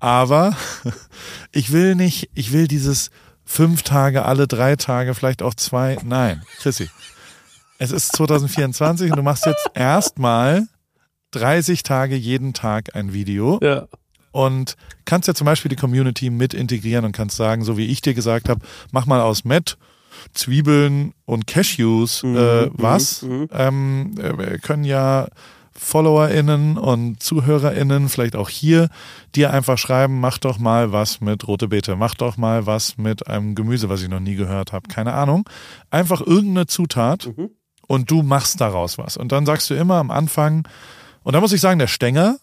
Aber 0.00 0.54
ich 1.52 1.72
will 1.72 1.94
nicht, 1.94 2.28
ich 2.34 2.52
will 2.52 2.68
dieses 2.68 3.08
fünf 3.44 3.82
Tage, 3.82 4.26
alle 4.26 4.46
drei 4.46 4.76
Tage, 4.76 5.14
vielleicht 5.14 5.42
auch 5.42 5.54
zwei. 5.54 5.96
Nein, 6.04 6.42
Chrissy. 6.58 6.90
Es 7.78 7.90
ist 7.90 8.14
2024 8.16 9.10
und 9.10 9.16
du 9.16 9.22
machst 9.22 9.46
jetzt 9.46 9.70
erstmal 9.74 10.66
30 11.34 11.82
Tage 11.82 12.16
jeden 12.16 12.52
Tag 12.54 12.94
ein 12.96 13.12
Video. 13.12 13.58
Ja. 13.62 13.86
und 14.32 14.76
kannst 15.04 15.28
ja 15.28 15.34
zum 15.34 15.44
Beispiel 15.44 15.68
die 15.68 15.76
Community 15.76 16.30
mit 16.30 16.54
integrieren 16.54 17.04
und 17.04 17.12
kannst 17.12 17.36
sagen, 17.36 17.62
so 17.64 17.76
wie 17.76 17.86
ich 17.86 18.00
dir 18.02 18.14
gesagt 18.14 18.48
habe, 18.48 18.60
mach 18.90 19.06
mal 19.06 19.20
aus 19.20 19.44
Met 19.44 19.76
Zwiebeln 20.32 21.12
und 21.26 21.46
Cashews 21.46 22.22
äh, 22.24 22.68
was. 22.72 23.22
mhm. 23.22 23.48
Ähm, 23.52 24.14
äh, 24.18 24.58
können 24.58 24.84
ja 24.84 25.28
FollowerInnen 25.76 26.78
und 26.78 27.22
ZuhörerInnen 27.22 28.08
vielleicht 28.08 28.36
auch 28.36 28.48
hier 28.48 28.88
dir 29.34 29.52
einfach 29.52 29.76
schreiben, 29.76 30.20
mach 30.20 30.38
doch 30.38 30.58
mal 30.58 30.92
was 30.92 31.20
mit 31.20 31.46
rote 31.46 31.68
Beete, 31.68 31.94
mach 31.96 32.14
doch 32.14 32.36
mal 32.36 32.64
was 32.66 32.96
mit 32.96 33.26
einem 33.26 33.54
Gemüse, 33.54 33.88
was 33.88 34.02
ich 34.02 34.08
noch 34.08 34.20
nie 34.20 34.36
gehört 34.36 34.72
habe, 34.72 34.88
keine 34.88 35.12
Ahnung. 35.12 35.48
Einfach 35.90 36.20
irgendeine 36.20 36.66
Zutat 36.66 37.28
Mhm. 37.36 37.50
und 37.86 38.10
du 38.10 38.22
machst 38.22 38.60
daraus 38.60 38.98
was. 38.98 39.16
Und 39.16 39.32
dann 39.32 39.46
sagst 39.46 39.68
du 39.68 39.74
immer 39.74 39.96
am 39.96 40.10
Anfang, 40.10 40.66
und 41.24 41.32
da 41.32 41.40
muss 41.40 41.52
ich 41.52 41.60
sagen, 41.60 41.78
der 41.80 41.88
Stenger, 41.88 42.38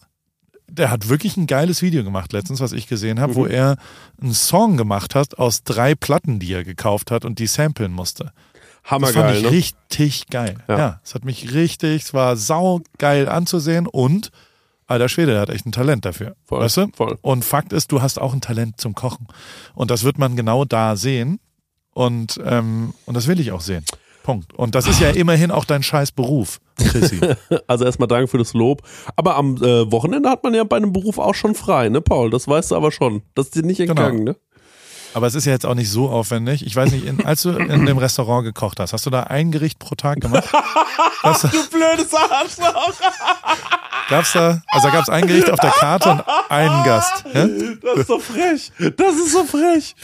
der 0.67 0.91
hat 0.91 1.07
wirklich 1.07 1.37
ein 1.37 1.47
geiles 1.47 1.81
Video 1.81 2.03
gemacht 2.03 2.33
letztens, 2.33 2.59
was 2.59 2.73
ich 2.73 2.87
gesehen 2.87 3.19
habe, 3.19 3.35
wo 3.35 3.45
er 3.45 3.77
einen 4.21 4.33
Song 4.33 4.77
gemacht 4.77 5.15
hat 5.15 5.37
aus 5.37 5.63
drei 5.63 5.95
Platten, 5.95 6.39
die 6.39 6.51
er 6.51 6.63
gekauft 6.63 7.11
hat 7.11 7.23
und 7.23 7.39
die 7.39 7.47
samplen 7.47 7.91
musste. 7.91 8.33
Das 8.83 8.89
fand 8.89 9.15
Hammergeil, 9.15 9.37
ich 9.37 9.43
ne? 9.43 9.51
richtig 9.51 10.27
geil. 10.27 10.55
Ja. 10.67 10.77
Ja. 10.77 11.01
es 11.03 11.13
hat 11.13 11.23
mich 11.23 11.53
richtig, 11.53 12.03
es 12.03 12.13
war 12.13 12.35
saugeil 12.35 13.29
anzusehen 13.29 13.87
und 13.87 14.31
alter 14.87 15.09
Schwede, 15.09 15.33
der 15.33 15.41
hat 15.41 15.49
echt 15.49 15.65
ein 15.65 15.71
Talent 15.71 16.05
dafür. 16.05 16.35
Voll, 16.45 16.61
weißt 16.61 16.77
du? 16.77 16.87
voll. 16.93 17.17
Und 17.21 17.45
Fakt 17.45 17.73
ist, 17.73 17.91
du 17.91 18.01
hast 18.01 18.19
auch 18.19 18.33
ein 18.33 18.41
Talent 18.41 18.79
zum 18.79 18.93
Kochen. 18.93 19.27
Und 19.73 19.91
das 19.91 20.03
wird 20.03 20.17
man 20.17 20.35
genau 20.35 20.65
da 20.65 20.95
sehen. 20.95 21.39
Und, 21.93 22.39
ähm, 22.43 22.93
und 23.05 23.15
das 23.15 23.27
will 23.27 23.39
ich 23.39 23.51
auch 23.51 23.61
sehen. 23.61 23.85
Punkt. 24.23 24.53
Und 24.53 24.75
das 24.75 24.87
ist 24.87 24.99
ja 24.99 25.09
immerhin 25.09 25.51
auch 25.51 25.65
dein 25.65 25.83
scheiß 25.83 26.11
Beruf, 26.11 26.59
Chrissy. 26.77 27.19
Also 27.67 27.85
erstmal 27.85 28.07
danke 28.07 28.27
für 28.27 28.37
das 28.37 28.53
Lob. 28.53 28.81
Aber 29.15 29.35
am 29.35 29.57
äh, 29.57 29.91
Wochenende 29.91 30.29
hat 30.29 30.43
man 30.43 30.53
ja 30.53 30.63
bei 30.63 30.77
einem 30.77 30.93
Beruf 30.93 31.17
auch 31.17 31.35
schon 31.35 31.55
frei, 31.55 31.89
ne, 31.89 32.01
Paul? 32.01 32.29
Das 32.29 32.47
weißt 32.47 32.71
du 32.71 32.75
aber 32.75 32.91
schon. 32.91 33.23
Das 33.35 33.47
ist 33.47 33.55
dir 33.55 33.63
nicht 33.63 33.77
Genau. 33.77 33.91
entgangen, 33.91 34.23
ne? 34.23 34.35
Aber 35.13 35.27
es 35.27 35.35
ist 35.35 35.43
ja 35.45 35.51
jetzt 35.51 35.65
auch 35.65 35.75
nicht 35.75 35.89
so 35.89 36.07
aufwendig. 36.09 36.65
Ich 36.65 36.73
weiß 36.73 36.91
nicht, 36.93 37.05
in, 37.05 37.25
als 37.25 37.41
du 37.41 37.49
in 37.49 37.85
dem 37.85 37.97
Restaurant 37.97 38.45
gekocht 38.45 38.79
hast, 38.79 38.93
hast 38.93 39.05
du 39.05 39.09
da 39.09 39.23
ein 39.23 39.51
Gericht 39.51 39.77
pro 39.77 39.95
Tag 39.95 40.21
gemacht? 40.21 40.49
Du 41.23 41.69
blödes 41.69 42.13
Arschloch! 42.13 42.93
Gab's 44.11 44.33
da, 44.33 44.61
also 44.67 44.87
da 44.87 44.93
gab's 44.93 45.09
ein 45.09 45.25
Gericht 45.25 45.49
auf 45.49 45.59
der 45.59 45.71
Karte 45.71 46.11
und 46.11 46.23
einen 46.49 46.83
Gast. 46.83 47.25
Ja? 47.33 47.47
Das 47.81 47.99
ist 48.01 48.07
so 48.07 48.19
frech. 48.19 48.71
Das 48.97 49.15
ist 49.15 49.31
so 49.31 49.43
frech. 49.45 49.95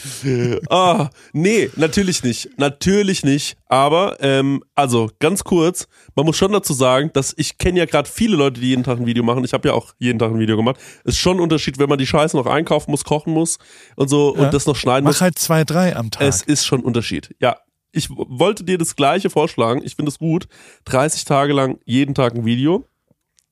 Ah, 0.69 1.09
nee, 1.33 1.69
natürlich 1.75 2.23
nicht. 2.23 2.49
Natürlich 2.57 3.23
nicht. 3.23 3.57
Aber, 3.67 4.17
ähm, 4.21 4.63
also 4.75 5.09
ganz 5.19 5.43
kurz, 5.43 5.87
man 6.15 6.25
muss 6.25 6.37
schon 6.37 6.51
dazu 6.53 6.73
sagen, 6.73 7.11
dass 7.13 7.33
ich 7.37 7.57
kenne 7.57 7.79
ja 7.79 7.85
gerade 7.85 8.09
viele 8.09 8.37
Leute, 8.37 8.61
die 8.61 8.67
jeden 8.69 8.83
Tag 8.83 8.97
ein 8.99 9.05
Video 9.05 9.23
machen. 9.23 9.43
Ich 9.43 9.53
habe 9.53 9.67
ja 9.67 9.73
auch 9.73 9.93
jeden 9.99 10.19
Tag 10.19 10.31
ein 10.31 10.39
Video 10.39 10.55
gemacht. 10.55 10.77
Ist 11.03 11.17
schon 11.19 11.37
ein 11.37 11.41
Unterschied, 11.41 11.77
wenn 11.77 11.89
man 11.89 11.97
die 11.97 12.07
Scheiße 12.07 12.35
noch 12.37 12.45
einkaufen 12.45 12.91
muss, 12.91 13.03
kochen 13.03 13.33
muss 13.33 13.57
und 13.97 14.07
so 14.09 14.35
Ja. 14.35 14.43
und 14.45 14.53
das 14.53 14.65
noch 14.65 14.75
schneiden 14.75 15.03
Mach 15.03 15.11
muss. 15.11 15.21
halt 15.21 15.37
zwei, 15.37 15.63
drei 15.65 15.95
am 15.95 16.11
Tag. 16.11 16.23
Es 16.25 16.41
ist 16.41 16.65
schon 16.65 16.79
ein 16.81 16.85
Unterschied. 16.85 17.35
Ja. 17.39 17.57
Ich 17.93 18.09
wollte 18.09 18.63
dir 18.63 18.77
das 18.77 18.95
gleiche 18.95 19.29
vorschlagen. 19.29 19.81
Ich 19.83 19.95
finde 19.95 20.09
es 20.11 20.19
gut. 20.19 20.47
30 20.85 21.25
Tage 21.25 21.53
lang 21.53 21.79
jeden 21.85 22.13
Tag 22.15 22.35
ein 22.35 22.45
Video. 22.45 22.85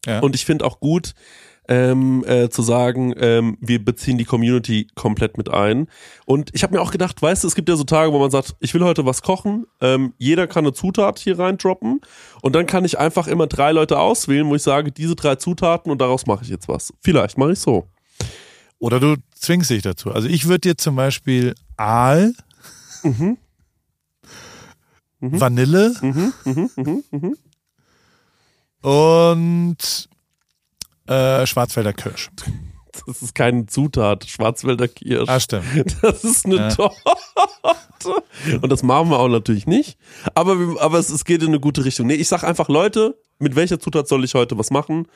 Ja. 0.05 0.19
Und 0.19 0.35
ich 0.35 0.45
finde 0.45 0.65
auch 0.65 0.79
gut, 0.79 1.13
ähm, 1.67 2.23
äh, 2.27 2.49
zu 2.49 2.61
sagen, 2.61 3.13
ähm, 3.17 3.57
wir 3.59 3.83
beziehen 3.83 4.17
die 4.17 4.25
Community 4.25 4.87
komplett 4.95 5.37
mit 5.37 5.49
ein. 5.49 5.87
Und 6.25 6.51
ich 6.53 6.63
habe 6.63 6.75
mir 6.75 6.81
auch 6.81 6.91
gedacht, 6.91 7.21
weißt 7.21 7.43
du, 7.43 7.47
es 7.47 7.55
gibt 7.55 7.69
ja 7.69 7.75
so 7.75 7.83
Tage, 7.83 8.13
wo 8.13 8.19
man 8.19 8.29
sagt, 8.29 8.55
ich 8.59 8.73
will 8.73 8.83
heute 8.83 9.05
was 9.05 9.21
kochen. 9.21 9.65
Ähm, 9.81 10.13
jeder 10.17 10.47
kann 10.47 10.63
eine 10.63 10.73
Zutat 10.73 11.19
hier 11.19 11.39
reindroppen. 11.39 12.01
Und 12.41 12.55
dann 12.55 12.67
kann 12.67 12.85
ich 12.85 12.99
einfach 12.99 13.27
immer 13.27 13.47
drei 13.47 13.71
Leute 13.71 13.97
auswählen, 13.99 14.47
wo 14.47 14.55
ich 14.55 14.63
sage, 14.63 14.91
diese 14.91 15.15
drei 15.15 15.35
Zutaten 15.35 15.91
und 15.91 15.99
daraus 15.99 16.27
mache 16.27 16.43
ich 16.43 16.49
jetzt 16.49 16.67
was. 16.67 16.93
Vielleicht 17.01 17.37
mache 17.37 17.53
ich 17.53 17.59
so. 17.59 17.87
Oder 18.77 18.99
du 18.99 19.15
zwingst 19.33 19.69
dich 19.71 19.81
dazu. 19.81 20.11
Also 20.11 20.27
ich 20.27 20.45
würde 20.47 20.59
dir 20.59 20.77
zum 20.77 20.95
Beispiel 20.95 21.55
Aal, 21.77 22.33
Mhm. 25.19 25.39
Vanille 25.39 25.93
Mhm, 26.01 26.33
mhm, 26.43 26.69
mhm, 26.75 27.03
mhm. 27.11 27.35
Und 28.85 30.09
äh, 31.07 31.45
Schwarzwälder 31.45 31.93
Kirsch. 31.93 32.29
Das 33.07 33.21
ist 33.21 33.35
keine 33.35 33.65
Zutat. 33.65 34.25
Schwarzwälder 34.25 34.87
Kirsch. 34.87 35.29
Ah, 35.29 35.39
stimmt. 35.39 35.97
Das 36.01 36.23
ist 36.23 36.45
eine 36.45 36.55
Ja. 36.55 36.69
Torte. 36.69 36.95
Und 38.61 38.71
das 38.71 38.83
machen 38.83 39.09
wir 39.09 39.19
auch 39.19 39.27
natürlich 39.27 39.65
nicht. 39.65 39.97
Aber, 40.35 40.55
aber 40.79 40.99
es, 40.99 41.09
es 41.09 41.25
geht 41.25 41.41
in 41.41 41.49
eine 41.49 41.59
gute 41.59 41.83
Richtung. 41.83 42.07
Nee, 42.07 42.13
ich 42.13 42.27
sag 42.27 42.43
einfach, 42.43 42.69
Leute, 42.69 43.17
mit 43.39 43.55
welcher 43.55 43.79
Zutat 43.79 44.07
soll 44.07 44.23
ich 44.23 44.35
heute 44.35 44.57
was 44.57 44.69
machen? 44.71 45.07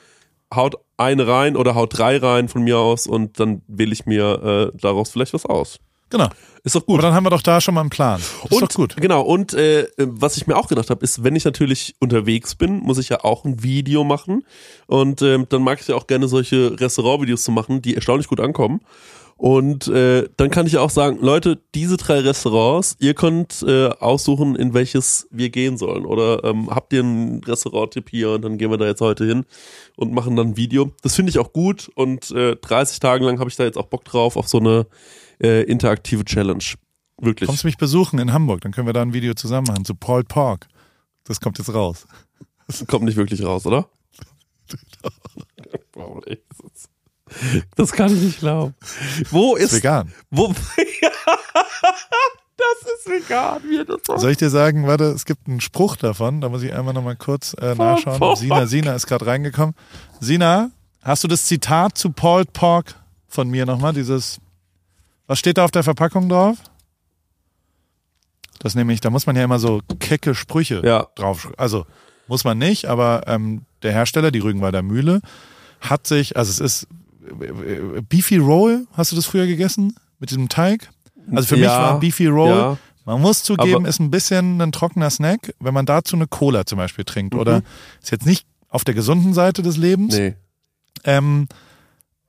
Haut 0.52 0.76
eine 0.96 1.26
rein 1.28 1.56
oder 1.56 1.74
haut 1.76 1.96
drei 1.96 2.16
rein 2.18 2.48
von 2.48 2.62
mir 2.62 2.78
aus 2.78 3.06
und 3.06 3.38
dann 3.38 3.62
wähle 3.68 3.92
ich 3.92 4.04
mir 4.04 4.72
äh, 4.74 4.78
daraus 4.78 5.10
vielleicht 5.10 5.32
was 5.32 5.46
aus. 5.46 5.78
Genau. 6.10 6.28
Ist 6.62 6.74
doch 6.74 6.82
Aber 6.82 6.94
gut. 6.94 7.02
dann 7.02 7.14
haben 7.14 7.24
wir 7.24 7.30
doch 7.30 7.42
da 7.42 7.60
schon 7.60 7.74
mal 7.74 7.80
einen 7.80 7.90
Plan. 7.90 8.20
Ist 8.20 8.52
und 8.52 8.62
doch 8.62 8.74
gut. 8.74 8.96
genau, 8.96 9.22
und 9.22 9.54
äh, 9.54 9.86
was 9.96 10.36
ich 10.36 10.46
mir 10.46 10.56
auch 10.56 10.68
gedacht 10.68 10.90
habe, 10.90 11.02
ist, 11.02 11.24
wenn 11.24 11.34
ich 11.34 11.44
natürlich 11.44 11.94
unterwegs 12.00 12.54
bin, 12.54 12.80
muss 12.80 12.98
ich 12.98 13.08
ja 13.08 13.24
auch 13.24 13.44
ein 13.44 13.62
Video 13.62 14.04
machen. 14.04 14.44
Und 14.86 15.22
ähm, 15.22 15.46
dann 15.48 15.62
mag 15.62 15.80
ich 15.80 15.88
ja 15.88 15.94
auch 15.94 16.06
gerne 16.06 16.28
solche 16.28 16.78
Restaurantvideos 16.78 17.44
zu 17.44 17.52
machen, 17.52 17.80
die 17.80 17.94
erstaunlich 17.94 18.28
gut 18.28 18.40
ankommen. 18.40 18.80
Und 19.40 19.88
äh, 19.88 20.28
dann 20.36 20.50
kann 20.50 20.66
ich 20.66 20.76
auch 20.76 20.90
sagen, 20.90 21.16
Leute, 21.22 21.62
diese 21.74 21.96
drei 21.96 22.18
Restaurants, 22.18 22.96
ihr 22.98 23.14
könnt 23.14 23.64
äh, 23.66 23.86
aussuchen, 23.86 24.54
in 24.54 24.74
welches 24.74 25.28
wir 25.30 25.48
gehen 25.48 25.78
sollen. 25.78 26.04
Oder 26.04 26.44
ähm, 26.44 26.68
habt 26.68 26.92
ihr 26.92 27.00
einen 27.00 27.42
Restaurant-Tipp 27.42 28.10
hier 28.10 28.32
und 28.32 28.42
dann 28.42 28.58
gehen 28.58 28.70
wir 28.70 28.76
da 28.76 28.84
jetzt 28.84 29.00
heute 29.00 29.24
hin 29.24 29.46
und 29.96 30.12
machen 30.12 30.36
dann 30.36 30.48
ein 30.48 30.56
Video. 30.58 30.90
Das 31.00 31.14
finde 31.14 31.30
ich 31.30 31.38
auch 31.38 31.54
gut 31.54 31.90
und 31.94 32.30
äh, 32.32 32.54
30 32.56 33.00
Tage 33.00 33.24
lang 33.24 33.38
habe 33.38 33.48
ich 33.48 33.56
da 33.56 33.64
jetzt 33.64 33.78
auch 33.78 33.86
Bock 33.86 34.04
drauf 34.04 34.36
auf 34.36 34.46
so 34.46 34.58
eine 34.58 34.86
äh, 35.42 35.62
interaktive 35.62 36.24
Challenge. 36.24 36.64
Wirklich. 37.20 37.46
Kommst 37.46 37.64
du 37.64 37.68
mich 37.68 37.76
besuchen 37.76 38.18
in 38.18 38.32
Hamburg, 38.32 38.62
dann 38.62 38.72
können 38.72 38.86
wir 38.86 38.92
da 38.94 39.02
ein 39.02 39.12
Video 39.12 39.34
zusammen 39.34 39.66
machen 39.68 39.84
zu 39.84 39.94
Paul 39.94 40.24
Pork. 40.24 40.68
Das 41.24 41.40
kommt 41.40 41.58
jetzt 41.58 41.72
raus. 41.72 42.06
Das 42.66 42.86
kommt 42.86 43.04
nicht 43.04 43.16
wirklich 43.16 43.44
raus, 43.44 43.66
oder? 43.66 43.88
Das 47.76 47.92
kann 47.92 48.12
ich 48.12 48.20
nicht 48.20 48.38
glauben. 48.40 48.74
Wo 49.30 49.54
Ist 49.54 49.72
vegan. 49.72 50.12
wo, 50.30 50.48
das 52.56 52.82
ist 52.82 53.06
vegan, 53.08 53.62
wie 53.62 53.84
das 53.84 54.00
sagt. 54.04 54.20
Soll 54.20 54.32
ich 54.32 54.36
dir 54.36 54.50
sagen, 54.50 54.86
warte, 54.86 55.04
es 55.04 55.24
gibt 55.24 55.46
einen 55.46 55.60
Spruch 55.60 55.96
davon, 55.96 56.40
da 56.40 56.48
muss 56.48 56.62
ich 56.62 56.74
einmal 56.74 56.92
nochmal 56.94 57.16
kurz 57.16 57.54
äh, 57.54 57.74
nachschauen. 57.74 58.18
Pork. 58.18 58.38
Sina, 58.38 58.66
Sina 58.66 58.94
ist 58.94 59.06
gerade 59.06 59.26
reingekommen. 59.26 59.74
Sina, 60.18 60.70
hast 61.02 61.22
du 61.24 61.28
das 61.28 61.44
Zitat 61.44 61.96
zu 61.96 62.10
Paul 62.10 62.44
Pork 62.46 62.96
von 63.28 63.48
mir 63.48 63.64
nochmal? 63.64 63.92
Dieses, 63.92 64.40
was 65.30 65.38
steht 65.38 65.58
da 65.58 65.64
auf 65.64 65.70
der 65.70 65.84
Verpackung 65.84 66.28
drauf? 66.28 66.56
Das 68.58 68.74
nämlich, 68.74 69.00
da 69.00 69.10
muss 69.10 69.26
man 69.26 69.36
ja 69.36 69.44
immer 69.44 69.60
so 69.60 69.80
kecke 70.00 70.34
Sprüche 70.34 70.82
Ja. 70.84 71.06
drauf. 71.14 71.52
Also 71.56 71.86
muss 72.26 72.42
man 72.42 72.58
nicht, 72.58 72.86
aber 72.86 73.22
ähm, 73.28 73.62
der 73.82 73.92
Hersteller, 73.92 74.32
die 74.32 74.40
Rügenwalder 74.40 74.82
Mühle, 74.82 75.20
hat 75.80 76.06
sich, 76.06 76.36
also 76.36 76.50
es 76.50 76.58
ist 76.58 76.88
äh, 77.40 78.00
Beefy 78.02 78.38
Roll, 78.38 78.86
hast 78.94 79.12
du 79.12 79.16
das 79.16 79.26
früher 79.26 79.46
gegessen? 79.46 79.94
Mit 80.18 80.30
diesem 80.30 80.48
Teig? 80.48 80.90
Also 81.32 81.46
für 81.46 81.54
mich 81.54 81.64
Ja, 81.64 81.78
war 81.92 82.00
Beefy 82.00 82.26
Roll, 82.26 82.48
ja. 82.58 82.78
man 83.04 83.20
muss 83.22 83.44
zugeben, 83.44 83.76
Aber- 83.76 83.88
ist 83.88 84.00
ein 84.00 84.10
bisschen 84.10 84.60
ein 84.60 84.72
trockener 84.72 85.10
Snack, 85.10 85.54
wenn 85.60 85.72
man 85.72 85.86
dazu 85.86 86.16
eine 86.16 86.26
Cola 86.26 86.66
zum 86.66 86.76
Beispiel 86.78 87.04
trinkt. 87.04 87.36
Oder 87.36 87.62
ist 88.02 88.10
jetzt 88.10 88.26
nicht 88.26 88.46
auf 88.68 88.82
der 88.82 88.94
gesunden 88.94 89.32
Seite 89.32 89.62
des 89.62 89.76
Lebens. 89.76 90.16
Nee. 90.16 90.34
Ähm, 91.04 91.46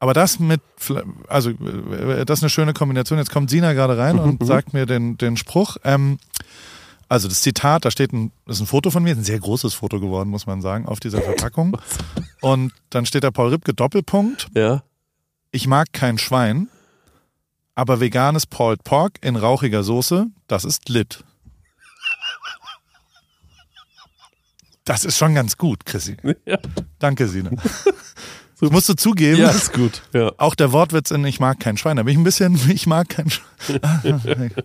aber 0.01 0.15
das 0.15 0.39
mit, 0.39 0.61
also 1.27 1.51
äh, 1.51 2.25
das 2.25 2.39
ist 2.39 2.43
eine 2.43 2.49
schöne 2.49 2.73
Kombination. 2.73 3.19
Jetzt 3.19 3.29
kommt 3.29 3.51
Sina 3.51 3.73
gerade 3.73 3.99
rein 3.99 4.17
und 4.17 4.43
sagt 4.43 4.73
mir 4.73 4.87
den, 4.87 5.15
den 5.19 5.37
Spruch. 5.37 5.77
Ähm, 5.83 6.17
also 7.07 7.27
das 7.27 7.41
Zitat, 7.41 7.85
da 7.85 7.91
steht 7.91 8.11
ein, 8.11 8.31
das 8.47 8.55
ist 8.55 8.63
ein 8.63 8.65
Foto 8.65 8.89
von 8.89 9.03
mir, 9.03 9.11
ein 9.11 9.23
sehr 9.23 9.39
großes 9.39 9.75
Foto 9.75 9.99
geworden, 9.99 10.29
muss 10.29 10.47
man 10.47 10.63
sagen, 10.63 10.87
auf 10.87 10.99
dieser 10.99 11.21
Verpackung. 11.21 11.77
Und 12.41 12.73
dann 12.89 13.05
steht 13.05 13.23
da 13.23 13.29
Paul 13.29 13.49
Ripke 13.49 13.75
Doppelpunkt. 13.75 14.47
Ja. 14.55 14.81
Ich 15.51 15.67
mag 15.67 15.93
kein 15.93 16.17
Schwein, 16.17 16.67
aber 17.75 17.99
veganes 17.99 18.47
Pulled 18.47 18.83
Pork 18.83 19.19
in 19.21 19.35
rauchiger 19.35 19.83
Soße, 19.83 20.25
das 20.47 20.65
ist 20.65 20.89
lit. 20.89 21.23
Das 24.83 25.05
ist 25.05 25.19
schon 25.19 25.35
ganz 25.35 25.57
gut, 25.57 25.85
Chrissy. 25.85 26.17
Ja. 26.45 26.57
Danke, 26.97 27.27
Sina. 27.27 27.51
Das 28.61 28.69
musst 28.71 28.87
du 28.87 28.93
zugeben. 28.93 29.39
ja, 29.39 29.49
ist 29.49 29.73
gut. 29.73 30.03
Ja. 30.13 30.31
Auch 30.37 30.55
der 30.55 30.71
Wortwitz 30.71 31.11
in 31.11 31.25
Ich 31.25 31.39
mag 31.39 31.59
kein 31.59 31.77
Schwein. 31.77 31.97
Da 31.97 32.03
bin 32.03 32.13
ich 32.13 32.19
ein 32.19 32.23
bisschen, 32.23 32.59
ich 32.69 32.87
mag 32.87 33.09
kein 33.09 33.29
Schwein. 33.29 34.53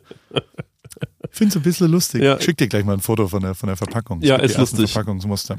Ich 1.36 1.38
finde 1.38 1.50
es 1.50 1.56
ein 1.56 1.62
bisschen 1.62 1.90
lustig. 1.90 2.22
Ja. 2.22 2.40
Schick 2.40 2.56
dir 2.56 2.66
gleich 2.66 2.84
mal 2.84 2.94
ein 2.94 3.00
Foto 3.00 3.28
von 3.28 3.42
der, 3.42 3.54
von 3.54 3.66
der 3.66 3.76
Verpackung. 3.76 4.22
Ja, 4.22 4.36
ist 4.36 4.56
lustig. 4.56 4.90
Verpackungsmuster. 4.90 5.58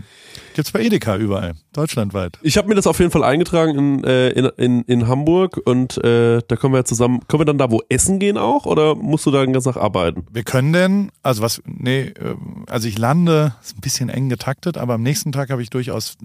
Gibt's 0.55 0.71
bei 0.71 0.81
Edeka 0.81 1.17
überall. 1.17 1.53
Deutschlandweit. 1.73 2.39
Ich 2.41 2.57
habe 2.57 2.67
mir 2.67 2.73
das 2.73 2.87
auf 2.87 2.97
jeden 2.97 3.11
Fall 3.11 3.23
eingetragen 3.23 3.77
in, 3.77 4.03
äh, 4.03 4.29
in, 4.29 4.45
in, 4.57 4.81
in 4.83 5.07
Hamburg 5.07 5.61
und 5.65 6.03
äh, 6.03 6.41
da 6.47 6.55
können 6.55 6.73
wir 6.73 6.83
zusammen, 6.85 7.19
können 7.27 7.41
wir 7.41 7.45
dann 7.45 7.59
da 7.59 7.69
wo 7.69 7.83
essen 7.89 8.17
gehen 8.17 8.39
auch 8.39 8.65
oder 8.65 8.95
musst 8.95 9.27
du 9.27 9.31
da 9.31 9.41
den 9.41 9.53
ganzen 9.53 9.71
Tag 9.71 9.83
arbeiten? 9.83 10.25
Wir 10.31 10.43
können 10.43 10.73
denn, 10.73 11.11
also 11.21 11.43
was, 11.43 11.61
nee, 11.65 12.13
ähm, 12.19 12.65
also 12.67 12.87
ich 12.87 12.97
lande, 12.97 13.53
ist 13.61 13.77
ein 13.77 13.81
bisschen 13.81 14.09
eng 14.09 14.29
getaktet, 14.29 14.77
aber 14.77 14.95
am 14.95 15.03
nächsten 15.03 15.31
Tag 15.31 15.51
habe 15.51 15.61
ich 15.61 15.69
durchaus, 15.69 16.17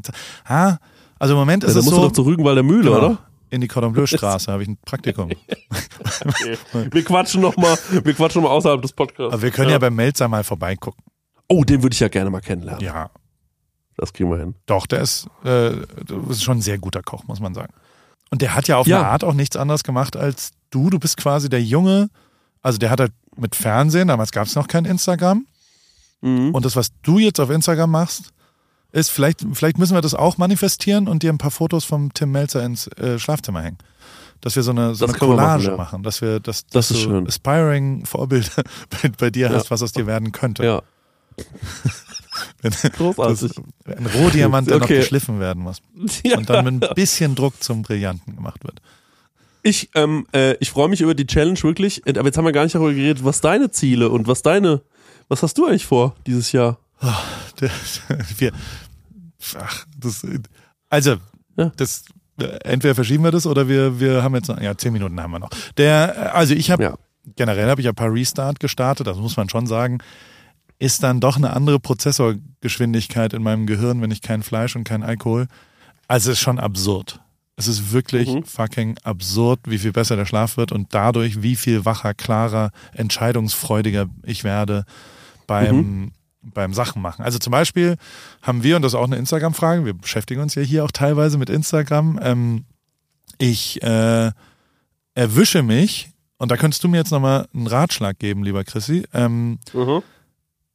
ah, 0.46 0.78
also 1.22 1.34
im 1.34 1.38
Moment 1.40 1.62
Ja, 1.62 1.68
ist 1.68 1.74
dann 1.74 1.80
es 1.80 1.84
musst 1.86 1.96
so, 1.96 2.02
du 2.02 2.08
doch 2.08 2.12
zur 2.14 2.26
Rügenwalder 2.26 2.62
Mühle, 2.62 2.82
genau, 2.90 2.96
oder? 2.98 3.18
in 3.50 3.60
die 3.60 3.68
Cordon 3.68 3.92
Bleu 3.92 4.06
Straße 4.06 4.50
habe 4.50 4.62
ich 4.62 4.68
ein 4.68 4.76
Praktikum. 4.84 5.30
Wir 6.90 7.04
quatschen 7.04 7.40
noch 7.42 7.56
mal, 7.56 7.76
wir 7.90 8.14
quatschen 8.14 8.42
noch 8.42 8.48
mal 8.48 8.54
außerhalb 8.56 8.80
des 8.82 8.92
Podcasts. 8.92 9.32
Aber 9.32 9.42
wir 9.42 9.50
können 9.50 9.70
ja, 9.70 9.78
beim 9.78 9.94
Melzer 9.94 10.26
mal 10.28 10.42
vorbeigucken. 10.44 11.02
Oh, 11.48 11.64
den 11.64 11.82
würde 11.82 11.94
ich 11.94 12.00
ja 12.00 12.08
gerne 12.08 12.30
mal 12.30 12.40
kennenlernen. 12.40 12.82
Ja, 12.82 13.10
Das 13.96 14.12
kriegen 14.12 14.30
wir 14.30 14.38
hin. 14.38 14.54
Doch, 14.66 14.86
der 14.86 15.00
ist, 15.02 15.26
äh, 15.44 15.74
ist 16.30 16.42
schon 16.42 16.58
ein 16.58 16.62
sehr 16.62 16.78
guter 16.78 17.02
Koch, 17.02 17.24
muss 17.24 17.40
man 17.40 17.54
sagen. 17.54 17.72
Und 18.30 18.42
der 18.42 18.54
hat 18.54 18.68
ja 18.68 18.78
auf 18.78 18.86
Ja. 18.86 19.00
eine 19.00 19.08
Art 19.08 19.24
auch 19.24 19.34
nichts 19.34 19.56
anderes 19.56 19.84
gemacht 19.84 20.16
als 20.16 20.52
du. 20.70 20.88
Du 20.90 20.98
bist 20.98 21.16
quasi 21.18 21.48
der 21.48 21.62
Junge, 21.62 22.08
also 22.62 22.78
der 22.78 22.90
hat 22.90 23.00
halt 23.00 23.12
mit 23.36 23.54
Fernsehen, 23.54 24.08
damals 24.08 24.30
gab 24.32 24.46
es 24.46 24.54
noch 24.54 24.66
kein 24.68 24.84
Instagram. 24.86 25.46
Mhm. 26.22 26.54
Und 26.54 26.64
das, 26.64 26.74
was 26.76 26.88
du 27.02 27.18
jetzt 27.18 27.38
auf 27.40 27.50
Instagram 27.50 27.90
machst, 27.90 28.30
ist, 28.92 29.10
vielleicht, 29.10 29.44
vielleicht 29.54 29.78
müssen 29.78 29.94
wir 29.94 30.00
das 30.02 30.14
auch 30.14 30.38
manifestieren 30.38 31.08
und 31.08 31.22
dir 31.22 31.32
ein 31.32 31.38
paar 31.38 31.50
Fotos 31.50 31.84
vom 31.84 32.12
Tim 32.14 32.30
Melzer 32.32 32.62
ins 32.64 32.86
äh, 32.98 33.18
Schlafzimmer 33.18 33.62
hängen. 33.62 33.78
Dass 34.42 34.56
wir 34.56 34.62
so 34.62 34.72
eine, 34.72 34.94
so 34.94 35.06
Das 35.06 35.14
eine 35.14 35.18
Collage 35.18 35.64
machen, 35.70 35.76
machen, 35.76 35.98
ja. 36.00 36.02
dass 36.02 36.20
wir, 36.20 36.40
dass, 36.40 36.66
Das 36.66 36.88
dass 36.88 36.98
ist 36.98 37.04
du 37.06 37.24
aspiring 37.26 38.04
Vorbilder 38.04 38.62
bei, 39.02 39.08
bei 39.16 39.30
dir 39.30 39.48
Ja. 39.50 39.54
hast, 39.54 39.70
was 39.70 39.82
aus 39.82 39.92
dir 39.92 40.06
werden 40.06 40.32
könnte. 40.32 40.64
Ja, 40.64 40.82
Wenn, 42.62 42.72
großartig. 42.92 43.40
das, 43.84 43.96
ein 43.96 44.06
Rohdiamant, 44.06 44.68
der 44.68 44.76
Okay. 44.76 44.94
noch 44.94 45.00
geschliffen 45.00 45.40
werden 45.40 45.62
muss. 45.62 45.78
Ja. 46.24 46.38
Und 46.38 46.48
dann 46.50 46.64
mit 46.64 46.88
ein 46.88 46.94
bisschen 46.94 47.34
Druck 47.34 47.62
zum 47.62 47.82
Brillanten 47.82 48.34
gemacht 48.36 48.64
wird. 48.64 48.80
Ich, 49.62 49.90
ähm, 49.94 50.26
äh, 50.32 50.56
ich 50.58 50.70
freue 50.70 50.88
mich 50.88 51.00
über 51.00 51.14
die 51.14 51.26
Challenge 51.26 51.60
wirklich, 51.62 52.06
Äh, 52.06 52.18
aber 52.18 52.26
jetzt 52.26 52.36
haben 52.38 52.44
wir 52.44 52.52
gar 52.52 52.64
nicht 52.64 52.74
darüber 52.74 52.92
geredet, 52.92 53.24
was 53.24 53.40
deine 53.40 53.70
Ziele 53.70 54.08
und 54.10 54.26
was 54.26 54.42
deine, 54.42 54.82
was 55.28 55.42
hast 55.42 55.56
du 55.58 55.66
eigentlich 55.66 55.86
vor 55.86 56.14
dieses 56.26 56.52
Jahr? 56.52 56.78
Der- 57.60 57.70
Wir, 58.38 58.52
ach, 59.58 59.86
das, 59.98 60.26
also, 60.88 61.16
Ja. 61.56 61.72
das, 61.76 62.04
entweder 62.64 62.94
verschieben 62.94 63.24
wir 63.24 63.30
das 63.30 63.46
oder 63.46 63.68
wir, 63.68 64.00
wir 64.00 64.22
haben 64.22 64.34
jetzt 64.34 64.48
noch, 64.48 64.60
ja, 64.60 64.76
zehn 64.76 64.92
Minuten 64.92 65.20
haben 65.20 65.30
wir 65.32 65.38
noch. 65.38 65.50
Der, 65.76 66.34
also 66.34 66.54
ich 66.54 66.70
habe, 66.70 66.82
Ja. 66.82 66.94
generell 67.36 67.68
habe 67.68 67.80
ich 67.80 67.84
ja 67.86 67.92
ein 67.92 67.96
paar 67.96 68.12
Restart 68.12 68.58
gestartet, 68.60 69.06
das 69.06 69.16
muss 69.18 69.36
man 69.36 69.48
schon 69.48 69.66
sagen, 69.66 69.98
ist 70.78 71.02
dann 71.02 71.20
doch 71.20 71.36
eine 71.36 71.52
andere 71.54 71.78
Prozessorgeschwindigkeit 71.78 73.32
in 73.34 73.42
meinem 73.42 73.66
Gehirn, 73.66 74.00
wenn 74.02 74.10
ich 74.10 74.22
kein 74.22 74.42
Fleisch 74.42 74.74
und 74.76 74.84
kein 74.84 75.02
Alkohol 75.02 75.46
Also 76.08 76.30
es 76.30 76.38
ist 76.38 76.42
schon 76.42 76.58
absurd. 76.58 77.20
Es 77.56 77.68
ist 77.68 77.92
wirklich 77.92 78.28
Mhm. 78.28 78.44
fucking 78.44 78.98
absurd, 79.04 79.60
wie 79.66 79.78
viel 79.78 79.92
besser 79.92 80.16
der 80.16 80.26
Schlaf 80.26 80.56
wird 80.56 80.72
und 80.72 80.92
dadurch, 80.94 81.42
wie 81.42 81.54
viel 81.56 81.84
wacher, 81.84 82.12
klarer, 82.14 82.70
entscheidungsfreudiger 82.92 84.06
ich 84.24 84.42
werde 84.44 84.84
beim, 85.46 85.76
Mhm. 85.76 86.12
Beim 86.42 86.74
Sachen 86.74 87.00
machen. 87.02 87.22
Also 87.24 87.38
zum 87.38 87.50
Beispiel 87.50 87.96
haben 88.42 88.62
wir, 88.62 88.76
und 88.76 88.82
das 88.82 88.92
ist 88.92 88.98
auch 88.98 89.04
eine 89.06 89.16
Instagram-Frage, 89.16 89.84
wir 89.84 89.94
beschäftigen 89.94 90.40
uns 90.40 90.54
ja 90.54 90.62
hier 90.62 90.84
auch 90.84 90.90
teilweise 90.90 91.38
mit 91.38 91.50
Instagram, 91.50 92.18
ähm, 92.22 92.64
ich 93.38 93.82
äh, 93.82 94.30
erwische 95.14 95.62
mich, 95.62 96.10
und 96.38 96.50
da 96.50 96.56
könntest 96.56 96.82
du 96.84 96.88
mir 96.88 96.98
jetzt 96.98 97.10
nochmal 97.12 97.46
einen 97.54 97.66
Ratschlag 97.66 98.18
geben, 98.18 98.42
lieber 98.44 98.64
Chrissy, 98.64 99.04
ähm, 99.12 99.58
Mhm. 99.72 100.02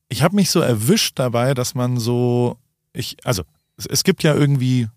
ich 0.09 0.23
habe 0.23 0.35
mich 0.35 0.49
so 0.49 0.59
erwischt 0.61 1.19
dabei, 1.19 1.53
dass 1.53 1.75
man 1.75 1.97
so, 1.97 2.57
ich, 2.93 3.17
also 3.25 3.43
es, 3.77 3.85
es 3.85 4.03
gibt 4.03 4.23
ja 4.23 4.33
irgendwie, 4.33 4.87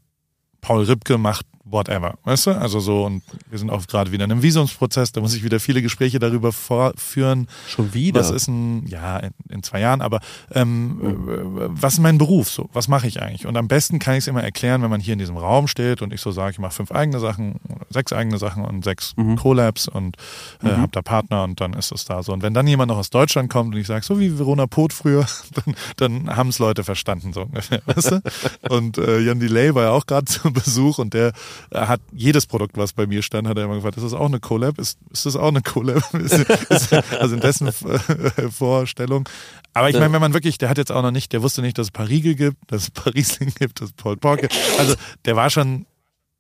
Paul 0.61 0.85
Ripke 0.85 1.19
macht 1.19 1.47
whatever, 1.65 2.15
weißt 2.25 2.47
du? 2.47 2.51
Also 2.53 2.81
so, 2.81 3.05
und 3.05 3.23
wir 3.49 3.59
sind 3.59 3.71
auch 3.71 3.87
gerade 3.87 4.13
wieder 4.13 4.25
in 4.25 4.33
einem 4.33 4.43
Visumsprozess, 4.43 5.13
da 5.13 5.21
muss 5.21 5.35
ich 5.35 5.45
wieder 5.45 5.61
viele 5.61 5.83
Gespräche 5.83 6.19
darüber 6.19 6.53
vorführen, 6.53 7.49
Schon 7.69 7.95
wieder. 7.95 8.21
was 8.21 8.31
ist 8.31 8.49
ein, 8.49 8.87
ja, 8.89 9.19
in, 9.19 9.31
in 9.49 9.63
zwei 9.63 9.81
Jahren, 9.81 10.01
aber 10.01 10.21
ähm, 10.53 10.99
äh, 11.29 11.69
was 11.81 11.95
ist 11.95 12.01
mein 12.01 12.19
Beruf 12.19 12.51
so? 12.51 12.69
Was 12.73 12.89
mache 12.89 13.07
ich 13.07 13.23
eigentlich? 13.23 13.47
Und 13.47 13.57
am 13.57 13.69
besten 13.69 13.99
kann 13.99 14.15
ich 14.15 14.21
es 14.21 14.27
immer 14.27 14.43
erklären, 14.43 14.83
wenn 14.83 14.91
man 14.91 15.01
hier 15.01 15.13
in 15.13 15.19
diesem 15.19 15.37
Raum 15.37 15.69
steht 15.69 16.03
und 16.03 16.13
ich 16.13 16.21
so 16.21 16.31
sage, 16.33 16.53
ich 16.53 16.59
mache 16.59 16.73
fünf 16.73 16.91
eigene 16.93 17.21
Sachen, 17.21 17.57
sechs 17.91 18.13
eigene 18.13 18.39
Sachen 18.39 18.65
und 18.65 18.83
sechs 18.85 19.15
Mhm. 19.17 19.37
Collabs 19.37 19.89
und 19.89 20.17
äh, 20.63 20.69
hab 20.69 20.93
da 20.93 21.03
Partner 21.03 21.45
und 21.45 21.61
dann 21.61 21.73
ist 21.75 21.93
es 21.93 22.05
da 22.05 22.23
so. 22.23 22.33
Und 22.33 22.43
wenn 22.43 22.55
dann 22.55 22.67
jemand 22.67 22.89
noch 22.89 22.97
aus 22.99 23.11
Deutschland 23.11 23.51
kommt 23.51 23.75
und 23.75 23.81
ich 23.81 23.87
sage, 23.87 24.05
so 24.05 24.19
wie 24.19 24.39
Verona 24.39 24.67
Poth 24.67 24.93
früher, 24.93 25.27
dann, 25.65 25.75
dann 25.97 26.37
haben 26.37 26.49
es 26.49 26.59
Leute 26.59 26.85
verstanden, 26.85 27.33
so 27.33 27.43
ungefähr, 27.43 27.83
weißt 27.87 28.11
du? 28.13 28.23
Und 28.71 28.99
äh, 28.99 29.21
Jan 29.21 29.41
Delay 29.41 29.75
war 29.75 29.85
ja 29.85 29.91
auch 29.91 30.07
gerade 30.07 30.25
zu 30.27 30.53
Besuch 30.53 30.99
und 30.99 31.13
der 31.15 31.33
hat 31.75 32.01
jedes 32.13 32.47
Produkt, 32.47 32.77
was 32.77 32.93
bei 32.93 33.07
mir 33.07 33.23
stand, 33.23 33.47
hat 33.49 33.57
er 33.59 33.65
immer 33.65 33.75
gefragt, 33.77 33.97
ist 33.97 34.03
das 34.05 34.13
auch 34.15 34.27
eine 34.27 34.41
Collab? 34.41 34.79
Ist, 34.79 34.99
ist 35.11 35.27
das 35.27 35.37
auch 35.37 35.49
eine 35.49 35.63
Collab? 35.63 36.03
also 37.21 37.35
in 37.35 37.41
dessen 37.41 37.69
äh, 37.69 38.51
Vorstellung. 38.51 39.29
Aber 39.75 39.89
ich 39.91 39.95
meine, 39.99 40.13
wenn 40.13 40.21
man 40.21 40.35
wirklich, 40.35 40.59
der 40.59 40.69
hat 40.69 40.79
jetzt 40.79 40.91
auch 40.93 41.03
noch 41.03 41.11
nicht, 41.13 41.33
der 41.33 41.43
wusste 41.43 41.63
nicht, 41.63 41.79
dass 41.79 41.89
es 41.89 41.91
Parigel 41.93 42.35
gibt, 42.35 42.57
dass 42.73 42.83
es 42.85 42.91
Parisling 42.91 43.53
gibt, 43.59 43.81
dass 43.81 43.91
es 43.91 43.93
Paul 43.95 44.17
Pork 44.17 44.41
gibt. 44.43 44.55
Also 44.79 44.95
der 45.25 45.37
war 45.37 45.49
schon, 45.51 45.87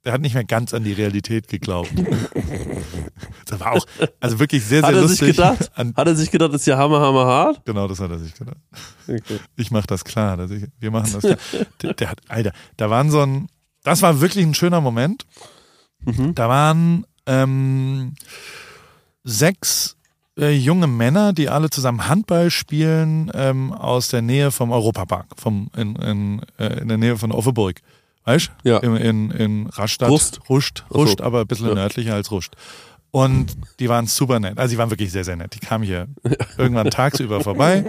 der 0.04 0.12
hat 0.14 0.20
nicht 0.20 0.34
mehr 0.34 0.44
ganz 0.44 0.72
an 0.74 0.82
die 0.84 0.92
Realität 0.92 1.48
geglaubt. 1.48 1.90
Das 3.46 3.58
war 3.60 3.72
auch, 3.72 3.84
also 4.20 4.38
wirklich 4.38 4.64
sehr, 4.64 4.80
sehr 4.80 4.88
Hat 4.88 4.94
er 4.94 5.02
lustig. 5.02 5.18
sich 5.18 5.36
gedacht? 5.36 5.70
Hat 5.74 6.06
er 6.06 6.14
sich 6.14 6.30
gedacht, 6.30 6.52
ist 6.54 6.66
ja 6.66 6.78
hammer, 6.78 7.00
hammer 7.00 7.26
hart? 7.26 7.62
genau, 7.64 7.88
das 7.88 7.98
hat 8.00 8.10
er 8.10 8.18
sich 8.18 8.32
gedacht. 8.32 8.56
Okay. 9.08 9.40
Ich 9.56 9.70
mach 9.72 9.86
das 9.86 10.04
klar. 10.04 10.38
ich- 10.50 10.68
Wir 10.78 10.90
machen 10.90 11.10
das 11.12 11.22
klar. 11.22 11.36
Der, 11.82 11.94
der 11.94 12.10
hat, 12.10 12.20
Alter, 12.28 12.52
da 12.76 12.90
waren 12.90 13.10
so 13.10 13.20
ein, 13.22 13.48
das 13.82 14.02
war 14.02 14.20
wirklich 14.20 14.44
ein 14.46 14.54
schöner 14.54 14.80
Moment. 14.80 15.26
Mhm. 16.04 16.34
Da 16.34 16.48
waren 16.48 17.06
ähm, 17.26 18.14
sechs 19.24 19.96
äh, 20.38 20.50
junge 20.50 20.86
Männer, 20.86 21.32
die 21.32 21.48
alle 21.48 21.70
zusammen 21.70 22.08
Handball 22.08 22.50
spielen 22.50 23.30
ähm, 23.34 23.72
aus 23.72 24.08
der 24.08 24.22
Nähe 24.22 24.50
vom 24.50 24.70
Europapark, 24.72 25.26
vom 25.36 25.70
in, 25.76 25.96
in, 25.96 26.42
äh, 26.58 26.80
in 26.80 26.88
der 26.88 26.96
Nähe 26.98 27.16
von 27.16 27.32
Offenburg. 27.32 27.80
Weißt 28.24 28.50
Ja. 28.64 28.78
In, 28.78 28.96
in, 28.96 29.30
in 29.30 29.66
Rastatt. 29.68 30.10
Rust. 30.10 30.40
Ruscht, 30.48 30.84
Ach 30.86 30.92
so. 30.92 30.98
Ruscht, 31.00 31.20
aber 31.20 31.40
ein 31.40 31.46
bisschen 31.46 31.68
Ja. 31.68 31.74
nördlicher 31.74 32.14
als 32.14 32.30
Ruscht. 32.30 32.54
Und 33.12 33.56
die 33.80 33.88
waren 33.88 34.06
super 34.06 34.38
nett. 34.38 34.56
Also 34.56 34.72
die 34.72 34.78
waren 34.78 34.90
wirklich 34.90 35.10
sehr, 35.10 35.24
sehr 35.24 35.34
nett. 35.34 35.52
Die 35.54 35.58
kamen 35.58 35.82
hier 35.82 36.06
irgendwann 36.56 36.90
tagsüber 36.90 37.40
vorbei 37.40 37.84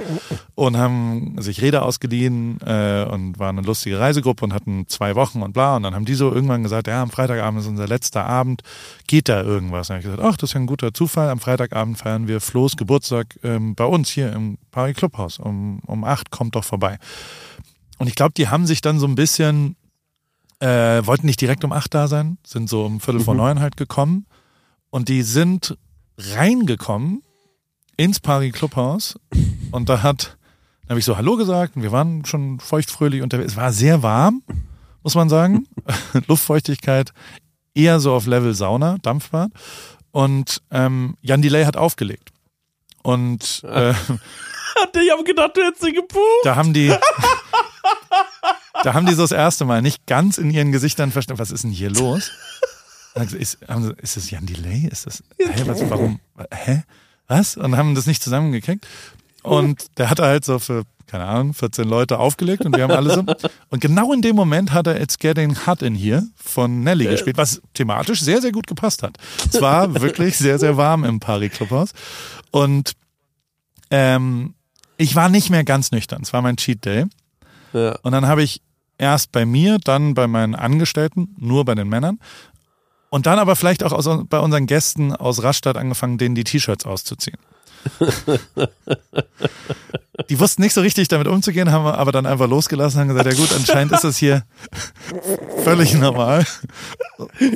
und 0.55 0.75
haben 0.77 1.35
sich 1.39 1.61
Räder 1.61 1.85
ausgeliehen 1.85 2.59
äh, 2.61 3.05
und 3.07 3.37
waren 3.37 3.59
eine 3.59 3.67
lustige 3.67 3.99
Reisegruppe 3.99 4.43
und 4.43 4.51
hatten 4.53 4.87
zwei 4.87 5.13
Wochen 5.15 5.43
und 5.43 5.53
bla. 5.53 5.75
Und 5.75 5.83
dann 5.83 5.93
haben 5.93 6.05
die 6.05 6.15
so 6.15 6.33
irgendwann 6.33 6.63
gesagt, 6.63 6.87
ja, 6.87 7.03
am 7.03 7.11
Freitagabend 7.11 7.61
ist 7.61 7.67
unser 7.67 7.87
letzter 7.87 8.25
Abend, 8.25 8.63
geht 9.05 9.29
da 9.29 9.43
irgendwas? 9.43 9.89
Und 9.91 9.95
dann 9.95 9.97
habe 9.97 10.09
ich 10.09 10.15
gesagt, 10.15 10.33
ach, 10.33 10.37
das 10.37 10.49
ist 10.49 10.53
ja 10.55 10.59
ein 10.59 10.65
guter 10.65 10.91
Zufall. 10.91 11.29
Am 11.29 11.39
Freitagabend 11.39 11.99
feiern 11.99 12.27
wir 12.27 12.41
Flo's 12.41 12.75
Geburtstag 12.75 13.37
ähm, 13.43 13.75
bei 13.75 13.85
uns 13.85 14.09
hier 14.09 14.33
im 14.33 14.57
Paris 14.71 14.95
Clubhaus. 14.95 15.37
Um, 15.37 15.81
um 15.85 16.03
acht 16.03 16.31
kommt 16.31 16.55
doch 16.55 16.63
vorbei. 16.63 16.97
Und 17.99 18.07
ich 18.07 18.15
glaube, 18.15 18.33
die 18.35 18.47
haben 18.47 18.65
sich 18.65 18.81
dann 18.81 18.97
so 18.97 19.05
ein 19.05 19.13
bisschen, 19.13 19.75
äh, 20.61 21.05
wollten 21.05 21.27
nicht 21.27 21.41
direkt 21.41 21.63
um 21.63 21.71
acht 21.71 21.93
da 21.93 22.07
sein, 22.07 22.39
sind 22.43 22.69
so 22.69 22.85
um 22.85 22.99
Viertel 22.99 23.21
vor 23.21 23.35
Mhm. 23.35 23.39
neun 23.41 23.59
halt 23.59 23.77
gekommen. 23.77 24.25
Und 24.91 25.09
die 25.09 25.23
sind 25.23 25.77
reingekommen 26.17 27.23
ins 27.97 28.19
Paris 28.19 28.53
Clubhaus 28.53 29.15
und 29.71 29.89
da 29.89 30.03
hat, 30.03 30.37
habe 30.87 30.99
ich 30.99 31.05
so 31.05 31.17
Hallo 31.17 31.37
gesagt 31.37 31.75
und 31.75 31.81
wir 31.81 31.91
waren 31.91 32.25
schon 32.25 32.59
feuchtfröhlich 32.59 33.23
unterwegs. 33.23 33.53
Es 33.53 33.57
war 33.57 33.73
sehr 33.73 34.03
warm, 34.03 34.43
muss 35.01 35.15
man 35.15 35.29
sagen. 35.29 35.67
Luftfeuchtigkeit 36.27 37.13
eher 37.73 37.99
so 37.99 38.13
auf 38.13 38.27
Level 38.27 38.53
Sauna, 38.53 38.97
Dampfbad. 39.01 39.51
Und 40.11 40.61
ähm, 40.69 41.15
Jan 41.21 41.41
Delay 41.41 41.63
hat 41.63 41.77
aufgelegt. 41.77 42.29
Und 43.01 43.63
äh, 43.63 43.93
Ich 44.93 45.11
habe 45.11 45.23
gedacht, 45.23 45.55
du 45.55 45.61
hättest 45.61 45.83
sie 45.83 45.93
gebucht. 45.93 46.21
da 46.43 46.55
haben 46.55 46.73
die, 46.73 46.93
da 48.83 48.93
haben 48.93 49.05
die 49.05 49.13
so 49.13 49.23
das 49.23 49.31
erste 49.31 49.65
Mal 49.65 49.81
nicht 49.81 50.05
ganz 50.05 50.37
in 50.37 50.49
ihren 50.49 50.71
Gesichtern 50.71 51.11
verstanden, 51.11 51.39
was 51.39 51.51
ist 51.51 51.63
denn 51.63 51.71
hier 51.71 51.89
los? 51.89 52.31
Sie, 53.27 53.37
Ist, 53.37 53.57
haben 53.67 53.83
sie, 53.83 53.93
ist 54.01 54.17
das 54.17 54.29
Jan 54.31 54.45
Delay? 54.45 54.87
Ist 54.89 55.05
das, 55.05 55.23
hä, 55.37 55.63
was, 55.65 55.89
warum, 55.89 56.19
hä, 56.53 56.83
was? 57.27 57.57
Und 57.57 57.75
haben 57.75 57.95
das 57.95 58.07
nicht 58.07 58.23
zusammengekriegt. 58.23 58.87
Und 59.43 59.87
der 59.97 60.09
hat 60.09 60.19
halt 60.19 60.45
so 60.45 60.59
für, 60.59 60.83
keine 61.07 61.25
Ahnung, 61.25 61.53
14 61.53 61.87
Leute 61.87 62.19
aufgelegt 62.19 62.65
und 62.65 62.75
wir 62.75 62.83
haben 62.83 62.91
alle 62.91 63.13
so. 63.13 63.25
Und 63.69 63.81
genau 63.81 64.13
in 64.13 64.21
dem 64.21 64.35
Moment 64.35 64.71
hat 64.71 64.87
er 64.87 65.01
It's 65.01 65.17
Getting 65.17 65.65
Hot 65.65 65.81
in 65.81 65.95
Here 65.95 66.23
von 66.35 66.83
Nelly 66.83 67.05
gespielt, 67.05 67.37
was 67.37 67.61
thematisch 67.73 68.21
sehr, 68.21 68.41
sehr 68.41 68.51
gut 68.51 68.67
gepasst 68.67 69.03
hat. 69.03 69.17
Es 69.51 69.59
war 69.61 69.93
wirklich 70.01 70.37
sehr, 70.37 70.57
sehr 70.57 70.77
warm 70.77 71.03
im 71.03 71.19
Paris 71.19 71.51
Clubhaus. 71.51 71.91
Und 72.51 72.93
ähm, 73.89 74.53
ich 74.97 75.15
war 75.15 75.29
nicht 75.29 75.49
mehr 75.49 75.63
ganz 75.63 75.91
nüchtern. 75.91 76.21
Es 76.21 76.31
war 76.31 76.41
mein 76.41 76.57
Cheat 76.57 76.85
Day. 76.85 77.05
Ja. 77.73 77.97
Und 78.03 78.11
dann 78.13 78.27
habe 78.27 78.43
ich 78.43 78.61
erst 78.97 79.31
bei 79.31 79.45
mir, 79.45 79.79
dann 79.79 80.13
bei 80.13 80.27
meinen 80.27 80.55
Angestellten, 80.55 81.35
nur 81.37 81.65
bei 81.65 81.75
den 81.75 81.89
Männern. 81.89 82.19
Und 83.11 83.25
dann 83.25 83.39
aber 83.39 83.57
vielleicht 83.57 83.83
auch 83.83 83.91
aus, 83.91 84.07
bei 84.29 84.39
unseren 84.39 84.67
Gästen 84.67 85.13
aus 85.13 85.43
Rastatt 85.43 85.75
angefangen, 85.75 86.17
denen 86.17 86.33
die 86.33 86.45
T-Shirts 86.45 86.85
auszuziehen. 86.85 87.37
die 90.29 90.39
wussten 90.39 90.61
nicht 90.61 90.73
so 90.73 90.79
richtig 90.79 91.09
damit 91.09 91.27
umzugehen, 91.27 91.71
haben 91.71 91.83
wir 91.83 91.97
aber 91.97 92.13
dann 92.13 92.25
einfach 92.25 92.47
losgelassen, 92.47 93.01
haben 93.01 93.09
gesagt, 93.09 93.33
ja 93.33 93.37
gut, 93.37 93.53
anscheinend 93.53 93.91
ist 93.91 94.05
das 94.05 94.17
hier 94.17 94.45
völlig 95.63 95.93
normal. 95.93 96.45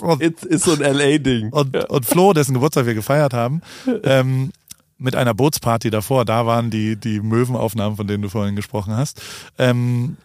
Und, 0.02 0.22
It's, 0.22 0.44
ist 0.44 0.65
so 0.65 0.73
ein 0.73 0.82
LA-Ding. 0.82 1.53
und, 1.53 1.90
und 1.90 2.06
Flo, 2.06 2.34
dessen 2.34 2.53
Geburtstag 2.53 2.86
wir 2.86 2.94
gefeiert 2.94 3.34
haben, 3.34 3.61
ähm, 4.03 4.52
mit 4.98 5.15
einer 5.15 5.34
Bootsparty 5.34 5.90
davor, 5.90 6.26
da 6.26 6.45
waren 6.45 6.69
die, 6.69 6.98
die 6.98 7.22
Möwenaufnahmen, 7.22 7.95
von 7.95 8.07
denen 8.07 8.23
du 8.23 8.30
vorhin 8.30 8.57
gesprochen 8.57 8.95
hast. 8.95 9.22
Ähm, 9.57 10.18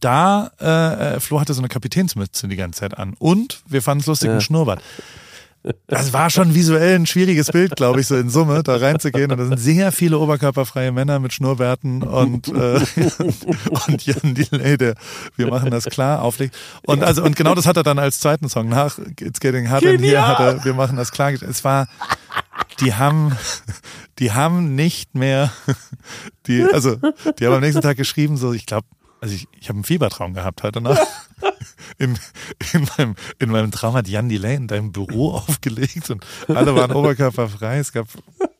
da, 0.00 0.50
äh, 0.60 1.16
äh, 1.16 1.20
Flo 1.20 1.40
hatte 1.40 1.54
so 1.54 1.60
eine 1.60 1.68
Kapitänsmütze 1.68 2.48
die 2.48 2.56
ganze 2.56 2.80
Zeit 2.80 2.96
an. 2.98 3.14
Und 3.18 3.60
wir 3.66 3.82
fanden 3.82 4.00
es 4.00 4.06
lustig, 4.06 4.28
Ja. 4.28 4.34
ein 4.36 4.40
Schnurrbart. 4.40 4.82
Das 5.88 6.12
war 6.12 6.30
schon 6.30 6.54
visuell 6.54 6.94
ein 6.94 7.04
schwieriges 7.04 7.48
Bild, 7.50 7.74
glaube 7.74 8.00
ich, 8.00 8.06
so 8.06 8.16
in 8.16 8.30
Summe, 8.30 8.62
da 8.62 8.76
reinzugehen. 8.76 9.30
Und 9.32 9.38
da 9.38 9.44
sind 9.44 9.58
sehr 9.58 9.90
viele 9.90 10.18
oberkörperfreie 10.18 10.92
Männer 10.92 11.18
mit 11.18 11.32
Schnurrbärten 11.32 12.04
und, 12.04 12.48
äh, 12.48 12.80
und 13.88 14.06
Jan 14.06 14.34
Delay, 14.34 14.78
der 14.78 14.94
Wir 15.36 15.48
machen 15.48 15.70
das 15.70 15.84
klar 15.86 16.22
auflegt. 16.22 16.56
Und 16.86 17.02
also, 17.02 17.22
und 17.24 17.34
genau 17.36 17.54
das 17.54 17.66
hat 17.66 17.76
er 17.76 17.82
dann 17.82 17.98
als 17.98 18.20
zweiten 18.20 18.48
Song 18.48 18.68
nach 18.68 18.98
It's 19.20 19.40
Getting 19.40 19.70
Hot 19.70 19.82
in 19.82 20.00
Here 20.00 20.26
hat 20.26 20.40
er 20.40 20.64
Wir 20.64 20.74
machen 20.74 20.96
das 20.96 21.10
klar. 21.10 21.32
Es 21.32 21.64
war, 21.64 21.88
die 22.80 22.94
haben, 22.94 23.36
die 24.20 24.32
haben 24.32 24.76
nicht 24.76 25.16
mehr, 25.16 25.50
die, 26.46 26.62
also, 26.72 26.96
die 27.38 27.46
haben 27.46 27.54
am 27.54 27.60
nächsten 27.60 27.82
Tag 27.82 27.96
geschrieben, 27.96 28.36
so, 28.36 28.52
ich 28.52 28.64
glaube, 28.64 28.86
also 29.20 29.34
ich, 29.34 29.48
ich 29.60 29.68
habe 29.68 29.76
einen 29.78 29.84
Fiebertraum 29.84 30.34
gehabt 30.34 30.62
heute 30.62 30.80
Nacht. 30.80 31.00
In, 31.98 32.16
in, 32.74 32.86
meinem, 32.96 33.14
in 33.40 33.50
meinem 33.50 33.70
Traum 33.72 33.94
hat 33.94 34.06
Jan 34.06 34.28
Delay 34.28 34.54
in 34.54 34.68
deinem 34.68 34.92
Büro 34.92 35.32
aufgelegt 35.48 36.10
und 36.10 36.24
alle 36.48 36.74
waren 36.76 36.92
oberkörperfrei. 36.92 37.78
Es 37.78 37.92
gab 37.92 38.06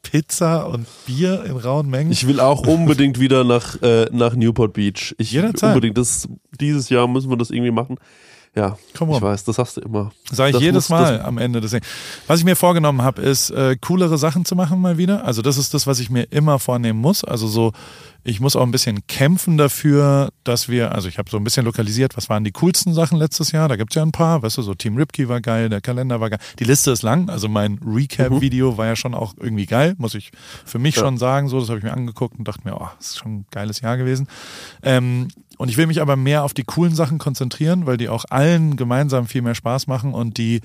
Pizza 0.02 0.66
und 0.68 0.86
Bier 1.06 1.44
in 1.44 1.56
rauen 1.56 1.88
Mengen. 1.88 2.10
Ich 2.10 2.26
will 2.26 2.40
auch 2.40 2.66
unbedingt 2.66 3.20
wieder 3.20 3.44
nach, 3.44 3.80
äh, 3.82 4.06
nach 4.10 4.34
Newport 4.34 4.72
Beach. 4.72 5.14
Ich 5.18 5.30
Jederzeit. 5.32 5.74
unbedingt. 5.74 5.98
Das, 5.98 6.28
dieses 6.60 6.88
Jahr 6.88 7.06
müssen 7.06 7.30
wir 7.30 7.36
das 7.36 7.50
irgendwie 7.50 7.70
machen. 7.70 7.96
Ja, 8.56 8.76
Komm 8.96 9.10
ich 9.10 9.20
weiß, 9.20 9.44
das 9.44 9.58
hast 9.58 9.76
du 9.76 9.82
immer. 9.82 10.10
Sage 10.32 10.50
ich 10.50 10.54
Das 10.54 10.62
jedes 10.62 10.88
muss- 10.88 10.98
Mal 10.98 11.20
am 11.20 11.38
Ende. 11.38 11.60
Deswegen. 11.60 11.84
Was 12.26 12.40
ich 12.40 12.44
mir 12.44 12.56
vorgenommen 12.56 13.02
habe, 13.02 13.22
ist, 13.22 13.50
äh, 13.50 13.76
coolere 13.80 14.18
Sachen 14.18 14.44
zu 14.44 14.56
machen 14.56 14.80
mal 14.80 14.98
wieder. 14.98 15.24
Also 15.24 15.42
das 15.42 15.58
ist 15.58 15.74
das, 15.74 15.86
was 15.86 16.00
ich 16.00 16.10
mir 16.10 16.24
immer 16.32 16.58
vornehmen 16.58 16.98
muss. 16.98 17.22
Also 17.22 17.46
so, 17.46 17.72
ich 18.24 18.40
muss 18.40 18.56
auch 18.56 18.62
ein 18.62 18.70
bisschen 18.72 19.06
kämpfen 19.06 19.56
dafür, 19.56 20.30
dass 20.44 20.68
wir, 20.68 20.92
also 20.92 21.08
ich 21.08 21.18
habe 21.18 21.30
so 21.30 21.36
ein 21.38 21.44
bisschen 21.44 21.64
lokalisiert, 21.64 22.16
was 22.16 22.28
waren 22.28 22.44
die 22.44 22.50
coolsten 22.52 22.92
Sachen 22.92 23.16
letztes 23.16 23.52
Jahr. 23.52 23.68
Da 23.68 23.76
gibt's 23.76 23.94
ja 23.94 24.02
ein 24.02 24.12
paar, 24.12 24.42
weißt 24.42 24.58
du, 24.58 24.62
so 24.62 24.74
Team 24.74 24.96
Ripkey 24.96 25.28
war 25.28 25.40
geil, 25.40 25.68
der 25.68 25.80
Kalender 25.80 26.20
war 26.20 26.28
geil. 26.28 26.40
Die 26.58 26.64
Liste 26.64 26.90
ist 26.90 27.02
lang, 27.02 27.30
also 27.30 27.48
mein 27.48 27.78
Recap-Video 27.86 28.76
war 28.76 28.86
ja 28.86 28.96
schon 28.96 29.14
auch 29.14 29.34
irgendwie 29.38 29.66
geil, 29.66 29.94
muss 29.98 30.14
ich 30.14 30.30
für 30.66 30.78
mich 30.78 30.96
Ja. 30.96 31.02
schon 31.02 31.16
sagen. 31.16 31.48
So, 31.48 31.60
das 31.60 31.68
habe 31.68 31.78
ich 31.78 31.84
mir 31.84 31.92
angeguckt 31.92 32.38
und 32.38 32.46
dachte 32.46 32.62
mir, 32.64 32.76
oh, 32.76 32.88
das 32.98 33.08
ist 33.10 33.18
schon 33.18 33.36
ein 33.36 33.46
geiles 33.50 33.80
Jahr 33.80 33.96
gewesen. 33.96 34.28
Ähm, 34.82 35.28
und 35.56 35.70
ich 35.70 35.76
will 35.76 35.86
mich 35.86 36.00
aber 36.02 36.16
mehr 36.16 36.44
auf 36.44 36.54
die 36.54 36.64
coolen 36.64 36.94
Sachen 36.94 37.18
konzentrieren, 37.18 37.86
weil 37.86 37.96
die 37.96 38.08
auch 38.08 38.24
allen 38.28 38.76
gemeinsam 38.76 39.26
viel 39.26 39.42
mehr 39.42 39.54
Spaß 39.54 39.86
machen 39.86 40.12
und 40.12 40.36
die 40.38 40.60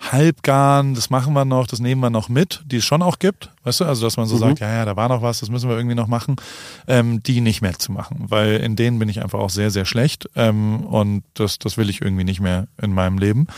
halbgarn, 0.00 0.94
das 0.94 1.10
machen 1.10 1.32
wir 1.32 1.44
noch, 1.44 1.66
das 1.66 1.80
nehmen 1.80 2.00
wir 2.00 2.10
noch 2.10 2.28
mit, 2.28 2.62
die 2.64 2.76
es 2.76 2.84
schon 2.84 3.02
auch 3.02 3.18
gibt, 3.18 3.50
weißt 3.64 3.80
du, 3.80 3.84
also 3.84 4.06
dass 4.06 4.16
man 4.16 4.26
so 4.26 4.36
mhm. 4.36 4.40
sagt, 4.40 4.60
ja, 4.60 4.72
ja, 4.72 4.84
da 4.84 4.96
war 4.96 5.08
noch 5.08 5.22
was, 5.22 5.40
das 5.40 5.50
müssen 5.50 5.68
wir 5.68 5.76
irgendwie 5.76 5.96
noch 5.96 6.06
machen, 6.06 6.36
ähm, 6.86 7.22
die 7.22 7.40
nicht 7.40 7.62
mehr 7.62 7.78
zu 7.78 7.90
machen, 7.90 8.26
weil 8.28 8.56
in 8.56 8.76
denen 8.76 8.98
bin 8.98 9.08
ich 9.08 9.22
einfach 9.22 9.40
auch 9.40 9.50
sehr, 9.50 9.70
sehr 9.70 9.84
schlecht 9.84 10.28
ähm, 10.36 10.86
und 10.86 11.24
das, 11.34 11.58
das 11.58 11.76
will 11.76 11.90
ich 11.90 12.00
irgendwie 12.00 12.24
nicht 12.24 12.40
mehr 12.40 12.68
in 12.80 12.92
meinem 12.92 13.18
Leben, 13.18 13.48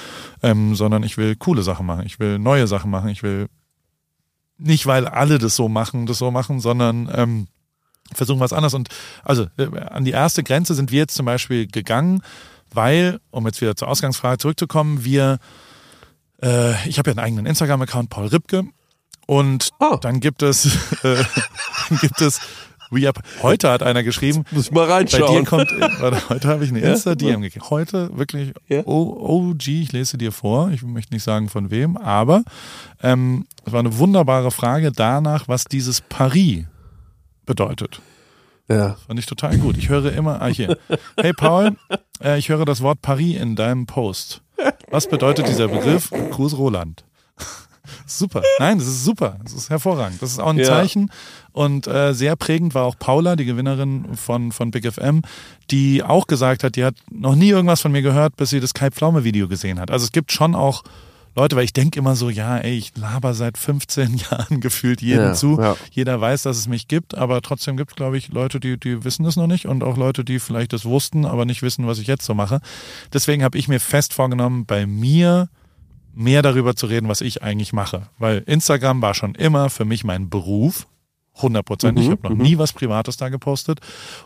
ähm, 0.42 0.74
sondern 0.74 1.02
ich 1.02 1.18
will 1.18 1.36
coole 1.36 1.62
Sachen 1.62 1.84
machen, 1.84 2.06
ich 2.06 2.18
will 2.18 2.38
neue 2.38 2.66
Sachen 2.66 2.90
machen, 2.90 3.10
ich 3.10 3.22
will 3.22 3.48
nicht, 4.56 4.86
weil 4.86 5.06
alle 5.06 5.38
das 5.38 5.56
so 5.56 5.68
machen, 5.68 6.06
das 6.06 6.18
so 6.18 6.30
machen, 6.30 6.60
sondern 6.60 7.10
ähm, 7.14 7.48
versuchen 8.12 8.40
was 8.40 8.52
anderes. 8.52 8.74
Und 8.74 8.88
also 9.24 9.46
äh, 9.56 9.78
an 9.78 10.04
die 10.04 10.10
erste 10.10 10.42
Grenze 10.42 10.74
sind 10.74 10.90
wir 10.90 10.98
jetzt 10.98 11.14
zum 11.14 11.26
Beispiel 11.26 11.66
gegangen, 11.66 12.22
weil, 12.72 13.20
um 13.30 13.46
jetzt 13.46 13.60
wieder 13.60 13.76
zur 13.76 13.88
Ausgangsfrage 13.88 14.38
zurückzukommen, 14.38 15.04
wir 15.04 15.38
äh, 16.42 16.88
ich 16.88 16.98
habe 16.98 17.10
ja 17.10 17.12
einen 17.12 17.24
eigenen 17.24 17.46
Instagram-Account, 17.46 18.10
Paul 18.10 18.26
Ripke. 18.26 18.64
Und 19.26 19.70
oh. 19.78 19.96
dann 20.00 20.20
gibt 20.20 20.42
es, 20.42 20.66
äh, 21.04 21.22
dann 21.88 21.98
gibt 21.98 22.20
es 22.20 22.40
We 22.90 23.08
Up. 23.08 23.20
Heute 23.40 23.70
hat 23.70 23.84
einer 23.84 24.02
geschrieben. 24.02 24.44
Muss 24.50 24.66
ich 24.66 24.72
mal 24.72 24.90
reinschauen. 24.90 25.22
Bei 25.22 25.40
dir 25.40 25.44
kommt, 25.44 26.00
warte, 26.00 26.28
heute 26.28 26.48
habe 26.48 26.64
ich 26.64 26.70
eine 26.70 26.80
Insta-DM 26.80 27.40
gekriegt. 27.40 27.70
Heute 27.70 28.16
wirklich 28.18 28.52
ja? 28.68 28.84
OG, 28.84 29.68
ich 29.68 29.92
lese 29.92 30.18
dir 30.18 30.32
vor. 30.32 30.70
Ich 30.72 30.82
möchte 30.82 31.14
nicht 31.14 31.22
sagen 31.22 31.48
von 31.48 31.70
wem, 31.70 31.96
aber 31.96 32.42
ähm, 33.00 33.46
es 33.64 33.72
war 33.72 33.80
eine 33.80 33.96
wunderbare 33.98 34.50
Frage 34.50 34.90
danach, 34.90 35.46
was 35.46 35.64
dieses 35.64 36.00
Paris 36.00 36.64
bedeutet. 37.46 38.00
Ja. 38.68 38.96
Fand 39.06 39.18
ich 39.18 39.26
total 39.26 39.56
gut. 39.58 39.76
Ich 39.76 39.88
höre 39.88 40.12
immer, 40.12 40.42
ah, 40.42 40.46
hier. 40.46 40.76
Hey 41.16 41.32
Paul, 41.32 41.76
äh, 42.22 42.38
ich 42.38 42.48
höre 42.48 42.64
das 42.64 42.80
Wort 42.80 43.02
Paris 43.02 43.36
in 43.36 43.54
deinem 43.56 43.86
Post. 43.86 44.42
Was 44.90 45.08
bedeutet 45.08 45.48
dieser 45.48 45.68
Begriff? 45.68 46.10
Gruß 46.10 46.56
Roland. 46.56 47.04
super. 48.06 48.42
Nein, 48.58 48.78
das 48.78 48.88
ist 48.88 49.04
super. 49.04 49.38
Das 49.42 49.52
ist 49.52 49.70
hervorragend. 49.70 50.20
Das 50.22 50.30
ist 50.30 50.38
auch 50.38 50.50
ein 50.50 50.58
ja. 50.58 50.64
Zeichen. 50.64 51.10
Und 51.52 51.86
äh, 51.86 52.12
sehr 52.12 52.36
prägend 52.36 52.74
war 52.74 52.84
auch 52.84 52.98
Paula, 52.98 53.36
die 53.36 53.44
Gewinnerin 53.44 54.14
von, 54.14 54.52
von 54.52 54.70
Big 54.70 54.90
FM, 54.90 55.22
die 55.70 56.02
auch 56.02 56.26
gesagt 56.26 56.64
hat, 56.64 56.76
die 56.76 56.84
hat 56.84 56.94
noch 57.10 57.34
nie 57.34 57.48
irgendwas 57.48 57.80
von 57.80 57.92
mir 57.92 58.02
gehört, 58.02 58.36
bis 58.36 58.50
sie 58.50 58.60
das 58.60 58.74
Kai 58.74 58.90
Pflaume 58.90 59.24
Video 59.24 59.48
gesehen 59.48 59.80
hat. 59.80 59.90
Also 59.90 60.04
es 60.04 60.12
gibt 60.12 60.32
schon 60.32 60.54
auch 60.54 60.82
Leute, 61.36 61.56
weil 61.56 61.64
ich 61.64 61.72
denke 61.72 61.98
immer 61.98 62.16
so, 62.16 62.28
ja, 62.28 62.58
ey, 62.58 62.76
ich 62.76 62.96
laber 62.96 63.34
seit 63.34 63.56
15 63.56 64.16
Jahren 64.30 64.60
gefühlt 64.60 65.00
jedem 65.00 65.26
ja, 65.26 65.34
zu. 65.34 65.58
Ja. 65.60 65.76
Jeder 65.90 66.20
weiß, 66.20 66.42
dass 66.42 66.56
es 66.56 66.68
mich 66.68 66.88
gibt, 66.88 67.16
aber 67.16 67.40
trotzdem 67.42 67.76
gibt 67.76 67.92
es, 67.92 67.96
glaube 67.96 68.18
ich, 68.18 68.28
Leute, 68.28 68.60
die, 68.60 68.78
die 68.78 69.04
wissen 69.04 69.24
es 69.24 69.36
noch 69.36 69.46
nicht 69.46 69.66
und 69.66 69.82
auch 69.82 69.96
Leute, 69.96 70.24
die 70.24 70.40
vielleicht 70.40 70.72
es 70.72 70.84
wussten, 70.84 71.24
aber 71.24 71.44
nicht 71.44 71.62
wissen, 71.62 71.86
was 71.86 71.98
ich 71.98 72.06
jetzt 72.06 72.24
so 72.24 72.34
mache. 72.34 72.60
Deswegen 73.12 73.44
habe 73.44 73.58
ich 73.58 73.68
mir 73.68 73.80
fest 73.80 74.14
vorgenommen, 74.14 74.66
bei 74.66 74.86
mir 74.86 75.48
mehr 76.14 76.42
darüber 76.42 76.74
zu 76.74 76.86
reden, 76.86 77.08
was 77.08 77.20
ich 77.20 77.42
eigentlich 77.42 77.72
mache. 77.72 78.08
Weil 78.18 78.38
Instagram 78.46 79.00
war 79.00 79.14
schon 79.14 79.34
immer 79.34 79.70
für 79.70 79.84
mich 79.84 80.04
mein 80.04 80.28
Beruf. 80.28 80.86
100 81.40 81.64
Prozent. 81.64 81.98
Mhm, 81.98 82.02
ich 82.02 82.10
habe 82.10 82.22
noch 82.22 82.36
mhm. 82.36 82.42
nie 82.42 82.58
was 82.58 82.72
Privates 82.72 83.16
da 83.16 83.28
gepostet 83.28 83.80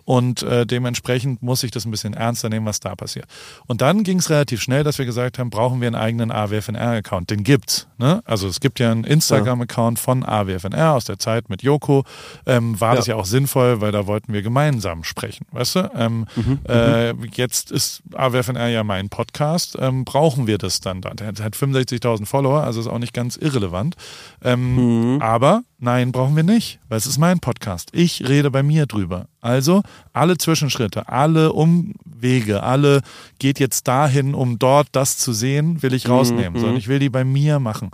und 0.04 0.42
äh, 0.42 0.66
dementsprechend 0.66 1.42
muss 1.42 1.62
ich 1.62 1.70
das 1.70 1.84
ein 1.84 1.90
bisschen 1.90 2.14
ernster 2.14 2.48
nehmen, 2.48 2.66
was 2.66 2.80
da 2.80 2.94
passiert. 2.94 3.26
Und 3.66 3.80
dann 3.80 4.02
ging 4.02 4.18
es 4.18 4.30
relativ 4.30 4.60
schnell, 4.60 4.84
dass 4.84 4.98
wir 4.98 5.06
gesagt 5.06 5.38
haben, 5.38 5.50
brauchen 5.50 5.80
wir 5.80 5.86
einen 5.88 5.96
eigenen 5.96 6.30
AWFNR-Account. 6.30 7.30
Den 7.30 7.44
gibt's. 7.44 7.86
Ne? 7.98 8.22
Also 8.24 8.48
es 8.48 8.60
gibt 8.60 8.80
ja 8.80 8.90
einen 8.90 9.04
Instagram-Account 9.04 9.98
von 9.98 10.24
AWFNR 10.24 10.94
aus 10.94 11.04
der 11.04 11.18
Zeit 11.18 11.48
mit 11.48 11.62
Joko. 11.62 12.04
Ähm, 12.46 12.80
war 12.80 12.90
ja. 12.90 12.96
das 12.96 13.06
ja 13.06 13.16
auch 13.16 13.24
sinnvoll, 13.24 13.80
weil 13.80 13.92
da 13.92 14.06
wollten 14.06 14.32
wir 14.32 14.42
gemeinsam 14.42 15.04
sprechen. 15.04 15.46
Weißt 15.52 15.76
du? 15.76 15.90
Ähm, 15.96 16.26
mhm, 16.34 16.58
äh, 16.68 17.12
jetzt 17.34 17.70
ist 17.70 18.02
AWFNR 18.14 18.68
ja 18.68 18.84
mein 18.84 19.08
Podcast. 19.08 19.76
Ähm, 19.78 20.04
brauchen 20.04 20.46
wir 20.46 20.58
das 20.58 20.80
dann? 20.80 21.00
Der 21.00 21.28
hat 21.28 21.54
65.000 21.54 22.26
Follower, 22.26 22.62
also 22.62 22.80
ist 22.80 22.86
auch 22.86 22.98
nicht 22.98 23.14
ganz 23.14 23.36
irrelevant. 23.36 23.96
Ähm, 24.42 25.14
mhm. 25.14 25.22
Aber 25.22 25.62
Nein, 25.84 26.12
brauchen 26.12 26.34
wir 26.34 26.44
nicht, 26.44 26.78
weil 26.88 26.96
es 27.04 27.10
ist 27.10 27.18
mein 27.18 27.38
Podcast. 27.38 27.90
Ich 27.92 28.26
rede 28.26 28.50
bei 28.50 28.62
mir 28.62 28.86
drüber. 28.86 29.26
Also 29.42 29.82
alle 30.14 30.38
Zwischenschritte, 30.38 31.06
alle 31.06 31.52
Umwege, 31.52 32.62
alle 32.62 33.02
geht 33.38 33.60
jetzt 33.60 33.86
dahin, 33.86 34.34
um 34.34 34.58
dort 34.58 34.88
das 34.92 35.18
zu 35.18 35.34
sehen, 35.34 35.82
will 35.82 35.92
ich 35.92 36.08
rausnehmen, 36.08 36.54
mhm. 36.54 36.58
sondern 36.58 36.76
ich 36.78 36.88
will 36.88 36.98
die 36.98 37.10
bei 37.10 37.24
mir 37.24 37.60
machen. 37.60 37.90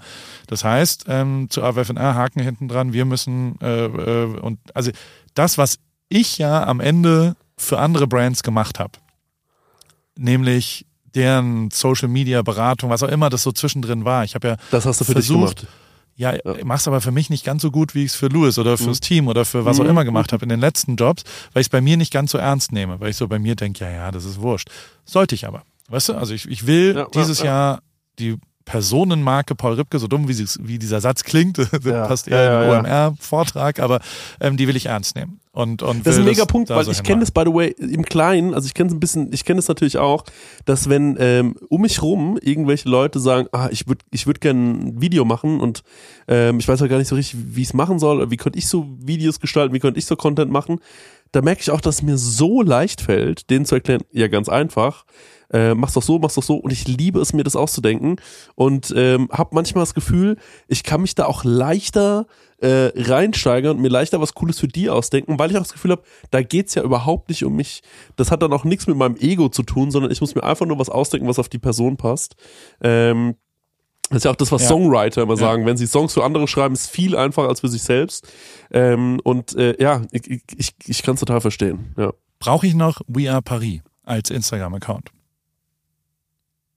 Das 0.46 0.62
heißt, 0.62 1.06
ähm, 1.08 1.48
zu 1.50 1.64
AWFNR 1.64 2.14
Haken 2.14 2.40
hinten 2.40 2.68
dran, 2.68 2.92
wir 2.92 3.04
müssen 3.04 3.60
äh, 3.60 3.86
äh, 3.86 4.38
und 4.38 4.60
also 4.74 4.92
das, 5.34 5.58
was 5.58 5.80
ich 6.08 6.38
ja 6.38 6.64
am 6.64 6.78
Ende 6.78 7.34
für 7.56 7.80
andere 7.80 8.06
Brands 8.06 8.44
gemacht 8.44 8.78
habe, 8.78 8.92
nämlich 10.16 10.86
deren 11.16 11.72
Social 11.72 12.08
Media 12.08 12.42
Beratung, 12.42 12.90
was 12.90 13.02
auch 13.02 13.08
immer 13.08 13.28
das 13.28 13.42
so 13.42 13.50
zwischendrin 13.50 14.04
war. 14.04 14.22
Ich 14.22 14.36
habe 14.36 14.46
ja 14.46 14.56
das 14.70 14.86
hast 14.86 15.00
du 15.00 15.04
für 15.04 15.12
versucht, 15.12 15.62
dich 15.62 15.68
gemacht 15.68 15.80
ja, 16.20 16.34
ja. 16.34 16.40
mach's 16.64 16.86
aber 16.86 17.00
für 17.00 17.12
mich 17.12 17.30
nicht 17.30 17.44
ganz 17.44 17.62
so 17.62 17.70
gut, 17.70 17.94
wie 17.94 18.04
ich 18.04 18.10
es 18.10 18.14
für 18.14 18.28
Louis 18.28 18.58
oder 18.58 18.76
fürs 18.76 18.98
mhm. 18.98 19.04
Team 19.04 19.28
oder 19.28 19.46
für 19.46 19.64
was 19.64 19.80
auch 19.80 19.84
mhm. 19.84 19.90
immer 19.90 20.04
gemacht 20.04 20.32
habe 20.32 20.42
in 20.42 20.50
den 20.50 20.60
letzten 20.60 20.96
Jobs, 20.96 21.24
weil 21.54 21.62
ich 21.62 21.66
es 21.66 21.70
bei 21.70 21.80
mir 21.80 21.96
nicht 21.96 22.12
ganz 22.12 22.32
so 22.32 22.38
ernst 22.38 22.72
nehme, 22.72 23.00
weil 23.00 23.10
ich 23.10 23.16
so 23.16 23.26
bei 23.26 23.38
mir 23.38 23.56
denke, 23.56 23.84
ja, 23.84 23.90
ja, 23.90 24.10
das 24.10 24.26
ist 24.26 24.40
wurscht. 24.40 24.68
Sollte 25.06 25.34
ich 25.34 25.46
aber. 25.46 25.62
Weißt 25.88 26.10
du, 26.10 26.14
also 26.14 26.34
ich, 26.34 26.46
ich 26.48 26.66
will 26.66 26.94
ja, 26.94 27.06
dieses 27.14 27.38
ja, 27.38 27.44
Jahr 27.46 27.82
die 28.18 28.36
Personenmarke 28.70 29.56
Paul 29.56 29.72
Ripke, 29.72 29.98
so 29.98 30.06
dumm 30.06 30.28
wie, 30.28 30.32
sie, 30.32 30.46
wie 30.60 30.78
dieser 30.78 31.00
Satz 31.00 31.24
klingt, 31.24 31.58
ja, 31.84 32.06
passt 32.06 32.28
eher 32.28 32.44
ja, 32.44 32.78
im 32.78 32.84
OMR-Vortrag, 32.84 33.80
aber 33.80 33.98
ähm, 34.40 34.56
die 34.56 34.68
will 34.68 34.76
ich 34.76 34.86
ernst 34.86 35.16
nehmen. 35.16 35.40
Und, 35.50 35.82
und 35.82 36.06
das 36.06 36.14
ist 36.14 36.20
ein 36.20 36.24
mega 36.24 36.44
Punkt, 36.44 36.70
weil 36.70 36.84
so 36.84 36.92
ich 36.92 37.02
kenne 37.02 37.18
das, 37.18 37.32
by 37.32 37.42
the 37.44 37.52
way, 37.52 37.74
im 37.78 38.04
Kleinen, 38.04 38.54
also 38.54 38.66
ich 38.66 38.74
kenne 38.74 38.86
es 38.86 38.94
ein 38.94 39.00
bisschen, 39.00 39.32
ich 39.32 39.44
kenne 39.44 39.58
es 39.58 39.66
natürlich 39.66 39.98
auch, 39.98 40.22
dass 40.66 40.88
wenn 40.88 41.16
ähm, 41.18 41.56
um 41.68 41.80
mich 41.80 42.00
rum 42.00 42.38
irgendwelche 42.40 42.88
Leute 42.88 43.18
sagen, 43.18 43.48
ah, 43.50 43.68
ich 43.72 43.88
würde 43.88 44.04
ich 44.12 44.28
würd 44.28 44.40
gerne 44.40 44.60
ein 44.60 45.00
Video 45.00 45.24
machen 45.24 45.58
und 45.58 45.82
ähm, 46.28 46.60
ich 46.60 46.68
weiß 46.68 46.80
auch 46.82 46.88
gar 46.88 46.98
nicht 46.98 47.08
so 47.08 47.16
richtig, 47.16 47.40
wie 47.56 47.62
ich 47.62 47.68
es 47.68 47.74
machen 47.74 47.98
soll, 47.98 48.30
wie 48.30 48.36
könnte 48.36 48.60
ich 48.60 48.68
so 48.68 48.86
Videos 49.00 49.40
gestalten, 49.40 49.74
wie 49.74 49.80
könnte 49.80 49.98
ich 49.98 50.06
so 50.06 50.14
Content 50.14 50.52
machen, 50.52 50.78
da 51.32 51.42
merke 51.42 51.60
ich 51.60 51.72
auch, 51.72 51.80
dass 51.80 51.96
es 51.96 52.02
mir 52.02 52.18
so 52.18 52.62
leicht 52.62 53.00
fällt, 53.00 53.50
denen 53.50 53.64
zu 53.64 53.74
erklären, 53.74 54.02
ja 54.12 54.28
ganz 54.28 54.48
einfach, 54.48 55.04
äh, 55.52 55.74
mach's 55.74 55.94
doch 55.94 56.02
so, 56.02 56.18
mach's 56.18 56.34
doch 56.34 56.42
so. 56.42 56.56
Und 56.56 56.72
ich 56.72 56.86
liebe 56.86 57.20
es, 57.20 57.32
mir 57.32 57.44
das 57.44 57.56
auszudenken. 57.56 58.16
Und 58.54 58.92
ähm, 58.96 59.28
habe 59.32 59.50
manchmal 59.52 59.82
das 59.82 59.94
Gefühl, 59.94 60.36
ich 60.68 60.84
kann 60.84 61.02
mich 61.02 61.14
da 61.14 61.26
auch 61.26 61.44
leichter 61.44 62.26
äh, 62.58 62.92
reinsteigern 62.94 63.76
und 63.76 63.82
mir 63.82 63.88
leichter 63.88 64.20
was 64.20 64.34
Cooles 64.34 64.60
für 64.60 64.68
die 64.68 64.90
ausdenken, 64.90 65.38
weil 65.38 65.50
ich 65.50 65.56
auch 65.56 65.62
das 65.62 65.72
Gefühl 65.72 65.92
habe, 65.92 66.02
da 66.30 66.42
geht's 66.42 66.74
ja 66.74 66.82
überhaupt 66.82 67.28
nicht 67.28 67.44
um 67.44 67.56
mich. 67.56 67.82
Das 68.16 68.30
hat 68.30 68.42
dann 68.42 68.52
auch 68.52 68.64
nichts 68.64 68.86
mit 68.86 68.96
meinem 68.96 69.16
Ego 69.16 69.48
zu 69.48 69.62
tun, 69.62 69.90
sondern 69.90 70.12
ich 70.12 70.20
muss 70.20 70.34
mir 70.34 70.44
einfach 70.44 70.66
nur 70.66 70.78
was 70.78 70.90
ausdenken, 70.90 71.28
was 71.28 71.38
auf 71.38 71.48
die 71.48 71.58
Person 71.58 71.96
passt. 71.96 72.36
Ähm, 72.82 73.36
das 74.10 74.18
ist 74.18 74.24
ja 74.24 74.32
auch 74.32 74.36
das, 74.36 74.50
was 74.50 74.62
ja. 74.62 74.68
Songwriter 74.68 75.22
immer 75.22 75.34
ja. 75.34 75.40
sagen. 75.40 75.66
Wenn 75.66 75.76
sie 75.76 75.86
Songs 75.86 76.14
für 76.14 76.24
andere 76.24 76.48
schreiben, 76.48 76.74
ist 76.74 76.90
viel 76.90 77.16
einfacher 77.16 77.48
als 77.48 77.60
für 77.60 77.68
sich 77.68 77.82
selbst. 77.82 78.26
Ähm, 78.72 79.20
und 79.22 79.54
äh, 79.54 79.80
ja, 79.80 80.02
ich, 80.10 80.42
ich, 80.56 80.74
ich 80.84 81.02
kann 81.02 81.14
es 81.14 81.20
total 81.20 81.40
verstehen. 81.40 81.94
Ja. 81.96 82.12
Brauche 82.40 82.66
ich 82.66 82.74
noch 82.74 83.00
We 83.06 83.30
Are 83.30 83.40
Paris 83.40 83.80
als 84.04 84.30
Instagram-Account? 84.30 85.12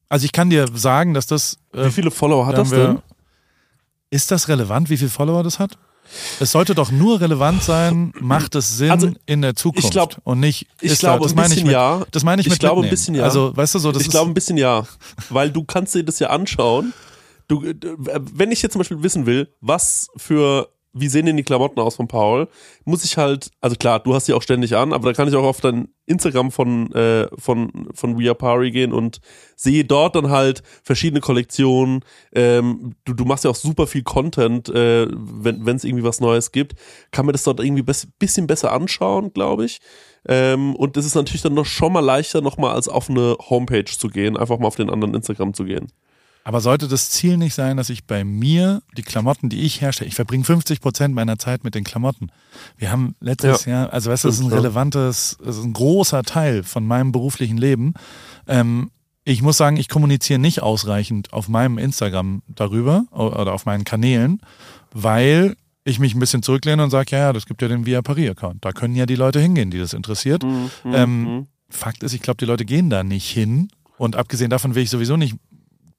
Also 0.10 0.26
ich 0.26 0.32
kann 0.32 0.50
dir 0.50 0.68
sagen, 0.74 1.14
dass 1.14 1.28
das. 1.28 1.58
Äh, 1.74 1.86
wie 1.88 1.92
viele 1.92 2.12
Follower 2.12 2.46
hat 2.46 2.58
das 2.58 2.72
wir, 2.72 2.88
denn? 2.88 3.02
Ist 4.10 4.32
das 4.32 4.48
relevant, 4.48 4.90
wie 4.90 4.98
viele 4.98 5.10
Follower 5.10 5.44
das 5.44 5.60
hat? 5.60 5.78
Es 6.40 6.52
sollte 6.52 6.76
doch 6.76 6.92
nur 6.92 7.22
relevant 7.22 7.64
sein, 7.64 8.14
macht 8.20 8.56
es 8.56 8.78
Sinn 8.78 8.92
also, 8.92 9.12
in 9.26 9.42
der 9.42 9.56
Zukunft 9.56 9.86
ich 9.86 9.92
glaub, 9.92 10.18
und 10.24 10.40
nicht. 10.40 10.68
Ich 10.82 11.00
glaube, 11.00 11.26
ein 11.26 11.36
bisschen 11.36 11.64
mit, 11.64 11.74
ja. 11.74 12.04
Das 12.12 12.24
meine 12.24 12.42
ich, 12.42 12.48
ich 12.48 12.52
mit 12.52 12.60
glaube 12.60 12.84
ein 12.84 12.90
bisschen 12.90 13.16
ja. 13.16 13.24
Also, 13.24 13.56
weißt 13.56 13.76
du 13.76 13.80
so, 13.80 13.92
das 13.92 14.04
Ich 14.04 14.10
glaube 14.10 14.30
ein 14.30 14.34
bisschen 14.34 14.58
ja, 14.58 14.86
weil 15.30 15.50
du 15.52 15.64
kannst 15.64 15.96
dir 15.96 16.04
das 16.04 16.20
ja 16.20 16.30
anschauen. 16.30 16.94
Du, 17.48 17.64
äh, 17.64 17.76
wenn 18.34 18.52
ich 18.52 18.62
jetzt 18.62 18.74
zum 18.74 18.80
Beispiel 18.80 19.02
wissen 19.02 19.26
will, 19.26 19.50
was 19.62 20.08
für 20.18 20.70
wie 20.94 21.08
sehen 21.08 21.26
denn 21.26 21.38
die 21.38 21.44
Klamotten 21.44 21.80
aus 21.80 21.96
von 21.96 22.08
Paul, 22.08 22.48
muss 22.86 23.04
ich 23.04 23.18
halt, 23.18 23.50
also 23.62 23.76
klar, 23.76 24.00
du 24.00 24.14
hast 24.14 24.28
die 24.28 24.34
auch 24.34 24.42
ständig 24.44 24.76
an, 24.76 24.94
aber 24.94 25.10
da 25.10 25.14
kann 25.14 25.28
ich 25.28 25.36
auch 25.36 25.44
auf 25.44 25.60
dein 25.60 25.90
Instagram 26.06 26.52
von, 26.52 26.92
äh, 26.94 27.28
von, 27.38 27.90
von 27.94 28.20
We 28.20 28.28
Are 28.28 28.36
Pari 28.36 28.72
gehen 28.72 28.94
und 28.94 29.20
sehe 29.56 29.86
dort 29.86 30.16
dann 30.16 30.30
halt 30.30 30.62
verschiedene 30.84 31.20
Kollektionen. 31.20 32.02
Ähm, 32.34 32.94
du, 33.06 33.14
du 33.14 33.26
machst 33.26 33.44
ja 33.44 33.50
auch 33.50 33.56
super 33.56 33.88
viel 33.88 34.04
Content, 34.04 34.70
äh, 34.70 35.08
wenn 35.10 35.76
es 35.76 35.84
irgendwie 35.84 36.04
was 36.04 36.22
Neues 36.22 36.52
gibt. 36.52 36.74
Kann 37.12 37.26
mir 37.26 37.32
das 37.32 37.44
dort 37.44 37.60
irgendwie 37.60 37.84
ein 37.84 38.12
bisschen 38.20 38.48
besser 38.48 38.72
anschauen, 38.72 39.34
glaube 39.34 39.66
ich. 39.66 39.80
Ähm, 40.28 40.76
und 40.76 40.96
es 40.96 41.06
ist 41.06 41.16
natürlich 41.16 41.42
dann 41.42 41.54
noch 41.54 41.66
schon 41.66 41.94
mal 41.94 42.02
leichter, 42.02 42.42
nochmal 42.42 42.76
als 42.76 42.88
auf 42.88 43.10
eine 43.10 43.36
Homepage 43.50 43.86
zu 43.86 44.10
gehen, 44.10 44.38
einfach 44.38 44.60
mal 44.60 44.68
auf 44.68 44.76
den 44.76 44.90
anderen 44.90 45.16
Instagram 45.16 45.54
zu 45.54 45.66
gehen. 45.66 45.92
Aber 46.44 46.60
sollte 46.60 46.88
das 46.88 47.10
Ziel 47.10 47.38
nicht 47.38 47.54
sein, 47.54 47.78
dass 47.78 47.90
ich 47.90 48.06
bei 48.06 48.24
mir 48.24 48.82
die 48.98 49.02
Klamotten, 49.02 49.50
die 49.50 49.62
ich 49.62 49.82
herstelle, 49.82 50.10
ich 50.10 50.16
verbringe 50.16 50.44
50 50.44 50.82
Prozent 50.82 51.16
meiner 51.16 51.38
Zeit 51.38 51.64
mit 51.64 51.74
den 51.74 51.84
Klamotten. 51.84 52.32
Wir 52.78 52.92
haben 52.92 53.16
letztes 53.22 53.66
ja. 53.66 53.72
Jahr, 53.72 53.94
also 53.94 54.12
weißt 54.12 54.26
du, 54.26 54.28
das 54.28 54.40
ist 54.40 54.44
ein 54.44 54.52
relevantes, 54.52 55.38
das 55.44 55.58
ist 55.58 55.64
ein 55.64 55.74
großer 55.74 56.24
Teil 56.24 56.64
von 56.64 56.86
meinem 56.86 57.12
beruflichen 57.12 57.58
Leben. 57.58 57.94
Ähm, 58.48 58.92
ich 59.24 59.42
muss 59.42 59.56
sagen, 59.56 59.78
ich 59.78 59.88
kommuniziere 59.88 60.40
nicht 60.40 60.62
ausreichend 60.62 61.32
auf 61.32 61.48
meinem 61.48 61.78
Instagram 61.78 62.42
darüber 62.48 63.06
oder 63.12 63.54
auf 63.54 63.66
meinen 63.66 63.86
Kanälen, 63.86 64.42
weil 64.92 65.56
ich 65.86 66.00
mich 66.00 66.14
ein 66.14 66.20
bisschen 66.20 66.44
zurücklehne 66.44 66.84
und 66.84 66.90
sage, 66.90 67.12
ja, 67.12 67.20
ja, 67.20 67.34
das 67.34 67.46
gibt 67.46 67.62
ja 67.62 67.70
den 67.70 67.86
Via 67.86 68.02
Paris 68.02 68.32
Account. 68.32 68.66
Da 68.66 68.74
können 68.74 68.96
ja 68.96 69.06
die 69.06 69.16
Leute 69.16 69.40
hingehen, 69.40 69.72
die 69.72 69.80
das 69.80 69.94
interessiert. 69.94 70.44
Mhm, 70.44 70.70
ähm, 70.86 71.24
mhm 71.24 71.48
Fakt 71.74 72.04
ist, 72.04 72.14
ich 72.14 72.22
glaube, 72.22 72.38
die 72.38 72.46
Leute 72.46 72.66
gehen 72.66 72.90
da 72.90 73.04
nicht 73.04 73.30
hin. 73.30 73.70
Und 73.98 74.16
abgesehen 74.16 74.50
davon 74.50 74.76
will 74.76 74.84
ich 74.84 74.90
sowieso 74.90 75.18
nicht 75.18 75.36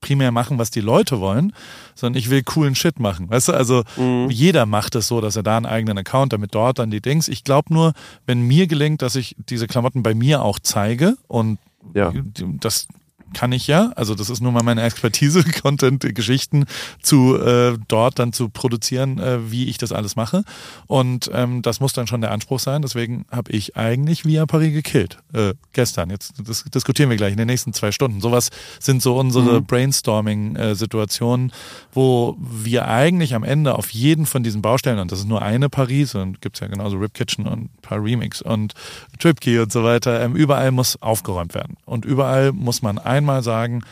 primär 0.00 0.30
machen, 0.32 0.58
was 0.58 0.70
die 0.70 0.80
Leute 0.80 1.20
wollen, 1.20 1.52
sondern 1.94 2.18
ich 2.18 2.30
will 2.30 2.42
coolen 2.42 2.74
Shit 2.74 3.00
machen. 3.00 3.30
Weißt 3.30 3.48
du, 3.48 3.52
also 3.52 3.82
mhm. 3.96 4.28
jeder 4.30 4.66
macht 4.66 4.94
es 4.94 5.08
so, 5.08 5.20
dass 5.20 5.36
er 5.36 5.42
da 5.42 5.56
einen 5.56 5.66
eigenen 5.66 5.98
Account, 5.98 6.32
damit 6.32 6.54
dort 6.54 6.78
dann 6.78 6.90
die 6.90 7.00
Dings. 7.00 7.28
Ich 7.28 7.44
glaube 7.44 7.72
nur, 7.72 7.92
wenn 8.26 8.42
mir 8.42 8.66
gelingt, 8.66 9.02
dass 9.02 9.16
ich 9.16 9.36
diese 9.38 9.66
Klamotten 9.66 10.02
bei 10.02 10.14
mir 10.14 10.42
auch 10.42 10.58
zeige 10.58 11.16
und 11.28 11.58
ja. 11.94 12.12
das 12.60 12.88
kann 13.34 13.52
ich 13.52 13.66
ja. 13.66 13.92
Also 13.96 14.14
das 14.14 14.30
ist 14.30 14.40
nur 14.40 14.52
mal 14.52 14.62
meine 14.62 14.82
Expertise, 14.82 15.44
Content-Geschichten 15.62 16.64
zu 17.02 17.36
äh, 17.36 17.76
dort 17.88 18.18
dann 18.18 18.32
zu 18.32 18.48
produzieren, 18.48 19.18
äh, 19.18 19.50
wie 19.50 19.66
ich 19.66 19.78
das 19.78 19.92
alles 19.92 20.16
mache. 20.16 20.44
Und 20.86 21.30
ähm, 21.34 21.62
das 21.62 21.80
muss 21.80 21.92
dann 21.92 22.06
schon 22.06 22.20
der 22.20 22.30
Anspruch 22.30 22.60
sein. 22.60 22.82
Deswegen 22.82 23.26
habe 23.30 23.52
ich 23.52 23.76
eigentlich 23.76 24.24
Via 24.24 24.46
Paris 24.46 24.72
gekillt. 24.72 25.18
Äh, 25.32 25.54
gestern. 25.72 26.10
Jetzt 26.10 26.34
das 26.42 26.64
diskutieren 26.64 27.10
wir 27.10 27.16
gleich 27.16 27.32
in 27.32 27.38
den 27.38 27.46
nächsten 27.46 27.72
zwei 27.72 27.92
Stunden. 27.92 28.20
Sowas 28.20 28.50
sind 28.80 29.02
so 29.02 29.18
unsere 29.18 29.60
mhm. 29.60 29.66
Brainstorming-Situationen, 29.66 31.52
wo 31.92 32.36
wir 32.38 32.88
eigentlich 32.88 33.34
am 33.34 33.44
Ende 33.44 33.74
auf 33.74 33.90
jeden 33.90 34.26
von 34.26 34.42
diesen 34.42 34.62
Baustellen, 34.62 34.98
und 34.98 35.12
das 35.12 35.20
ist 35.20 35.28
nur 35.28 35.42
eine 35.42 35.68
Paris, 35.68 36.14
und 36.14 36.40
gibt's 36.40 36.60
ja 36.60 36.68
genauso 36.68 36.96
Rip 36.96 37.14
Kitchen 37.14 37.46
und 37.46 37.64
ein 37.64 37.70
paar 37.82 38.02
Remix 38.02 38.42
und 38.42 38.74
Tripkey 39.18 39.58
und 39.58 39.72
so 39.72 39.84
weiter, 39.84 40.20
ähm, 40.20 40.36
überall 40.36 40.70
muss 40.70 41.00
aufgeräumt 41.02 41.54
werden. 41.54 41.76
Und 41.84 42.04
überall 42.04 42.52
muss 42.52 42.82
man 42.82 42.98
ein 42.98 43.23
einmal 43.24 43.42
sagen, 43.42 43.82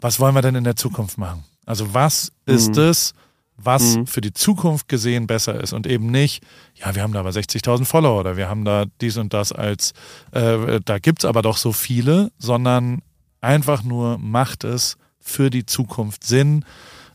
was 0.00 0.20
wollen 0.20 0.34
wir 0.34 0.42
denn 0.42 0.54
in 0.54 0.64
der 0.64 0.76
Zukunft 0.76 1.18
machen? 1.18 1.44
Also 1.66 1.92
was 1.92 2.32
ist 2.46 2.76
mhm. 2.76 2.82
es, 2.82 3.14
was 3.56 3.96
mhm. 3.96 4.06
für 4.06 4.20
die 4.20 4.32
Zukunft 4.32 4.88
gesehen 4.88 5.26
besser 5.26 5.60
ist 5.60 5.72
und 5.72 5.86
eben 5.86 6.06
nicht, 6.06 6.42
ja, 6.74 6.94
wir 6.94 7.02
haben 7.02 7.12
da 7.12 7.20
aber 7.20 7.30
60.000 7.30 7.84
Follower 7.84 8.20
oder 8.20 8.36
wir 8.36 8.48
haben 8.48 8.64
da 8.64 8.84
dies 9.00 9.16
und 9.16 9.34
das 9.34 9.52
als, 9.52 9.92
äh, 10.30 10.80
da 10.84 10.98
gibt's 10.98 11.24
aber 11.24 11.42
doch 11.42 11.56
so 11.56 11.72
viele, 11.72 12.30
sondern 12.38 13.02
einfach 13.40 13.82
nur 13.82 14.18
macht 14.18 14.64
es 14.64 14.96
für 15.18 15.50
die 15.50 15.66
Zukunft 15.66 16.24
Sinn, 16.24 16.64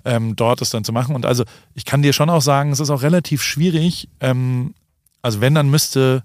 ähm, 0.06 0.36
dort 0.36 0.62
es 0.62 0.70
dann 0.70 0.84
zu 0.84 0.92
machen. 0.92 1.16
Und 1.16 1.26
also 1.26 1.46
ich 1.74 1.86
kann 1.86 2.02
dir 2.02 2.12
schon 2.12 2.30
auch 2.30 2.42
sagen, 2.42 2.72
es 2.72 2.82
ist 2.82 2.90
auch 2.90 3.02
relativ 3.02 3.42
schwierig, 3.42 4.10
ähm, 4.20 4.76
also 5.22 5.40
wenn, 5.40 5.56
dann 5.56 5.70
müsste 5.70 6.24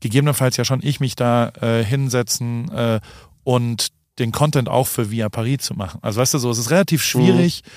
gegebenenfalls 0.00 0.56
ja 0.56 0.64
schon 0.64 0.80
ich 0.82 0.98
mich 0.98 1.14
da 1.14 1.50
äh, 1.60 1.84
hinsetzen 1.84 2.70
äh, 2.72 3.00
und 3.44 3.92
den 4.18 4.32
Content 4.32 4.68
auch 4.68 4.86
für 4.86 5.10
Via 5.10 5.28
Paris 5.28 5.62
zu 5.62 5.74
machen. 5.74 5.98
Also 6.02 6.20
weißt 6.20 6.34
du 6.34 6.38
so, 6.38 6.50
es 6.50 6.58
ist 6.58 6.70
relativ 6.70 7.02
schwierig, 7.02 7.62
mhm. 7.64 7.70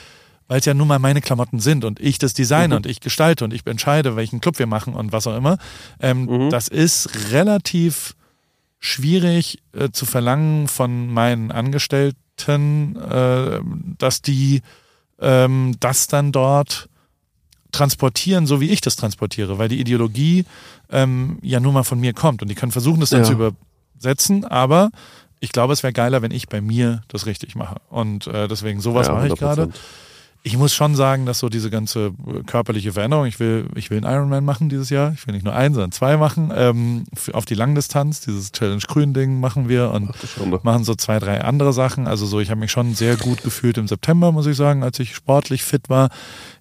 weil 0.48 0.60
es 0.60 0.66
ja 0.66 0.74
nun 0.74 0.88
mal 0.88 1.00
meine 1.00 1.22
Klamotten 1.22 1.60
sind 1.60 1.86
und 1.86 2.00
ich 2.00 2.20
das 2.20 2.34
designe 2.34 2.70
mhm. 2.70 2.74
und 2.74 2.86
ich 2.86 3.00
gestalte 3.00 3.44
und 3.44 3.54
ich 3.54 3.66
entscheide, 3.66 4.16
welchen 4.16 4.42
Club 4.42 4.60
wir 4.60 4.68
machen 4.68 4.94
und 4.94 5.12
was 5.12 5.28
auch 5.28 5.36
immer. 5.36 5.58
Ähm, 6.00 6.26
mhm. 6.26 6.50
Das 6.50 6.68
ist 6.68 7.32
relativ 7.32 8.16
schwierig 8.80 9.60
äh, 9.74 9.90
zu 9.90 10.06
verlangen 10.06 10.68
von 10.68 11.12
meinen 11.12 11.52
Angestellten, 11.52 12.96
äh, 12.96 13.60
dass 13.98 14.22
die 14.22 14.62
ähm, 15.20 15.76
das 15.80 16.08
dann 16.08 16.32
dort 16.32 16.90
transportieren, 17.72 18.48
so 18.48 18.62
wie 18.62 18.70
ich 18.70 18.82
das 18.82 18.96
transportiere, 18.96 19.58
weil 19.58 19.70
die 19.70 19.80
Ideologie 19.80 20.46
ähm, 20.90 21.38
ja 21.42 21.60
nun 21.60 21.74
mal 21.74 21.84
von 21.84 22.00
mir 22.00 22.14
kommt 22.14 22.42
und 22.42 22.48
die 22.48 22.56
können 22.56 22.72
versuchen, 22.72 23.00
das 23.00 23.10
dann 23.10 23.22
ja. 23.22 23.26
zu 23.26 23.34
übersetzen, 23.34 24.46
aber 24.46 24.90
ich 25.40 25.52
glaube, 25.52 25.74
es 25.74 25.84
wäre 25.84 25.94
geiler, 25.94 26.22
wenn 26.22 26.32
ich 26.32 26.48
bei 26.48 26.62
mir 26.62 27.02
das 27.08 27.26
richtig 27.26 27.56
mache. 27.56 27.78
Und 27.90 28.28
äh, 28.28 28.48
deswegen 28.48 28.80
sowas 28.80 29.08
ja, 29.08 29.14
mache 29.14 29.28
ich 29.28 29.36
gerade. 29.36 29.70
Ich 30.44 30.56
muss 30.56 30.74
schon 30.74 30.96
sagen, 30.96 31.26
dass 31.26 31.40
so 31.40 31.50
diese 31.50 31.70
ganze 31.70 32.14
äh, 32.26 32.44
körperliche 32.46 32.94
Veränderung, 32.94 33.26
ich 33.26 33.40
will, 33.40 33.68
ich 33.76 33.90
will 33.90 33.98
einen 33.98 34.14
Ironman 34.14 34.46
machen 34.46 34.70
dieses 34.70 34.90
Jahr. 34.90 35.12
Ich 35.14 35.28
will 35.28 35.34
nicht 35.34 35.44
nur 35.44 35.54
einen, 35.54 35.74
sondern 35.74 35.92
zwei 35.92 36.16
machen. 36.16 36.54
Ähm, 36.56 37.04
auf 37.34 37.46
die 37.46 37.56
Langdistanz, 37.56 38.22
dieses 38.22 38.52
Challenge 38.54 38.82
Grün 38.88 39.14
Ding 39.14 39.40
machen 39.40 39.68
wir 39.68 39.92
und 39.92 40.12
Ach, 40.12 40.64
machen 40.64 40.86
so 40.86 40.96
zwei, 40.96 41.20
drei 41.20 41.42
andere 41.42 41.74
Sachen. 41.74 42.08
Also 42.08 42.26
so, 42.26 42.40
ich 42.40 42.50
habe 42.50 42.62
mich 42.62 42.72
schon 42.72 42.96
sehr 42.96 43.18
gut 43.18 43.44
gefühlt 43.44 43.78
im 43.78 43.88
September, 43.88 44.32
muss 44.32 44.46
ich 44.46 44.56
sagen, 44.56 44.84
als 44.84 45.00
ich 45.00 45.16
sportlich 45.16 45.64
fit 45.64 45.90
war. 45.90 46.10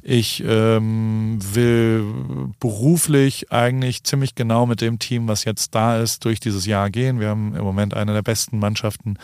Ich 0.08 0.40
ähm, 0.46 1.40
will 1.52 2.04
beruflich 2.60 3.50
eigentlich 3.50 4.04
ziemlich 4.04 4.36
genau 4.36 4.64
mit 4.64 4.80
dem 4.80 5.00
Team, 5.00 5.26
was 5.26 5.42
jetzt 5.42 5.74
da 5.74 5.98
ist, 5.98 6.24
durch 6.24 6.38
dieses 6.38 6.64
Jahr 6.64 6.90
gehen. 6.90 7.18
Wir 7.18 7.30
haben 7.30 7.56
im 7.56 7.64
Moment 7.64 7.92
eine 7.92 8.12
der 8.12 8.22
besten 8.22 8.60
Mannschaften, 8.60 9.18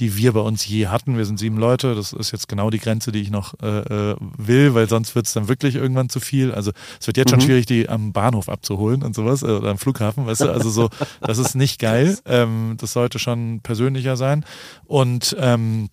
die 0.00 0.16
wir 0.16 0.32
bei 0.32 0.40
uns 0.40 0.66
je 0.66 0.88
hatten. 0.88 1.16
Wir 1.16 1.24
sind 1.24 1.38
sieben 1.38 1.56
Leute. 1.56 1.94
Das 1.94 2.12
ist 2.12 2.32
jetzt 2.32 2.48
genau 2.48 2.70
die 2.70 2.80
Grenze, 2.80 3.12
die 3.12 3.20
ich 3.20 3.30
noch 3.30 3.54
äh, 3.62 3.78
äh 3.78 4.16
will, 4.36 4.74
weil 4.74 4.88
sonst 4.88 5.14
wird 5.14 5.26
es 5.26 5.34
dann 5.34 5.46
wirklich 5.46 5.76
irgendwann 5.76 6.08
zu 6.08 6.18
viel. 6.18 6.50
Also 6.50 6.72
es 7.00 7.06
wird 7.06 7.16
jetzt 7.16 7.30
schon 7.30 7.38
mhm. 7.38 7.44
schwierig, 7.44 7.66
die 7.66 7.88
am 7.88 8.12
Bahnhof 8.12 8.48
abzuholen 8.48 9.04
und 9.04 9.14
sowas 9.14 9.44
äh, 9.44 9.46
oder 9.46 9.70
am 9.70 9.78
Flughafen, 9.78 10.26
weißt 10.26 10.40
du. 10.40 10.50
Also 10.50 10.68
so, 10.68 10.90
das 11.20 11.38
ist 11.38 11.54
nicht 11.54 11.78
geil. 11.80 12.18
Ähm, 12.26 12.76
das 12.80 12.92
sollte 12.94 13.18
schon 13.18 13.60
persönlicher 13.60 14.16
sein. 14.16 14.44
Und 14.86 15.36
ähm, 15.38 15.90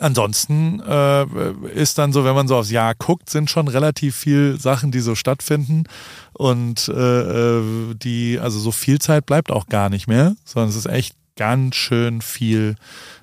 Ansonsten 0.00 0.80
äh, 0.80 1.24
ist 1.72 1.98
dann 1.98 2.12
so, 2.12 2.24
wenn 2.24 2.34
man 2.34 2.48
so 2.48 2.56
aufs 2.56 2.70
Jahr 2.70 2.94
guckt, 2.96 3.30
sind 3.30 3.48
schon 3.48 3.68
relativ 3.68 4.16
viel 4.16 4.58
Sachen, 4.58 4.90
die 4.90 5.00
so 5.00 5.14
stattfinden. 5.14 5.84
Und 6.32 6.88
äh, 6.88 7.58
äh, 7.58 7.94
die, 7.94 8.40
also 8.40 8.58
so 8.58 8.72
viel 8.72 8.98
Zeit 8.98 9.24
bleibt 9.26 9.52
auch 9.52 9.66
gar 9.66 9.90
nicht 9.90 10.08
mehr, 10.08 10.34
sondern 10.44 10.70
es 10.70 10.76
ist 10.76 10.86
echt 10.86 11.14
ganz 11.36 11.76
schön 11.76 12.22
viel 12.22 12.76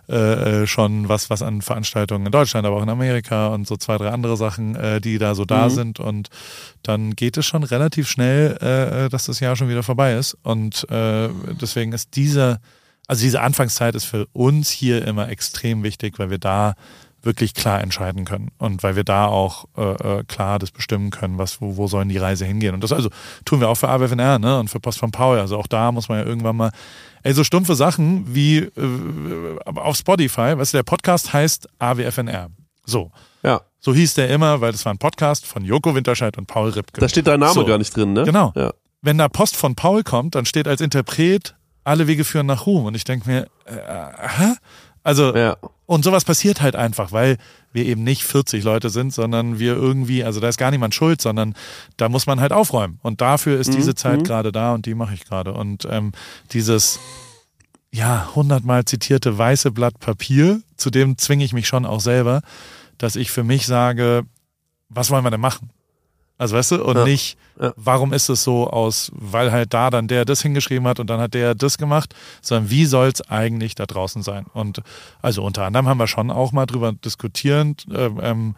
äh, 0.09 0.63
äh, 0.63 0.67
schon 0.67 1.07
was, 1.07 1.29
was 1.29 1.41
an 1.41 1.61
Veranstaltungen 1.61 2.25
in 2.25 2.31
Deutschland, 2.31 2.65
aber 2.67 2.77
auch 2.77 2.83
in 2.83 2.89
Amerika 2.89 3.47
und 3.47 3.65
so 3.65 3.77
zwei, 3.77 3.97
drei 3.97 4.09
andere 4.09 4.35
Sachen, 4.35 4.75
äh, 4.75 4.99
die 4.99 5.17
da 5.17 5.35
so 5.35 5.45
da 5.45 5.69
mhm. 5.69 5.73
sind. 5.73 5.99
Und 5.99 6.29
dann 6.83 7.15
geht 7.15 7.37
es 7.37 7.45
schon 7.45 7.63
relativ 7.63 8.09
schnell, 8.09 8.57
äh, 8.57 9.09
dass 9.09 9.25
das 9.25 9.39
Jahr 9.39 9.55
schon 9.55 9.69
wieder 9.69 9.83
vorbei 9.83 10.15
ist. 10.15 10.37
Und 10.43 10.89
äh, 10.89 11.29
deswegen 11.61 11.93
ist 11.93 12.15
dieser 12.15 12.59
also 13.07 13.23
diese 13.23 13.41
Anfangszeit 13.41 13.95
ist 13.95 14.05
für 14.05 14.27
uns 14.33 14.69
hier 14.69 15.05
immer 15.05 15.29
extrem 15.29 15.83
wichtig, 15.83 16.19
weil 16.19 16.29
wir 16.29 16.39
da 16.39 16.75
wirklich 17.23 17.53
klar 17.53 17.81
entscheiden 17.81 18.25
können 18.25 18.49
und 18.57 18.83
weil 18.83 18.95
wir 18.95 19.03
da 19.03 19.27
auch 19.27 19.65
äh, 19.77 19.81
äh, 20.19 20.23
klar 20.23 20.59
das 20.59 20.71
bestimmen 20.71 21.11
können, 21.11 21.37
was 21.37 21.61
wo, 21.61 21.77
wo 21.77 21.87
sollen 21.87 22.09
die 22.09 22.17
Reise 22.17 22.45
hingehen. 22.45 22.73
Und 22.73 22.83
das 22.83 22.91
also 22.91 23.09
tun 23.45 23.59
wir 23.59 23.69
auch 23.69 23.75
für 23.75 23.89
AWFNR 23.89 24.39
ne 24.39 24.59
und 24.59 24.69
für 24.69 24.79
Post 24.79 24.99
von 24.99 25.11
Paul. 25.11 25.39
Also 25.39 25.57
auch 25.57 25.67
da 25.67 25.91
muss 25.91 26.09
man 26.09 26.19
ja 26.19 26.25
irgendwann 26.25 26.55
mal 26.55 26.71
ey 27.23 27.33
so 27.33 27.43
stumpfe 27.43 27.75
Sachen 27.75 28.33
wie 28.33 28.57
äh, 28.59 28.71
auf 29.65 29.95
Spotify 29.97 30.57
weißt 30.57 30.73
du 30.73 30.77
der 30.77 30.83
Podcast 30.83 31.33
heißt 31.33 31.67
AWFNR 31.79 32.49
so. 32.85 33.11
Ja. 33.43 33.61
So 33.79 33.93
hieß 33.93 34.15
der 34.15 34.29
immer 34.29 34.61
weil 34.61 34.71
das 34.71 34.85
war 34.85 34.93
ein 34.93 34.97
Podcast 34.99 35.45
von 35.45 35.63
Joko 35.63 35.93
Winterscheid 35.93 36.37
und 36.37 36.47
Paul 36.47 36.69
Ripke. 36.69 37.01
Da 37.01 37.09
steht 37.09 37.27
dein 37.27 37.39
Name 37.39 37.53
so. 37.53 37.65
gar 37.65 37.77
nicht 37.77 37.95
drin 37.95 38.13
ne? 38.13 38.23
Genau. 38.23 38.51
Ja. 38.55 38.71
wenn 39.01 39.17
da 39.17 39.29
Post 39.29 39.55
von 39.55 39.75
Paul 39.75 40.03
kommt 40.03 40.35
dann 40.35 40.45
steht 40.45 40.67
als 40.67 40.81
Interpret 40.81 41.55
alle 41.83 42.07
Wege 42.07 42.23
führen 42.23 42.45
nach 42.45 42.65
Ruhm. 42.65 42.85
Und 42.85 42.95
ich 42.95 43.03
denke 43.03 43.29
mir, 43.29 43.47
äh, 43.65 44.27
hä? 44.39 44.53
Also, 45.03 45.35
ja. 45.35 45.57
und 45.87 46.03
sowas 46.03 46.25
passiert 46.25 46.61
halt 46.61 46.75
einfach, 46.75 47.11
weil 47.11 47.37
wir 47.73 47.85
eben 47.85 48.03
nicht 48.03 48.23
40 48.23 48.63
Leute 48.63 48.91
sind, 48.91 49.13
sondern 49.13 49.57
wir 49.57 49.75
irgendwie, 49.75 50.23
also 50.23 50.39
da 50.39 50.47
ist 50.47 50.57
gar 50.57 50.69
niemand 50.69 50.93
schuld, 50.93 51.21
sondern 51.21 51.55
da 51.97 52.07
muss 52.07 52.27
man 52.27 52.39
halt 52.39 52.51
aufräumen. 52.53 52.99
Und 53.01 53.21
dafür 53.21 53.59
ist 53.59 53.69
mhm. 53.69 53.77
diese 53.77 53.95
Zeit 53.95 54.19
mhm. 54.19 54.23
gerade 54.23 54.51
da 54.51 54.73
und 54.73 54.85
die 54.85 54.93
mache 54.93 55.13
ich 55.15 55.25
gerade. 55.25 55.53
Und 55.53 55.87
ähm, 55.89 56.11
dieses, 56.51 56.99
ja, 57.91 58.29
hundertmal 58.35 58.85
zitierte 58.85 59.37
weiße 59.37 59.71
Blatt 59.71 59.99
Papier, 59.99 60.61
zu 60.77 60.91
dem 60.91 61.17
zwinge 61.17 61.45
ich 61.45 61.53
mich 61.53 61.67
schon 61.67 61.85
auch 61.85 61.99
selber, 61.99 62.41
dass 62.99 63.15
ich 63.15 63.31
für 63.31 63.43
mich 63.43 63.65
sage, 63.65 64.23
was 64.89 65.09
wollen 65.09 65.25
wir 65.25 65.31
denn 65.31 65.41
machen? 65.41 65.71
Also 66.41 66.55
weißt 66.55 66.71
du, 66.71 66.83
und 66.83 66.97
ja. 66.97 67.03
nicht, 67.03 67.37
warum 67.75 68.13
ist 68.13 68.27
es 68.27 68.43
so 68.43 68.67
aus, 68.67 69.11
weil 69.13 69.51
halt 69.51 69.75
da 69.75 69.91
dann 69.91 70.07
der 70.07 70.25
das 70.25 70.41
hingeschrieben 70.41 70.87
hat 70.87 70.99
und 70.99 71.07
dann 71.07 71.19
hat 71.19 71.35
der 71.35 71.53
das 71.53 71.77
gemacht, 71.77 72.15
sondern 72.41 72.71
wie 72.71 72.85
soll 72.85 73.09
es 73.09 73.21
eigentlich 73.29 73.75
da 73.75 73.85
draußen 73.85 74.23
sein? 74.23 74.47
Und 74.55 74.81
also 75.21 75.43
unter 75.43 75.65
anderem 75.65 75.87
haben 75.87 75.99
wir 75.99 76.07
schon 76.07 76.31
auch 76.31 76.51
mal 76.51 76.65
drüber 76.65 76.93
diskutiert, 76.93 77.85
äh, 77.91 78.09
ähm, 78.23 78.55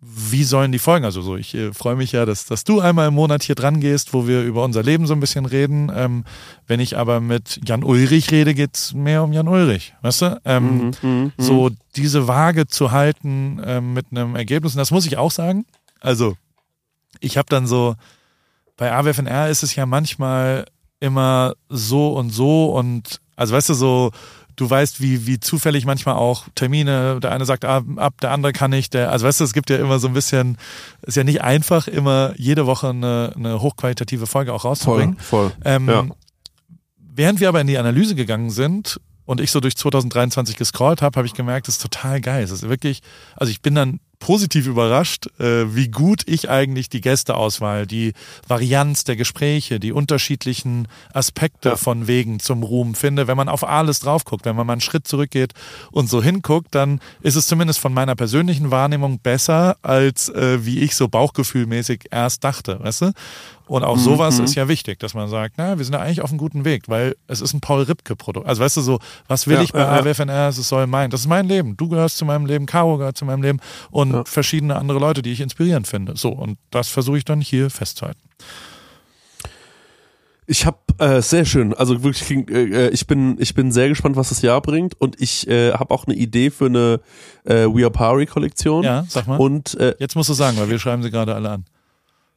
wie 0.00 0.42
sollen 0.42 0.72
die 0.72 0.78
Folgen? 0.78 1.04
Also 1.04 1.20
so, 1.20 1.36
ich 1.36 1.54
äh, 1.54 1.74
freue 1.74 1.96
mich 1.96 2.12
ja, 2.12 2.24
dass, 2.24 2.46
dass 2.46 2.64
du 2.64 2.80
einmal 2.80 3.08
im 3.08 3.14
Monat 3.14 3.42
hier 3.42 3.56
dran 3.56 3.80
gehst, 3.80 4.14
wo 4.14 4.26
wir 4.26 4.42
über 4.42 4.64
unser 4.64 4.82
Leben 4.82 5.06
so 5.06 5.12
ein 5.12 5.20
bisschen 5.20 5.44
reden. 5.44 5.92
Ähm, 5.94 6.24
wenn 6.66 6.80
ich 6.80 6.96
aber 6.96 7.20
mit 7.20 7.60
Jan 7.68 7.84
Ulrich 7.84 8.30
rede, 8.30 8.54
geht's 8.54 8.94
mehr 8.94 9.22
um 9.22 9.34
Jan 9.34 9.48
Ulrich. 9.48 9.92
Weißt 10.00 10.22
du? 10.22 10.40
Ähm, 10.46 10.92
mhm, 11.02 11.10
mhm 11.10 11.32
so 11.36 11.68
diese 11.94 12.26
Waage 12.26 12.68
zu 12.68 12.90
halten 12.90 13.60
ähm, 13.66 13.92
mit 13.92 14.06
einem 14.12 14.34
Ergebnis, 14.34 14.72
und 14.72 14.78
das 14.78 14.90
muss 14.90 15.04
ich 15.04 15.18
auch 15.18 15.30
sagen. 15.30 15.66
Also 16.00 16.36
ich 17.22 17.36
habe 17.38 17.46
dann 17.48 17.66
so, 17.66 17.94
bei 18.76 18.92
AWFNR 18.92 19.48
ist 19.48 19.62
es 19.62 19.74
ja 19.74 19.86
manchmal 19.86 20.66
immer 21.00 21.54
so 21.68 22.12
und 22.12 22.30
so 22.30 22.72
und, 22.74 23.20
also 23.36 23.54
weißt 23.54 23.70
du, 23.70 23.74
so, 23.74 24.10
du 24.56 24.68
weißt, 24.68 25.00
wie, 25.00 25.26
wie 25.26 25.40
zufällig 25.40 25.84
manchmal 25.84 26.16
auch 26.16 26.46
Termine, 26.54 27.18
der 27.20 27.32
eine 27.32 27.44
sagt 27.44 27.64
ab, 27.64 27.84
ab, 27.96 28.20
der 28.20 28.30
andere 28.30 28.52
kann 28.52 28.70
nicht, 28.70 28.94
der, 28.94 29.10
also 29.10 29.26
weißt 29.26 29.40
du, 29.40 29.44
es 29.44 29.52
gibt 29.52 29.70
ja 29.70 29.76
immer 29.76 29.98
so 29.98 30.08
ein 30.08 30.14
bisschen, 30.14 30.58
ist 31.02 31.16
ja 31.16 31.24
nicht 31.24 31.42
einfach, 31.42 31.88
immer 31.88 32.34
jede 32.36 32.66
Woche 32.66 32.90
eine, 32.90 33.32
eine 33.34 33.60
hochqualitative 33.60 34.26
Folge 34.26 34.52
auch 34.52 34.64
rauszubringen. 34.64 35.16
Voll, 35.18 35.50
voll. 35.50 35.58
Ähm, 35.64 35.88
ja. 35.88 36.04
Während 36.98 37.40
wir 37.40 37.48
aber 37.48 37.60
in 37.60 37.66
die 37.66 37.78
Analyse 37.78 38.14
gegangen 38.14 38.50
sind 38.50 39.00
und 39.24 39.40
ich 39.40 39.50
so 39.50 39.60
durch 39.60 39.76
2023 39.76 40.56
gescrollt 40.56 41.02
habe, 41.02 41.16
habe 41.16 41.26
ich 41.26 41.34
gemerkt, 41.34 41.68
das 41.68 41.76
ist 41.76 41.82
total 41.82 42.20
geil. 42.20 42.42
Es 42.42 42.50
ist 42.50 42.68
wirklich, 42.68 43.00
also 43.36 43.50
ich 43.50 43.60
bin 43.60 43.74
dann 43.74 44.00
positiv 44.22 44.68
überrascht, 44.68 45.26
äh, 45.40 45.74
wie 45.74 45.88
gut 45.88 46.22
ich 46.26 46.48
eigentlich 46.48 46.88
die 46.88 47.00
Gästeauswahl, 47.00 47.88
die 47.88 48.12
Varianz 48.46 49.02
der 49.02 49.16
Gespräche, 49.16 49.80
die 49.80 49.90
unterschiedlichen 49.90 50.86
Aspekte 51.12 51.70
ja. 51.70 51.76
von 51.76 52.06
Wegen 52.06 52.38
zum 52.38 52.62
Ruhm 52.62 52.94
finde. 52.94 53.26
Wenn 53.26 53.36
man 53.36 53.48
auf 53.48 53.68
alles 53.68 53.98
drauf 53.98 54.24
guckt, 54.24 54.44
wenn 54.44 54.54
man 54.54 54.64
mal 54.64 54.74
einen 54.74 54.80
Schritt 54.80 55.08
zurückgeht 55.08 55.54
und 55.90 56.08
so 56.08 56.22
hinguckt, 56.22 56.72
dann 56.72 57.00
ist 57.20 57.34
es 57.34 57.48
zumindest 57.48 57.80
von 57.80 57.92
meiner 57.92 58.14
persönlichen 58.14 58.70
Wahrnehmung 58.70 59.18
besser, 59.18 59.76
als 59.82 60.28
äh, 60.28 60.64
wie 60.64 60.78
ich 60.78 60.94
so 60.94 61.08
bauchgefühlmäßig 61.08 62.04
erst 62.12 62.44
dachte, 62.44 62.78
weißt 62.78 63.02
du? 63.02 63.12
Und 63.72 63.84
auch 63.84 63.96
sowas 63.96 64.36
mhm. 64.36 64.44
ist 64.44 64.54
ja 64.54 64.68
wichtig, 64.68 64.98
dass 64.98 65.14
man 65.14 65.30
sagt, 65.30 65.54
na, 65.56 65.78
wir 65.78 65.84
sind 65.86 65.94
ja 65.94 66.00
eigentlich 66.00 66.20
auf 66.20 66.28
einem 66.28 66.36
guten 66.36 66.66
Weg, 66.66 66.90
weil 66.90 67.16
es 67.26 67.40
ist 67.40 67.54
ein 67.54 67.62
Paul 67.62 67.84
Ripke-Produkt. 67.84 68.46
Also 68.46 68.60
weißt 68.60 68.76
du 68.76 68.82
so, 68.82 68.98
was 69.28 69.46
will 69.46 69.56
ja, 69.56 69.62
ich 69.62 69.72
bei 69.72 69.78
ja, 69.78 69.98
AWFNR? 69.98 70.48
Es 70.50 70.56
soll 70.56 70.86
mein, 70.86 71.08
das 71.08 71.20
ist 71.20 71.26
mein 71.26 71.48
Leben. 71.48 71.74
Du 71.78 71.88
gehörst 71.88 72.18
zu 72.18 72.26
meinem 72.26 72.44
Leben, 72.44 72.66
Caro 72.66 72.98
gehört 72.98 73.16
zu 73.16 73.24
meinem 73.24 73.40
Leben 73.40 73.60
und 73.90 74.12
ja. 74.12 74.24
verschiedene 74.26 74.76
andere 74.76 74.98
Leute, 74.98 75.22
die 75.22 75.32
ich 75.32 75.40
inspirierend 75.40 75.86
finde. 75.86 76.18
So, 76.18 76.28
und 76.28 76.58
das 76.70 76.88
versuche 76.88 77.16
ich 77.16 77.24
dann 77.24 77.40
hier 77.40 77.70
festzuhalten. 77.70 78.20
Ich 80.46 80.66
habe 80.66 80.76
äh, 80.98 81.22
sehr 81.22 81.46
schön, 81.46 81.72
also 81.72 82.02
wirklich, 82.02 82.30
äh, 82.50 82.90
ich 82.90 83.06
bin 83.06 83.38
ich 83.40 83.54
bin 83.54 83.72
sehr 83.72 83.88
gespannt, 83.88 84.16
was 84.16 84.28
das 84.28 84.42
Jahr 84.42 84.60
bringt 84.60 85.00
und 85.00 85.18
ich 85.18 85.48
äh, 85.48 85.72
habe 85.72 85.94
auch 85.94 86.06
eine 86.06 86.14
Idee 86.14 86.50
für 86.50 86.66
eine 86.66 87.00
äh, 87.44 87.64
We 87.64 87.84
Are 87.84 87.90
Party 87.90 88.26
Kollektion. 88.26 88.84
Ja, 88.84 89.06
sag 89.08 89.26
mal. 89.26 89.38
Und 89.38 89.80
äh, 89.80 89.94
jetzt 89.98 90.14
musst 90.14 90.28
du 90.28 90.34
sagen, 90.34 90.58
weil 90.58 90.68
wir 90.68 90.78
schreiben 90.78 91.02
sie 91.02 91.10
gerade 91.10 91.34
alle 91.34 91.48
an. 91.48 91.64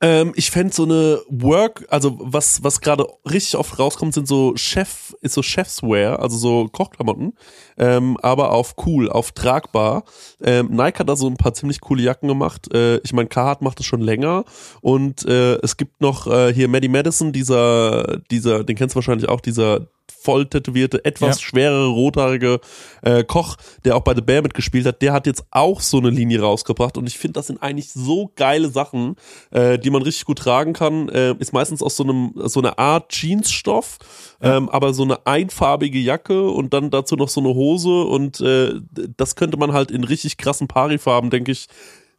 Ähm, 0.02 0.34
ich 0.36 0.52
fände 0.52 0.74
so 0.74 0.84
eine 0.84 1.22
Work, 1.30 1.86
also 1.90 2.18
was, 2.20 2.64
was 2.64 2.82
gerade 2.82 3.06
richtig 3.30 3.56
oft 3.56 3.80
rauskommt, 3.80 4.14
sind 4.14 4.28
so 4.28 4.56
Chef, 4.58 5.16
ist 5.22 5.34
so 5.34 5.42
Chefswear, 5.42 6.20
also 6.20 6.38
so 6.38 6.68
Kochklamotten, 6.68 7.34
ähm, 7.78 8.18
aber 8.22 8.52
auf 8.52 8.76
cool, 8.86 9.10
auf 9.10 9.32
tragbar. 9.32 10.04
Ähm, 10.44 10.68
Nike 10.72 11.00
hat 11.00 11.10
da 11.10 11.16
so 11.16 11.28
ein 11.28 11.38
paar 11.38 11.54
ziemlich 11.54 11.80
coole 11.80 12.04
Jacken 12.04 12.28
gemacht. 12.28 12.74
Äh, 12.74 12.98
ich 12.98 13.14
meine, 13.14 13.30
Carhartt 13.30 13.62
macht 13.62 13.80
das 13.80 13.86
schon 13.86 14.02
länger 14.02 14.44
und 14.82 15.26
äh, 15.26 15.56
es 15.62 15.78
gibt 15.78 16.02
noch 16.02 16.28
äh, 16.28 16.54
hier 16.54 16.68
Maddie 16.68 16.90
Madison, 16.90 17.32
dieser, 17.32 18.18
dieser, 18.32 18.66
den 18.66 18.76
kennst 18.76 18.96
du 18.96 18.98
wahrscheinlich 18.98 19.30
auch, 19.30 19.40
dieser 19.40 19.88
voll 20.26 20.48
tätowierte, 20.48 21.06
etwas 21.06 21.40
ja. 21.40 21.48
schwerere, 21.48 21.88
rothaarige 21.88 22.60
äh, 23.04 23.24
Koch, 23.24 23.58
der 23.86 23.96
auch 23.96 24.02
bei 24.02 24.16
The 24.16 24.22
Bear 24.22 24.42
mitgespielt 24.42 24.86
hat, 24.88 25.02
der 25.02 25.14
hat 25.14 25.28
jetzt 25.28 25.46
auch 25.52 25.82
so 25.82 26.00
eine 26.00 26.10
Linie 26.10 26.42
rausgebracht 26.42 26.98
und 26.98 27.08
ich 27.08 27.18
finde, 27.18 27.34
das 27.34 27.48
sind 27.48 27.62
eigentlich 27.62 27.92
so 27.92 28.32
geile 28.36 28.70
Sachen, 28.70 29.16
äh, 29.52 29.78
die 29.78 29.92
man 29.92 30.02
richtig 30.02 30.26
gut 30.26 30.40
tragen 30.40 30.74
kann. 30.74 31.10
Äh, 31.10 31.36
ist 31.38 31.54
meistens 31.54 31.84
aus 31.84 31.96
so 31.96 32.04
einem 32.04 32.34
so 32.36 32.60
einer 32.60 32.80
Art 32.80 33.14
Jeansstoff, 33.14 34.00
ja. 34.42 34.58
ähm, 34.58 34.70
aber 34.70 34.94
so 34.94 35.04
eine 35.04 35.26
einfarbige 35.28 36.00
Jacke 36.00 36.50
und 36.50 36.74
dann 36.74 36.90
dazu 36.90 37.16
noch 37.16 37.30
so 37.30 37.42
eine 37.42 37.54
Hose 37.54 38.04
und 38.04 38.42
äh, 38.42 38.74
das 39.16 39.36
könnte 39.36 39.58
man 39.58 39.74
halt 39.74 39.92
in 39.92 40.04
richtig 40.04 40.38
krassen 40.38 40.68
Parifarben, 40.68 41.30
denke 41.30 41.52
ich, 41.52 41.68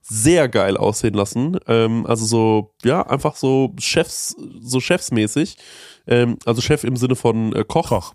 sehr 0.09 0.49
geil 0.49 0.77
aussehen 0.77 1.15
lassen. 1.15 1.59
Ähm, 1.67 2.07
also 2.07 2.25
so, 2.25 2.75
ja, 2.85 3.03
einfach 3.03 3.37
so 3.37 3.75
Chefs, 3.79 4.37
so 4.61 4.81
Chefsmäßig. 4.81 5.57
Ähm, 6.07 6.39
also 6.45 6.61
Chef 6.61 6.85
im 6.85 6.97
Sinne 6.97 7.17
von 7.17 7.53
äh, 7.55 7.65
Koch. 7.67 7.89
Koch. 7.89 8.15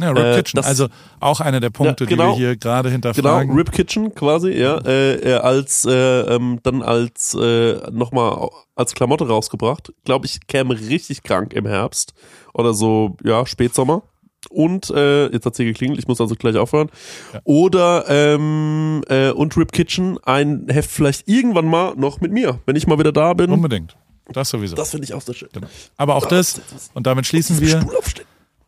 Ja, 0.00 0.10
Rip 0.10 0.24
äh, 0.24 0.36
Kitchen, 0.36 0.58
also 0.64 0.88
auch 1.20 1.40
einer 1.40 1.60
der 1.60 1.70
Punkte, 1.70 2.04
ja, 2.04 2.10
genau, 2.10 2.34
die 2.34 2.40
wir 2.40 2.48
hier 2.48 2.56
gerade 2.56 2.90
hinterfragen. 2.90 3.48
Genau, 3.48 3.60
Rip 3.60 3.70
Kitchen 3.70 4.12
quasi, 4.14 4.50
ja, 4.50 4.84
äh, 4.84 5.34
als 5.34 5.84
äh, 5.84 5.92
ähm, 5.92 6.58
dann 6.64 6.82
als 6.82 7.34
äh, 7.34 7.74
nochmal 7.92 8.48
als 8.74 8.94
Klamotte 8.94 9.28
rausgebracht. 9.28 9.92
Glaube 10.04 10.26
ich, 10.26 10.48
käme 10.48 10.74
richtig 10.74 11.22
krank 11.22 11.52
im 11.52 11.66
Herbst 11.66 12.12
oder 12.54 12.74
so, 12.74 13.16
ja, 13.22 13.46
Spätsommer. 13.46 14.02
Und 14.50 14.90
äh, 14.90 15.26
jetzt 15.32 15.46
hat 15.46 15.54
sie 15.54 15.64
geklingelt, 15.64 15.98
ich 15.98 16.08
muss 16.08 16.20
also 16.20 16.34
gleich 16.34 16.56
aufhören. 16.56 16.90
Ja. 17.32 17.40
Oder 17.44 18.04
ähm, 18.08 19.02
äh, 19.08 19.30
und 19.30 19.56
Rip 19.56 19.72
Kitchen 19.72 20.18
ein 20.24 20.66
Heft 20.68 20.90
vielleicht 20.90 21.28
irgendwann 21.28 21.66
mal 21.66 21.94
noch 21.96 22.20
mit 22.20 22.32
mir, 22.32 22.60
wenn 22.66 22.76
ich 22.76 22.86
mal 22.86 22.98
wieder 22.98 23.12
da 23.12 23.34
bin. 23.34 23.50
Unbedingt. 23.50 23.96
Das 24.32 24.48
sowieso. 24.48 24.74
Das 24.74 24.90
finde 24.90 25.04
ich 25.04 25.14
auch 25.14 25.20
sehr 25.20 25.34
schön. 25.34 25.48
Genau. 25.52 25.66
Aber 25.96 26.14
auch 26.16 26.26
das, 26.26 26.60
und 26.94 27.06
damit 27.06 27.26
schließen 27.26 27.60
wir. 27.60 27.86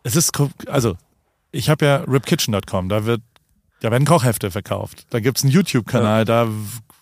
Es 0.03 0.15
ist, 0.15 0.33
also, 0.69 0.97
ich 1.51 1.69
habe 1.69 1.85
ja 1.85 1.97
ripkitchen.com, 1.97 2.89
da 2.89 3.07
wird, 3.07 3.23
da 3.81 3.91
werden 3.91 4.05
Kochhefte 4.05 4.51
verkauft. 4.51 5.07
Da 5.11 5.21
gibt's 5.21 5.43
einen 5.43 5.53
YouTube-Kanal, 5.53 6.21
ja. 6.21 6.25
da, 6.25 6.49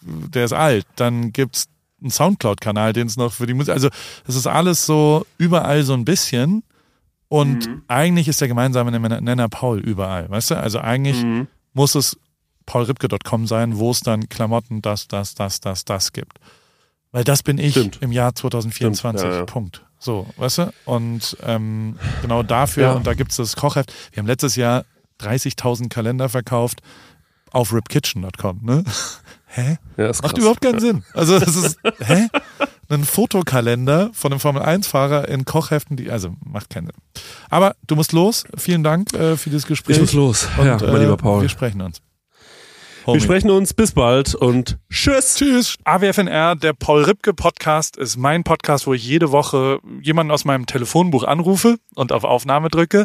der 0.03 0.45
ist 0.45 0.53
alt. 0.53 0.87
Dann 0.97 1.33
gibt's 1.33 1.67
einen 2.01 2.11
Soundcloud-Kanal, 2.11 2.93
den 2.93 3.07
es 3.07 3.17
noch 3.17 3.33
für 3.33 3.47
die 3.47 3.55
Musik, 3.55 3.75
also, 3.75 3.89
es 4.27 4.37
ist 4.37 4.47
alles 4.47 4.87
so 4.87 5.27
überall 5.37 5.83
so 5.83 5.95
ein 5.95 6.05
bisschen. 6.05 6.63
Und 7.29 7.67
mhm. 7.67 7.83
eigentlich 7.89 8.29
ist 8.29 8.41
der 8.41 8.49
gemeinsame 8.49 8.91
Nenner 8.91 9.49
Paul 9.49 9.81
überall, 9.81 10.31
weißt 10.31 10.53
du? 10.53 10.57
Also 10.57 10.79
eigentlich 10.79 11.23
mhm. 11.23 11.49
muss 11.73 11.95
es 11.95 12.19
paulripke.com 12.67 13.47
sein, 13.47 13.79
wo 13.79 13.91
es 13.91 14.01
dann 14.01 14.29
Klamotten 14.29 14.83
das, 14.83 15.09
das, 15.09 15.35
das, 15.35 15.61
das, 15.61 15.85
das 15.85 16.13
gibt. 16.13 16.39
Weil 17.13 17.25
das 17.25 17.43
bin 17.43 17.59
ich 17.59 17.73
Stimmt. 17.73 17.99
im 18.01 18.13
Jahr 18.13 18.35
2024. 18.35 19.27
Ja, 19.27 19.37
ja. 19.37 19.45
Punkt. 19.45 19.85
So, 19.99 20.27
weißt 20.37 20.59
du? 20.59 20.73
Und 20.85 21.37
ähm, 21.43 21.97
genau 22.23 22.43
dafür, 22.43 22.83
ja. 22.83 22.93
und 22.93 23.07
da 23.07 23.15
gibt 23.15 23.31
es 23.31 23.37
das 23.37 23.57
Kochheft. 23.57 23.93
Wir 24.13 24.21
haben 24.21 24.27
letztes 24.27 24.57
Jahr 24.57 24.85
30.000 25.21 25.89
Kalender 25.89 26.29
verkauft 26.29 26.83
auf 27.53 27.73
ripkitchen.com, 27.73 28.61
ne? 28.63 28.85
Hä? 29.57 29.79
Ja, 29.97 30.07
Macht 30.09 30.21
krass. 30.23 30.33
überhaupt 30.33 30.61
keinen 30.61 30.81
Sinn. 30.81 31.05
Also 31.15 31.39
das 31.39 31.55
ist, 31.55 31.79
hä? 32.01 32.27
Ein 32.89 33.05
Fotokalender 33.05 34.11
von 34.13 34.33
einem 34.33 34.41
Formel-1-Fahrer 34.41 35.29
in 35.29 35.45
Kochheften, 35.45 35.97
die, 35.97 36.11
also 36.11 36.35
macht 36.45 36.71
keinen 36.71 36.87
Sinn. 36.87 36.97
Aber 37.51 37.77
du 37.87 37.95
musst 37.95 38.13
los. 38.13 38.45
Vielen 38.57 38.83
Dank 38.83 39.15
äh, 39.15 39.37
für 39.37 39.51
dieses 39.51 39.67
Gespräch. 39.67 39.97
Ich 39.97 40.03
muss 40.03 40.13
los. 40.13 40.49
Und, 40.59 40.67
ja, 40.67 40.77
mein 40.77 41.01
lieber 41.01 41.17
Paul. 41.17 41.43
Wir 41.43 41.49
sprechen 41.49 41.81
uns. 41.83 42.01
Homie. 43.07 43.21
Wir 43.21 43.25
sprechen 43.25 43.51
uns. 43.51 43.75
Bis 43.75 43.93
bald 43.93 44.35
und 44.35 44.79
tschüss. 44.91 45.37
Tschüss. 45.37 45.77
AWFNR, 45.85 46.57
der 46.57 46.73
Paul 46.73 47.05
Ripke 47.05 47.33
Podcast, 47.33 47.97
ist 47.97 48.17
mein 48.17 48.43
Podcast, 48.43 48.87
wo 48.89 48.95
ich 48.95 49.07
jede 49.07 49.31
Woche 49.31 49.79
jemanden 50.03 50.33
aus 50.33 50.45
meinem 50.45 50.67
Telefonbuch 50.67 51.23
anrufe 51.25 51.77
und 51.95 52.11
auf 52.13 52.25
Aufnahme 52.25 52.71
drücke. 52.71 53.05